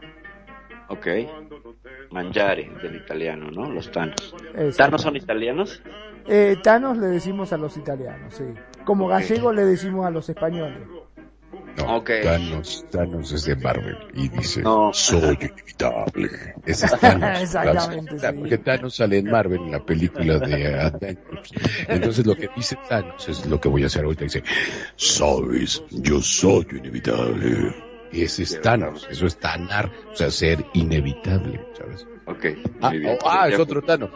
Ok. 0.88 1.06
Mangiare, 2.10 2.70
del 2.82 2.96
italiano, 2.96 3.50
¿no? 3.50 3.70
Los 3.70 3.90
tanos. 3.90 4.34
¿Tanos 4.76 5.02
son 5.02 5.16
italianos? 5.16 5.82
Eh, 6.28 6.56
tanos 6.62 6.98
le 6.98 7.06
decimos 7.08 7.52
a 7.52 7.56
los 7.56 7.76
italianos, 7.76 8.34
sí. 8.34 8.44
Como 8.84 9.04
Ok. 9.06 9.10
gallegos 9.12 9.54
le 9.54 9.64
decimos 9.64 10.06
a 10.06 10.10
los 10.10 10.28
españoles. 10.28 10.78
No, 11.76 11.96
Ok. 11.98 12.10
Thanos, 12.22 12.86
Thanos 12.90 13.32
es 13.32 13.44
de 13.44 13.54
Marvel 13.56 13.98
y 14.14 14.28
dice, 14.28 14.62
No. 14.62 14.90
soy 14.94 15.36
inevitable. 15.38 16.54
Ese 16.64 16.86
es 16.86 16.92
Thanos. 17.00 17.40
Exactamente, 17.42 18.18
sí. 18.18 18.26
Porque 18.38 18.58
Thanos 18.58 18.96
sale 18.96 19.18
en 19.18 19.30
Marvel 19.30 19.60
en 19.60 19.72
la 19.72 19.84
película 19.84 20.38
de 20.38 20.80
Avengers. 20.80 21.52
Entonces 21.86 22.26
lo 22.26 22.34
que 22.34 22.48
dice 22.56 22.78
Thanos 22.88 23.28
es 23.28 23.44
lo 23.46 23.60
que 23.60 23.68
voy 23.68 23.82
a 23.82 23.86
hacer 23.86 24.04
ahorita. 24.04 24.24
Dice, 24.24 24.42
sabes, 24.96 25.82
yo 25.90 26.20
soy 26.22 26.66
inevitable. 26.70 27.74
Es 28.12 28.60
Thanos, 28.62 29.06
eso 29.10 29.26
es 29.26 29.36
tanar, 29.38 29.90
o 30.12 30.16
sea, 30.16 30.30
ser 30.30 30.64
inevitable, 30.74 31.60
¿sabes? 31.76 32.06
Ok, 32.26 32.44
Ah, 32.80 32.90
muy 32.90 32.98
bien. 33.00 33.18
oh, 33.22 33.28
ah, 33.28 33.48
es 33.48 33.58
otro 33.58 33.82
Thanos. 33.82 34.10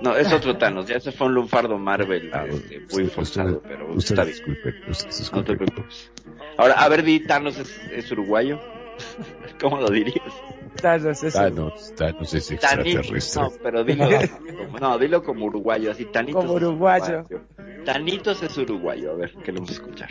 No, 0.00 0.14
es 0.16 0.30
otro 0.32 0.56
Thanos, 0.58 0.86
ya 0.86 1.00
se 1.00 1.12
fue 1.12 1.26
un 1.28 1.34
lunfardo 1.34 1.78
Marvel, 1.78 2.30
Ah, 2.32 2.44
este, 2.48 2.78
usted- 2.78 2.92
muy 2.92 3.06
forzado, 3.10 3.56
usted- 3.56 3.68
pero 3.68 3.86
usted 3.94 4.10
está 4.14 4.24
bien. 4.24 4.34
disculpe, 4.36 4.74
usted 4.90 5.32
No 5.36 5.44
te 5.44 5.56
preocupes. 5.56 6.10
Ahora, 6.58 6.74
a 6.74 6.88
ver, 6.88 7.02
di, 7.02 7.20
¿Thanos 7.20 7.58
es, 7.58 7.80
es 7.92 8.10
uruguayo? 8.12 8.58
¿Cómo 9.60 9.78
lo 9.80 9.90
dirías? 9.90 10.32
Thanos, 10.80 11.22
eso. 11.22 11.38
Thanos, 11.38 11.94
Thanos 11.96 12.34
es 12.34 12.50
extraterrestre. 12.50 13.42
No, 13.42 13.52
pero 13.62 13.84
dilo, 13.84 14.06
como- 14.68 14.78
no, 14.78 14.98
dilo 14.98 15.22
como 15.22 15.46
uruguayo, 15.46 15.90
así, 15.90 16.04
Tanitos. 16.06 16.44
Como 16.44 16.56
es 16.58 16.62
uruguayo. 16.64 17.24
Tanitos 17.84 18.42
es 18.42 18.56
uruguayo, 18.58 19.12
a 19.12 19.14
ver, 19.16 19.32
queremos 19.44 19.70
escuchar. 19.70 20.10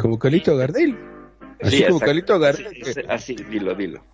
Como 0.00 0.18
Calito 0.18 0.56
Gardel. 0.56 0.96
Así 1.64 1.76
Sí, 1.78 1.84
como 1.84 1.98
exacto. 2.04 2.40
Calito. 2.40 2.52
Sí, 2.84 2.92
sí, 2.92 3.00
Así, 3.08 3.34
dilo, 3.36 3.74
dilo. 3.74 4.04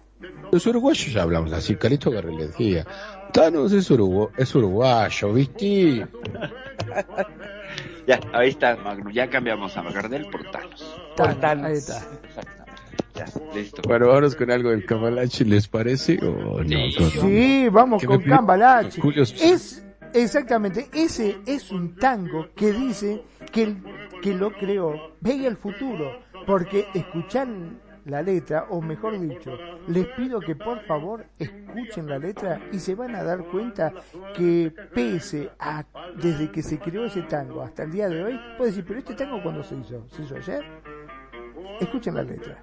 Los 0.52 0.66
uruguayos 0.66 1.12
ya 1.12 1.22
hablamos 1.22 1.52
así, 1.52 1.76
Calito 1.76 2.10
Gardel 2.10 2.36
le 2.36 2.46
decía. 2.48 2.86
Thanos 3.32 3.72
es, 3.72 3.90
urugu- 3.90 4.30
es 4.36 4.54
uruguayo, 4.54 5.32
¿viste? 5.32 6.06
Ya, 8.06 8.18
ahí 8.32 8.48
está, 8.48 8.76
Magno, 8.76 9.10
ya 9.10 9.28
cambiamos 9.30 9.76
a 9.76 9.82
Gardel 9.82 10.26
por 10.30 10.42
Thanos. 10.50 11.00
Thanos, 11.16 11.40
Thanos. 11.40 11.66
ahí 11.66 11.72
está. 11.74 11.96
Exactamente. 12.24 12.72
Ya, 13.14 13.26
listo. 13.54 13.82
Bueno, 13.86 14.08
vámonos 14.08 14.34
con 14.34 14.50
algo 14.50 14.70
del 14.70 14.84
Cambalache, 14.84 15.44
¿les 15.44 15.68
parece? 15.68 16.18
¿O 16.24 16.62
no? 16.64 16.90
Sí. 17.20 17.68
Vamos 17.70 18.02
con 18.04 18.20
Cambalache. 18.22 19.00
Es, 19.40 19.84
exactamente, 20.12 20.88
ese 20.92 21.38
es 21.46 21.70
un 21.70 21.94
tango 21.96 22.48
que 22.56 22.72
dice 22.72 23.22
que 23.52 23.62
el 23.64 23.76
que 24.22 24.34
lo 24.34 24.52
creó 24.52 25.12
veía 25.20 25.48
el 25.48 25.56
futuro, 25.56 26.20
porque 26.46 26.86
escuchan 26.94 27.80
la 28.06 28.22
letra, 28.22 28.66
o 28.70 28.80
mejor 28.80 29.18
dicho, 29.20 29.56
les 29.88 30.06
pido 30.08 30.40
que 30.40 30.56
por 30.56 30.80
favor 30.84 31.26
escuchen 31.38 32.08
la 32.08 32.18
letra 32.18 32.60
y 32.72 32.78
se 32.78 32.94
van 32.94 33.14
a 33.14 33.22
dar 33.22 33.44
cuenta 33.44 33.92
que 34.34 34.72
pese 34.94 35.50
a 35.58 35.84
desde 36.16 36.50
que 36.50 36.62
se 36.62 36.78
creó 36.78 37.04
ese 37.04 37.22
tango 37.22 37.62
hasta 37.62 37.84
el 37.84 37.92
día 37.92 38.08
de 38.08 38.24
hoy, 38.24 38.40
puede 38.56 38.70
decir, 38.70 38.84
pero 38.86 38.98
este 38.98 39.14
tango 39.14 39.42
cuando 39.42 39.62
se 39.62 39.76
hizo, 39.76 40.06
se 40.08 40.22
hizo 40.22 40.36
ayer. 40.36 40.64
Escuchen 41.80 42.14
la 42.14 42.22
letra. 42.22 42.62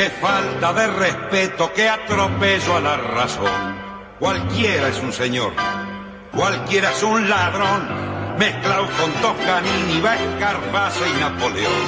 Qué 0.00 0.08
falta 0.08 0.72
de 0.72 0.86
respeto, 0.86 1.70
qué 1.74 1.86
atropello 1.86 2.76
a 2.76 2.80
la 2.80 2.96
razón. 2.96 3.76
Cualquiera 4.18 4.88
es 4.88 4.98
un 4.98 5.12
señor, 5.12 5.52
cualquiera 6.34 6.90
es 6.90 7.02
un 7.02 7.28
ladrón, 7.28 8.36
mezclado 8.38 8.88
con 8.98 9.12
Toscanini, 9.20 9.98
Escarpaza 9.98 11.06
y 11.06 11.20
Napoleón, 11.20 11.82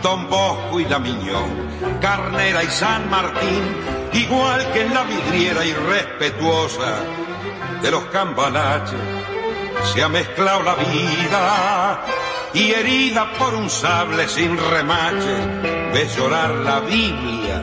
Don 0.00 0.30
Bosco 0.30 0.78
y 0.78 0.84
Damiñón, 0.84 1.98
Carnera 2.00 2.62
y 2.62 2.68
San 2.68 3.10
Martín, 3.10 3.64
igual 4.12 4.72
que 4.72 4.82
en 4.82 4.94
la 4.94 5.02
vidriera 5.02 5.64
irrespetuosa 5.64 7.00
de 7.82 7.90
los 7.90 8.04
cambalaches, 8.04 9.00
se 9.92 10.04
ha 10.04 10.08
mezclado 10.08 10.62
la 10.62 10.74
vida 10.76 12.04
y 12.56 12.72
herida 12.72 13.32
por 13.38 13.54
un 13.54 13.68
sable 13.68 14.26
sin 14.28 14.56
remache, 14.56 15.36
ve 15.92 16.08
llorar 16.16 16.50
la 16.50 16.80
Biblia 16.80 17.62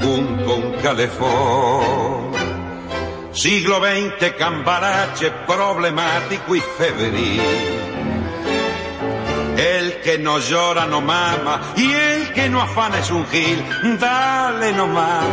junto 0.00 0.52
a 0.52 0.54
un 0.54 0.72
calefón. 0.80 2.32
Siglo 3.32 3.80
XX, 3.80 4.32
cambalache 4.38 5.32
problemático 5.44 6.54
y 6.54 6.60
febril. 6.60 7.42
El 9.56 10.00
que 10.02 10.18
no 10.18 10.38
llora 10.38 10.86
no 10.86 11.00
mama 11.00 11.72
y 11.76 11.92
el 11.92 12.32
que 12.32 12.48
no 12.48 12.62
afana 12.62 13.00
es 13.00 13.10
un 13.10 13.26
gil. 13.26 13.64
Dale 13.98 14.72
nomás, 14.72 15.24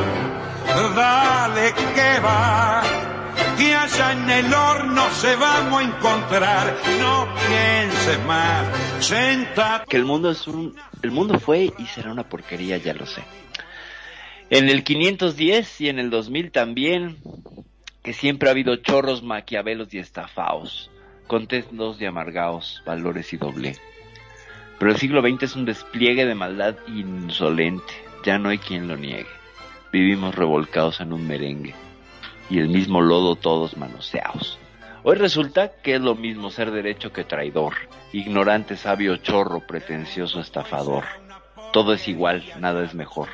dale 0.96 1.74
que 1.94 2.20
va 2.22 3.15
que 3.58 3.74
allá 3.74 4.12
en 4.14 4.30
el 4.30 4.54
horno 4.54 5.10
se 5.12 5.36
vamos 5.36 5.82
a 5.82 5.84
encontrar. 5.84 6.76
No 7.00 7.28
pienses 7.48 8.26
más, 8.26 8.68
senta. 9.06 9.86
Que 9.88 9.98
el 9.98 10.06
mundo 10.06 10.32
es 10.32 10.48
un, 10.48 10.76
el 11.02 11.12
mundo 11.12 11.40
fue 11.40 11.72
y 11.78 11.86
será 11.86 12.12
una 12.12 12.28
porquería, 12.28 12.78
ya 12.78 12.94
lo 12.94 13.06
sé. 13.06 13.24
En 14.50 14.70
el 14.70 14.84
510 14.84 15.82
y 15.82 15.90
en 15.90 16.00
el 16.00 16.10
2000 16.10 16.52
también, 16.52 17.18
que 18.04 18.14
siempre 18.14 18.50
ha 18.50 18.52
habido 18.52 18.76
chorros, 18.78 19.24
maquiavelos 19.24 19.94
y 19.94 20.00
estafaos, 20.00 20.92
contentos 21.28 22.00
y 22.00 22.06
amargaos, 22.06 22.84
valores 22.86 23.34
y 23.34 23.38
doble. 23.38 23.76
Pero 24.78 24.92
el 24.92 24.98
siglo 24.98 25.22
XX 25.22 25.44
es 25.44 25.56
un 25.56 25.66
despliegue 25.66 26.26
de 26.26 26.36
maldad 26.36 26.76
insolente, 26.88 27.94
ya 28.24 28.38
no 28.38 28.50
hay 28.50 28.58
quien 28.58 28.88
lo 28.88 28.98
niegue. 28.98 29.26
Vivimos 29.92 30.36
revolcados 30.36 31.00
en 31.00 31.14
un 31.14 31.26
merengue 31.26 31.74
y 32.50 32.60
el 32.60 32.70
mismo 32.70 33.02
lodo 33.02 33.36
todos 33.36 33.78
manoseados. 33.78 34.60
Hoy 35.04 35.16
resulta 35.16 35.72
que 35.84 35.96
es 35.96 36.02
lo 36.02 36.16
mismo 36.16 36.50
ser 36.50 36.72
derecho 36.72 37.14
que 37.14 37.24
traidor, 37.24 37.74
ignorante, 38.12 38.76
sabio, 38.76 39.18
chorro, 39.18 39.60
pretencioso, 39.60 40.40
estafador. 40.40 41.04
Todo 41.72 41.94
es 41.94 42.08
igual, 42.08 42.44
nada 42.60 42.84
es 42.84 42.96
mejor. 42.96 43.30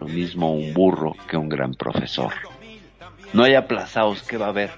Lo 0.00 0.08
mismo 0.08 0.52
un 0.52 0.74
burro 0.74 1.14
que 1.28 1.36
un 1.36 1.48
gran 1.48 1.74
profesor. 1.74 2.32
No 3.32 3.44
hay 3.44 3.54
aplazados, 3.54 4.22
¿qué 4.22 4.36
va 4.36 4.46
a 4.46 4.50
haber? 4.50 4.70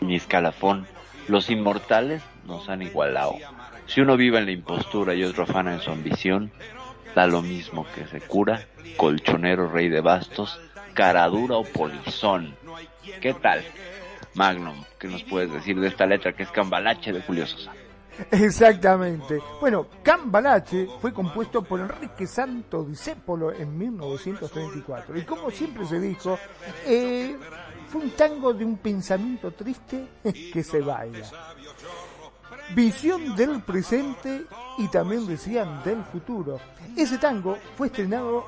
Ni 0.00 0.16
escalafón. 0.16 0.86
Los 1.28 1.48
inmortales 1.48 2.22
nos 2.44 2.68
han 2.68 2.82
igualado. 2.82 3.36
Si 3.86 4.00
uno 4.00 4.16
vive 4.16 4.38
en 4.38 4.46
la 4.46 4.52
impostura 4.52 5.14
y 5.14 5.24
otro 5.24 5.44
afana 5.44 5.72
en 5.72 5.80
su 5.80 5.90
ambición, 5.90 6.50
da 7.14 7.26
lo 7.26 7.40
mismo 7.40 7.86
que 7.94 8.06
se 8.06 8.20
cura, 8.20 8.66
colchonero 8.96 9.70
rey 9.70 9.88
de 9.88 10.00
bastos, 10.00 10.60
caradura 10.94 11.56
o 11.56 11.64
polizón. 11.64 12.54
¿Qué 13.20 13.34
tal? 13.34 13.64
Magnum, 14.34 14.84
¿qué 14.98 15.08
nos 15.08 15.22
puedes 15.24 15.52
decir 15.52 15.78
de 15.78 15.88
esta 15.88 16.06
letra 16.06 16.32
que 16.32 16.44
es 16.44 16.50
Cambalache 16.50 17.12
de 17.12 17.20
Julio 17.22 17.46
Sosa? 17.46 17.72
Exactamente. 18.30 19.40
Bueno, 19.60 19.86
Cambalache 20.02 20.86
fue 21.00 21.12
compuesto 21.12 21.62
por 21.62 21.80
Enrique 21.80 22.26
Santo 22.26 22.84
Discépolo 22.84 23.52
en 23.52 23.76
1934. 23.76 25.18
Y 25.18 25.24
como 25.24 25.50
siempre 25.50 25.86
se 25.86 25.98
dijo, 25.98 26.38
eh, 26.86 27.36
fue 27.88 28.02
un 28.02 28.10
tango 28.10 28.52
de 28.52 28.64
un 28.64 28.78
pensamiento 28.78 29.50
triste 29.52 30.08
que 30.52 30.62
se 30.62 30.80
baila. 30.80 31.26
Visión 32.74 33.34
del 33.34 33.60
presente 33.62 34.44
y 34.78 34.88
también 34.88 35.26
decían 35.26 35.82
del 35.82 36.02
futuro. 36.04 36.60
Ese 36.96 37.18
tango 37.18 37.58
fue 37.76 37.88
estrenado 37.88 38.46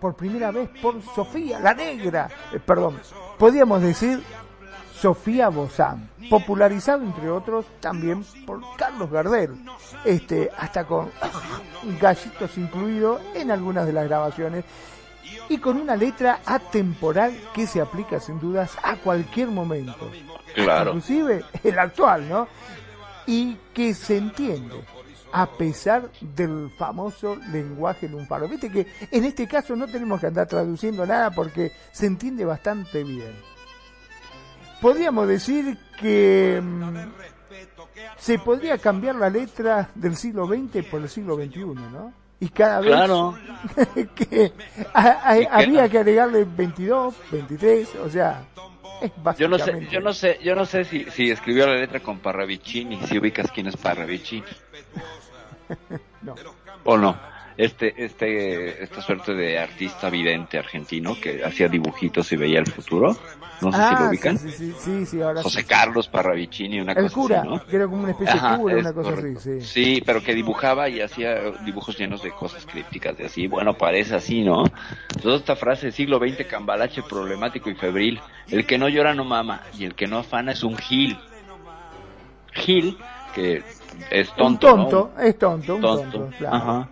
por 0.00 0.14
primera 0.14 0.50
vez 0.50 0.68
por 0.80 1.00
Sofía 1.14 1.58
la 1.60 1.74
Negra, 1.74 2.28
eh, 2.52 2.58
perdón, 2.64 2.98
podríamos 3.38 3.82
decir 3.82 4.22
Sofía 4.94 5.48
Bozán, 5.50 6.08
popularizado 6.30 7.02
entre 7.02 7.28
otros 7.30 7.66
también 7.80 8.24
por 8.46 8.60
Carlos 8.76 9.10
Gardel, 9.10 9.54
este, 10.04 10.50
hasta 10.58 10.84
con 10.86 11.10
gallitos 12.00 12.56
incluidos 12.56 13.20
en 13.34 13.50
algunas 13.50 13.86
de 13.86 13.92
las 13.92 14.06
grabaciones 14.08 14.64
y 15.48 15.58
con 15.58 15.76
una 15.80 15.96
letra 15.96 16.40
atemporal 16.46 17.36
que 17.52 17.66
se 17.66 17.80
aplica 17.80 18.20
sin 18.20 18.40
dudas 18.40 18.76
a 18.82 18.96
cualquier 18.96 19.48
momento, 19.48 20.10
Claro. 20.54 20.90
inclusive 20.90 21.44
el 21.62 21.78
actual, 21.78 22.28
¿no? 22.28 22.48
Y 23.26 23.56
que 23.74 23.92
se 23.92 24.16
entiende 24.16 24.82
a 25.32 25.46
pesar 25.46 26.10
del 26.20 26.70
famoso 26.78 27.36
lenguaje 27.52 28.08
lunfardo. 28.08 28.48
Viste 28.48 28.70
que 28.70 28.86
en 29.10 29.24
este 29.24 29.46
caso 29.46 29.74
no 29.76 29.86
tenemos 29.86 30.20
que 30.20 30.26
andar 30.28 30.46
traduciendo 30.46 31.04
nada 31.06 31.30
porque 31.30 31.72
se 31.92 32.06
entiende 32.06 32.44
bastante 32.44 33.02
bien. 33.04 33.32
Podríamos 34.80 35.26
decir 35.28 35.78
que 35.98 36.60
mm, 36.62 36.94
se 38.18 38.38
podría 38.38 38.78
cambiar 38.78 39.14
la 39.16 39.30
letra 39.30 39.90
del 39.94 40.16
siglo 40.16 40.46
XX 40.46 40.84
por 40.90 41.00
el 41.02 41.08
siglo 41.08 41.36
XXI, 41.36 41.60
¿no? 41.64 42.12
Y 42.38 42.50
cada 42.50 42.80
vez 42.80 42.90
Claro. 42.92 43.34
que 44.14 44.52
a- 44.92 45.32
a- 45.32 45.56
habría 45.58 45.88
que 45.88 45.98
agregarle 45.98 46.44
22, 46.44 47.14
23, 47.32 47.94
o 47.96 48.10
sea, 48.10 48.44
Yo 49.38 49.48
no 49.48 49.58
sé, 49.58 49.86
yo 49.90 50.00
no 50.00 50.12
sé, 50.12 50.38
yo 50.42 50.54
no 50.54 50.64
sé 50.64 50.84
si, 50.84 51.10
si 51.10 51.30
escribió 51.30 51.66
la 51.66 51.74
letra 51.74 52.00
con 52.00 52.18
Parravicini, 52.20 53.00
si 53.06 53.18
ubicas 53.18 53.50
quién 53.50 53.66
es 53.66 53.76
Parravicini. 53.76 54.44
No. 56.22 56.34
O 56.84 56.96
no. 56.96 57.16
Este, 57.56 58.04
este, 58.04 58.82
esta 58.82 59.00
suerte 59.00 59.32
de 59.34 59.58
artista 59.58 60.10
vidente 60.10 60.58
argentino 60.58 61.16
que 61.18 61.42
hacía 61.42 61.68
dibujitos 61.68 62.30
y 62.32 62.36
veía 62.36 62.58
el 62.58 62.66
futuro. 62.66 63.16
No 63.62 63.72
sé 63.72 63.78
si 63.88 63.94
lo 63.94 64.04
Ah, 64.04 64.08
ubican. 64.10 64.36
sí, 64.36 64.72
sí, 64.78 65.06
sí, 65.06 65.22
ahora 65.22 65.42
José. 65.42 65.64
Carlos 65.64 66.08
Parravicini, 66.08 66.78
una 66.78 66.92
El 66.92 67.04
cosa 67.04 67.14
cura, 67.14 67.38
así, 67.40 67.48
¿no? 67.48 67.64
que 67.64 67.76
era 67.76 67.86
como 67.86 68.02
una 68.02 68.10
especie 68.12 68.34
Ajá, 68.34 68.52
de 68.52 68.58
cura, 68.58 68.74
es 68.74 68.80
una 68.82 68.92
cosa 68.92 69.10
correcto. 69.14 69.38
así, 69.38 69.60
sí. 69.62 69.66
Sí, 69.94 70.02
pero 70.04 70.22
que 70.22 70.34
dibujaba 70.34 70.90
y 70.90 71.00
hacía 71.00 71.52
dibujos 71.64 71.96
llenos 71.98 72.22
de 72.22 72.32
cosas 72.32 72.66
crípticas, 72.66 73.16
de 73.16 73.24
así, 73.24 73.46
bueno, 73.46 73.72
parece 73.72 74.14
así, 74.16 74.42
¿no? 74.44 74.64
Entonces 75.16 75.40
esta 75.40 75.56
frase, 75.56 75.90
siglo 75.90 76.18
XX, 76.18 76.44
cambalache, 76.46 77.02
problemático 77.04 77.70
y 77.70 77.74
febril, 77.74 78.20
el 78.48 78.66
que 78.66 78.76
no 78.76 78.90
llora 78.90 79.14
no 79.14 79.24
mama, 79.24 79.62
y 79.78 79.86
el 79.86 79.94
que 79.94 80.06
no 80.06 80.18
afana 80.18 80.52
es 80.52 80.62
un 80.62 80.76
gil. 80.76 81.16
Gil, 82.52 82.98
que 83.34 83.62
es 84.10 84.28
un 84.30 84.58
tonto, 84.58 84.68
tonto, 84.68 85.12
¿no? 85.16 85.22
es 85.22 85.38
tonto, 85.38 85.76
un 85.76 85.80
tonto, 85.82 86.18
tonto, 86.18 86.36
claro. 86.38 86.56
ajá. 86.56 86.88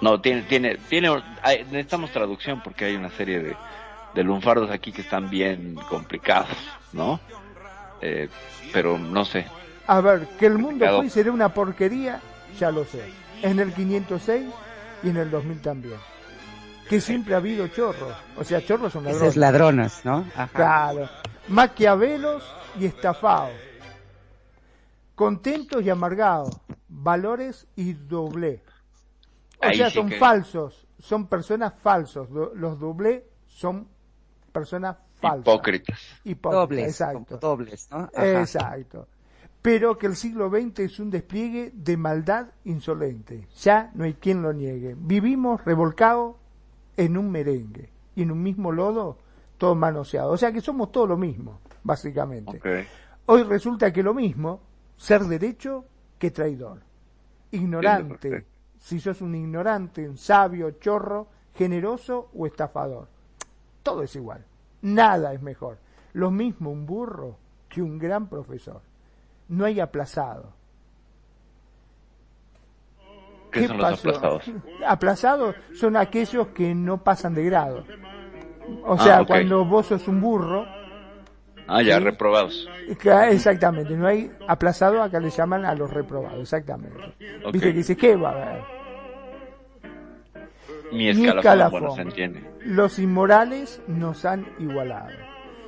No, 0.00 0.20
tiene, 0.20 0.42
tiene, 0.42 0.76
tiene, 0.88 1.22
hay- 1.42 1.64
necesitamos 1.64 2.10
traducción 2.10 2.62
porque 2.62 2.86
hay 2.86 2.96
una 2.96 3.10
serie 3.10 3.40
de, 3.40 3.56
de 4.14 4.24
lunfardos 4.24 4.70
aquí 4.70 4.92
que 4.92 5.02
están 5.02 5.28
bien 5.28 5.74
complicados, 5.88 6.48
¿no? 6.92 7.20
Eh, 8.00 8.28
pero 8.72 8.96
no 8.98 9.24
sé, 9.26 9.44
A 9.86 10.00
ver, 10.00 10.26
que 10.38 10.46
el 10.46 10.54
mundo 10.54 10.68
Complicado. 10.70 10.96
fue 10.98 11.06
y 11.06 11.10
será 11.10 11.32
una 11.32 11.52
porquería, 11.52 12.20
ya 12.58 12.70
lo 12.70 12.84
sé. 12.84 13.04
En 13.42 13.58
el 13.60 13.72
506 13.74 14.44
y 15.02 15.08
en 15.10 15.16
el 15.18 15.30
2000 15.30 15.60
también. 15.60 15.98
Que 16.88 17.00
siempre 17.00 17.34
ha 17.34 17.36
habido 17.38 17.68
chorros. 17.68 18.14
O 18.36 18.42
sea, 18.44 18.64
chorros 18.64 18.92
son 18.92 19.04
ladrones. 19.04 19.22
Esos 19.28 19.36
ladronas, 19.36 20.00
¿no? 20.04 20.24
Ajá. 20.34 20.48
Claro. 20.52 21.08
Maquiavelos 21.48 22.42
y 22.78 22.86
estafados. 22.86 23.52
Contentos 25.14 25.82
y 25.84 25.90
amargados. 25.90 26.56
Valores 26.88 27.66
y 27.76 27.92
doble. 27.92 28.62
O 29.62 29.66
Ahí 29.66 29.76
sea, 29.76 29.88
sí 29.90 29.94
son 29.96 30.08
que- 30.08 30.18
falsos. 30.18 30.86
Son 30.98 31.26
personas 31.26 31.74
falsos. 31.80 32.28
Los 32.30 32.78
doble 32.78 33.24
son 33.46 33.86
personas 34.52 34.96
falsas. 35.20 35.40
hipócritas. 35.54 36.00
Hipócritas, 36.24 36.60
Dobles, 36.68 36.84
exacto. 36.88 37.38
dobles, 37.38 37.88
¿no? 37.90 37.96
Ajá. 38.14 38.40
Exacto. 38.40 39.06
Pero 39.62 39.98
que 39.98 40.06
el 40.06 40.16
siglo 40.16 40.48
XX 40.50 40.78
es 40.80 40.98
un 41.00 41.10
despliegue 41.10 41.70
de 41.74 41.96
maldad 41.96 42.46
insolente. 42.64 43.46
Ya 43.62 43.90
no 43.94 44.04
hay 44.04 44.14
quien 44.14 44.40
lo 44.42 44.52
niegue. 44.54 44.96
Vivimos 44.98 45.62
revolcados 45.64 46.36
en 46.96 47.18
un 47.18 47.30
merengue 47.30 47.90
y 48.16 48.22
en 48.22 48.30
un 48.30 48.42
mismo 48.42 48.72
lodo, 48.72 49.18
todo 49.58 49.74
manoseado. 49.74 50.32
O 50.32 50.36
sea 50.38 50.50
que 50.52 50.60
somos 50.62 50.90
todo 50.90 51.06
lo 51.06 51.16
mismo, 51.18 51.60
básicamente. 51.82 52.60
Hoy 53.26 53.42
resulta 53.42 53.92
que 53.92 54.02
lo 54.02 54.14
mismo, 54.14 54.60
ser 54.96 55.22
derecho 55.24 55.84
que 56.18 56.30
traidor. 56.30 56.80
Ignorante. 57.50 58.46
Si 58.80 58.98
sos 58.98 59.20
un 59.20 59.34
ignorante, 59.34 60.08
un 60.08 60.18
sabio, 60.18 60.72
chorro, 60.72 61.28
generoso 61.54 62.30
o 62.34 62.46
estafador. 62.46 63.06
Todo 63.82 64.02
es 64.02 64.16
igual. 64.16 64.44
Nada 64.82 65.32
es 65.32 65.42
mejor. 65.42 65.78
Lo 66.14 66.30
mismo 66.30 66.70
un 66.70 66.86
burro 66.86 67.36
que 67.68 67.82
un 67.82 67.98
gran 67.98 68.26
profesor. 68.28 68.80
No 69.48 69.64
hay 69.64 69.78
aplazado. 69.80 70.52
¿Qué, 73.52 73.66
son 73.66 73.78
los 73.78 73.98
aplazados? 73.98 74.44
Aplazados 74.86 75.56
son 75.74 75.96
aquellos 75.96 76.48
que 76.48 76.74
no 76.74 76.98
pasan 77.02 77.34
de 77.34 77.44
grado. 77.44 77.84
O 78.84 78.96
sea, 78.98 79.18
Ah, 79.18 79.22
ok. 79.22 79.26
cuando 79.28 79.64
vos 79.64 79.86
sos 79.86 80.06
un 80.08 80.20
burro, 80.20 80.64
Ah, 81.72 81.82
ya, 81.82 81.98
Sí. 81.98 82.04
reprobados. 82.04 82.68
exactamente, 83.30 83.94
no 83.96 84.06
hay 84.06 84.30
aplazado, 84.48 85.02
acá 85.02 85.20
le 85.20 85.30
llaman 85.30 85.64
a 85.64 85.74
los 85.74 85.90
reprobados, 85.92 86.40
exactamente. 86.40 86.98
Viste 87.52 87.68
que 87.68 87.72
dice, 87.72 87.96
¿qué 87.96 88.16
va 88.16 88.30
a 88.30 88.32
haber? 88.32 88.62
Mi 90.92 90.98
Mi 90.98 91.08
escalafón, 91.10 91.38
escalafón. 91.38 91.80
bueno, 91.80 91.94
se 91.94 92.02
entiende. 92.02 92.50
Los 92.64 92.98
inmorales 92.98 93.80
nos 93.86 94.24
han 94.24 94.46
igualado. 94.58 95.10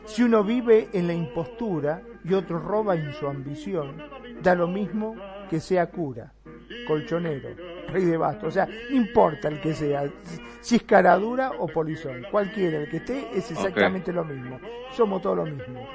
Si 0.04 0.24
uno 0.24 0.42
vive 0.42 0.88
en 0.92 1.06
la 1.06 1.14
impostura 1.14 2.02
y 2.24 2.34
otro 2.34 2.58
roba 2.58 2.96
en 2.96 3.12
su 3.12 3.28
ambición, 3.28 4.02
da 4.42 4.54
lo 4.56 4.66
mismo 4.66 5.14
que 5.48 5.60
sea 5.60 5.86
cura, 5.90 6.32
colchonero, 6.86 7.50
rey 7.88 8.04
de 8.04 8.16
basto. 8.16 8.46
O 8.46 8.50
sea, 8.50 8.66
no 8.66 8.96
importa 8.96 9.48
el 9.48 9.60
que 9.60 9.74
sea, 9.74 10.04
si 10.60 10.76
es 10.76 10.82
caradura 10.82 11.52
o 11.58 11.66
polizón, 11.66 12.24
cualquiera 12.30 12.78
el 12.78 12.88
que 12.88 12.98
esté 12.98 13.28
es 13.34 13.50
exactamente 13.50 14.12
lo 14.12 14.24
mismo. 14.24 14.58
Somos 14.92 15.22
todos 15.22 15.36
lo 15.36 15.46
mismo. 15.46 15.86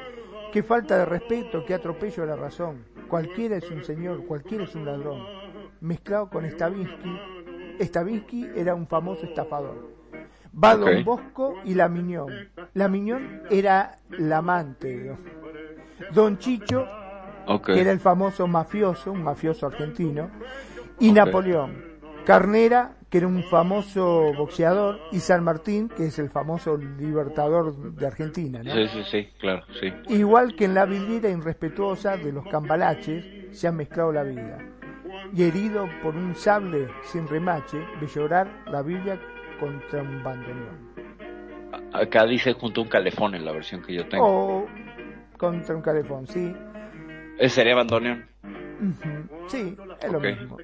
Qué 0.52 0.64
falta 0.64 0.98
de 0.98 1.06
respeto, 1.06 1.66
qué 1.66 1.74
atropello 1.74 2.24
a 2.24 2.28
la 2.28 2.36
razón. 2.36 2.86
Cualquiera 3.08 3.58
es 3.58 3.70
un 3.70 3.84
señor, 3.84 4.26
cualquiera 4.26 4.64
es 4.64 4.76
un 4.76 4.86
ladrón. 4.86 5.24
Mezclado 5.82 6.30
con 6.30 6.46
Stravinsky, 6.46 7.20
Stravinsky 7.80 8.50
era 8.56 8.74
un 8.74 8.88
famoso 8.88 9.26
estafador. 9.26 9.98
Va 10.64 10.74
Ok. 10.74 10.80
Don 10.80 11.04
Bosco 11.04 11.56
y 11.64 11.76
la 11.76 11.88
Miñón. 11.88 12.50
La 12.74 12.88
Miñón 12.88 13.44
era 13.50 14.00
la 14.10 14.38
amante. 14.38 15.16
Don 16.14 16.38
Chicho, 16.38 16.88
Ok. 17.48 17.68
que 17.68 17.82
era 17.82 17.92
el 17.92 18.00
famoso 18.00 18.48
mafioso, 18.48 19.12
un 19.12 19.24
mafioso 19.24 19.66
argentino, 19.68 20.30
y 21.00 21.10
Ok. 21.10 21.16
Napoleón. 21.16 21.86
Carnera, 22.26 22.96
que 23.10 23.20
era 23.20 23.28
un 23.28 23.42
famoso 23.44 24.34
boxeador, 24.38 25.00
y 25.14 25.20
San 25.20 25.44
Martín, 25.44 25.88
que 25.88 26.08
es 26.08 26.20
el 26.20 26.30
famoso 26.30 26.76
libertador 26.76 27.94
de 27.94 28.06
Argentina. 28.06 28.62
¿no? 28.62 28.74
Sí, 28.74 28.88
sí, 28.90 29.04
sí, 29.10 29.30
claro, 29.40 29.64
sí. 29.80 29.94
Igual 30.10 30.56
que 30.56 30.66
en 30.66 30.74
la 30.74 30.86
vidriera 30.86 31.30
irrespetuosa 31.30 32.18
de 32.18 32.34
los 32.34 32.46
cambalaches 32.48 33.58
se 33.58 33.68
ha 33.68 33.72
mezclado 33.72 34.12
la 34.12 34.24
vida. 34.24 34.58
Y 35.34 35.44
herido 35.44 35.88
por 36.04 36.16
un 36.16 36.36
sable 36.36 36.90
sin 37.04 37.28
remache, 37.28 37.78
ve 38.02 38.08
llorar 38.08 38.50
la 38.70 38.82
Biblia 38.82 39.18
contra 39.60 40.02
un 40.02 40.22
bandoneón. 40.22 40.88
Acá 41.94 42.26
dice 42.26 42.54
junto 42.54 42.82
a 42.82 42.84
un 42.84 42.90
calefón 42.90 43.36
en 43.36 43.46
la 43.46 43.52
versión 43.54 43.82
que 43.82 43.94
yo 43.94 44.08
tengo. 44.08 44.26
O 44.26 44.68
contra 45.38 45.76
un 45.76 45.82
calefón, 45.82 46.28
sí. 46.28 46.54
Ese 47.40 47.56
sería 47.56 47.76
bandoneón. 47.76 48.26
Sí, 49.48 49.76
es 50.02 50.12
lo 50.12 50.18
Ok. 50.20 50.24
mismo. 50.26 50.58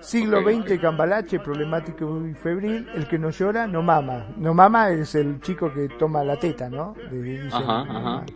Siglo 0.00 0.42
XX, 0.42 0.78
cambalache, 0.78 1.40
problemático 1.40 2.26
y 2.26 2.34
febril. 2.34 2.88
El 2.94 3.06
que 3.08 3.18
no 3.18 3.30
llora, 3.30 3.66
no 3.66 3.82
mama. 3.82 4.26
No 4.36 4.52
mama 4.54 4.90
es 4.90 5.14
el 5.14 5.40
chico 5.40 5.72
que 5.72 5.88
toma 5.98 6.22
la 6.24 6.36
teta, 6.38 6.68
¿no? 6.68 6.94
Dicen, 7.10 7.48
Ajá, 7.52 7.84
no 7.84 7.98
ajá. 7.98 8.26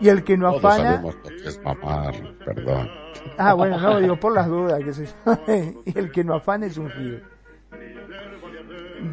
Y 0.00 0.08
el 0.08 0.24
que 0.24 0.36
no 0.36 0.50
Todos 0.50 0.64
afana, 0.64 0.90
sabemos 0.90 1.14
lo 1.16 1.22
que 1.22 1.48
es 1.48 1.62
mamar, 1.62 2.14
perdón. 2.44 2.90
Ah, 3.38 3.54
bueno, 3.54 3.78
no, 3.78 4.00
digo, 4.00 4.16
por 4.16 4.32
las 4.34 4.46
dudas, 4.48 4.80
que 4.82 4.92
se 4.92 5.06
Y 5.84 5.98
el 5.98 6.10
que 6.10 6.24
no 6.24 6.34
afane 6.34 6.66
es 6.66 6.76
un 6.76 6.90
gil. 6.90 7.22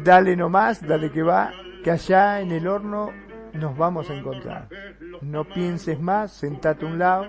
Dale 0.04 0.36
nomás, 0.36 0.86
dale 0.86 1.10
que 1.10 1.22
va, 1.22 1.52
que 1.82 1.90
allá 1.90 2.40
en 2.40 2.52
el 2.52 2.66
horno 2.66 3.10
nos 3.52 3.76
vamos 3.76 4.10
a 4.10 4.14
encontrar. 4.14 4.68
No 5.22 5.44
pienses 5.44 6.00
más, 6.00 6.32
sentate 6.32 6.84
a 6.84 6.88
un 6.88 6.98
lado, 6.98 7.26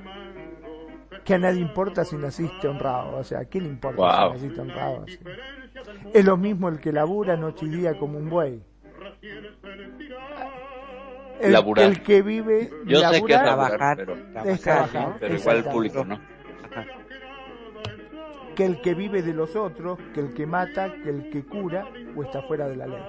que 1.23 1.33
a 1.33 1.37
nadie 1.37 1.61
importa 1.61 2.03
si 2.05 2.15
naciste 2.17 2.67
honrado. 2.67 3.17
O 3.17 3.23
sea, 3.23 3.39
¿a 3.39 3.45
quién 3.45 3.65
le 3.65 3.69
importa 3.71 4.01
Wow. 4.01 4.37
si 4.37 4.43
naciste 4.43 4.61
honrado? 4.61 5.03
Así. 5.03 5.19
Es 6.13 6.25
lo 6.25 6.37
mismo 6.37 6.69
el 6.69 6.79
que 6.79 6.91
labura 6.91 7.35
noche 7.35 7.65
y 7.65 7.69
día 7.69 7.97
como 7.97 8.17
un 8.17 8.29
buey. 8.29 8.61
El, 11.41 11.51
Laburar. 11.51 11.85
el 11.85 12.01
que 12.01 12.21
vive 12.21 12.69
Yo 12.85 12.99
sé 13.09 13.21
que 13.23 13.33
es 13.33 13.41
laburar, 13.41 13.97
laburar, 13.97 14.57
Trabajar, 14.57 15.17
pero, 15.19 15.35
es 15.35 15.41
igual 15.41 15.57
el 15.57 15.63
público, 15.65 16.05
¿no? 16.05 16.19
que 18.55 18.65
el 18.65 18.79
que 18.81 18.93
vive 18.93 19.21
de 19.21 19.33
los 19.33 19.53
otros, 19.57 19.99
que 20.13 20.21
el 20.21 20.33
que 20.33 20.45
mata, 20.45 20.93
que 21.03 21.09
el 21.09 21.29
que 21.29 21.43
cura 21.43 21.85
o 22.15 22.23
está 22.23 22.41
fuera 22.43 22.67
de 22.69 22.77
la 22.77 22.87
ley. 22.87 23.03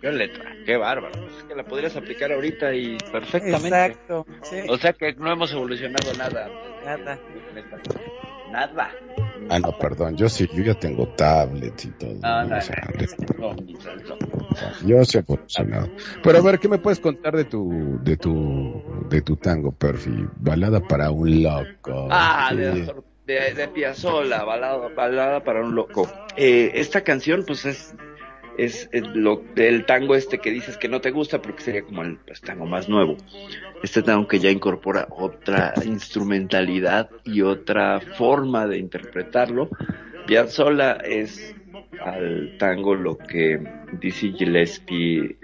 Qué 0.00 0.12
letra, 0.12 0.52
qué 0.64 0.76
bárbaro. 0.76 1.14
Es 1.28 1.44
que 1.44 1.54
la 1.54 1.64
podrías 1.64 1.96
aplicar 1.96 2.32
ahorita 2.32 2.72
y 2.74 2.96
perfectamente. 3.10 3.68
Exacto. 3.86 4.26
sí, 4.42 4.56
O 4.68 4.76
sea 4.78 4.92
que 4.92 5.12
no 5.14 5.30
hemos 5.32 5.52
evolucionado 5.52 6.12
nada. 6.14 6.48
nada. 6.84 7.18
Nada. 8.50 8.90
Ah, 9.50 9.58
no, 9.58 9.76
perdón, 9.78 10.16
yo 10.16 10.28
sí, 10.28 10.48
yo 10.52 10.62
ya 10.62 10.74
tengo 10.74 11.06
tablets 11.08 11.84
y 11.86 11.90
todo. 11.92 12.14
No, 12.14 12.44
no, 12.44 12.48
no, 12.48 12.56
no, 13.38 13.62
mi 13.62 13.76
santo. 13.76 14.18
Yo 14.84 15.04
sí 15.04 15.18
he 15.18 15.20
evolucionado. 15.20 15.88
Pero 16.22 16.38
a 16.38 16.42
ver, 16.42 16.58
¿qué 16.58 16.68
me 16.68 16.78
puedes 16.78 17.00
contar 17.00 17.34
de 17.36 17.44
tu, 17.44 17.98
de 18.02 18.16
tu, 18.16 18.82
de 19.08 19.22
tu 19.22 19.36
tango, 19.36 19.72
Perfi? 19.72 20.10
Balada 20.36 20.80
para 20.80 21.10
un 21.10 21.42
loco. 21.42 22.08
Ah, 22.10 22.48
Sí. 22.50 22.56
de, 22.56 22.94
de, 23.26 23.54
de 23.54 23.68
Piazzolla, 23.68 24.42
balada, 24.44 24.88
balada 24.88 25.44
para 25.44 25.60
un 25.62 25.74
loco. 25.74 26.10
Eh, 26.36 26.72
esta 26.74 27.02
canción, 27.02 27.44
pues 27.46 27.64
es, 27.64 27.94
es 28.58 28.88
el, 28.92 29.12
lo, 29.14 29.42
tango 29.86 30.16
este 30.16 30.38
que 30.38 30.50
dices 30.50 30.76
que 30.76 30.88
no 30.88 31.00
te 31.00 31.12
gusta, 31.12 31.40
porque 31.40 31.62
sería 31.62 31.82
como 31.82 32.02
el 32.02 32.16
pues, 32.16 32.40
tango 32.40 32.66
más 32.66 32.88
nuevo. 32.88 33.16
Este 33.82 34.02
tango 34.02 34.26
que 34.26 34.40
ya 34.40 34.50
incorpora 34.50 35.06
otra 35.10 35.72
instrumentalidad 35.84 37.08
y 37.24 37.42
otra 37.42 38.00
forma 38.00 38.66
de 38.66 38.78
interpretarlo. 38.78 39.70
Piazzolla 40.26 40.94
es 40.94 41.54
al 42.04 42.56
tango 42.58 42.94
lo 42.96 43.16
que 43.16 43.60
Dizzy 44.00 44.32
Gillespie 44.32 45.36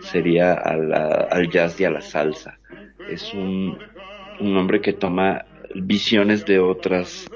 sería 0.00 0.54
al 0.54 1.50
jazz 1.50 1.78
y 1.78 1.84
a 1.84 1.90
la 1.90 2.00
salsa. 2.00 2.58
Es 3.08 3.34
un, 3.34 3.78
un 4.40 4.56
hombre 4.56 4.80
que 4.80 4.94
toma 4.94 5.44
visiones 5.74 6.46
de 6.46 6.58
otras 6.58 7.30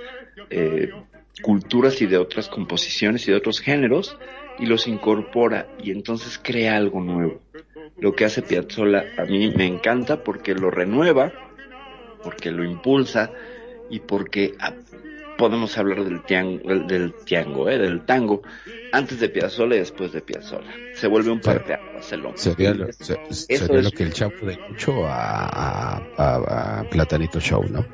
eh, 0.50 0.90
culturas 1.42 2.00
y 2.00 2.06
de 2.06 2.16
otras 2.16 2.48
composiciones 2.48 3.28
y 3.28 3.30
de 3.30 3.36
otros 3.36 3.60
géneros 3.60 4.16
y 4.59 4.66
los 4.66 4.87
incorpora 4.87 5.66
y 5.83 5.91
entonces 5.91 6.39
crea 6.43 6.77
algo 6.77 7.01
nuevo. 7.01 7.41
Lo 7.99 8.15
que 8.15 8.24
hace 8.24 8.43
Piazzolla 8.43 9.05
a 9.19 9.24
mí 9.24 9.53
me 9.57 9.66
encanta 9.66 10.23
porque 10.23 10.55
lo 10.55 10.70
renueva, 10.70 11.33
porque 12.23 12.51
lo 12.51 12.65
impulsa 12.65 13.31
y 13.91 14.01
porque 14.01 14.55
ah, 14.61 14.73
podemos 15.39 15.77
hablar 15.78 16.05
del 16.05 16.23
tiango, 16.23 16.69
del, 16.69 17.15
tiango, 17.24 17.69
eh, 17.69 17.78
del 17.78 18.05
tango 18.05 18.43
antes 18.93 19.20
de 19.20 19.28
Piazzolla 19.28 19.77
y 19.77 19.81
después 19.81 20.12
de 20.12 20.20
Piazzolla. 20.23 20.73
Se 20.95 21.07
vuelve 21.07 21.31
un 21.31 21.41
parteaguas 21.41 22.12
el 22.12 22.24
hombre. 22.24 22.41
Sería, 22.41 22.74
lo, 22.74 22.93
se- 22.93 23.16
sería 23.31 23.78
es- 23.78 23.85
lo 23.85 23.91
que 23.91 24.03
el 24.03 24.12
Chapo 24.12 24.47
de 24.47 24.59
a, 25.07 25.97
a- 26.16 26.81
a 26.81 26.85
Platanito 26.91 27.41
Show, 27.41 27.65
¿no? 27.70 27.85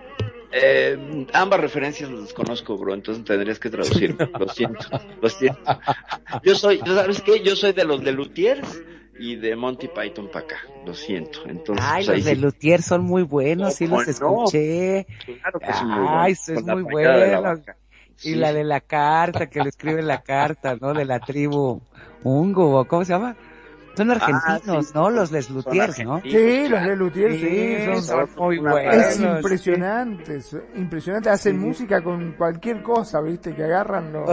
Eh, 0.52 1.26
ambas 1.32 1.60
referencias 1.60 2.10
las 2.10 2.22
desconozco, 2.22 2.76
bro, 2.76 2.94
entonces 2.94 3.24
tendrías 3.24 3.58
que 3.58 3.70
traducir. 3.70 4.16
Lo 4.38 4.48
siento, 4.48 4.86
lo 5.20 5.28
siento. 5.28 5.60
Yo 6.42 6.54
soy, 6.54 6.78
¿sabes 6.78 7.22
qué? 7.22 7.42
Yo 7.42 7.56
soy 7.56 7.72
de 7.72 7.84
los 7.84 8.02
de 8.02 8.12
Lutiers 8.12 8.82
y 9.18 9.36
de 9.36 9.56
Monty 9.56 9.88
Python 9.88 10.28
para 10.28 10.44
acá. 10.44 10.56
Lo 10.84 10.94
siento. 10.94 11.40
Entonces, 11.46 11.84
Ay, 11.88 12.04
pues, 12.04 12.18
los 12.18 12.24
de 12.26 12.34
sí. 12.34 12.40
Luthier 12.40 12.82
son 12.82 13.02
muy 13.04 13.22
buenos, 13.22 13.74
sí 13.74 13.86
¿Cómo 13.86 14.02
los 14.02 14.20
no? 14.20 14.34
escuché. 14.44 15.06
Claro 15.40 15.60
que 15.60 15.72
son 15.72 15.88
muy 15.88 16.00
Ay, 16.00 16.08
buenos. 16.08 16.48
eso 16.48 16.54
es 16.54 16.64
muy 16.64 16.82
bueno. 16.82 17.54
Y 18.24 18.30
Sí. 18.30 18.34
la 18.34 18.52
de 18.52 18.62
la 18.62 18.80
carta, 18.80 19.48
que 19.48 19.60
le 19.62 19.70
escribe 19.70 20.02
la 20.02 20.22
carta, 20.22 20.76
¿no? 20.80 20.92
De 20.92 21.04
la 21.04 21.18
tribu 21.18 21.80
Ungo, 22.22 22.78
¿o 22.78 22.84
¿cómo 22.86 23.04
se 23.04 23.12
llama? 23.14 23.36
Son 23.96 24.10
argentinos, 24.10 24.86
sí. 24.86 24.92
¿no? 24.94 25.10
Los 25.10 25.30
Les 25.32 25.46
Son 25.46 25.56
Luthiers, 25.56 26.04
¿no? 26.04 26.14
argentinos, 26.14 26.42
Sí, 26.62 26.68
los 26.68 26.82
de 26.82 26.96
Luthier, 26.96 27.32
sí, 27.32 27.84
son, 27.84 28.02
son 28.02 28.30
muy 28.36 28.58
buenos. 28.58 28.94
es 28.94 29.14
sí. 29.16 29.24
impresionante, 29.24 30.36
es 30.36 30.56
impresionante. 30.76 31.28
Hacen 31.30 31.60
Sí. 31.60 31.66
música 31.66 32.00
con 32.02 32.32
cualquier 32.32 32.82
cosa, 32.82 33.20
¿viste? 33.20 33.54
Que 33.54 33.64
agarran 33.64 34.12
los... 34.12 34.28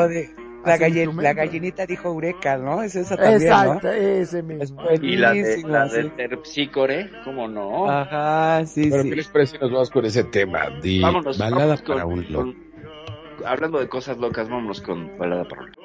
La, 0.65 0.77
la 0.77 1.33
gallinita 1.33 1.85
dijo 1.85 2.09
Eureka, 2.09 2.57
¿no? 2.57 2.83
Es 2.83 2.93
esa 2.93 3.15
también, 3.15 3.41
Exacto, 3.43 3.89
ese 3.91 4.43
¿no? 4.43 4.55
mismo. 4.55 4.89
Es 4.89 5.01
Y 5.01 5.15
la 5.15 5.31
de, 5.31 5.63
la 5.65 5.87
sí. 5.87 5.95
del 5.95 6.11
terpsícore, 6.17 7.09
¿cómo 7.23 7.47
no? 7.47 7.89
Ajá, 7.89 8.65
sí, 8.65 8.89
Pero 8.91 9.03
sí. 9.03 9.09
¿qué 9.09 9.15
les 9.15 9.27
parece 9.29 9.57
nos 9.57 9.71
vamos 9.71 9.89
con 9.89 10.03
ese 10.05 10.25
tema? 10.25 10.69
De 10.83 10.99
vámonos, 11.01 11.37
balada 11.37 11.55
vámonos 11.77 11.81
para 11.83 12.03
con, 12.03 12.11
un 12.13 12.25
loco. 12.33 12.43
con- 12.43 13.45
hablando 13.47 13.79
de 13.79 13.87
cosas 13.87 14.17
locas, 14.17 14.49
vámonos 14.49 14.81
con 14.81 15.17
balada 15.17 15.45
para 15.47 15.61
un 15.61 15.67
loco. 15.69 15.81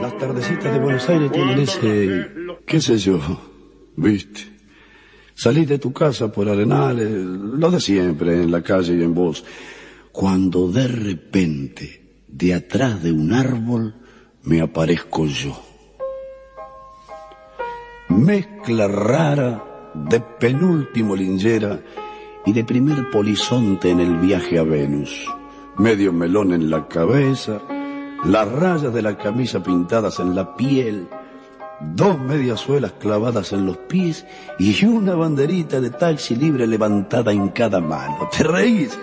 Las 0.00 0.18
tardecitas 0.18 0.72
de 0.72 0.78
Buenos 0.78 1.08
Aires 1.08 1.32
tienen 1.32 1.58
ese, 1.58 2.28
qué 2.66 2.80
sé 2.80 2.98
yo, 2.98 3.18
viste. 3.96 4.40
Salís 5.34 5.68
de 5.68 5.78
tu 5.78 5.92
casa 5.92 6.30
por 6.30 6.48
arenales, 6.48 7.10
lo 7.10 7.70
de 7.70 7.80
siempre, 7.80 8.42
en 8.42 8.50
la 8.50 8.62
calle 8.62 8.94
y 8.94 9.02
en 9.02 9.14
voz. 9.14 9.44
Cuando 10.12 10.68
de 10.68 10.86
repente, 10.86 12.22
de 12.28 12.54
atrás 12.54 13.02
de 13.02 13.12
un 13.12 13.32
árbol, 13.32 13.94
me 14.44 14.60
aparezco 14.60 15.26
yo. 15.26 15.60
Mezcla 18.08 18.86
rara 18.86 19.90
de 19.94 20.20
penúltimo 20.20 21.16
lingera 21.16 21.82
y 22.46 22.52
de 22.52 22.64
primer 22.64 23.10
polizonte 23.10 23.90
en 23.90 24.00
el 24.00 24.18
viaje 24.18 24.58
a 24.58 24.62
Venus. 24.62 25.26
Medio 25.78 26.12
melón 26.12 26.52
en 26.52 26.70
la 26.70 26.86
cabeza, 26.86 27.60
las 28.24 28.50
rayas 28.50 28.92
de 28.92 29.02
la 29.02 29.16
camisa 29.16 29.62
pintadas 29.62 30.18
en 30.18 30.34
la 30.34 30.56
piel, 30.56 31.08
dos 31.80 32.18
mediasuelas 32.18 32.92
clavadas 32.92 33.52
en 33.52 33.66
los 33.66 33.76
pies 33.76 34.26
y 34.58 34.84
una 34.84 35.14
banderita 35.14 35.80
de 35.80 35.90
taxi 35.90 36.34
libre 36.34 36.66
levantada 36.66 37.32
en 37.32 37.48
cada 37.48 37.80
mano. 37.80 38.28
¿Te 38.36 38.44
reís? 38.44 38.98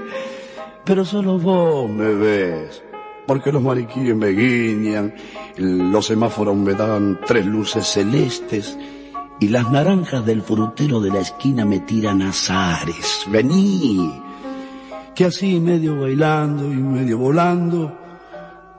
Pero 0.84 1.06
solo 1.06 1.38
vos 1.38 1.89
me 1.89 2.14
ves, 2.14 2.84
porque 3.27 3.52
los 3.52 3.61
mariquíes 3.61 4.15
me 4.15 4.30
guiñan, 4.30 5.14
los 5.57 6.07
semáforos 6.07 6.56
me 6.56 6.73
dan 6.73 7.19
tres 7.26 7.45
luces 7.45 7.85
celestes 7.85 8.77
y 9.39 9.49
las 9.49 9.72
naranjas 9.72 10.26
del 10.26 10.41
frutero 10.41 10.99
de 10.99 11.11
la 11.11 11.19
esquina 11.19 11.65
me 11.65 11.81
tiran 11.81 12.23
azares. 12.23 13.26
Vení, 13.27 14.11
que 15.14 15.26
así 15.26 15.60
medio 15.60 15.99
bailando 15.99 16.65
y 16.65 16.77
medio 16.77 17.19
volando, 17.19 18.01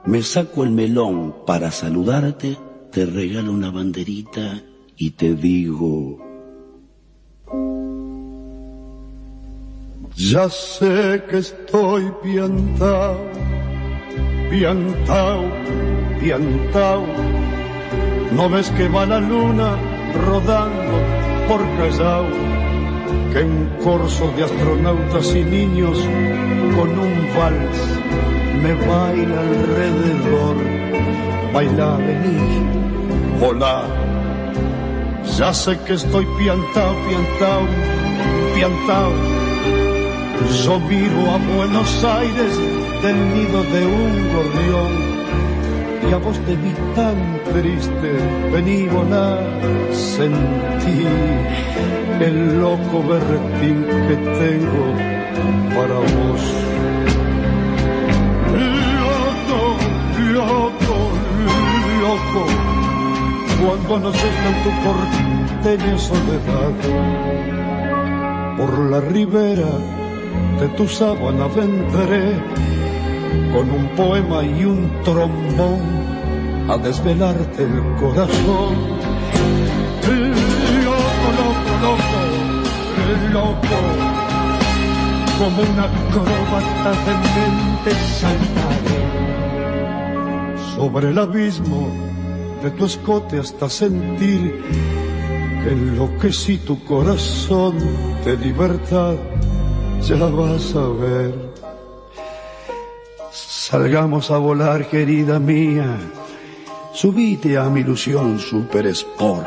me 0.05 0.23
saco 0.23 0.65
el 0.65 0.71
melón 0.71 1.35
para 1.47 1.71
saludarte, 1.71 2.57
te 2.91 3.07
regalo 3.07 3.53
una 3.53 3.71
banderita 3.71 4.61
y 4.97 5.11
te 5.11 5.35
digo... 5.35 6.19
Ya 10.15 10.49
sé 10.51 11.23
que 11.29 11.39
estoy 11.39 12.13
piantao, 12.23 13.19
piantao, 14.51 15.43
piantao. 16.21 17.07
¿No 18.33 18.49
ves 18.51 18.71
que 18.71 18.89
va 18.89 19.07
la 19.07 19.21
luna 19.21 19.77
rodando 20.27 21.49
por 21.49 21.61
Callao? 21.79 22.62
Que 23.33 23.41
en 23.41 23.67
corso 23.83 24.31
de 24.37 24.45
astronautas 24.45 25.35
y 25.35 25.43
niños 25.43 25.99
con 26.77 26.99
un 26.99 27.15
vals 27.35 27.79
me 28.63 28.75
baila 28.75 29.41
alrededor. 29.41 30.57
Baila, 31.53 31.97
vení, 31.97 32.67
volá. 33.41 33.87
Ya 35.39 35.53
sé 35.55 35.79
que 35.87 35.95
estoy 35.95 36.27
piantao, 36.39 36.95
piantao, 37.07 37.63
piantao. 38.55 39.13
Yo 40.65 40.79
miro 40.81 41.31
a 41.31 41.39
Buenos 41.57 42.05
Aires 42.05 42.55
del 43.03 43.19
nido 43.35 43.63
de 43.63 43.87
un 43.87 44.13
gorrión 44.35 45.12
y 46.09 46.13
a 46.13 46.17
vos 46.19 46.39
te 46.47 46.57
vi 46.57 46.73
tan 46.95 47.17
triste, 47.53 48.11
vení 48.53 48.89
volá, 48.89 49.39
sentí 49.93 51.07
el 52.21 52.61
loco 52.61 53.03
berretín 53.09 53.85
que 54.09 54.17
tengo 54.43 54.87
para 55.75 55.99
vos. 55.99 56.43
Loco, 58.99 59.61
loco, 60.39 60.97
loco, 62.03 62.43
cuando 63.87 64.11
nos 64.11 64.17
en 64.25 64.57
tu 64.65 64.71
porteña 64.85 65.99
soledad, 65.99 66.75
por 68.57 68.79
la 68.91 69.01
ribera 69.01 69.73
de 70.61 70.69
tu 70.77 70.87
sábana 70.87 71.47
vendré 71.49 72.41
con 73.53 73.71
un 73.71 73.89
poema 73.97 74.43
y 74.43 74.65
un 74.65 74.91
trombón 75.05 75.81
a 76.69 76.77
desvelarte 76.79 77.63
el 77.63 77.83
corazón. 78.01 78.77
Loco, 80.85 81.29
loco, 81.41 81.73
loco, 81.83 82.21
loco, 83.33 83.79
como 85.39 85.63
una 85.63 85.85
acróbata 85.85 86.91
de 87.05 87.15
mente 87.35 87.91
saltaré 88.21 89.03
sobre 90.77 91.11
el 91.11 91.19
abismo 91.19 91.89
de 92.63 92.71
tu 92.71 92.85
escote 92.85 93.39
hasta 93.39 93.69
sentir 93.69 94.63
que 95.63 95.71
enloquecí 95.73 96.59
tu 96.59 96.83
corazón 96.85 97.79
de 98.25 98.37
libertad 98.37 99.17
ya 100.03 100.17
vas 100.17 100.75
a 100.75 100.89
ver. 100.89 101.52
Salgamos 103.65 104.33
a 104.33 104.39
volar, 104.39 104.89
querida 104.89 105.39
mía. 105.39 105.97
Subite 106.93 107.57
a 107.57 107.71
mi 107.71 107.83
ilusión 107.83 108.41
Super 108.41 108.89
Sport. 108.89 109.47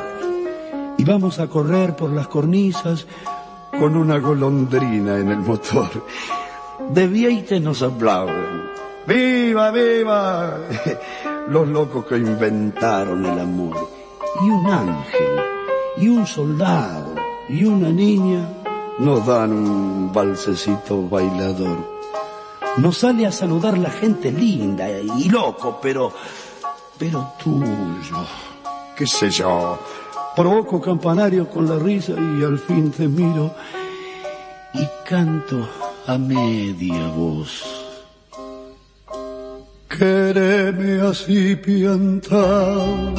Y 0.98 1.04
vamos 1.04 1.38
a 1.40 1.48
correr 1.48 1.98
por 1.98 2.12
las 2.12 2.30
cornisas 2.30 3.08
con 3.78 3.98
una 3.98 4.18
golondrina 4.20 5.18
en 5.18 5.32
el 5.32 5.40
motor. 5.40 5.90
De 6.92 7.08
Vieite 7.08 7.60
nos 7.60 7.82
aplauden. 7.82 8.64
¡Viva, 9.06 9.72
viva! 9.72 10.60
Los 11.50 11.68
locos 11.68 12.06
que 12.06 12.16
inventaron 12.16 13.26
el 13.26 13.38
amor. 13.38 13.76
Y 14.42 14.50
un 14.50 14.66
ángel, 14.66 15.40
y 15.98 16.08
un 16.08 16.26
soldado, 16.26 17.16
y 17.50 17.66
una 17.66 17.90
niña 17.90 18.48
nos 18.98 19.28
dan 19.28 19.52
un 19.52 20.14
balsecito 20.14 21.06
bailador. 21.10 21.95
Nos 22.78 22.98
sale 22.98 23.26
a 23.26 23.32
saludar 23.32 23.78
la 23.78 23.90
gente 23.90 24.32
linda 24.32 24.90
y 24.90 25.30
loco, 25.30 25.80
pero, 25.82 26.12
pero 26.98 27.34
tuyo, 27.42 28.26
qué 28.98 29.08
sé 29.08 29.30
yo. 29.30 29.80
Provoco 30.36 30.82
campanario 30.82 31.50
con 31.50 31.70
la 31.70 31.80
risa 31.80 32.14
y 32.14 32.44
al 32.44 32.60
fin 32.60 32.92
te 32.92 33.08
miro 33.08 33.56
y 34.74 34.86
canto 35.08 35.68
a 36.08 36.18
media 36.18 37.08
voz. 37.16 37.64
Quéreme 39.88 41.00
así 41.00 41.56
piantao, 41.56 43.14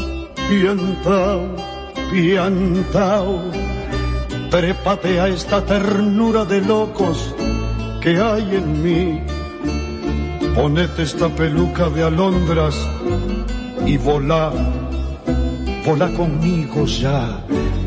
piantao, 0.48 1.56
piantao 2.10 3.76
Trépate 4.50 5.20
a 5.20 5.28
esta 5.28 5.64
ternura 5.64 6.44
de 6.44 6.60
locos 6.60 7.34
que 8.00 8.20
hay 8.20 8.56
en 8.56 8.82
mí. 8.82 9.35
Ponete 10.56 11.02
esta 11.02 11.28
peluca 11.28 11.90
de 11.90 12.02
alondras 12.02 12.74
y 13.84 13.98
volá, 13.98 14.50
volá 15.84 16.08
conmigo 16.12 16.86
ya. 16.86 17.44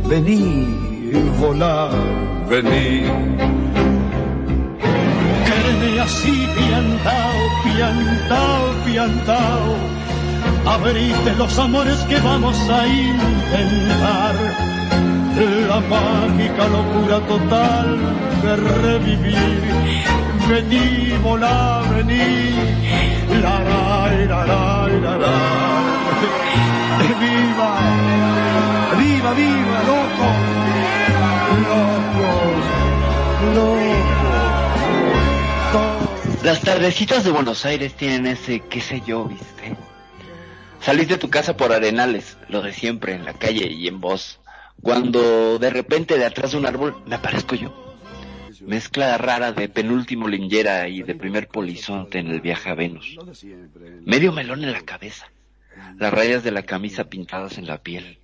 Vení, 0.07 0.67
volá, 1.39 1.89
vení. 2.47 3.09
Quédeme 5.47 5.99
así, 5.99 6.47
piantao, 6.55 7.39
piantao, 7.63 8.63
piantao. 8.85 9.75
Abrite 10.67 11.33
los 11.39 11.57
amores 11.57 11.97
que 12.07 12.19
vamos 12.19 12.55
a 12.69 12.87
intentar 12.87 14.35
la 15.67 15.79
mágica 15.79 16.67
locura 16.67 17.19
total 17.27 17.97
de 18.43 18.55
revivir. 18.55 20.18
Vení, 20.49 21.15
volá, 21.21 21.83
vení, 21.91 22.17
la 23.41 23.59
la 23.59 24.09
la 24.27 24.45
la 24.45 24.87
la 24.87 25.17
la. 25.17 25.35
Viva, 27.19 27.71
viva, 28.97 29.31
viva, 29.33 29.83
loco, 29.89 30.27
locos, 31.69 32.65
locos. 35.73 36.43
Las 36.43 36.61
tardecitas 36.61 37.23
de 37.23 37.31
Buenos 37.31 37.65
Aires 37.65 37.93
tienen 37.93 38.25
ese 38.25 38.61
qué 38.61 38.81
sé 38.81 39.03
yo, 39.05 39.25
viste. 39.25 39.77
Salís 40.81 41.07
de 41.09 41.17
tu 41.17 41.29
casa 41.29 41.55
por 41.55 41.71
arenales, 41.71 42.37
lo 42.47 42.63
de 42.63 42.73
siempre, 42.73 43.13
en 43.13 43.23
la 43.23 43.33
calle 43.33 43.67
y 43.71 43.87
en 43.87 43.99
voz 43.99 44.39
cuando 44.81 45.59
de 45.59 45.69
repente 45.69 46.17
de 46.17 46.25
atrás 46.25 46.51
de 46.51 46.57
un 46.57 46.65
árbol 46.65 47.03
me 47.05 47.15
aparezco 47.15 47.53
yo. 47.55 47.88
Mezcla 48.61 49.17
rara 49.17 49.51
de 49.51 49.69
penúltimo 49.69 50.27
lingera 50.27 50.87
y 50.87 51.03
de 51.03 51.15
primer 51.15 51.47
polizonte 51.47 52.19
en 52.19 52.27
el 52.27 52.41
viaje 52.41 52.69
a 52.69 52.75
Venus. 52.75 53.17
Medio 54.05 54.31
melón 54.31 54.63
en 54.63 54.71
la 54.71 54.81
cabeza. 54.81 55.31
Las 55.97 56.13
rayas 56.13 56.43
de 56.43 56.51
la 56.51 56.63
camisa 56.63 57.05
pintadas 57.05 57.57
en 57.57 57.67
la 57.67 57.81
piel. 57.81 58.19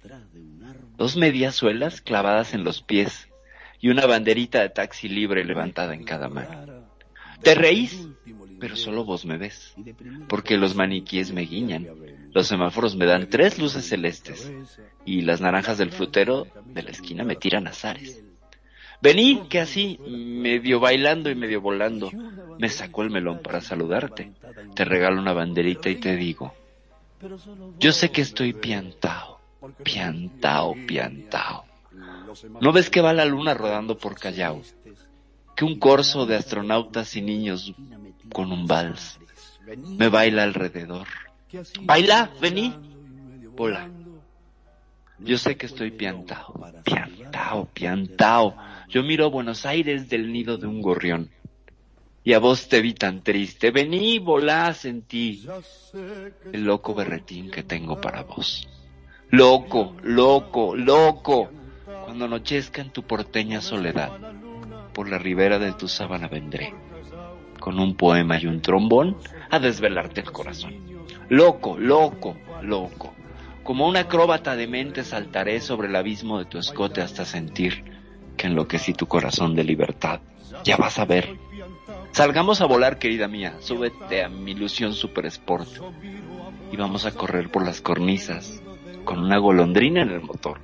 Dos 0.97 1.15
medias 1.17 1.55
suelas 1.55 2.01
clavadas 2.01 2.53
en 2.53 2.63
los 2.63 2.81
pies 2.81 3.29
y 3.79 3.89
una 3.89 4.05
banderita 4.05 4.61
de 4.61 4.69
taxi 4.69 5.07
libre 5.07 5.43
levantada 5.45 5.93
en 5.93 6.03
cada 6.03 6.29
mano. 6.29 6.85
Te 7.41 7.53
reís, 7.53 8.07
pero 8.59 8.75
solo 8.75 9.03
vos 9.03 9.25
me 9.25 9.37
ves, 9.37 9.75
porque 10.27 10.57
los 10.57 10.75
maniquíes 10.75 11.31
me 11.31 11.41
guiñan, 11.41 11.87
los 12.33 12.47
semáforos 12.47 12.95
me 12.95 13.05
dan 13.05 13.29
tres 13.29 13.59
luces 13.59 13.87
celestes 13.87 14.51
y 15.05 15.21
las 15.21 15.41
naranjas 15.41 15.77
del 15.77 15.91
frutero 15.91 16.47
de 16.65 16.83
la 16.83 16.91
esquina 16.91 17.23
me 17.23 17.35
tiran 17.35 17.67
azares. 17.67 18.23
Vení, 19.05 19.43
que 19.49 19.59
así, 19.59 19.99
medio 20.07 20.79
bailando 20.79 21.29
y 21.29 21.35
medio 21.35 21.61
volando, 21.61 22.09
me 22.57 22.69
sacó 22.69 23.03
el 23.03 23.11
melón 23.11 23.37
para 23.37 23.61
saludarte. 23.61 24.31
Te 24.73 24.83
regalo 24.83 25.21
una 25.21 25.31
banderita 25.31 25.91
y 25.91 25.97
te 25.97 26.15
digo, 26.15 26.55
yo 27.77 27.91
sé 27.91 28.09
que 28.09 28.21
estoy 28.21 28.53
piantao, 28.53 29.39
piantao, 29.83 30.73
piantao. 30.87 31.65
¿No 32.59 32.71
ves 32.71 32.89
que 32.89 33.01
va 33.01 33.13
la 33.13 33.25
luna 33.25 33.53
rodando 33.53 33.95
por 33.95 34.17
Callao? 34.17 34.63
Que 35.55 35.65
un 35.65 35.77
corso 35.77 36.25
de 36.25 36.37
astronautas 36.37 37.15
y 37.15 37.21
niños 37.21 37.75
con 38.33 38.51
un 38.51 38.65
vals 38.65 39.19
me 39.99 40.09
baila 40.09 40.41
alrededor. 40.41 41.07
Baila, 41.81 42.31
vení. 42.41 42.73
Bola. 43.55 43.87
Yo 45.19 45.37
sé 45.37 45.57
que 45.57 45.67
estoy 45.67 45.91
piantao, 45.91 46.73
piantao, 46.83 47.65
piantao. 47.71 48.55
Yo 48.89 49.03
miro 49.03 49.31
Buenos 49.31 49.65
Aires 49.65 50.09
del 50.09 50.31
nido 50.31 50.57
de 50.57 50.67
un 50.67 50.81
gorrión. 50.81 51.29
Y 52.23 52.33
a 52.33 52.39
vos 52.39 52.69
te 52.69 52.81
vi 52.81 52.93
tan 52.93 53.23
triste. 53.23 53.71
Vení, 53.71 54.19
volá, 54.19 54.73
sentí 54.73 55.45
el 56.51 56.63
loco 56.63 56.93
berretín 56.93 57.51
que 57.51 57.63
tengo 57.63 57.99
para 57.99 58.23
vos. 58.23 58.67
Loco, 59.29 59.95
loco, 60.03 60.75
loco. 60.75 61.49
Cuando 62.03 62.25
anochezca 62.25 62.81
en 62.81 62.91
tu 62.91 63.03
porteña 63.03 63.61
soledad, 63.61 64.11
por 64.93 65.09
la 65.09 65.17
ribera 65.17 65.59
de 65.59 65.73
tu 65.73 65.87
sábana 65.87 66.27
vendré, 66.27 66.73
con 67.59 67.79
un 67.79 67.95
poema 67.95 68.39
y 68.39 68.45
un 68.45 68.61
trombón 68.61 69.17
a 69.49 69.59
desvelarte 69.59 70.21
el 70.21 70.31
corazón. 70.31 70.73
Loco, 71.29 71.77
loco, 71.77 72.37
loco. 72.61 73.13
Como 73.63 73.87
un 73.87 73.97
acróbata 73.97 74.55
de 74.55 74.67
mente 74.67 75.03
saltaré 75.03 75.59
sobre 75.59 75.87
el 75.87 75.95
abismo 75.95 76.37
de 76.37 76.45
tu 76.45 76.59
escote 76.59 77.01
hasta 77.01 77.25
sentir 77.25 77.94
que 78.35 78.47
enloquecí 78.47 78.93
tu 78.93 79.07
corazón 79.07 79.55
de 79.55 79.63
libertad. 79.63 80.19
Ya 80.63 80.77
vas 80.77 80.99
a 80.99 81.05
ver. 81.05 81.37
Salgamos 82.11 82.61
a 82.61 82.65
volar, 82.65 82.97
querida 82.97 83.27
mía. 83.27 83.55
Súbete 83.59 84.23
a 84.23 84.29
mi 84.29 84.51
ilusión 84.51 84.93
super 84.93 85.25
sport. 85.25 85.67
Y 86.71 86.77
vamos 86.77 87.05
a 87.05 87.11
correr 87.11 87.49
por 87.49 87.65
las 87.65 87.81
cornisas 87.81 88.61
con 89.03 89.19
una 89.19 89.37
golondrina 89.37 90.01
en 90.01 90.09
el 90.09 90.21
motor. 90.21 90.59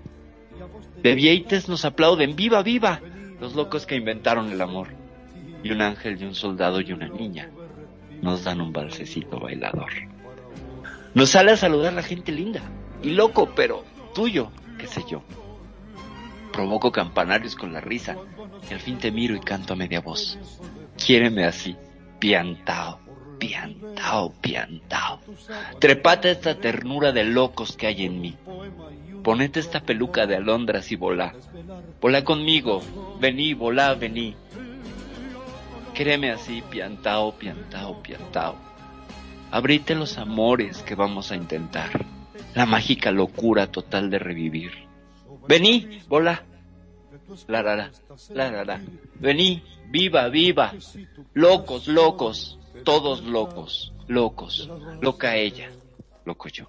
De 1.01 1.15
vieites 1.15 1.69
nos 1.69 1.85
aplauden, 1.85 2.35
viva, 2.35 2.61
viva, 2.63 3.01
los 3.39 3.55
locos 3.55 3.85
que 3.85 3.95
inventaron 3.95 4.51
el 4.51 4.61
amor. 4.61 4.89
Y 5.63 5.71
un 5.71 5.81
ángel 5.81 6.21
y 6.21 6.25
un 6.25 6.35
soldado 6.35 6.81
y 6.81 6.91
una 6.91 7.07
niña 7.07 7.49
nos 8.21 8.43
dan 8.43 8.61
un 8.61 8.71
balsecito 8.71 9.39
bailador. 9.39 9.91
Nos 11.13 11.29
sale 11.29 11.51
a 11.51 11.57
saludar 11.57 11.93
la 11.93 12.03
gente 12.03 12.31
linda 12.31 12.61
y 13.03 13.09
loco, 13.11 13.49
pero 13.55 13.83
tuyo, 14.13 14.51
qué 14.77 14.87
sé 14.87 15.03
yo. 15.09 15.23
Provoco 16.51 16.91
campanarios 16.91 17.55
con 17.55 17.73
la 17.73 17.81
risa 17.81 18.17
y 18.69 18.73
al 18.73 18.79
fin 18.79 18.97
te 18.97 19.11
miro 19.11 19.35
y 19.35 19.39
canto 19.39 19.73
a 19.73 19.75
media 19.75 20.01
voz. 20.01 20.37
Quiéreme 20.97 21.45
así, 21.45 21.75
piantao, 22.19 22.99
piantao, 23.39 24.33
piantao. 24.41 25.19
Trepate 25.79 26.31
esta 26.31 26.55
ternura 26.55 27.11
de 27.11 27.23
locos 27.23 27.75
que 27.75 27.87
hay 27.87 28.05
en 28.05 28.21
mí. 28.21 28.35
Ponete 29.23 29.59
esta 29.59 29.81
peluca 29.81 30.25
de 30.25 30.35
alondras 30.35 30.91
y 30.91 30.95
volá. 30.95 31.33
Volá 32.01 32.23
conmigo, 32.23 32.81
vení, 33.19 33.53
volá, 33.53 33.93
vení. 33.93 34.35
Créeme 35.93 36.31
así, 36.31 36.63
piantao, 36.69 37.33
piantao, 37.33 38.01
piantao. 38.01 38.55
Abrite 39.51 39.95
los 39.95 40.17
amores 40.17 40.81
que 40.81 40.95
vamos 40.95 41.31
a 41.31 41.35
intentar. 41.35 42.05
La 42.55 42.65
mágica 42.65 43.11
locura 43.11 43.67
total 43.67 44.09
de 44.09 44.19
revivir. 44.19 44.90
Vení, 45.47 46.01
volá. 46.07 46.43
La 47.47 47.61
rara, 47.61 47.91
la 48.29 48.51
rara. 48.51 48.81
Vení, 49.19 49.63
viva, 49.89 50.27
viva. 50.29 50.73
Locos, 51.33 51.87
locos. 51.87 52.59
Todos 52.83 53.23
locos, 53.23 53.93
locos. 54.07 54.69
Loca 55.01 55.35
ella, 55.35 55.69
loco 56.25 56.49
yo. 56.49 56.65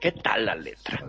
¿Qué 0.00 0.12
tal 0.12 0.46
la 0.46 0.54
letra? 0.54 1.04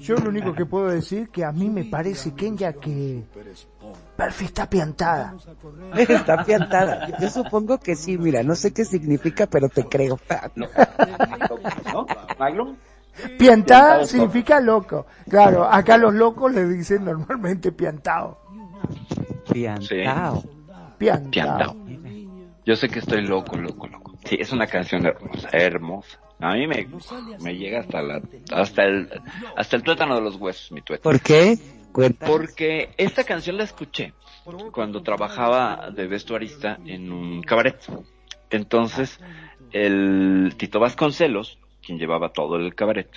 Yo 0.00 0.16
lo 0.16 0.28
único 0.28 0.54
que 0.54 0.66
puedo 0.66 0.88
decir 0.88 1.28
que 1.30 1.44
a 1.44 1.50
mí 1.50 1.68
me 1.68 1.84
parece, 1.84 2.34
Kenya, 2.34 2.72
que 2.74 3.24
Perfi 4.16 4.44
está 4.44 4.70
piantada. 4.70 5.34
Está 5.96 6.44
piantada. 6.44 7.18
Yo 7.18 7.28
supongo 7.28 7.78
que 7.78 7.96
sí, 7.96 8.18
mira, 8.18 8.42
no 8.42 8.54
sé 8.54 8.72
qué 8.72 8.84
significa, 8.84 9.46
pero 9.46 9.68
te 9.68 9.84
creo. 9.84 10.18
¿No? 10.54 10.68
¿Maglum? 12.38 12.76
Piantada 13.38 14.04
significa 14.04 14.60
loco. 14.60 15.06
Claro, 15.28 15.64
acá 15.64 15.96
los 15.96 16.14
locos 16.14 16.52
le 16.52 16.66
dicen 16.68 17.04
normalmente 17.04 17.72
piantado. 17.72 18.38
Piantao. 19.52 20.42
Piantado. 20.98 21.30
Piantao. 21.30 21.76
Yo 22.64 22.76
sé 22.76 22.88
que 22.88 22.98
estoy 23.00 23.22
loco, 23.22 23.56
loco, 23.56 23.86
loco. 23.86 24.14
Sí, 24.24 24.36
es 24.40 24.52
una 24.52 24.66
canción 24.66 25.04
hermosa, 25.04 25.48
hermosa. 25.52 26.18
A 26.40 26.54
mí 26.54 26.66
me, 26.66 26.88
me 27.40 27.56
llega 27.56 27.80
hasta 27.80 28.02
la, 28.02 28.22
hasta 28.52 28.84
el, 28.84 29.08
hasta 29.56 29.76
el 29.76 29.82
tuétano 29.82 30.14
de 30.16 30.22
los 30.22 30.36
huesos, 30.36 30.72
mi 30.72 30.80
tuétano. 30.80 31.02
¿Por 31.02 31.20
qué? 31.20 31.58
Porque 32.26 32.92
esta 32.96 33.22
canción 33.22 33.56
la 33.56 33.64
escuché 33.64 34.14
cuando 34.72 35.02
trabajaba 35.02 35.90
de 35.94 36.06
vestuarista 36.08 36.78
en 36.84 37.12
un 37.12 37.42
cabaret. 37.42 37.78
Entonces, 38.50 39.20
el 39.70 40.54
Tito 40.56 40.80
Vasconcelos, 40.80 41.58
quien 41.84 41.98
llevaba 41.98 42.32
todo 42.32 42.56
el 42.56 42.74
cabaret, 42.74 43.10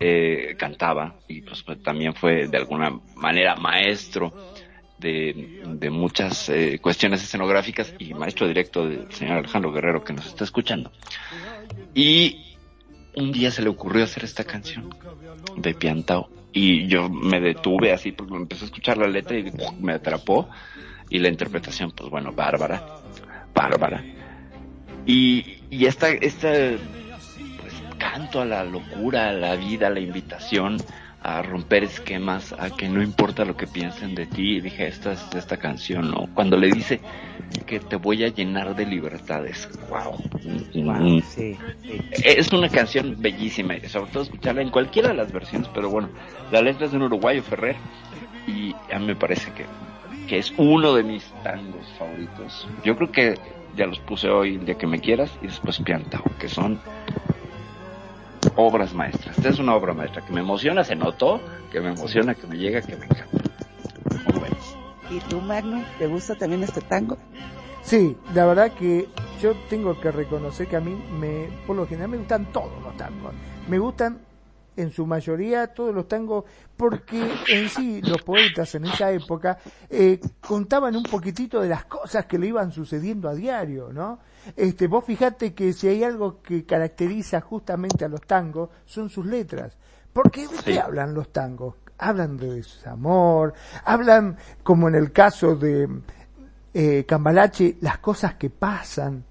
eh, 0.00 0.54
cantaba 0.58 1.16
y 1.28 1.42
pues, 1.42 1.62
pues, 1.62 1.82
también 1.82 2.14
fue 2.14 2.48
de 2.48 2.56
alguna 2.56 2.98
manera 3.16 3.54
maestro 3.56 4.32
de, 4.98 5.62
de 5.64 5.90
muchas 5.90 6.48
eh, 6.48 6.78
cuestiones 6.80 7.22
escenográficas 7.22 7.94
y 7.98 8.14
maestro 8.14 8.46
directo 8.48 8.88
del 8.88 9.12
señor 9.12 9.38
Alejandro 9.38 9.72
Guerrero 9.72 10.02
que 10.02 10.12
nos 10.12 10.26
está 10.26 10.44
escuchando. 10.44 10.90
Y 11.94 12.56
un 13.14 13.32
día 13.32 13.50
se 13.50 13.62
le 13.62 13.68
ocurrió 13.68 14.04
hacer 14.04 14.24
esta 14.24 14.44
canción 14.44 14.94
de 15.56 15.74
Piantao 15.74 16.28
y 16.52 16.86
yo 16.86 17.08
me 17.08 17.40
detuve 17.40 17.92
así 17.92 18.12
porque 18.12 18.34
empecé 18.34 18.64
a 18.64 18.66
escuchar 18.66 18.98
la 18.98 19.06
letra 19.06 19.38
y 19.38 19.52
me 19.80 19.94
atrapó 19.94 20.48
y 21.10 21.18
la 21.18 21.28
interpretación 21.28 21.90
pues 21.92 22.10
bueno 22.10 22.32
bárbara 22.32 23.00
bárbara 23.54 24.04
y, 25.06 25.58
y 25.70 25.86
esta 25.86 26.10
esta 26.10 26.48
canto 28.12 28.40
a 28.42 28.44
la 28.44 28.64
locura 28.64 29.28
a 29.28 29.32
la 29.32 29.56
vida 29.56 29.86
a 29.86 29.90
la 29.90 30.00
invitación 30.00 30.76
a 31.22 31.40
romper 31.40 31.84
esquemas 31.84 32.52
a 32.58 32.68
que 32.70 32.88
no 32.88 33.02
importa 33.02 33.44
lo 33.44 33.56
que 33.56 33.66
piensen 33.66 34.14
de 34.14 34.26
ti 34.26 34.60
dije 34.60 34.86
esta 34.86 35.12
es 35.12 35.22
esta 35.34 35.56
canción 35.56 36.10
no 36.10 36.28
cuando 36.34 36.56
le 36.56 36.70
dice 36.70 37.00
que 37.66 37.80
te 37.80 37.96
voy 37.96 38.24
a 38.24 38.28
llenar 38.28 38.74
de 38.74 38.86
libertades 38.86 39.68
wow, 39.88 40.18
Wow, 40.74 41.20
sí, 41.22 41.56
sí. 41.82 42.00
es 42.24 42.52
una 42.52 42.68
canción 42.68 43.16
bellísima 43.18 43.76
y 43.76 43.80
sobre 43.88 44.10
todo 44.10 44.22
escucharla 44.24 44.62
en 44.62 44.70
cualquiera 44.70 45.08
de 45.08 45.14
las 45.14 45.32
versiones, 45.32 45.68
pero 45.72 45.88
bueno, 45.90 46.08
la 46.50 46.60
letra 46.62 46.86
es 46.86 46.90
de 46.90 46.96
un 46.96 47.04
uruguayo 47.04 47.42
Ferrer 47.42 47.76
y 48.46 48.74
a 48.92 48.98
mí 48.98 49.06
me 49.06 49.16
parece 49.16 49.52
que, 49.52 49.66
que 50.26 50.38
es 50.38 50.52
uno 50.56 50.94
de 50.94 51.04
mis 51.04 51.24
tangos 51.44 51.86
favoritos. 51.98 52.66
Yo 52.84 52.96
creo 52.96 53.12
que 53.12 53.34
ya 53.76 53.86
los 53.86 54.00
puse 54.00 54.28
hoy 54.28 54.56
el 54.56 54.64
día 54.66 54.74
que 54.76 54.86
me 54.86 54.98
quieras 54.98 55.30
y 55.42 55.46
después 55.46 55.78
Piantao, 55.80 56.24
que 56.38 56.48
son 56.48 56.80
obras 58.56 58.94
maestras. 58.94 59.36
Esta 59.36 59.50
es 59.50 59.58
una 59.58 59.74
obra 59.74 59.94
maestra 59.94 60.24
que 60.24 60.32
me 60.32 60.40
emociona, 60.40 60.84
se 60.84 60.96
notó, 60.96 61.40
que 61.70 61.80
me 61.80 61.90
emociona, 61.90 62.34
que 62.34 62.46
me 62.46 62.56
llega, 62.56 62.82
que 62.82 62.96
me 62.96 63.06
encanta. 63.06 63.38
Muy 64.26 64.38
bueno. 64.38 64.56
¿Y 65.10 65.20
tú, 65.28 65.40
Magno, 65.40 65.82
te 65.98 66.06
gusta 66.06 66.34
también 66.34 66.62
este 66.62 66.80
tango? 66.80 67.16
Sí, 67.82 68.16
la 68.34 68.46
verdad 68.46 68.72
que 68.72 69.08
yo 69.40 69.54
tengo 69.68 70.00
que 70.00 70.12
reconocer 70.12 70.68
que 70.68 70.76
a 70.76 70.80
mí, 70.80 70.96
me, 71.18 71.48
por 71.66 71.76
lo 71.76 71.86
general, 71.86 72.10
me 72.10 72.16
gustan 72.18 72.46
todos 72.52 72.82
los 72.82 72.96
tangos. 72.96 73.34
Me 73.68 73.78
gustan 73.78 74.20
en 74.76 74.90
su 74.90 75.06
mayoría 75.06 75.66
todos 75.66 75.94
los 75.94 76.08
tangos 76.08 76.44
porque 76.76 77.30
en 77.48 77.68
sí 77.68 78.00
los 78.02 78.22
poetas 78.22 78.74
en 78.74 78.86
esa 78.86 79.12
época 79.12 79.58
eh, 79.90 80.18
contaban 80.40 80.96
un 80.96 81.02
poquitito 81.02 81.60
de 81.60 81.68
las 81.68 81.84
cosas 81.84 82.26
que 82.26 82.38
le 82.38 82.46
iban 82.46 82.72
sucediendo 82.72 83.28
a 83.28 83.34
diario, 83.34 83.92
¿no? 83.92 84.18
Este, 84.56 84.86
vos 84.86 85.04
fijate 85.04 85.54
que 85.54 85.72
si 85.72 85.88
hay 85.88 86.02
algo 86.04 86.40
que 86.42 86.64
caracteriza 86.64 87.40
justamente 87.40 88.04
a 88.04 88.08
los 88.08 88.22
tangos 88.22 88.70
son 88.84 89.08
sus 89.08 89.26
letras. 89.26 89.76
Porque 90.12 90.42
de 90.48 90.56
qué 90.64 90.72
Sí. 90.72 90.78
hablan 90.78 91.14
los 91.14 91.32
tangos? 91.32 91.76
Hablan 91.98 92.36
de 92.36 92.54
desamor, 92.56 93.54
hablan, 93.84 94.36
como 94.62 94.88
en 94.88 94.96
el 94.96 95.12
caso 95.12 95.54
de 95.54 95.88
eh, 96.74 97.04
Cambalache, 97.06 97.76
las 97.80 97.98
cosas 97.98 98.34
que 98.34 98.50
pasan, 98.50 99.24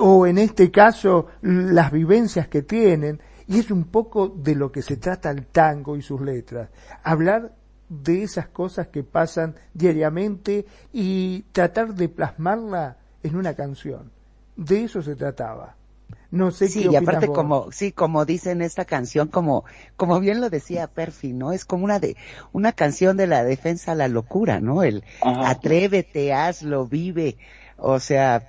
o 0.00 0.26
en 0.26 0.38
este 0.38 0.70
caso 0.70 1.28
las 1.42 1.90
vivencias 1.90 2.48
que 2.48 2.62
tienen, 2.62 3.20
y 3.46 3.58
es 3.58 3.70
un 3.70 3.84
poco 3.84 4.28
de 4.28 4.54
lo 4.54 4.70
que 4.70 4.82
se 4.82 4.96
trata 4.96 5.30
el 5.30 5.46
tango 5.46 5.96
y 5.96 6.02
sus 6.02 6.20
letras, 6.20 6.68
hablar 7.02 7.54
de 7.88 8.22
esas 8.22 8.48
cosas 8.48 8.88
que 8.88 9.02
pasan 9.02 9.54
diariamente 9.74 10.66
y 10.92 11.42
tratar 11.52 11.94
de 11.94 12.08
plasmarla 12.08 12.98
en 13.22 13.36
una 13.36 13.54
canción. 13.54 14.10
De 14.56 14.84
eso 14.84 15.02
se 15.02 15.16
trataba. 15.16 15.76
No 16.30 16.50
sé 16.52 16.68
Sí, 16.68 16.80
qué 16.80 16.88
y 16.90 16.96
opinas 16.96 17.02
aparte 17.02 17.26
vos. 17.26 17.34
como, 17.36 17.72
sí, 17.72 17.92
como 17.92 18.24
dice 18.24 18.52
en 18.52 18.62
esta 18.62 18.84
canción, 18.84 19.28
como, 19.28 19.64
como 19.96 20.20
bien 20.20 20.40
lo 20.40 20.48
decía 20.50 20.86
Perfi, 20.86 21.32
¿no? 21.32 21.52
Es 21.52 21.64
como 21.64 21.84
una 21.84 21.98
de, 21.98 22.16
una 22.52 22.72
canción 22.72 23.16
de 23.16 23.26
la 23.26 23.42
defensa 23.44 23.92
a 23.92 23.94
la 23.96 24.08
locura, 24.08 24.60
¿no? 24.60 24.82
El 24.82 25.04
Ajá. 25.20 25.50
atrévete, 25.50 26.32
hazlo, 26.32 26.86
vive, 26.86 27.36
o 27.76 27.98
sea, 28.00 28.48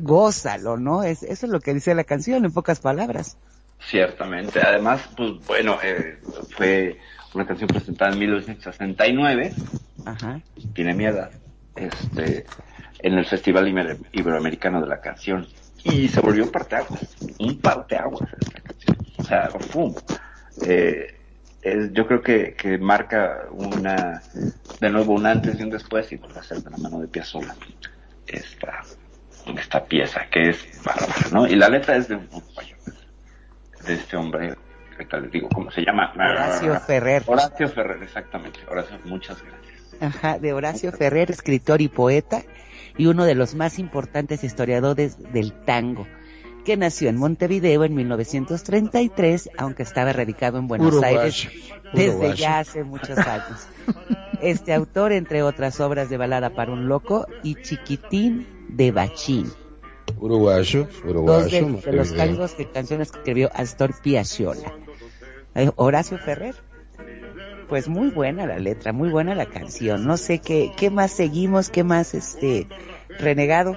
gózalo, 0.00 0.76
¿no? 0.78 1.02
Es, 1.04 1.22
eso 1.22 1.46
es 1.46 1.52
lo 1.52 1.60
que 1.60 1.74
dice 1.74 1.94
la 1.94 2.04
canción 2.04 2.44
en 2.44 2.52
pocas 2.52 2.80
palabras. 2.80 3.38
Ciertamente. 3.80 4.60
Además, 4.60 5.02
pues 5.16 5.32
bueno, 5.46 5.78
eh, 5.82 6.18
fue 6.56 6.98
una 7.34 7.46
canción 7.46 7.68
presentada 7.68 8.12
en 8.12 8.18
1969, 8.18 9.54
Ajá. 10.04 10.40
tiene 10.74 10.94
mi 10.94 11.04
edad, 11.04 11.30
este, 11.74 12.46
en 13.00 13.14
el 13.18 13.26
Festival 13.26 13.66
Iber- 13.68 13.98
Iberoamericano 14.12 14.80
de 14.80 14.88
la 14.88 15.00
Canción. 15.00 15.46
Y 15.84 16.08
se 16.08 16.20
volvió 16.20 16.44
un 16.44 16.50
parteaguas. 16.50 17.16
un 17.38 17.58
parteaguas 17.60 18.28
esta 18.40 18.60
canción. 18.60 18.96
O 19.18 19.22
sea, 19.24 19.48
¡fum! 19.50 19.94
Eh, 20.66 21.14
es, 21.62 21.92
yo 21.92 22.06
creo 22.06 22.22
que, 22.22 22.54
que 22.54 22.78
marca 22.78 23.46
una, 23.50 24.22
de 24.80 24.90
nuevo, 24.90 25.14
un 25.14 25.26
antes 25.26 25.58
y 25.58 25.62
un 25.62 25.70
después, 25.70 26.10
y 26.12 26.16
va 26.16 26.40
a 26.40 26.42
ser 26.42 26.58
de 26.58 26.70
la 26.70 26.76
mano 26.78 27.00
de 27.00 27.08
Piazzolla 27.08 27.54
esta, 28.26 28.82
esta 29.56 29.84
pieza, 29.84 30.26
que 30.30 30.50
es 30.50 30.82
bárbara, 30.84 31.14
¿no? 31.32 31.46
Y 31.46 31.54
la 31.56 31.68
letra 31.68 31.96
es 31.96 32.08
de 32.08 32.16
un 32.16 32.28
de 33.86 33.94
este 33.94 34.16
hombre, 34.16 34.54
les 34.98 35.30
digo 35.30 35.48
cómo 35.48 35.70
se 35.70 35.82
llama. 35.82 36.12
Horacio 36.16 36.80
Ferrer. 36.80 37.22
Horacio 37.26 37.68
Ferrer, 37.68 38.02
exactamente. 38.02 38.58
Horacio, 38.68 38.98
muchas 39.04 39.38
gracias. 39.42 40.02
Ajá, 40.02 40.38
de 40.38 40.52
Horacio 40.52 40.90
Ferrer, 40.92 41.30
escritor 41.30 41.80
y 41.80 41.88
poeta, 41.88 42.42
y 42.98 43.06
uno 43.06 43.24
de 43.24 43.34
los 43.34 43.54
más 43.54 43.78
importantes 43.78 44.44
historiadores 44.44 45.16
del 45.32 45.52
tango, 45.52 46.06
que 46.64 46.76
nació 46.76 47.08
en 47.08 47.16
Montevideo 47.16 47.84
en 47.84 47.94
1933, 47.94 49.50
aunque 49.56 49.82
estaba 49.82 50.12
radicado 50.12 50.58
en 50.58 50.66
Buenos 50.66 50.88
Uruguayo, 50.88 51.20
Aires 51.20 51.48
desde 51.92 52.10
uruguayo. 52.10 52.34
ya 52.34 52.58
hace 52.58 52.84
muchos 52.84 53.18
años. 53.18 53.68
Este 54.42 54.74
autor, 54.74 55.12
entre 55.12 55.42
otras 55.42 55.80
obras 55.80 56.10
de 56.10 56.16
Balada 56.16 56.50
para 56.50 56.72
un 56.72 56.88
Loco 56.88 57.26
y 57.42 57.54
Chiquitín 57.54 58.46
de 58.68 58.90
Bachín, 58.90 59.50
Uruguayo, 60.18 60.84
dos 60.84 61.02
de, 61.02 61.10
uruguayo. 61.10 61.80
de 61.84 61.92
los 61.92 62.14
tangos 62.14 62.56
de 62.56 62.70
canciones 62.70 63.12
que 63.12 63.18
escribió 63.18 63.50
Astor 63.54 63.94
Piazzolla. 64.00 64.72
Eh, 65.54 65.70
Horacio 65.76 66.18
Ferrer. 66.18 66.54
Pues 67.68 67.88
muy 67.88 68.10
buena 68.10 68.46
la 68.46 68.58
letra, 68.58 68.92
muy 68.92 69.08
buena 69.08 69.34
la 69.34 69.46
canción. 69.46 70.06
No 70.06 70.16
sé 70.16 70.38
qué, 70.38 70.72
qué 70.76 70.88
más 70.90 71.10
seguimos, 71.10 71.68
qué 71.70 71.82
más 71.84 72.14
este 72.14 72.68
renegado. 73.18 73.76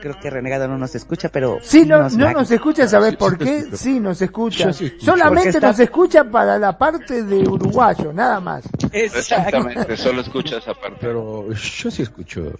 Creo 0.00 0.20
que 0.20 0.28
renegado 0.28 0.68
no 0.68 0.76
nos 0.76 0.94
escucha, 0.94 1.30
pero 1.30 1.58
Sí, 1.62 1.86
no, 1.86 1.98
nos 1.98 2.14
no 2.14 2.30
nos 2.30 2.50
escucha, 2.50 2.86
¿sabes 2.86 3.16
por 3.16 3.38
qué? 3.38 3.64
Sí, 3.72 4.00
nos 4.00 4.20
escucha. 4.20 4.66
Yo 4.66 4.72
sí 4.74 4.84
escucho. 4.86 5.06
Solamente 5.06 5.48
está- 5.48 5.68
nos 5.68 5.80
escucha 5.80 6.24
para 6.24 6.58
la 6.58 6.76
parte 6.76 7.22
de 7.22 7.36
uruguayo, 7.48 8.12
nada 8.12 8.38
más. 8.38 8.64
Exactamente, 8.92 9.96
solo 9.96 10.20
escucha 10.20 10.58
esa 10.58 10.74
parte. 10.74 10.98
Pero 11.00 11.50
yo 11.52 11.90
sí 11.90 12.02
escucho. 12.02 12.52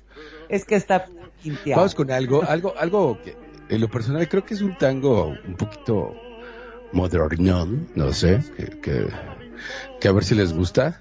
Es 0.49 0.65
que 0.65 0.77
está 0.77 1.05
quinteado. 1.43 1.81
Vamos 1.83 1.95
con 1.95 2.11
algo, 2.11 2.43
algo, 2.49 2.73
algo 2.79 3.19
que 3.23 3.37
en 3.69 3.81
lo 3.81 3.89
personal 3.91 4.27
creo 4.27 4.43
que 4.43 4.55
es 4.55 4.63
un 4.63 4.79
tango 4.79 5.35
un 5.47 5.55
poquito 5.57 6.15
modernón, 6.93 7.89
no 7.95 8.13
sé, 8.13 8.41
que, 8.57 8.81
que, 8.81 9.07
que 10.05 10.09
a 10.09 10.13
ver 10.13 10.23
si 10.25 10.35
les 10.35 10.53
gusta. 10.53 11.01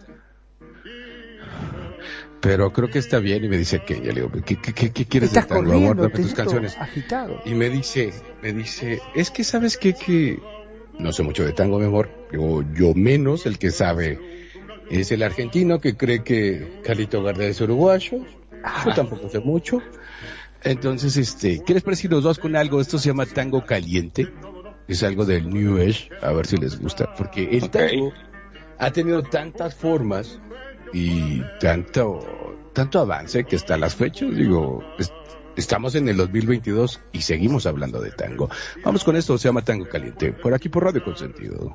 Pero 2.40 2.72
creo 2.72 2.90
que 2.90 3.00
está 3.00 3.20
bien 3.20 3.44
y 3.44 3.50
me 3.50 3.58
dice 3.58 3.84
que 3.84 3.96
ya 3.96 4.14
le 4.14 4.22
digo, 4.22 4.32
¿qué, 4.46 4.56
qué, 4.56 4.72
qué, 4.72 4.92
qué 4.94 5.06
quieres 5.06 5.32
Estás 5.32 5.44
del 5.44 5.58
tango? 5.58 5.66
corriendo, 5.72 5.92
Amor, 5.92 5.98
dame 6.04 6.16
te 6.16 6.22
tus 6.24 6.34
canciones. 6.34 6.78
agitado. 6.78 7.42
Y 7.44 7.54
me 7.54 7.70
dice, 7.70 8.14
me 8.42 8.54
dice, 8.54 9.02
es 9.14 9.30
que 9.30 9.44
sabes 9.44 9.78
qué, 9.78 9.94
que 9.94 10.40
no 11.00 11.12
sé 11.12 11.22
mucho 11.24 11.44
de 11.44 11.52
tango, 11.52 11.80
mi 11.80 11.86
amor. 11.86 12.10
Digo, 12.32 12.64
yo 12.74 12.94
menos, 12.94 13.46
el 13.46 13.58
que 13.60 13.72
sabe 13.72 14.20
es 14.90 15.12
el 15.12 15.22
argentino 15.22 15.82
que 15.82 15.98
cree 15.98 16.24
que 16.24 16.80
Carlito 16.86 17.22
Gardel 17.24 17.50
es 17.50 17.60
uruguayo. 17.60 18.20
Yo 18.86 18.94
tampoco 18.96 19.28
sé 19.28 19.40
mucho. 19.40 19.82
Entonces, 20.64 21.18
este, 21.18 21.62
¿quieres 21.62 21.84
parecer 21.84 22.10
los 22.10 22.24
dos 22.24 22.40
con 22.40 22.56
algo? 22.56 22.80
Esto 22.80 22.98
se 23.00 23.10
llama 23.10 23.26
tango 23.26 23.66
caliente. 23.66 24.30
Es 24.88 25.04
algo 25.04 25.26
del 25.26 25.50
New 25.50 25.78
Age, 25.82 26.08
a 26.22 26.32
ver 26.32 26.46
si 26.46 26.56
les 26.56 26.80
gusta. 26.80 27.14
Porque 27.16 27.50
el 27.52 27.70
tango 27.70 28.14
ha 28.80 28.92
tenido 28.92 29.24
tantas 29.24 29.76
formas 29.76 30.40
y 30.94 31.42
tanto, 31.60 32.20
tanto 32.74 33.00
avance 33.00 33.44
que 33.46 33.56
hasta 33.56 33.78
las 33.78 33.96
fechas, 33.96 34.36
digo, 34.36 34.84
es- 35.00 35.12
estamos 35.56 35.96
en 35.96 36.08
el 36.10 36.18
2022 36.18 37.02
y 37.12 37.22
seguimos 37.22 37.66
hablando 37.66 38.00
de 38.02 38.12
tango. 38.12 38.50
Vamos 38.84 39.04
con 39.04 39.16
esto, 39.16 39.38
se 39.38 39.48
llama 39.50 39.64
Tango 39.64 39.88
Caliente, 39.88 40.34
por 40.34 40.54
aquí 40.54 40.70
por 40.70 40.84
Radio 40.84 41.04
Consentido. 41.04 41.74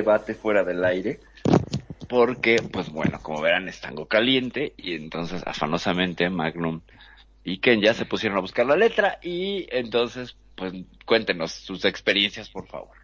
Debate 0.00 0.34
fuera 0.34 0.64
del 0.64 0.84
aire. 0.84 1.20
Porque, 2.08 2.56
pues 2.72 2.90
bueno, 2.90 3.20
como 3.22 3.40
verán, 3.40 3.68
es 3.68 3.80
tango 3.80 4.06
caliente. 4.06 4.72
Y 4.76 4.94
entonces, 4.94 5.42
afanosamente, 5.46 6.28
Magnum 6.28 6.80
y 7.44 7.58
Ken 7.58 7.80
ya 7.80 7.94
se 7.94 8.04
pusieron 8.04 8.38
a 8.38 8.40
buscar 8.40 8.66
la 8.66 8.76
letra 8.76 9.18
y 9.22 9.66
entonces, 9.70 10.36
pues 10.56 10.74
cuéntenos 11.06 11.52
sus 11.52 11.84
experiencias, 11.84 12.50
por 12.50 12.66
favor. 12.66 12.96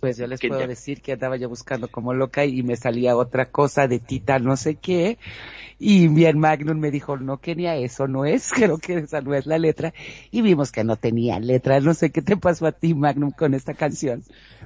Pues 0.00 0.16
yo 0.16 0.26
les 0.26 0.40
¿Qué 0.40 0.48
puedo 0.48 0.62
ya? 0.62 0.66
decir 0.66 1.02
que 1.02 1.12
andaba 1.12 1.36
yo 1.36 1.48
buscando 1.48 1.88
como 1.88 2.14
loca 2.14 2.44
y 2.44 2.62
me 2.62 2.76
salía 2.76 3.16
otra 3.16 3.50
cosa 3.50 3.86
de 3.86 3.98
Tita 3.98 4.38
no 4.38 4.56
sé 4.56 4.76
qué. 4.76 5.18
Y 5.78 6.08
bien 6.08 6.38
Magnum 6.38 6.78
me 6.78 6.90
dijo, 6.90 7.16
no 7.16 7.38
Kenia, 7.38 7.76
eso 7.76 8.06
no 8.08 8.24
es, 8.24 8.50
creo 8.54 8.78
que 8.78 8.98
esa 8.98 9.20
no 9.20 9.34
es 9.34 9.46
la 9.46 9.58
letra. 9.58 9.92
Y 10.30 10.42
vimos 10.42 10.72
que 10.72 10.84
no 10.84 10.96
tenía 10.96 11.38
letra. 11.40 11.80
No 11.80 11.94
sé 11.94 12.10
qué 12.10 12.22
te 12.22 12.36
pasó 12.36 12.66
a 12.66 12.72
ti 12.72 12.94
Magnum 12.94 13.30
con 13.32 13.54
esta 13.54 13.74
canción. 13.74 14.22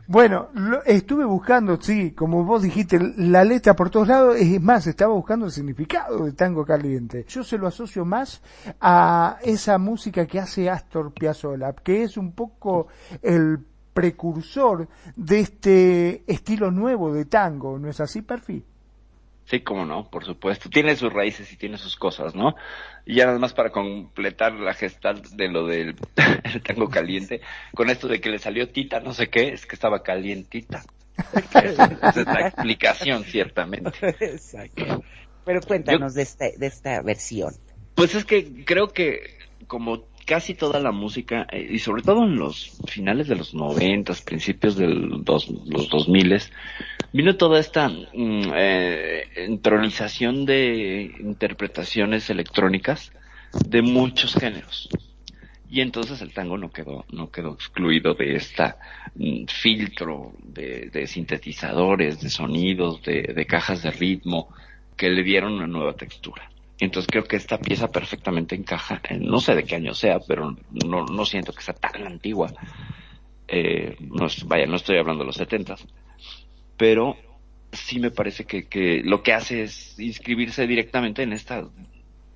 Bueno, 0.07 0.49
lo- 0.55 0.83
estuve 0.85 1.25
buscando, 1.25 1.79
sí, 1.81 2.13
como 2.13 2.45
vos 2.45 2.63
dijiste, 2.63 2.99
la 3.17 3.45
letra 3.45 3.75
por 3.77 3.91
todos 3.91 4.09
lados, 4.09 4.37
es 4.39 4.61
más, 4.63 4.87
estaba 4.87 5.13
buscando 5.13 5.47
el 5.47 5.53
significado 5.53 6.25
de 6.25 6.33
tango 6.33 6.65
caliente. 6.65 7.25
Yo 7.29 7.45
se 7.45 7.59
lo 7.59 7.67
asocio 7.67 8.05
más 8.05 8.41
a 8.81 9.39
esa 9.43 9.77
música 9.79 10.27
que 10.27 10.39
hace 10.41 10.71
Astor 10.71 11.13
Piazzolla, 11.13 11.73
que 11.75 12.05
es 12.05 12.17
un 12.17 12.33
poco 12.33 12.87
el 13.23 13.59
precursor 13.93 14.89
de 15.17 15.41
este 15.41 16.23
estilo 16.33 16.71
nuevo 16.71 17.13
de 17.13 17.25
tango, 17.25 17.79
¿no 17.79 17.89
es 17.91 18.01
así, 18.01 18.23
Perfi? 18.23 18.65
Sí, 19.49 19.61
cómo 19.61 19.87
no, 19.87 20.11
por 20.11 20.27
supuesto. 20.27 20.69
Tiene 20.69 20.95
sus 20.95 21.11
raíces 21.11 21.51
y 21.51 21.57
tiene 21.57 21.79
sus 21.79 21.97
cosas, 21.97 22.35
¿no? 22.35 22.55
Y 23.07 23.15
ya 23.15 23.25
nada 23.25 23.39
más 23.39 23.55
para 23.55 23.71
completar 23.71 24.53
la 24.53 24.75
gestal 24.75 25.23
de 25.23 25.49
lo 25.49 25.67
del 25.67 25.97
el 26.45 26.63
tango 26.63 26.91
caliente, 26.91 27.41
con 27.75 27.89
esto 27.89 28.09
de 28.09 28.21
que 28.21 28.29
le 28.29 28.39
salió 28.39 28.69
tita, 28.69 29.01
no 29.01 29.15
sé 29.15 29.31
qué, 29.31 29.49
es 29.49 29.65
que 29.65 29.75
estaba 29.75 30.03
calientita. 30.03 30.83
Esa 31.33 32.11
es 32.11 32.27
la 32.27 32.49
explicación, 32.49 33.25
ciertamente. 33.25 33.91
Exacto. 34.21 35.03
Pero 35.47 35.61
cuéntanos 35.63 36.13
de 36.13 36.23
esta, 36.23 36.45
de 36.55 36.67
esta 36.67 37.01
versión. 37.01 37.55
Pues 37.95 38.15
es 38.15 38.27
que 38.27 38.67
creo 38.67 38.89
que 38.89 39.39
como 39.67 40.05
casi 40.29 40.53
toda 40.53 40.79
la 40.79 40.93
música, 40.93 41.47
eh, 41.51 41.67
y 41.71 41.79
sobre 41.79 42.03
todo 42.03 42.23
en 42.25 42.37
los 42.37 42.77
finales 42.87 43.29
de 43.29 43.37
los 43.37 43.55
noventas, 43.55 44.21
principios 44.21 44.77
de 44.77 44.87
los, 44.87 45.25
dos 45.89 46.09
miles, 46.11 46.53
vino 47.15 47.35
toda 47.37 47.59
esta 47.59 47.89
mm, 47.89 48.53
eh, 48.55 49.23
entronización 49.37 50.45
de 50.45 51.15
interpretaciones 51.19 52.29
electrónicas 52.29 53.11
de 53.67 53.81
muchos 53.81 54.35
géneros. 54.35 54.91
Y 55.71 55.81
entonces 55.81 56.21
el 56.21 56.35
tango 56.35 56.59
no 56.59 56.71
quedó, 56.71 57.07
no 57.11 57.31
quedó 57.31 57.55
excluido 57.55 58.13
de 58.13 58.37
esta 58.37 58.77
mm, 59.15 59.47
filtro 59.47 60.35
de, 60.43 61.07
sintetizadores, 61.07 62.21
de 62.21 62.29
sonidos, 62.29 63.03
de 63.03 63.47
cajas 63.47 63.83
de 63.83 63.93
ritmo, 63.93 64.49
que 64.95 65.09
le 65.09 65.23
dieron 65.23 65.55
una 65.55 65.67
nueva 65.67 65.95
textura. 65.95 66.51
Entonces 66.81 67.09
creo 67.11 67.25
que 67.25 67.37
esta 67.37 67.59
pieza 67.59 67.91
perfectamente 67.91 68.55
encaja, 68.55 69.01
en- 69.09 69.25
no 69.27 69.41
sé 69.41 69.55
de 69.55 69.65
qué 69.65 69.77
año 69.77 69.95
sea, 69.95 70.21
pero 70.21 70.57
no, 70.87 71.05
no 71.07 71.25
siento 71.25 71.53
que 71.53 71.63
sea 71.63 71.75
tan 71.75 72.07
antigua. 72.07 72.53
Eh, 73.49 73.97
no 74.01 74.27
vaya, 74.47 74.67
no 74.67 74.77
estoy 74.77 74.99
hablando 74.99 75.23
de 75.25 75.29
los 75.29 75.37
setentas, 75.37 75.87
pero 76.77 77.17
sí 77.73 77.99
me 77.99 78.11
parece 78.11 78.45
que, 78.45 78.69
que 78.69 79.03
lo 79.03 79.23
que 79.23 79.33
hace 79.33 79.63
es 79.63 79.99
inscribirse 79.99 80.67
directamente 80.67 81.23
en 81.23 81.33
esta 81.33 81.67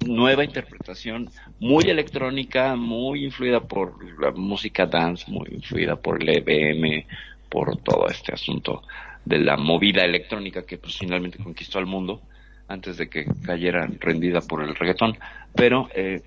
nueva 0.06 0.44
interpretación 0.44 1.30
muy 1.60 1.84
electrónica, 1.84 2.74
muy 2.76 3.24
influida 3.24 3.60
por 3.60 3.94
la 4.20 4.32
música 4.32 4.86
dance, 4.86 5.30
muy 5.30 5.48
influida 5.52 5.96
por 5.96 6.20
el 6.22 6.28
EBM, 6.30 7.06
por 7.48 7.76
todo 7.82 8.08
este 8.08 8.32
asunto 8.32 8.82
de 9.24 9.38
la 9.38 9.56
movida 9.56 10.02
electrónica 10.04 10.64
que 10.64 10.78
pues 10.78 10.96
finalmente 10.98 11.38
conquistó 11.38 11.78
al 11.78 11.86
mundo 11.86 12.22
antes 12.68 12.96
de 12.96 13.08
que 13.08 13.26
cayera 13.44 13.88
rendida 14.00 14.40
por 14.40 14.62
el 14.62 14.74
reggaetón. 14.74 15.18
Pero 15.54 15.88
eh, 15.94 16.22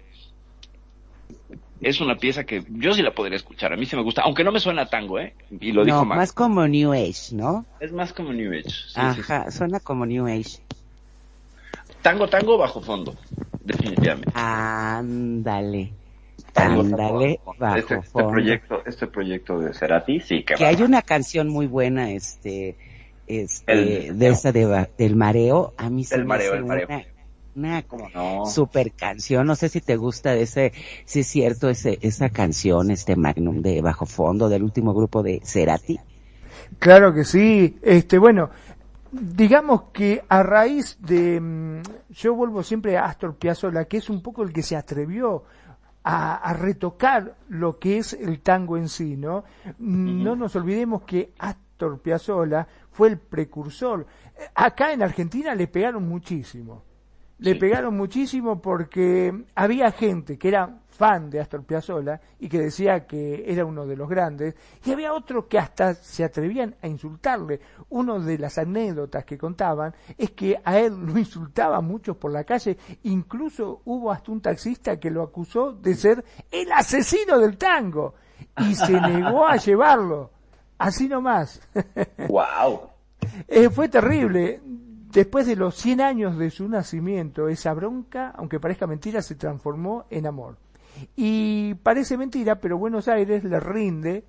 es 1.81 2.01
una 2.01 2.15
pieza 2.15 2.45
que 2.45 2.63
yo 2.69 2.93
sí 2.93 3.01
la 3.01 3.11
podría 3.13 3.35
escuchar, 3.35 3.73
a 3.73 3.77
mí 3.77 3.85
sí 3.85 3.95
me 3.95 4.01
gusta, 4.01 4.21
aunque 4.23 4.43
no 4.43 4.51
me 4.51 4.59
suena 4.59 4.83
a 4.83 4.85
tango, 4.87 5.19
¿eh? 5.19 5.33
Y 5.59 5.71
lo 5.71 5.83
dijo 5.83 5.97
no, 5.97 6.05
Max. 6.05 6.17
más 6.17 6.33
como 6.33 6.67
New 6.67 6.93
Age, 6.93 7.33
¿no? 7.33 7.65
Es 7.79 7.91
más 7.91 8.13
como 8.13 8.33
New 8.33 8.51
Age. 8.51 8.69
sí, 8.69 8.69
sí, 8.69 8.93
sí. 8.93 9.21
Ajá, 9.21 9.51
suena 9.51 9.79
como 9.79 10.05
New 10.05 10.25
Age. 10.25 10.59
Tango, 12.01 12.27
tango, 12.27 12.57
bajo 12.57 12.81
fondo, 12.81 13.15
definitivamente. 13.63 14.31
Ándale. 14.35 15.91
Ándale, 16.53 17.39
bajo 17.45 17.57
fondo. 17.57 17.75
este, 17.75 17.95
este 17.95 18.09
fondo. 18.09 18.29
proyecto, 18.31 18.83
este 18.85 19.07
proyecto 19.07 19.59
de 19.59 19.73
Cerati, 19.73 20.19
sí, 20.21 20.43
que, 20.43 20.53
Que 20.53 20.65
hay 20.65 20.81
una 20.81 21.01
canción 21.01 21.49
muy 21.49 21.67
buena, 21.67 22.11
este, 22.11 22.75
este, 23.27 24.07
El- 24.07 24.19
de 24.19 24.27
esa 24.29 24.51
de, 24.51 24.89
del 24.97 25.15
mareo. 25.15 25.73
A 25.77 25.89
mí 25.89 26.03
se 26.03 26.15
El 26.15 26.25
me 26.25 26.27
mareo, 26.27 26.51
hace 26.51 26.57
el 26.59 26.65
mareo. 26.65 26.87
una, 26.87 27.03
una 27.55 27.83
¿Cómo 27.83 28.09
no? 28.13 28.45
super 28.45 28.91
canción. 28.93 29.47
No 29.47 29.55
sé 29.55 29.69
si 29.69 29.81
te 29.81 29.95
gusta 29.95 30.35
ese, 30.35 30.73
si 31.05 31.21
es 31.21 31.27
cierto 31.27 31.69
ese, 31.69 31.97
esa 32.01 32.29
canción, 32.29 32.91
este 32.91 33.15
Magnum 33.15 33.61
de 33.61 33.81
bajo 33.81 34.05
fondo 34.05 34.49
del 34.49 34.63
último 34.63 34.93
grupo 34.93 35.23
de 35.23 35.41
Cerati. 35.43 35.99
Claro 36.79 37.13
que 37.13 37.23
sí. 37.23 37.77
Este, 37.81 38.17
bueno, 38.17 38.49
digamos 39.11 39.83
que 39.93 40.23
a 40.27 40.43
raíz 40.43 40.97
de, 40.99 41.39
mm, 41.39 41.81
yo 42.13 42.35
vuelvo 42.35 42.63
siempre 42.63 42.97
a 42.97 43.05
Astor 43.05 43.35
Piazzolla, 43.35 43.85
que 43.85 43.97
es 43.97 44.09
un 44.09 44.21
poco 44.21 44.43
el 44.43 44.51
que 44.51 44.63
se 44.63 44.75
atrevió 44.75 45.43
a, 46.03 46.35
a 46.35 46.53
retocar 46.53 47.35
lo 47.49 47.79
que 47.79 47.97
es 47.97 48.13
el 48.13 48.41
tango 48.41 48.77
en 48.77 48.89
sí, 48.89 49.15
¿no? 49.17 49.43
No 49.79 50.35
nos 50.35 50.55
olvidemos 50.55 51.03
que 51.03 51.31
Astor 51.75 51.99
Piazzolla 51.99 52.65
fue 52.91 53.09
el 53.09 53.17
precursor. 53.19 54.05
Eh, 54.37 54.43
Acá 54.55 54.93
en 54.93 55.03
Argentina 55.03 55.53
le 55.53 55.67
pegaron 55.67 56.07
muchísimo. 56.07 56.83
Le 57.39 57.51
Sí. 57.51 57.59
pegaron 57.59 57.97
muchísimo 57.97 58.61
porque 58.61 59.43
había 59.55 59.91
gente 59.91 60.37
que 60.37 60.47
era 60.47 60.79
fan 60.87 61.29
de 61.29 61.41
Astor 61.41 61.65
Piazzolla 61.65 62.21
y 62.39 62.47
que 62.47 62.61
decía 62.61 63.05
que 63.05 63.43
era 63.51 63.65
uno 63.65 63.85
de 63.85 63.97
los 63.97 64.07
grandes 64.07 64.55
y 64.85 64.93
había 64.93 65.11
otros 65.11 65.47
que 65.49 65.59
hasta 65.59 65.95
se 65.95 66.23
atrevían 66.23 66.75
a 66.81 66.87
insultarle. 66.87 67.59
Una 67.89 68.17
de 68.19 68.37
las 68.37 68.57
anécdotas 68.57 69.25
que 69.25 69.37
contaban 69.37 69.93
es 70.17 70.31
que 70.31 70.57
a 70.63 70.79
él 70.79 70.93
lo 71.05 71.17
insultaban 71.19 71.83
muchos 71.83 72.15
por 72.15 72.31
la 72.31 72.45
calle, 72.45 72.77
incluso 73.03 73.81
hubo 73.83 74.13
hasta 74.13 74.31
un 74.31 74.39
taxista 74.39 74.97
que 74.97 75.11
lo 75.11 75.21
acusó 75.23 75.73
de 75.73 75.93
ser 75.95 76.23
el 76.49 76.71
asesino 76.71 77.37
del 77.37 77.57
tango 77.57 78.13
y 78.59 78.73
se 78.75 78.93
negó 78.93 79.45
a 79.45 79.57
llevarlo. 79.57 80.31
Así 80.77 81.07
nomás. 81.07 81.61
Wow. 82.27 82.89
Eh, 83.47 83.71
fue 83.71 83.89
terrible. 83.89 84.61
Después 85.11 85.47
de 85.47 85.55
los 85.55 85.75
100 85.75 86.01
años 86.01 86.37
de 86.37 86.51
su 86.51 86.69
nacimiento, 86.69 87.47
esa 87.47 87.73
bronca, 87.73 88.33
aunque 88.37 88.59
parezca 88.59 88.85
mentira, 88.85 89.21
se 89.23 89.33
transformó 89.33 90.05
en 90.11 90.27
amor. 90.27 90.57
Y 91.15 91.73
parece 91.75 92.17
mentira, 92.17 92.59
pero 92.59 92.77
Buenos 92.77 93.07
Aires 93.07 93.43
le 93.43 93.59
rinde 93.59 94.25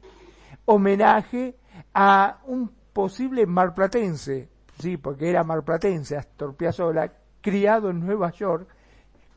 homenaje 0.64 1.56
a 1.92 2.40
un 2.46 2.70
posible 2.92 3.46
marplatense, 3.46 4.48
sí, 4.80 4.96
porque 4.96 5.28
era 5.28 5.44
marplatense, 5.44 6.16
Astor 6.16 6.56
Piazzolla, 6.56 7.12
criado 7.40 7.90
en 7.90 8.00
Nueva 8.00 8.30
York, 8.32 8.68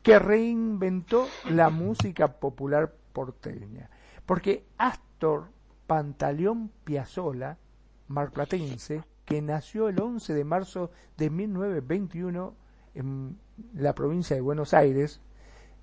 que 0.02 0.18
reinventó 0.18 1.26
la 1.50 1.68
música 1.68 2.28
popular 2.28 2.92
porteña. 3.12 3.90
Porque 4.24 4.64
Astor 4.78 5.48
Pantaleón 5.90 6.70
Piazzolla, 6.84 7.58
marplatense, 8.06 9.02
que 9.24 9.42
nació 9.42 9.88
el 9.88 10.00
11 10.00 10.34
de 10.34 10.44
marzo 10.44 10.92
de 11.16 11.30
1921 11.30 12.54
en 12.94 13.36
la 13.74 13.92
provincia 13.92 14.36
de 14.36 14.40
Buenos 14.40 14.72
Aires, 14.72 15.20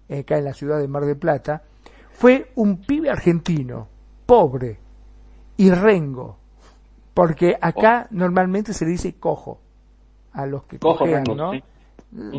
acá 0.10 0.38
en 0.38 0.46
la 0.46 0.54
ciudad 0.54 0.80
de 0.80 0.88
Mar 0.88 1.04
del 1.04 1.18
Plata, 1.18 1.64
fue 2.10 2.54
un 2.56 2.78
pibe 2.78 3.10
argentino, 3.10 3.90
pobre 4.26 4.80
y 5.58 5.72
rengo, 5.72 6.38
porque 7.14 7.58
acá 7.60 8.08
normalmente 8.12 8.72
se 8.72 8.86
le 8.86 8.92
dice 8.92 9.16
cojo 9.16 9.60
a 10.32 10.46
los 10.46 10.64
que 10.64 10.80
cojean, 10.80 11.26
¿no? 11.36 11.52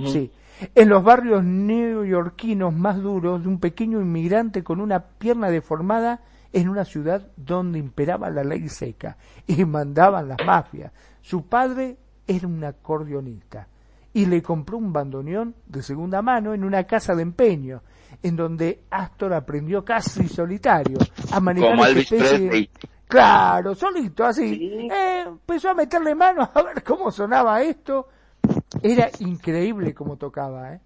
Sí. 0.06 0.32
En 0.74 0.88
los 0.88 1.02
barrios 1.04 1.44
neoyorquinos 1.44 2.74
más 2.74 3.00
duros 3.00 3.42
de 3.42 3.48
un 3.48 3.60
pequeño 3.60 4.00
inmigrante 4.00 4.62
con 4.64 4.80
una 4.80 5.00
pierna 5.00 5.50
deformada 5.50 6.20
en 6.52 6.68
una 6.68 6.84
ciudad 6.84 7.28
donde 7.36 7.78
imperaba 7.78 8.30
la 8.30 8.42
ley 8.42 8.68
seca 8.68 9.16
y 9.46 9.64
mandaban 9.64 10.28
las 10.28 10.38
mafias. 10.44 10.92
Su 11.20 11.46
padre 11.46 11.96
era 12.26 12.46
un 12.46 12.64
acordeonista 12.64 13.68
y 14.12 14.26
le 14.26 14.42
compró 14.42 14.78
un 14.78 14.92
bandoneón 14.92 15.54
de 15.66 15.82
segunda 15.82 16.22
mano 16.22 16.54
en 16.54 16.64
una 16.64 16.84
casa 16.84 17.14
de 17.14 17.22
empeño, 17.22 17.82
en 18.22 18.34
donde 18.36 18.80
Astor 18.90 19.34
aprendió 19.34 19.84
casi 19.84 20.26
solitario 20.26 20.98
a 21.30 21.38
manejar 21.40 21.70
Como 21.72 21.84
Elvis 21.86 22.10
especie 22.12 22.38
de- 22.38 22.48
Presley. 22.48 22.70
Claro, 23.06 23.74
solito, 23.74 24.24
así. 24.24 24.48
Sí. 24.56 24.88
Eh, 24.92 25.24
empezó 25.26 25.70
a 25.70 25.74
meterle 25.74 26.14
mano 26.14 26.48
a 26.52 26.62
ver 26.62 26.82
cómo 26.82 27.10
sonaba 27.10 27.62
esto. 27.62 28.08
Era 28.82 29.10
increíble 29.20 29.94
cómo 29.94 30.16
tocaba, 30.16 30.74
¿eh? 30.74 30.80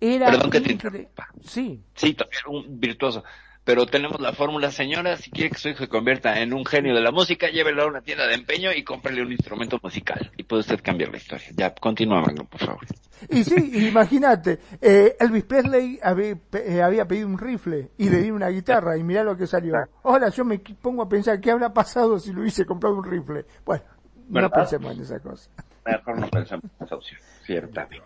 Era 0.00 0.26
Perdón 0.26 0.50
que 0.50 0.60
te 0.60 0.72
interrumpa. 0.72 1.28
Sí, 1.44 1.80
Sí, 1.94 2.14
también 2.14 2.42
un 2.48 2.80
virtuoso. 2.80 3.22
pero 3.64 3.86
tenemos 3.86 4.20
la 4.20 4.32
fórmula, 4.32 4.72
señora, 4.72 5.16
si 5.16 5.30
quiere 5.30 5.50
que 5.50 5.58
su 5.58 5.68
hijo 5.68 5.78
se 5.78 5.88
convierta 5.88 6.40
en 6.40 6.52
un 6.52 6.66
genio 6.66 6.92
de 6.92 7.00
la 7.00 7.12
música, 7.12 7.48
llévelo 7.48 7.84
a 7.84 7.86
una 7.86 8.00
tienda 8.00 8.26
de 8.26 8.34
empeño 8.34 8.72
y 8.72 8.82
cómprele 8.82 9.22
un 9.22 9.30
instrumento 9.30 9.78
musical. 9.80 10.32
Y 10.36 10.42
puede 10.42 10.60
usted 10.62 10.80
cambiar 10.82 11.10
la 11.10 11.18
historia. 11.18 11.46
Ya, 11.54 11.72
continúa, 11.72 12.20
Magno, 12.20 12.44
por 12.44 12.60
favor. 12.60 12.84
Y 13.30 13.44
sí, 13.44 13.86
imagínate, 13.86 14.58
eh, 14.80 15.16
Elvis 15.20 15.44
Presley 15.44 16.00
había, 16.02 16.36
eh, 16.54 16.82
había, 16.82 17.06
pedido 17.06 17.28
un 17.28 17.38
rifle 17.38 17.92
y 17.96 18.08
le 18.08 18.22
di 18.22 18.32
una 18.32 18.48
guitarra 18.48 18.96
y 18.96 19.04
mirá 19.04 19.22
lo 19.22 19.36
que 19.36 19.46
salió. 19.46 19.76
Ahora 20.02 20.30
yo 20.30 20.44
me 20.44 20.58
pongo 20.58 21.02
a 21.02 21.08
pensar 21.08 21.40
qué 21.40 21.52
habrá 21.52 21.72
pasado 21.72 22.18
si 22.18 22.32
lo 22.32 22.40
hubiese 22.40 22.66
comprado 22.66 22.96
un 22.96 23.04
rifle. 23.04 23.46
Bueno, 23.64 23.84
no 24.28 24.50
pensemos 24.50 24.96
en 24.96 25.02
esa 25.02 25.20
cosa. 25.20 25.48
Mejor 25.84 26.18
no 26.18 26.28
pensemos 26.28 26.64
en 26.64 26.86
esa 26.86 26.94
opción, 26.94 27.20
ciertamente. 27.44 28.04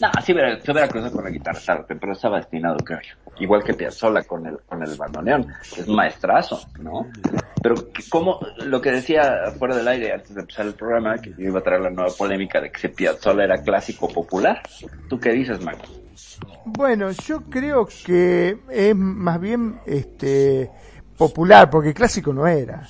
No, 0.00 0.10
sí 0.22 0.32
hubiera, 0.32 0.60
se 0.60 0.70
hubiera 0.70 0.88
cruzado 0.88 1.12
con 1.12 1.24
la 1.24 1.30
guitarra, 1.30 1.86
pero 1.86 2.12
estaba 2.12 2.36
destinado, 2.36 2.76
creo 2.84 3.00
yo. 3.00 3.32
Igual 3.40 3.64
que 3.64 3.72
Piazzolla 3.72 4.22
con 4.24 4.46
el, 4.46 4.58
con 4.66 4.82
el 4.82 4.94
bandoneón. 4.94 5.46
Es 5.76 5.88
maestrazo, 5.88 6.60
¿no? 6.80 7.06
Pero 7.62 7.76
como 8.10 8.38
lo 8.58 8.80
que 8.80 8.92
decía 8.92 9.50
fuera 9.58 9.76
del 9.76 9.88
aire 9.88 10.12
antes 10.12 10.34
de 10.34 10.42
empezar 10.42 10.66
el 10.66 10.74
programa, 10.74 11.16
que 11.16 11.32
iba 11.38 11.60
a 11.60 11.62
traer 11.62 11.80
la 11.80 11.90
nueva 11.90 12.10
polémica 12.16 12.60
de 12.60 12.70
que 12.70 12.78
si 12.78 12.88
Piazzolla 12.88 13.44
era 13.44 13.62
clásico 13.62 14.08
popular. 14.08 14.60
¿Tú 15.08 15.18
qué 15.18 15.30
dices, 15.30 15.64
Max? 15.64 15.78
Bueno, 16.66 17.10
yo 17.10 17.40
creo 17.48 17.88
que 18.04 18.58
es 18.68 18.94
más 18.94 19.40
bien 19.40 19.80
este 19.86 20.70
popular, 21.16 21.70
porque 21.70 21.94
clásico 21.94 22.32
no 22.32 22.46
era 22.46 22.86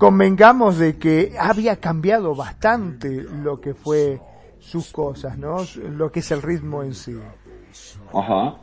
convengamos 0.00 0.78
de 0.78 0.96
que 0.96 1.36
había 1.38 1.76
cambiado 1.76 2.34
bastante 2.34 3.22
lo 3.22 3.60
que 3.60 3.74
fue 3.74 4.18
sus 4.58 4.90
cosas, 4.90 5.36
¿no? 5.36 5.58
Lo 5.90 6.10
que 6.10 6.20
es 6.20 6.30
el 6.30 6.40
ritmo 6.40 6.82
en 6.82 6.94
sí. 6.94 7.14
Ajá. 8.14 8.56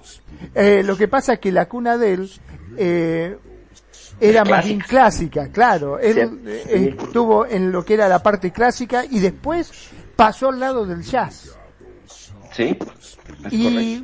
Eh, 0.55 0.81
lo 0.84 0.97
que 0.97 1.07
pasa 1.07 1.34
es 1.34 1.39
que 1.39 1.51
la 1.51 1.69
cuna 1.69 1.95
de 1.95 2.14
él 2.14 2.31
eh, 2.76 3.38
era 4.19 4.43
más 4.45 4.65
bien 4.65 4.80
clásica, 4.80 5.49
claro. 5.49 5.99
Él 5.99 6.41
eh, 6.47 6.95
estuvo 6.99 7.45
en 7.45 7.72
lo 7.72 7.85
que 7.85 7.93
era 7.93 8.09
la 8.09 8.23
parte 8.23 8.51
clásica 8.51 9.05
y 9.05 9.19
después 9.19 9.91
pasó 10.15 10.49
al 10.49 10.59
lado 10.59 10.88
del 10.88 11.03
jazz. 11.03 11.55
Sí. 12.51 12.76
y 13.51 14.03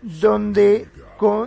donde 0.00 0.88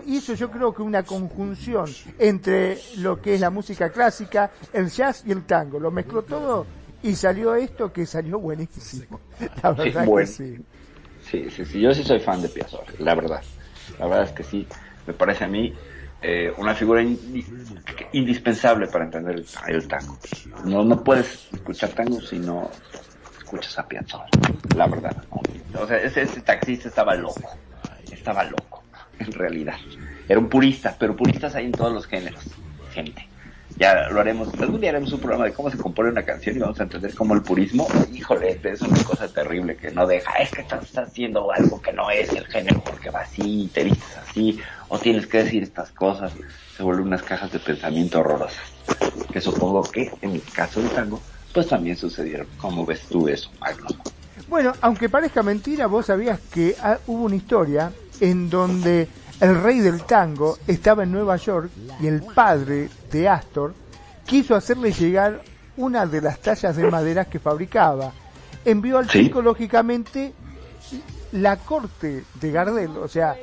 hizo 0.05 0.33
yo 0.35 0.51
creo 0.51 0.73
que 0.73 0.81
una 0.81 1.03
conjunción 1.03 1.89
entre 2.19 2.79
lo 2.97 3.21
que 3.21 3.35
es 3.35 3.41
la 3.41 3.49
música 3.49 3.89
clásica, 3.89 4.51
el 4.71 4.89
jazz 4.89 5.23
y 5.25 5.31
el 5.31 5.43
tango. 5.45 5.79
Lo 5.79 5.91
mezcló 5.91 6.23
todo 6.23 6.65
y 7.01 7.15
salió 7.15 7.55
esto 7.55 7.91
que 7.91 8.05
salió 8.05 8.39
buenísimo. 8.39 9.19
La 9.63 9.71
verdad 9.71 10.05
sí, 10.05 10.11
que 10.15 10.25
sí. 10.27 10.57
Sí, 11.21 11.49
sí, 11.49 11.65
sí. 11.65 11.81
Yo 11.81 11.93
sí 11.93 12.03
soy 12.03 12.19
fan 12.19 12.41
de 12.41 12.49
Piazzolla, 12.49 12.91
la 12.99 13.15
verdad. 13.15 13.41
La 13.97 14.07
verdad 14.07 14.25
es 14.25 14.31
que 14.31 14.43
sí. 14.43 14.67
Me 15.07 15.13
parece 15.13 15.45
a 15.45 15.47
mí 15.47 15.73
eh, 16.21 16.53
una 16.57 16.75
figura 16.75 17.01
indispensable 18.11 18.87
para 18.87 19.05
entender 19.05 19.43
el, 19.67 19.87
tango. 19.87 20.17
No, 20.65 20.83
no 20.83 21.03
puedes 21.03 21.47
escuchar 21.53 21.89
tango 21.91 22.21
si 22.21 22.39
no 22.39 22.69
escuchas 23.37 23.79
a 23.79 23.87
Piazzolla, 23.87 24.27
la 24.75 24.87
verdad. 24.87 25.23
O 25.79 25.87
sea, 25.87 25.97
ese 25.97 26.25
taxista 26.41 26.89
estaba 26.89 27.15
loco. 27.15 27.41
Estaba 28.11 28.43
loco 28.43 28.82
en 29.25 29.33
realidad. 29.33 29.75
Era 30.27 30.39
un 30.39 30.49
purista, 30.49 30.95
pero 30.97 31.15
puristas 31.15 31.55
hay 31.55 31.65
en 31.65 31.71
todos 31.71 31.93
los 31.93 32.07
géneros, 32.07 32.43
gente. 32.93 33.27
Ya 33.77 34.07
lo 34.09 34.19
haremos, 34.19 34.53
algún 34.59 34.79
día 34.81 34.91
haremos 34.91 35.11
un 35.13 35.19
programa 35.19 35.45
de 35.45 35.53
cómo 35.53 35.69
se 35.71 35.77
compone 35.77 36.09
una 36.09 36.23
canción 36.23 36.55
y 36.55 36.59
vamos 36.59 36.79
a 36.79 36.83
entender 36.83 37.15
cómo 37.15 37.33
el 37.33 37.41
purismo, 37.41 37.87
híjole, 38.11 38.59
es 38.63 38.81
una 38.81 39.03
cosa 39.03 39.27
terrible 39.27 39.75
que 39.75 39.89
no 39.89 40.05
deja, 40.05 40.31
es 40.33 40.51
que 40.51 40.61
estás 40.61 40.95
haciendo 40.95 41.51
algo 41.51 41.81
que 41.81 41.91
no 41.91 42.11
es 42.11 42.31
el 42.33 42.45
género 42.45 42.83
porque 42.83 43.09
va 43.09 43.21
así, 43.21 43.69
te 43.73 43.85
dices 43.85 44.17
así, 44.17 44.59
o 44.89 44.99
tienes 44.99 45.25
que 45.25 45.39
decir 45.39 45.63
estas 45.63 45.91
cosas, 45.91 46.31
se 46.77 46.83
vuelven 46.83 47.07
unas 47.07 47.23
cajas 47.23 47.51
de 47.51 47.59
pensamiento 47.59 48.19
horrorosas. 48.19 48.61
Que 49.31 49.41
supongo 49.41 49.81
que 49.83 50.11
en 50.21 50.31
el 50.31 50.43
caso 50.53 50.79
del 50.79 50.91
tango, 50.91 51.19
pues 51.51 51.67
también 51.67 51.97
sucedieron. 51.97 52.47
¿Cómo 52.57 52.85
ves 52.85 53.01
tú 53.09 53.27
eso, 53.27 53.49
Magno? 53.59 53.87
Bueno, 54.47 54.73
aunque 54.81 55.09
parezca 55.09 55.41
mentira, 55.41 55.87
vos 55.87 56.05
sabías 56.07 56.39
que 56.53 56.75
ah, 56.79 56.99
hubo 57.07 57.23
una 57.23 57.35
historia 57.35 57.91
en 58.23 58.49
donde 58.49 59.09
el 59.41 59.61
rey 59.61 59.79
del 59.81 60.03
tango 60.05 60.57
estaba 60.65 61.03
en 61.03 61.11
Nueva 61.11 61.35
York 61.35 61.69
y 61.99 62.07
el 62.07 62.21
padre 62.21 62.89
de 63.11 63.27
Astor 63.27 63.73
quiso 64.25 64.55
hacerle 64.55 64.93
llegar 64.93 65.41
una 65.75 66.05
de 66.05 66.21
las 66.21 66.39
tallas 66.39 66.77
de 66.77 66.89
madera 66.89 67.25
que 67.25 67.39
fabricaba. 67.39 68.13
Envió 68.63 68.97
al 68.97 69.09
chico, 69.09 69.41
lógicamente, 69.41 70.33
la 71.33 71.57
corte 71.57 72.23
de 72.39 72.51
Gardel, 72.51 72.95
o 72.95 73.09
sea, 73.09 73.35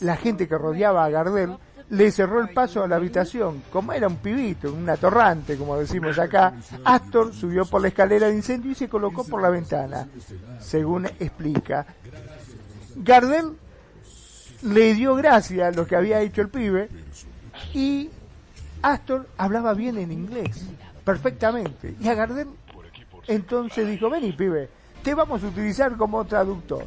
la 0.00 0.16
gente 0.16 0.46
que 0.46 0.58
rodeaba 0.58 1.06
a 1.06 1.08
Gardel, 1.08 1.56
le 1.88 2.10
cerró 2.10 2.42
el 2.42 2.50
paso 2.50 2.84
a 2.84 2.88
la 2.88 2.96
habitación. 2.96 3.62
Como 3.72 3.94
era 3.94 4.06
un 4.06 4.16
pibito, 4.16 4.70
un 4.70 4.90
atorrante, 4.90 5.56
como 5.56 5.78
decimos 5.78 6.18
acá, 6.18 6.52
Astor 6.84 7.32
subió 7.32 7.64
por 7.64 7.80
la 7.80 7.88
escalera 7.88 8.26
de 8.26 8.34
incendio 8.34 8.72
y 8.72 8.74
se 8.74 8.90
colocó 8.90 9.24
por 9.24 9.40
la 9.40 9.48
ventana, 9.48 10.06
según 10.60 11.06
explica. 11.06 11.86
Gardel 12.96 13.52
le 14.66 14.94
dio 14.94 15.14
gracia 15.14 15.68
a 15.68 15.70
lo 15.70 15.86
que 15.86 15.96
había 15.96 16.20
hecho 16.20 16.42
el 16.42 16.48
pibe 16.48 16.88
y 17.72 18.10
Astor 18.82 19.26
hablaba 19.36 19.74
bien 19.74 19.98
en 19.98 20.12
inglés, 20.12 20.66
perfectamente. 21.04 21.94
Y 22.00 22.08
a 22.08 22.14
Gardel 22.14 22.48
entonces 23.28 23.88
dijo, 23.88 24.10
vení 24.10 24.32
pibe, 24.32 24.68
te 25.02 25.14
vamos 25.14 25.42
a 25.42 25.46
utilizar 25.48 25.96
como 25.96 26.24
traductor. 26.24 26.84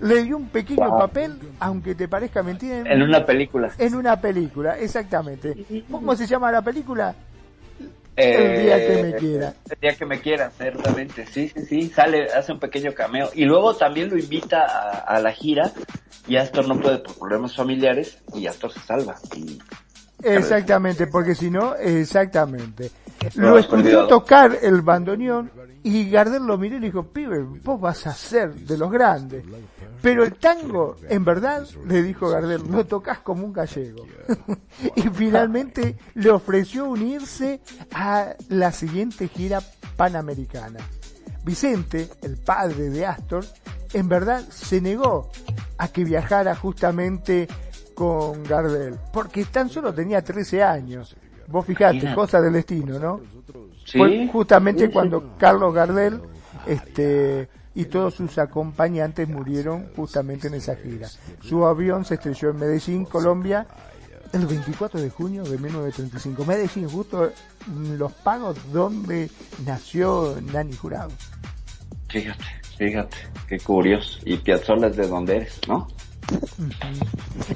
Le 0.00 0.24
dio 0.24 0.36
un 0.36 0.48
pequeño 0.48 0.98
papel, 0.98 1.38
aunque 1.60 1.94
te 1.94 2.08
parezca 2.08 2.42
mentira. 2.42 2.78
En, 2.78 3.02
una 3.02 3.24
película. 3.24 3.70
En 3.78 3.94
una 3.94 4.20
película, 4.20 4.76
exactamente. 4.78 5.84
¿Cómo 5.90 6.16
se 6.16 6.26
llama 6.26 6.50
la 6.50 6.62
película? 6.62 7.14
El 8.16 8.62
día 8.62 8.86
que 8.86 9.02
me 9.02 9.14
quiera. 9.14 9.54
El 9.70 9.80
día 9.80 9.94
que 9.94 10.06
me 10.06 10.20
quiera, 10.20 10.50
ciertamente. 10.50 11.26
Sí, 11.26 11.48
sí, 11.48 11.64
sí. 11.66 11.88
Sale, 11.88 12.24
hace 12.32 12.52
un 12.52 12.58
pequeño 12.58 12.92
cameo. 12.94 13.30
Y 13.34 13.44
luego 13.44 13.74
también 13.74 14.10
lo 14.10 14.18
invita 14.18 14.64
a, 15.00 15.20
la 15.20 15.32
gira. 15.32 15.72
Y 16.26 16.36
Astor 16.36 16.66
no 16.66 16.80
puede 16.80 16.98
por 16.98 17.18
problemas 17.18 17.54
familiares. 17.54 18.18
Y 18.34 18.46
Astor 18.46 18.72
se 18.72 18.80
salva. 18.80 19.16
Exactamente, 20.22 21.06
porque 21.06 21.34
si 21.34 21.50
no, 21.50 21.74
exactamente. 21.74 22.90
Lo 23.34 23.58
escuchó 23.58 24.06
tocar 24.06 24.58
el 24.62 24.82
bandoneón 24.82 25.50
y 25.82 26.10
Gardel 26.10 26.44
lo 26.44 26.58
miró 26.58 26.76
y 26.76 26.80
le 26.80 26.86
dijo, 26.86 27.04
pibe, 27.04 27.42
vos 27.62 27.80
vas 27.80 28.06
a 28.06 28.12
ser 28.12 28.54
de 28.54 28.76
los 28.76 28.90
grandes. 28.90 29.44
Pero 30.02 30.24
el 30.24 30.34
tango, 30.34 30.96
en 31.08 31.24
verdad, 31.24 31.66
le 31.86 32.02
dijo 32.02 32.28
Gardel, 32.28 32.70
no 32.70 32.84
tocas 32.84 33.20
como 33.20 33.44
un 33.44 33.52
gallego. 33.52 34.04
y 34.96 35.02
finalmente 35.02 35.96
le 36.14 36.30
ofreció 36.30 36.86
unirse 36.86 37.60
a 37.92 38.34
la 38.48 38.72
siguiente 38.72 39.28
gira 39.28 39.60
panamericana. 39.96 40.80
Vicente, 41.44 42.08
el 42.22 42.36
padre 42.38 42.90
de 42.90 43.06
Astor, 43.06 43.44
en 43.92 44.08
verdad 44.08 44.42
se 44.50 44.80
negó 44.80 45.30
a 45.78 45.88
que 45.88 46.04
viajara 46.04 46.54
justamente 46.56 47.46
con 47.96 48.44
Gardel, 48.44 48.96
porque 49.10 49.46
tan 49.46 49.70
solo 49.70 49.92
tenía 49.92 50.22
13 50.22 50.62
años. 50.62 51.16
Vos 51.48 51.64
fijate, 51.64 52.14
cosa 52.14 52.40
del 52.40 52.52
destino, 52.52 52.98
¿no? 52.98 53.20
Fue 53.90 54.28
justamente 54.30 54.90
cuando 54.90 55.36
Carlos 55.38 55.74
Gardel 55.74 56.20
este, 56.66 57.48
y 57.74 57.86
todos 57.86 58.14
sus 58.14 58.36
acompañantes 58.38 59.28
murieron 59.28 59.86
justamente 59.96 60.48
en 60.48 60.54
esa 60.54 60.76
gira. 60.76 61.08
Su 61.40 61.64
avión 61.64 62.04
se 62.04 62.14
estrelló 62.14 62.50
en 62.50 62.58
Medellín, 62.58 63.04
Colombia, 63.06 63.66
el 64.32 64.46
24 64.46 65.00
de 65.00 65.08
junio 65.08 65.44
de 65.44 65.56
1935. 65.56 66.44
Medellín, 66.44 66.88
justo 66.88 67.32
los 67.96 68.12
pagos 68.12 68.58
donde 68.72 69.30
nació 69.64 70.36
Nani 70.52 70.74
Jurado. 70.74 71.12
Fíjate, 72.08 72.44
fíjate, 72.76 73.16
qué 73.48 73.58
curioso. 73.58 74.18
Y 74.24 74.36
Piazzolla 74.36 74.88
es 74.88 74.96
de 74.96 75.06
dónde 75.06 75.36
eres, 75.36 75.60
¿no? 75.66 75.88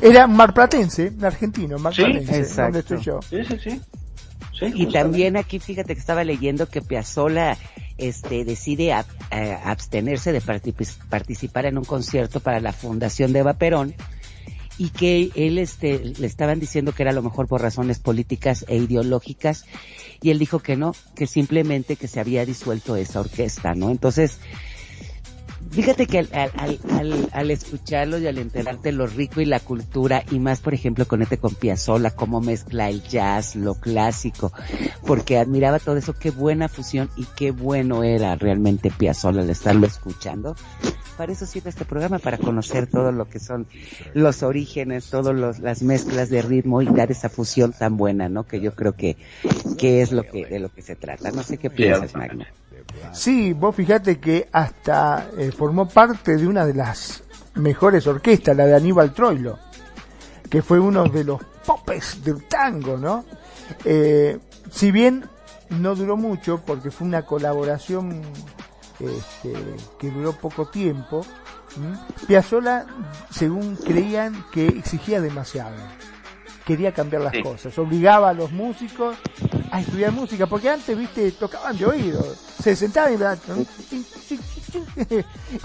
Era 0.01 0.27
marplatense, 0.27 1.13
argentino, 1.23 1.79
marplatense, 1.79 2.63
donde 2.63 2.79
estoy 2.81 3.01
yo. 3.01 3.21
Sí, 3.23 3.45
sí, 3.45 3.59
sí 3.59 3.81
y 4.75 4.87
también 4.87 5.37
aquí 5.37 5.59
fíjate 5.59 5.95
que 5.95 6.01
estaba 6.01 6.25
leyendo 6.25 6.69
que 6.69 6.83
Piazzolla 6.83 7.57
este, 7.99 8.45
decide 8.45 8.93
abstenerse 8.93 10.33
de 10.33 10.43
participar 11.09 11.67
en 11.67 11.79
un 11.79 11.85
concierto 11.85 12.41
para 12.41 12.61
la 12.61 12.73
fundación 12.73 13.33
de 13.33 13.41
Eva 13.41 13.55
Perón 13.55 13.95
y 14.79 14.91
que 14.91 15.31
él 15.35 15.59
este, 15.59 15.99
le 15.99 16.27
estaban 16.27 16.59
diciendo 16.59 16.93
que 16.93 17.03
era 17.03 17.11
a 17.11 17.15
lo 17.15 17.23
mejor 17.23 17.47
por 17.47 17.61
razones 17.61 17.99
políticas 17.99 18.65
e 18.69 18.77
ideológicas 18.77 19.65
y 20.23 20.31
él 20.31 20.39
dijo 20.39 20.61
que 20.61 20.77
no, 20.77 20.95
que 21.15 21.27
simplemente 21.27 21.97
que 21.97 22.09
se 22.09 22.21
había 22.21 22.47
disuelto 22.47 22.97
esa 22.97 23.21
orquesta, 23.21 23.75
¿no? 23.75 23.91
Entonces, 23.91 24.39
Fíjate 25.71 26.07
que 26.07 26.19
al, 26.19 26.29
al, 26.33 26.79
al, 26.91 27.29
al, 27.33 27.51
escucharlo 27.53 28.19
y 28.19 28.27
al 28.27 28.39
enterarte 28.39 28.91
lo 28.91 29.07
rico 29.07 29.41
y 29.41 29.45
la 29.45 29.61
cultura, 29.61 30.25
y 30.31 30.41
más 30.41 30.61
por 30.61 30.75
ejemplo 30.75 31.07
con 31.07 31.23
este 31.23 31.39
con 31.39 31.55
Piazzolla, 31.55 32.11
cómo 32.11 32.41
mezcla 32.41 32.89
el 32.89 33.03
jazz, 33.05 33.55
lo 33.55 33.77
clásico, 33.77 34.53
porque 35.07 35.39
admiraba 35.39 35.79
todo 35.79 35.97
eso, 35.97 36.13
qué 36.13 36.33
buena 36.33 36.69
fusión 36.69 37.09
y 37.17 37.25
qué 37.37 37.53
bueno 37.53 38.03
era 38.03 38.35
realmente 38.35 38.91
Piazzolla 38.91 39.43
al 39.43 39.51
estarlo 39.51 39.87
escuchando. 39.87 40.57
Para 41.17 41.33
eso 41.33 41.47
sirve 41.47 41.71
este 41.71 41.85
programa, 41.85 42.19
para 42.19 42.39
conocer 42.39 42.87
todo 42.87 43.13
lo 43.13 43.29
que 43.29 43.39
son 43.39 43.67
los 44.15 44.43
orígenes, 44.43 45.11
todas 45.11 45.61
las 45.61 45.83
mezclas 45.83 46.31
de 46.31 46.43
ritmo 46.43 46.83
y 46.83 46.87
dar 46.87 47.11
esa 47.11 47.29
fusión 47.29 47.73
tan 47.73 47.97
buena, 47.97 48.29
¿no? 48.29 48.45
Que 48.45 48.61
yo 48.61 48.75
creo 48.75 48.95
que, 48.95 49.19
que 49.77 50.01
es 50.01 50.13
lo 50.13 50.23
que, 50.25 50.47
de 50.47 50.59
lo 50.59 50.71
que 50.71 50.83
se 50.83 50.97
trata. 50.97 51.31
No 51.31 51.43
sé 51.43 51.59
qué 51.59 51.69
piensas, 51.69 52.15
Magno. 52.15 52.47
Sí, 53.13 53.53
vos 53.53 53.75
fíjate 53.75 54.19
que 54.19 54.49
hasta 54.53 55.29
eh, 55.37 55.53
formó 55.53 55.89
parte 55.89 56.37
de 56.37 56.47
una 56.47 56.65
de 56.65 56.75
las 56.75 57.23
mejores 57.55 58.07
orquestas, 58.07 58.57
la 58.57 58.67
de 58.67 58.77
Aníbal 58.77 59.13
Troilo, 59.13 59.59
que 60.49 60.63
fue 60.63 60.79
uno 60.79 61.05
de 61.05 61.25
los 61.25 61.43
popes 61.67 62.23
del 62.25 62.45
tango, 62.45 62.97
¿no? 62.97 63.25
Eh, 63.85 64.39
si 64.71 64.91
bien 64.91 65.25
no 65.71 65.95
duró 65.95 66.17
mucho, 66.17 66.63
porque 66.65 66.91
fue 66.91 67.07
una 67.07 67.23
colaboración 67.23 68.23
este, 68.99 69.53
que 69.99 70.11
duró 70.11 70.33
poco 70.33 70.67
tiempo, 70.67 71.25
Piazzolla, 72.27 72.87
según 73.31 73.77
creían 73.77 74.45
que 74.53 74.67
exigía 74.67 75.21
demasiado 75.21 75.77
quería 76.71 76.93
cambiar 76.93 77.23
las 77.23 77.35
cosas, 77.43 77.77
obligaba 77.79 78.29
a 78.29 78.33
los 78.33 78.53
músicos 78.53 79.17
a 79.73 79.81
estudiar 79.81 80.13
música, 80.13 80.47
porque 80.47 80.71
antes, 80.71 80.97
viste, 80.97 81.33
tocaban 81.33 81.77
de 81.77 81.85
oído, 81.85 82.25
se 82.63 82.77
sentaban 82.77 83.13
y, 83.13 83.17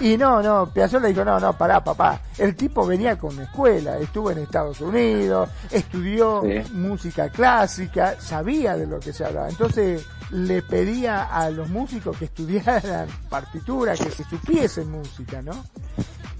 y 0.12 0.16
no, 0.16 0.42
no, 0.42 0.68
Piazzolla 0.74 1.06
dijo, 1.06 1.24
no, 1.24 1.38
no, 1.38 1.56
pará, 1.56 1.84
papá, 1.84 2.22
el 2.38 2.56
tipo 2.56 2.84
venía 2.84 3.16
con 3.16 3.40
escuela, 3.40 3.98
estuvo 3.98 4.32
en 4.32 4.38
Estados 4.38 4.80
Unidos, 4.80 5.48
estudió 5.70 6.42
música 6.72 7.28
clásica, 7.28 8.20
sabía 8.20 8.76
de 8.76 8.88
lo 8.88 8.98
que 8.98 9.12
se 9.12 9.24
hablaba, 9.24 9.48
entonces 9.48 10.04
le 10.32 10.60
pedía 10.62 11.26
a 11.26 11.50
los 11.50 11.68
músicos 11.68 12.16
que 12.16 12.24
estudiaran 12.24 13.06
partitura, 13.30 13.94
que 13.94 14.10
se 14.10 14.24
supiesen 14.24 14.90
música, 14.90 15.40
¿no? 15.40 15.52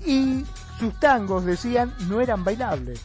Y 0.04 0.44
sus 0.80 0.98
tangos, 0.98 1.44
decían, 1.44 1.94
no 2.08 2.20
eran 2.20 2.42
bailables 2.42 3.00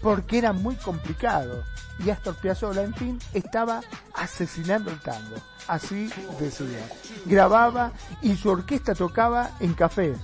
porque 0.00 0.38
era 0.38 0.52
muy 0.52 0.76
complicado. 0.76 1.64
Y 2.04 2.10
Astor 2.10 2.36
Piazzolla, 2.36 2.82
en 2.82 2.94
fin, 2.94 3.18
estaba 3.34 3.80
asesinando 4.14 4.90
el 4.90 5.00
tango. 5.00 5.36
Así 5.66 6.10
decía. 6.38 6.88
Grababa 7.26 7.92
y 8.22 8.36
su 8.36 8.50
orquesta 8.50 8.94
tocaba 8.94 9.50
en 9.60 9.74
cafés. 9.74 10.16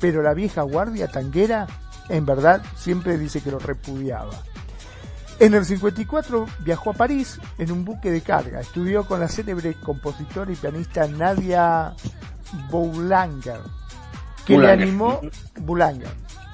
Pero 0.00 0.22
la 0.22 0.34
vieja 0.34 0.62
guardia 0.62 1.08
tanguera, 1.08 1.66
en 2.08 2.26
verdad, 2.26 2.62
siempre 2.76 3.18
dice 3.18 3.40
que 3.42 3.50
lo 3.50 3.58
repudiaba. 3.58 4.32
En 5.38 5.54
el 5.54 5.64
54 5.64 6.46
viajó 6.60 6.90
a 6.90 6.94
París 6.94 7.40
en 7.58 7.72
un 7.72 7.84
buque 7.84 8.10
de 8.10 8.20
carga. 8.20 8.60
Estudió 8.60 9.04
con 9.04 9.20
la 9.20 9.28
célebre 9.28 9.74
compositora 9.74 10.52
y 10.52 10.56
pianista 10.56 11.06
Nadia 11.06 11.94
Boulanger, 12.70 13.60
que 14.46 14.58
le 14.58 14.70
animó 14.70 15.20
Boulanger, 15.60 16.12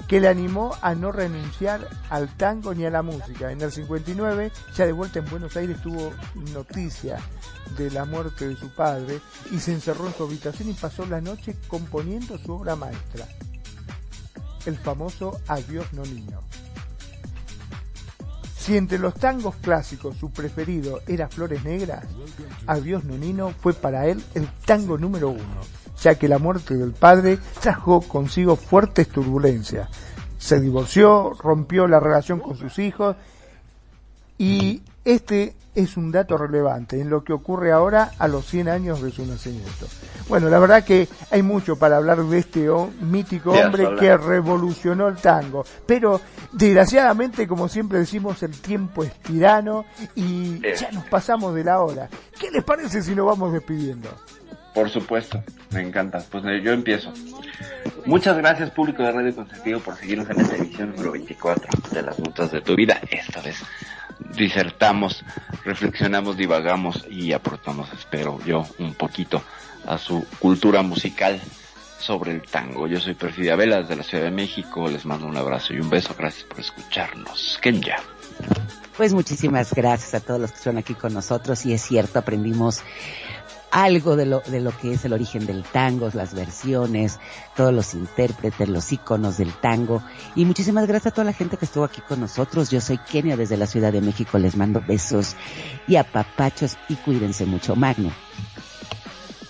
que 0.09 0.19
le 0.19 0.27
animó 0.27 0.75
a 0.81 0.95
no 0.95 1.11
renunciar 1.11 1.87
al 2.09 2.35
tango 2.35 2.73
ni 2.73 2.83
a 2.83 2.89
la 2.89 3.03
música. 3.03 3.51
En 3.51 3.61
el 3.61 3.71
59, 3.71 4.51
ya 4.73 4.87
de 4.87 4.91
vuelta 4.91 5.19
en 5.19 5.29
Buenos 5.29 5.55
Aires, 5.55 5.79
tuvo 5.83 6.11
noticia 6.51 7.19
de 7.77 7.91
la 7.91 8.05
muerte 8.05 8.47
de 8.47 8.55
su 8.55 8.69
padre 8.69 9.21
y 9.51 9.59
se 9.59 9.71
encerró 9.71 10.07
en 10.07 10.15
su 10.15 10.23
habitación 10.23 10.69
y 10.69 10.73
pasó 10.73 11.05
la 11.05 11.21
noche 11.21 11.55
componiendo 11.67 12.39
su 12.39 12.53
obra 12.53 12.75
maestra, 12.75 13.27
el 14.65 14.77
famoso 14.77 15.39
Adiós 15.47 15.85
no 15.93 16.01
niño. 16.03 16.41
Si 18.57 18.75
entre 18.75 18.97
los 18.97 19.13
tangos 19.13 19.57
clásicos 19.57 20.17
su 20.17 20.31
preferido 20.31 21.01
era 21.07 21.29
Flores 21.29 21.63
Negras, 21.63 22.03
Adiós 22.65 23.03
Nonino 23.03 23.51
fue 23.51 23.73
para 23.73 24.07
él 24.07 24.23
el 24.33 24.47
tango 24.65 24.97
número 24.97 25.29
uno 25.29 25.78
ya 26.01 26.15
que 26.15 26.27
la 26.27 26.39
muerte 26.39 26.75
del 26.75 26.93
padre 26.93 27.39
trajo 27.61 28.01
consigo 28.01 28.55
fuertes 28.55 29.09
turbulencias. 29.09 29.89
Se 30.37 30.59
divorció, 30.59 31.33
rompió 31.33 31.87
la 31.87 31.99
relación 31.99 32.39
con 32.39 32.55
sus 32.55 32.79
hijos 32.79 33.15
y 34.37 34.81
este 35.03 35.55
es 35.75 35.97
un 35.97 36.11
dato 36.11 36.37
relevante 36.37 36.99
en 36.99 37.09
lo 37.09 37.23
que 37.23 37.33
ocurre 37.33 37.71
ahora 37.71 38.11
a 38.17 38.27
los 38.27 38.45
100 38.45 38.69
años 38.69 39.01
de 39.01 39.11
su 39.11 39.25
nacimiento. 39.25 39.87
Bueno, 40.27 40.49
la 40.49 40.59
verdad 40.59 40.83
que 40.83 41.07
hay 41.31 41.41
mucho 41.41 41.77
para 41.77 41.97
hablar 41.97 42.23
de 42.23 42.37
este 42.37 42.67
mítico 43.01 43.51
hombre 43.51 43.95
que 43.99 44.17
revolucionó 44.17 45.07
el 45.07 45.17
tango, 45.17 45.65
pero 45.85 46.21
desgraciadamente, 46.51 47.47
como 47.47 47.67
siempre 47.67 47.99
decimos, 47.99 48.41
el 48.43 48.59
tiempo 48.59 49.03
es 49.03 49.13
tirano 49.21 49.85
y 50.15 50.59
ya 50.75 50.91
nos 50.91 51.05
pasamos 51.05 51.53
de 51.55 51.63
la 51.63 51.81
hora. 51.81 52.09
¿Qué 52.39 52.51
les 52.51 52.63
parece 52.63 53.01
si 53.01 53.15
nos 53.15 53.27
vamos 53.27 53.53
despidiendo? 53.53 54.09
Por 54.73 54.89
supuesto, 54.89 55.43
me 55.71 55.81
encanta. 55.81 56.23
Pues 56.29 56.43
eh, 56.45 56.61
yo 56.63 56.71
empiezo. 56.71 57.13
Muchas 58.05 58.37
gracias 58.37 58.71
público 58.71 59.03
de 59.03 59.11
Radio 59.11 59.35
Consentido 59.35 59.79
por 59.79 59.95
seguirnos 59.95 60.29
en 60.29 60.39
esta 60.39 60.55
edición 60.55 60.91
número 60.91 61.11
24 61.11 61.67
de 61.91 62.01
las 62.01 62.19
notas 62.19 62.51
de 62.51 62.61
tu 62.61 62.75
vida. 62.75 62.99
Esta 63.09 63.41
vez 63.41 63.63
disertamos, 64.35 65.23
reflexionamos, 65.63 66.37
divagamos 66.37 67.05
y 67.09 67.33
aportamos, 67.33 67.91
espero 67.93 68.39
yo, 68.45 68.65
un 68.79 68.93
poquito 68.93 69.41
a 69.85 69.97
su 69.97 70.25
cultura 70.39 70.81
musical 70.81 71.39
sobre 71.99 72.31
el 72.31 72.41
tango. 72.41 72.87
Yo 72.87 72.99
soy 72.99 73.13
Perfidia 73.13 73.55
Vela 73.55 73.83
de 73.83 73.95
la 73.95 74.03
Ciudad 74.03 74.23
de 74.23 74.31
México. 74.31 74.89
Les 74.89 75.05
mando 75.05 75.27
un 75.27 75.37
abrazo 75.37 75.73
y 75.73 75.79
un 75.79 75.89
beso. 75.89 76.15
Gracias 76.17 76.45
por 76.45 76.59
escucharnos. 76.59 77.59
Kenya. 77.61 77.97
Pues 78.95 79.13
muchísimas 79.13 79.73
gracias 79.73 80.13
a 80.13 80.19
todos 80.19 80.41
los 80.41 80.51
que 80.51 80.57
están 80.57 80.77
aquí 80.77 80.93
con 80.93 81.13
nosotros 81.13 81.65
y 81.65 81.73
es 81.73 81.81
cierto, 81.81 82.19
aprendimos 82.19 82.81
algo 83.71 84.15
de 84.15 84.25
lo, 84.25 84.41
de 84.41 84.59
lo 84.59 84.75
que 84.77 84.93
es 84.93 85.05
el 85.05 85.13
origen 85.13 85.45
del 85.45 85.63
tango, 85.63 86.09
las 86.13 86.33
versiones, 86.33 87.19
todos 87.55 87.73
los 87.73 87.93
intérpretes, 87.93 88.69
los 88.69 88.91
iconos 88.91 89.37
del 89.37 89.53
tango. 89.53 90.03
Y 90.35 90.45
muchísimas 90.45 90.87
gracias 90.87 91.11
a 91.11 91.15
toda 91.15 91.25
la 91.25 91.33
gente 91.33 91.57
que 91.57 91.65
estuvo 91.65 91.83
aquí 91.83 92.01
con 92.01 92.19
nosotros. 92.19 92.69
Yo 92.69 92.81
soy 92.81 92.97
Kenia 92.97 93.37
desde 93.37 93.57
la 93.57 93.67
Ciudad 93.67 93.91
de 93.91 94.01
México. 94.01 94.37
Les 94.37 94.55
mando 94.55 94.81
besos 94.85 95.35
y 95.87 95.95
apapachos 95.95 96.77
y 96.87 96.95
cuídense 96.95 97.45
mucho. 97.45 97.75
Magno. 97.75 98.11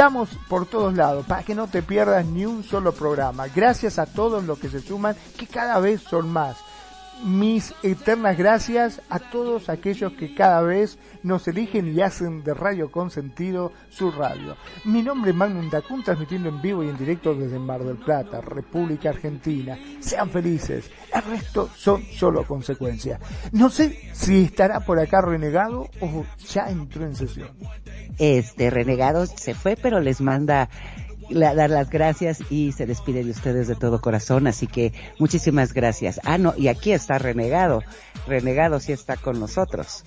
Estamos 0.00 0.30
por 0.48 0.64
todos 0.64 0.94
lados 0.94 1.26
para 1.26 1.42
que 1.42 1.54
no 1.54 1.66
te 1.66 1.82
pierdas 1.82 2.24
ni 2.24 2.46
un 2.46 2.64
solo 2.64 2.92
programa. 2.92 3.48
Gracias 3.48 3.98
a 3.98 4.06
todos 4.06 4.42
los 4.44 4.58
que 4.58 4.70
se 4.70 4.80
suman, 4.80 5.14
que 5.36 5.46
cada 5.46 5.78
vez 5.78 6.00
son 6.00 6.32
más 6.32 6.56
mis 7.24 7.74
eternas 7.82 8.36
gracias 8.36 9.00
a 9.10 9.18
todos 9.18 9.68
aquellos 9.68 10.12
que 10.12 10.34
cada 10.34 10.62
vez 10.62 10.98
nos 11.22 11.46
eligen 11.48 11.94
y 11.94 12.00
hacen 12.00 12.42
de 12.42 12.54
Radio 12.54 12.90
Consentido 12.90 13.72
su 13.90 14.10
radio. 14.10 14.56
Mi 14.84 15.02
nombre 15.02 15.32
es 15.32 15.36
Magnum 15.36 15.70
Dacun, 15.70 16.02
transmitiendo 16.02 16.48
en 16.48 16.62
vivo 16.62 16.82
y 16.82 16.88
en 16.88 16.96
directo 16.96 17.34
desde 17.34 17.58
Mar 17.58 17.84
del 17.84 17.96
Plata, 17.96 18.40
República 18.40 19.10
Argentina. 19.10 19.78
Sean 20.00 20.30
felices, 20.30 20.90
el 21.14 21.22
resto 21.22 21.68
son 21.76 22.02
solo 22.04 22.44
consecuencias. 22.44 23.20
No 23.52 23.68
sé 23.70 24.10
si 24.12 24.44
estará 24.44 24.80
por 24.80 24.98
acá 24.98 25.20
renegado 25.20 25.88
o 26.00 26.24
ya 26.48 26.70
entró 26.70 27.04
en 27.04 27.16
sesión. 27.16 27.50
Este 28.18 28.70
renegado 28.70 29.26
se 29.26 29.54
fue, 29.54 29.76
pero 29.76 30.00
les 30.00 30.20
manda 30.20 30.68
dar 31.30 31.70
las 31.70 31.90
gracias 31.90 32.40
y 32.50 32.72
se 32.72 32.86
despide 32.86 33.24
de 33.24 33.30
ustedes 33.30 33.68
de 33.68 33.76
todo 33.76 34.00
corazón, 34.00 34.46
así 34.46 34.66
que 34.66 34.92
muchísimas 35.18 35.72
gracias. 35.72 36.20
Ah, 36.24 36.38
no, 36.38 36.54
y 36.56 36.68
aquí 36.68 36.92
está 36.92 37.18
Renegado. 37.18 37.82
Renegado 38.26 38.80
sí 38.80 38.92
está 38.92 39.16
con 39.16 39.40
nosotros. 39.40 40.04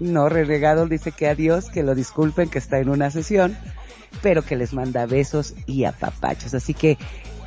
No, 0.00 0.28
Renegado 0.28 0.86
dice 0.86 1.12
que 1.12 1.28
adiós, 1.28 1.70
que 1.70 1.82
lo 1.82 1.94
disculpen, 1.94 2.48
que 2.48 2.58
está 2.58 2.78
en 2.78 2.88
una 2.88 3.10
sesión, 3.10 3.56
pero 4.20 4.42
que 4.42 4.56
les 4.56 4.72
manda 4.72 5.06
besos 5.06 5.54
y 5.66 5.84
apapachos. 5.84 6.54
Así 6.54 6.74
que 6.74 6.98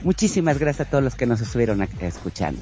muchísimas 0.03 0.57
gracias 0.57 0.87
a 0.87 0.89
todos 0.89 1.03
los 1.03 1.15
que 1.15 1.25
nos 1.25 1.41
estuvieron 1.41 1.81
escuchando. 2.01 2.61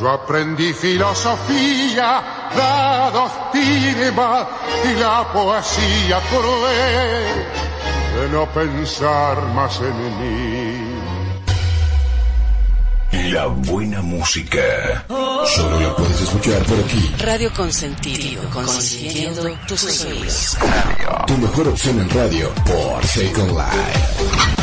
yo 0.00 0.08
aprendí 0.08 0.72
filosofía, 0.72 2.22
la 2.56 3.10
doctrina 3.12 4.48
y 4.84 4.94
la 4.98 5.30
poesía 5.32 6.20
cruel 6.30 7.44
de 8.16 8.28
no 8.32 8.46
pensar 8.46 9.42
más 9.54 9.80
en 9.80 10.20
mí. 10.20 10.90
La 13.30 13.46
buena 13.46 14.00
música. 14.00 15.04
Solo 15.08 15.80
la 15.80 15.94
puedes 15.96 16.20
escuchar 16.20 16.62
por 16.64 16.78
aquí. 16.78 17.14
Radio 17.18 17.52
Consentido, 17.52 18.42
consintiendo 18.50 19.50
tus 19.66 20.04
oídos. 20.04 20.56
Tu 21.26 21.36
mejor 21.36 21.68
opción 21.68 22.00
en 22.00 22.10
radio 22.10 22.50
por 22.64 23.04
Second 23.04 23.50
Life. 23.50 24.59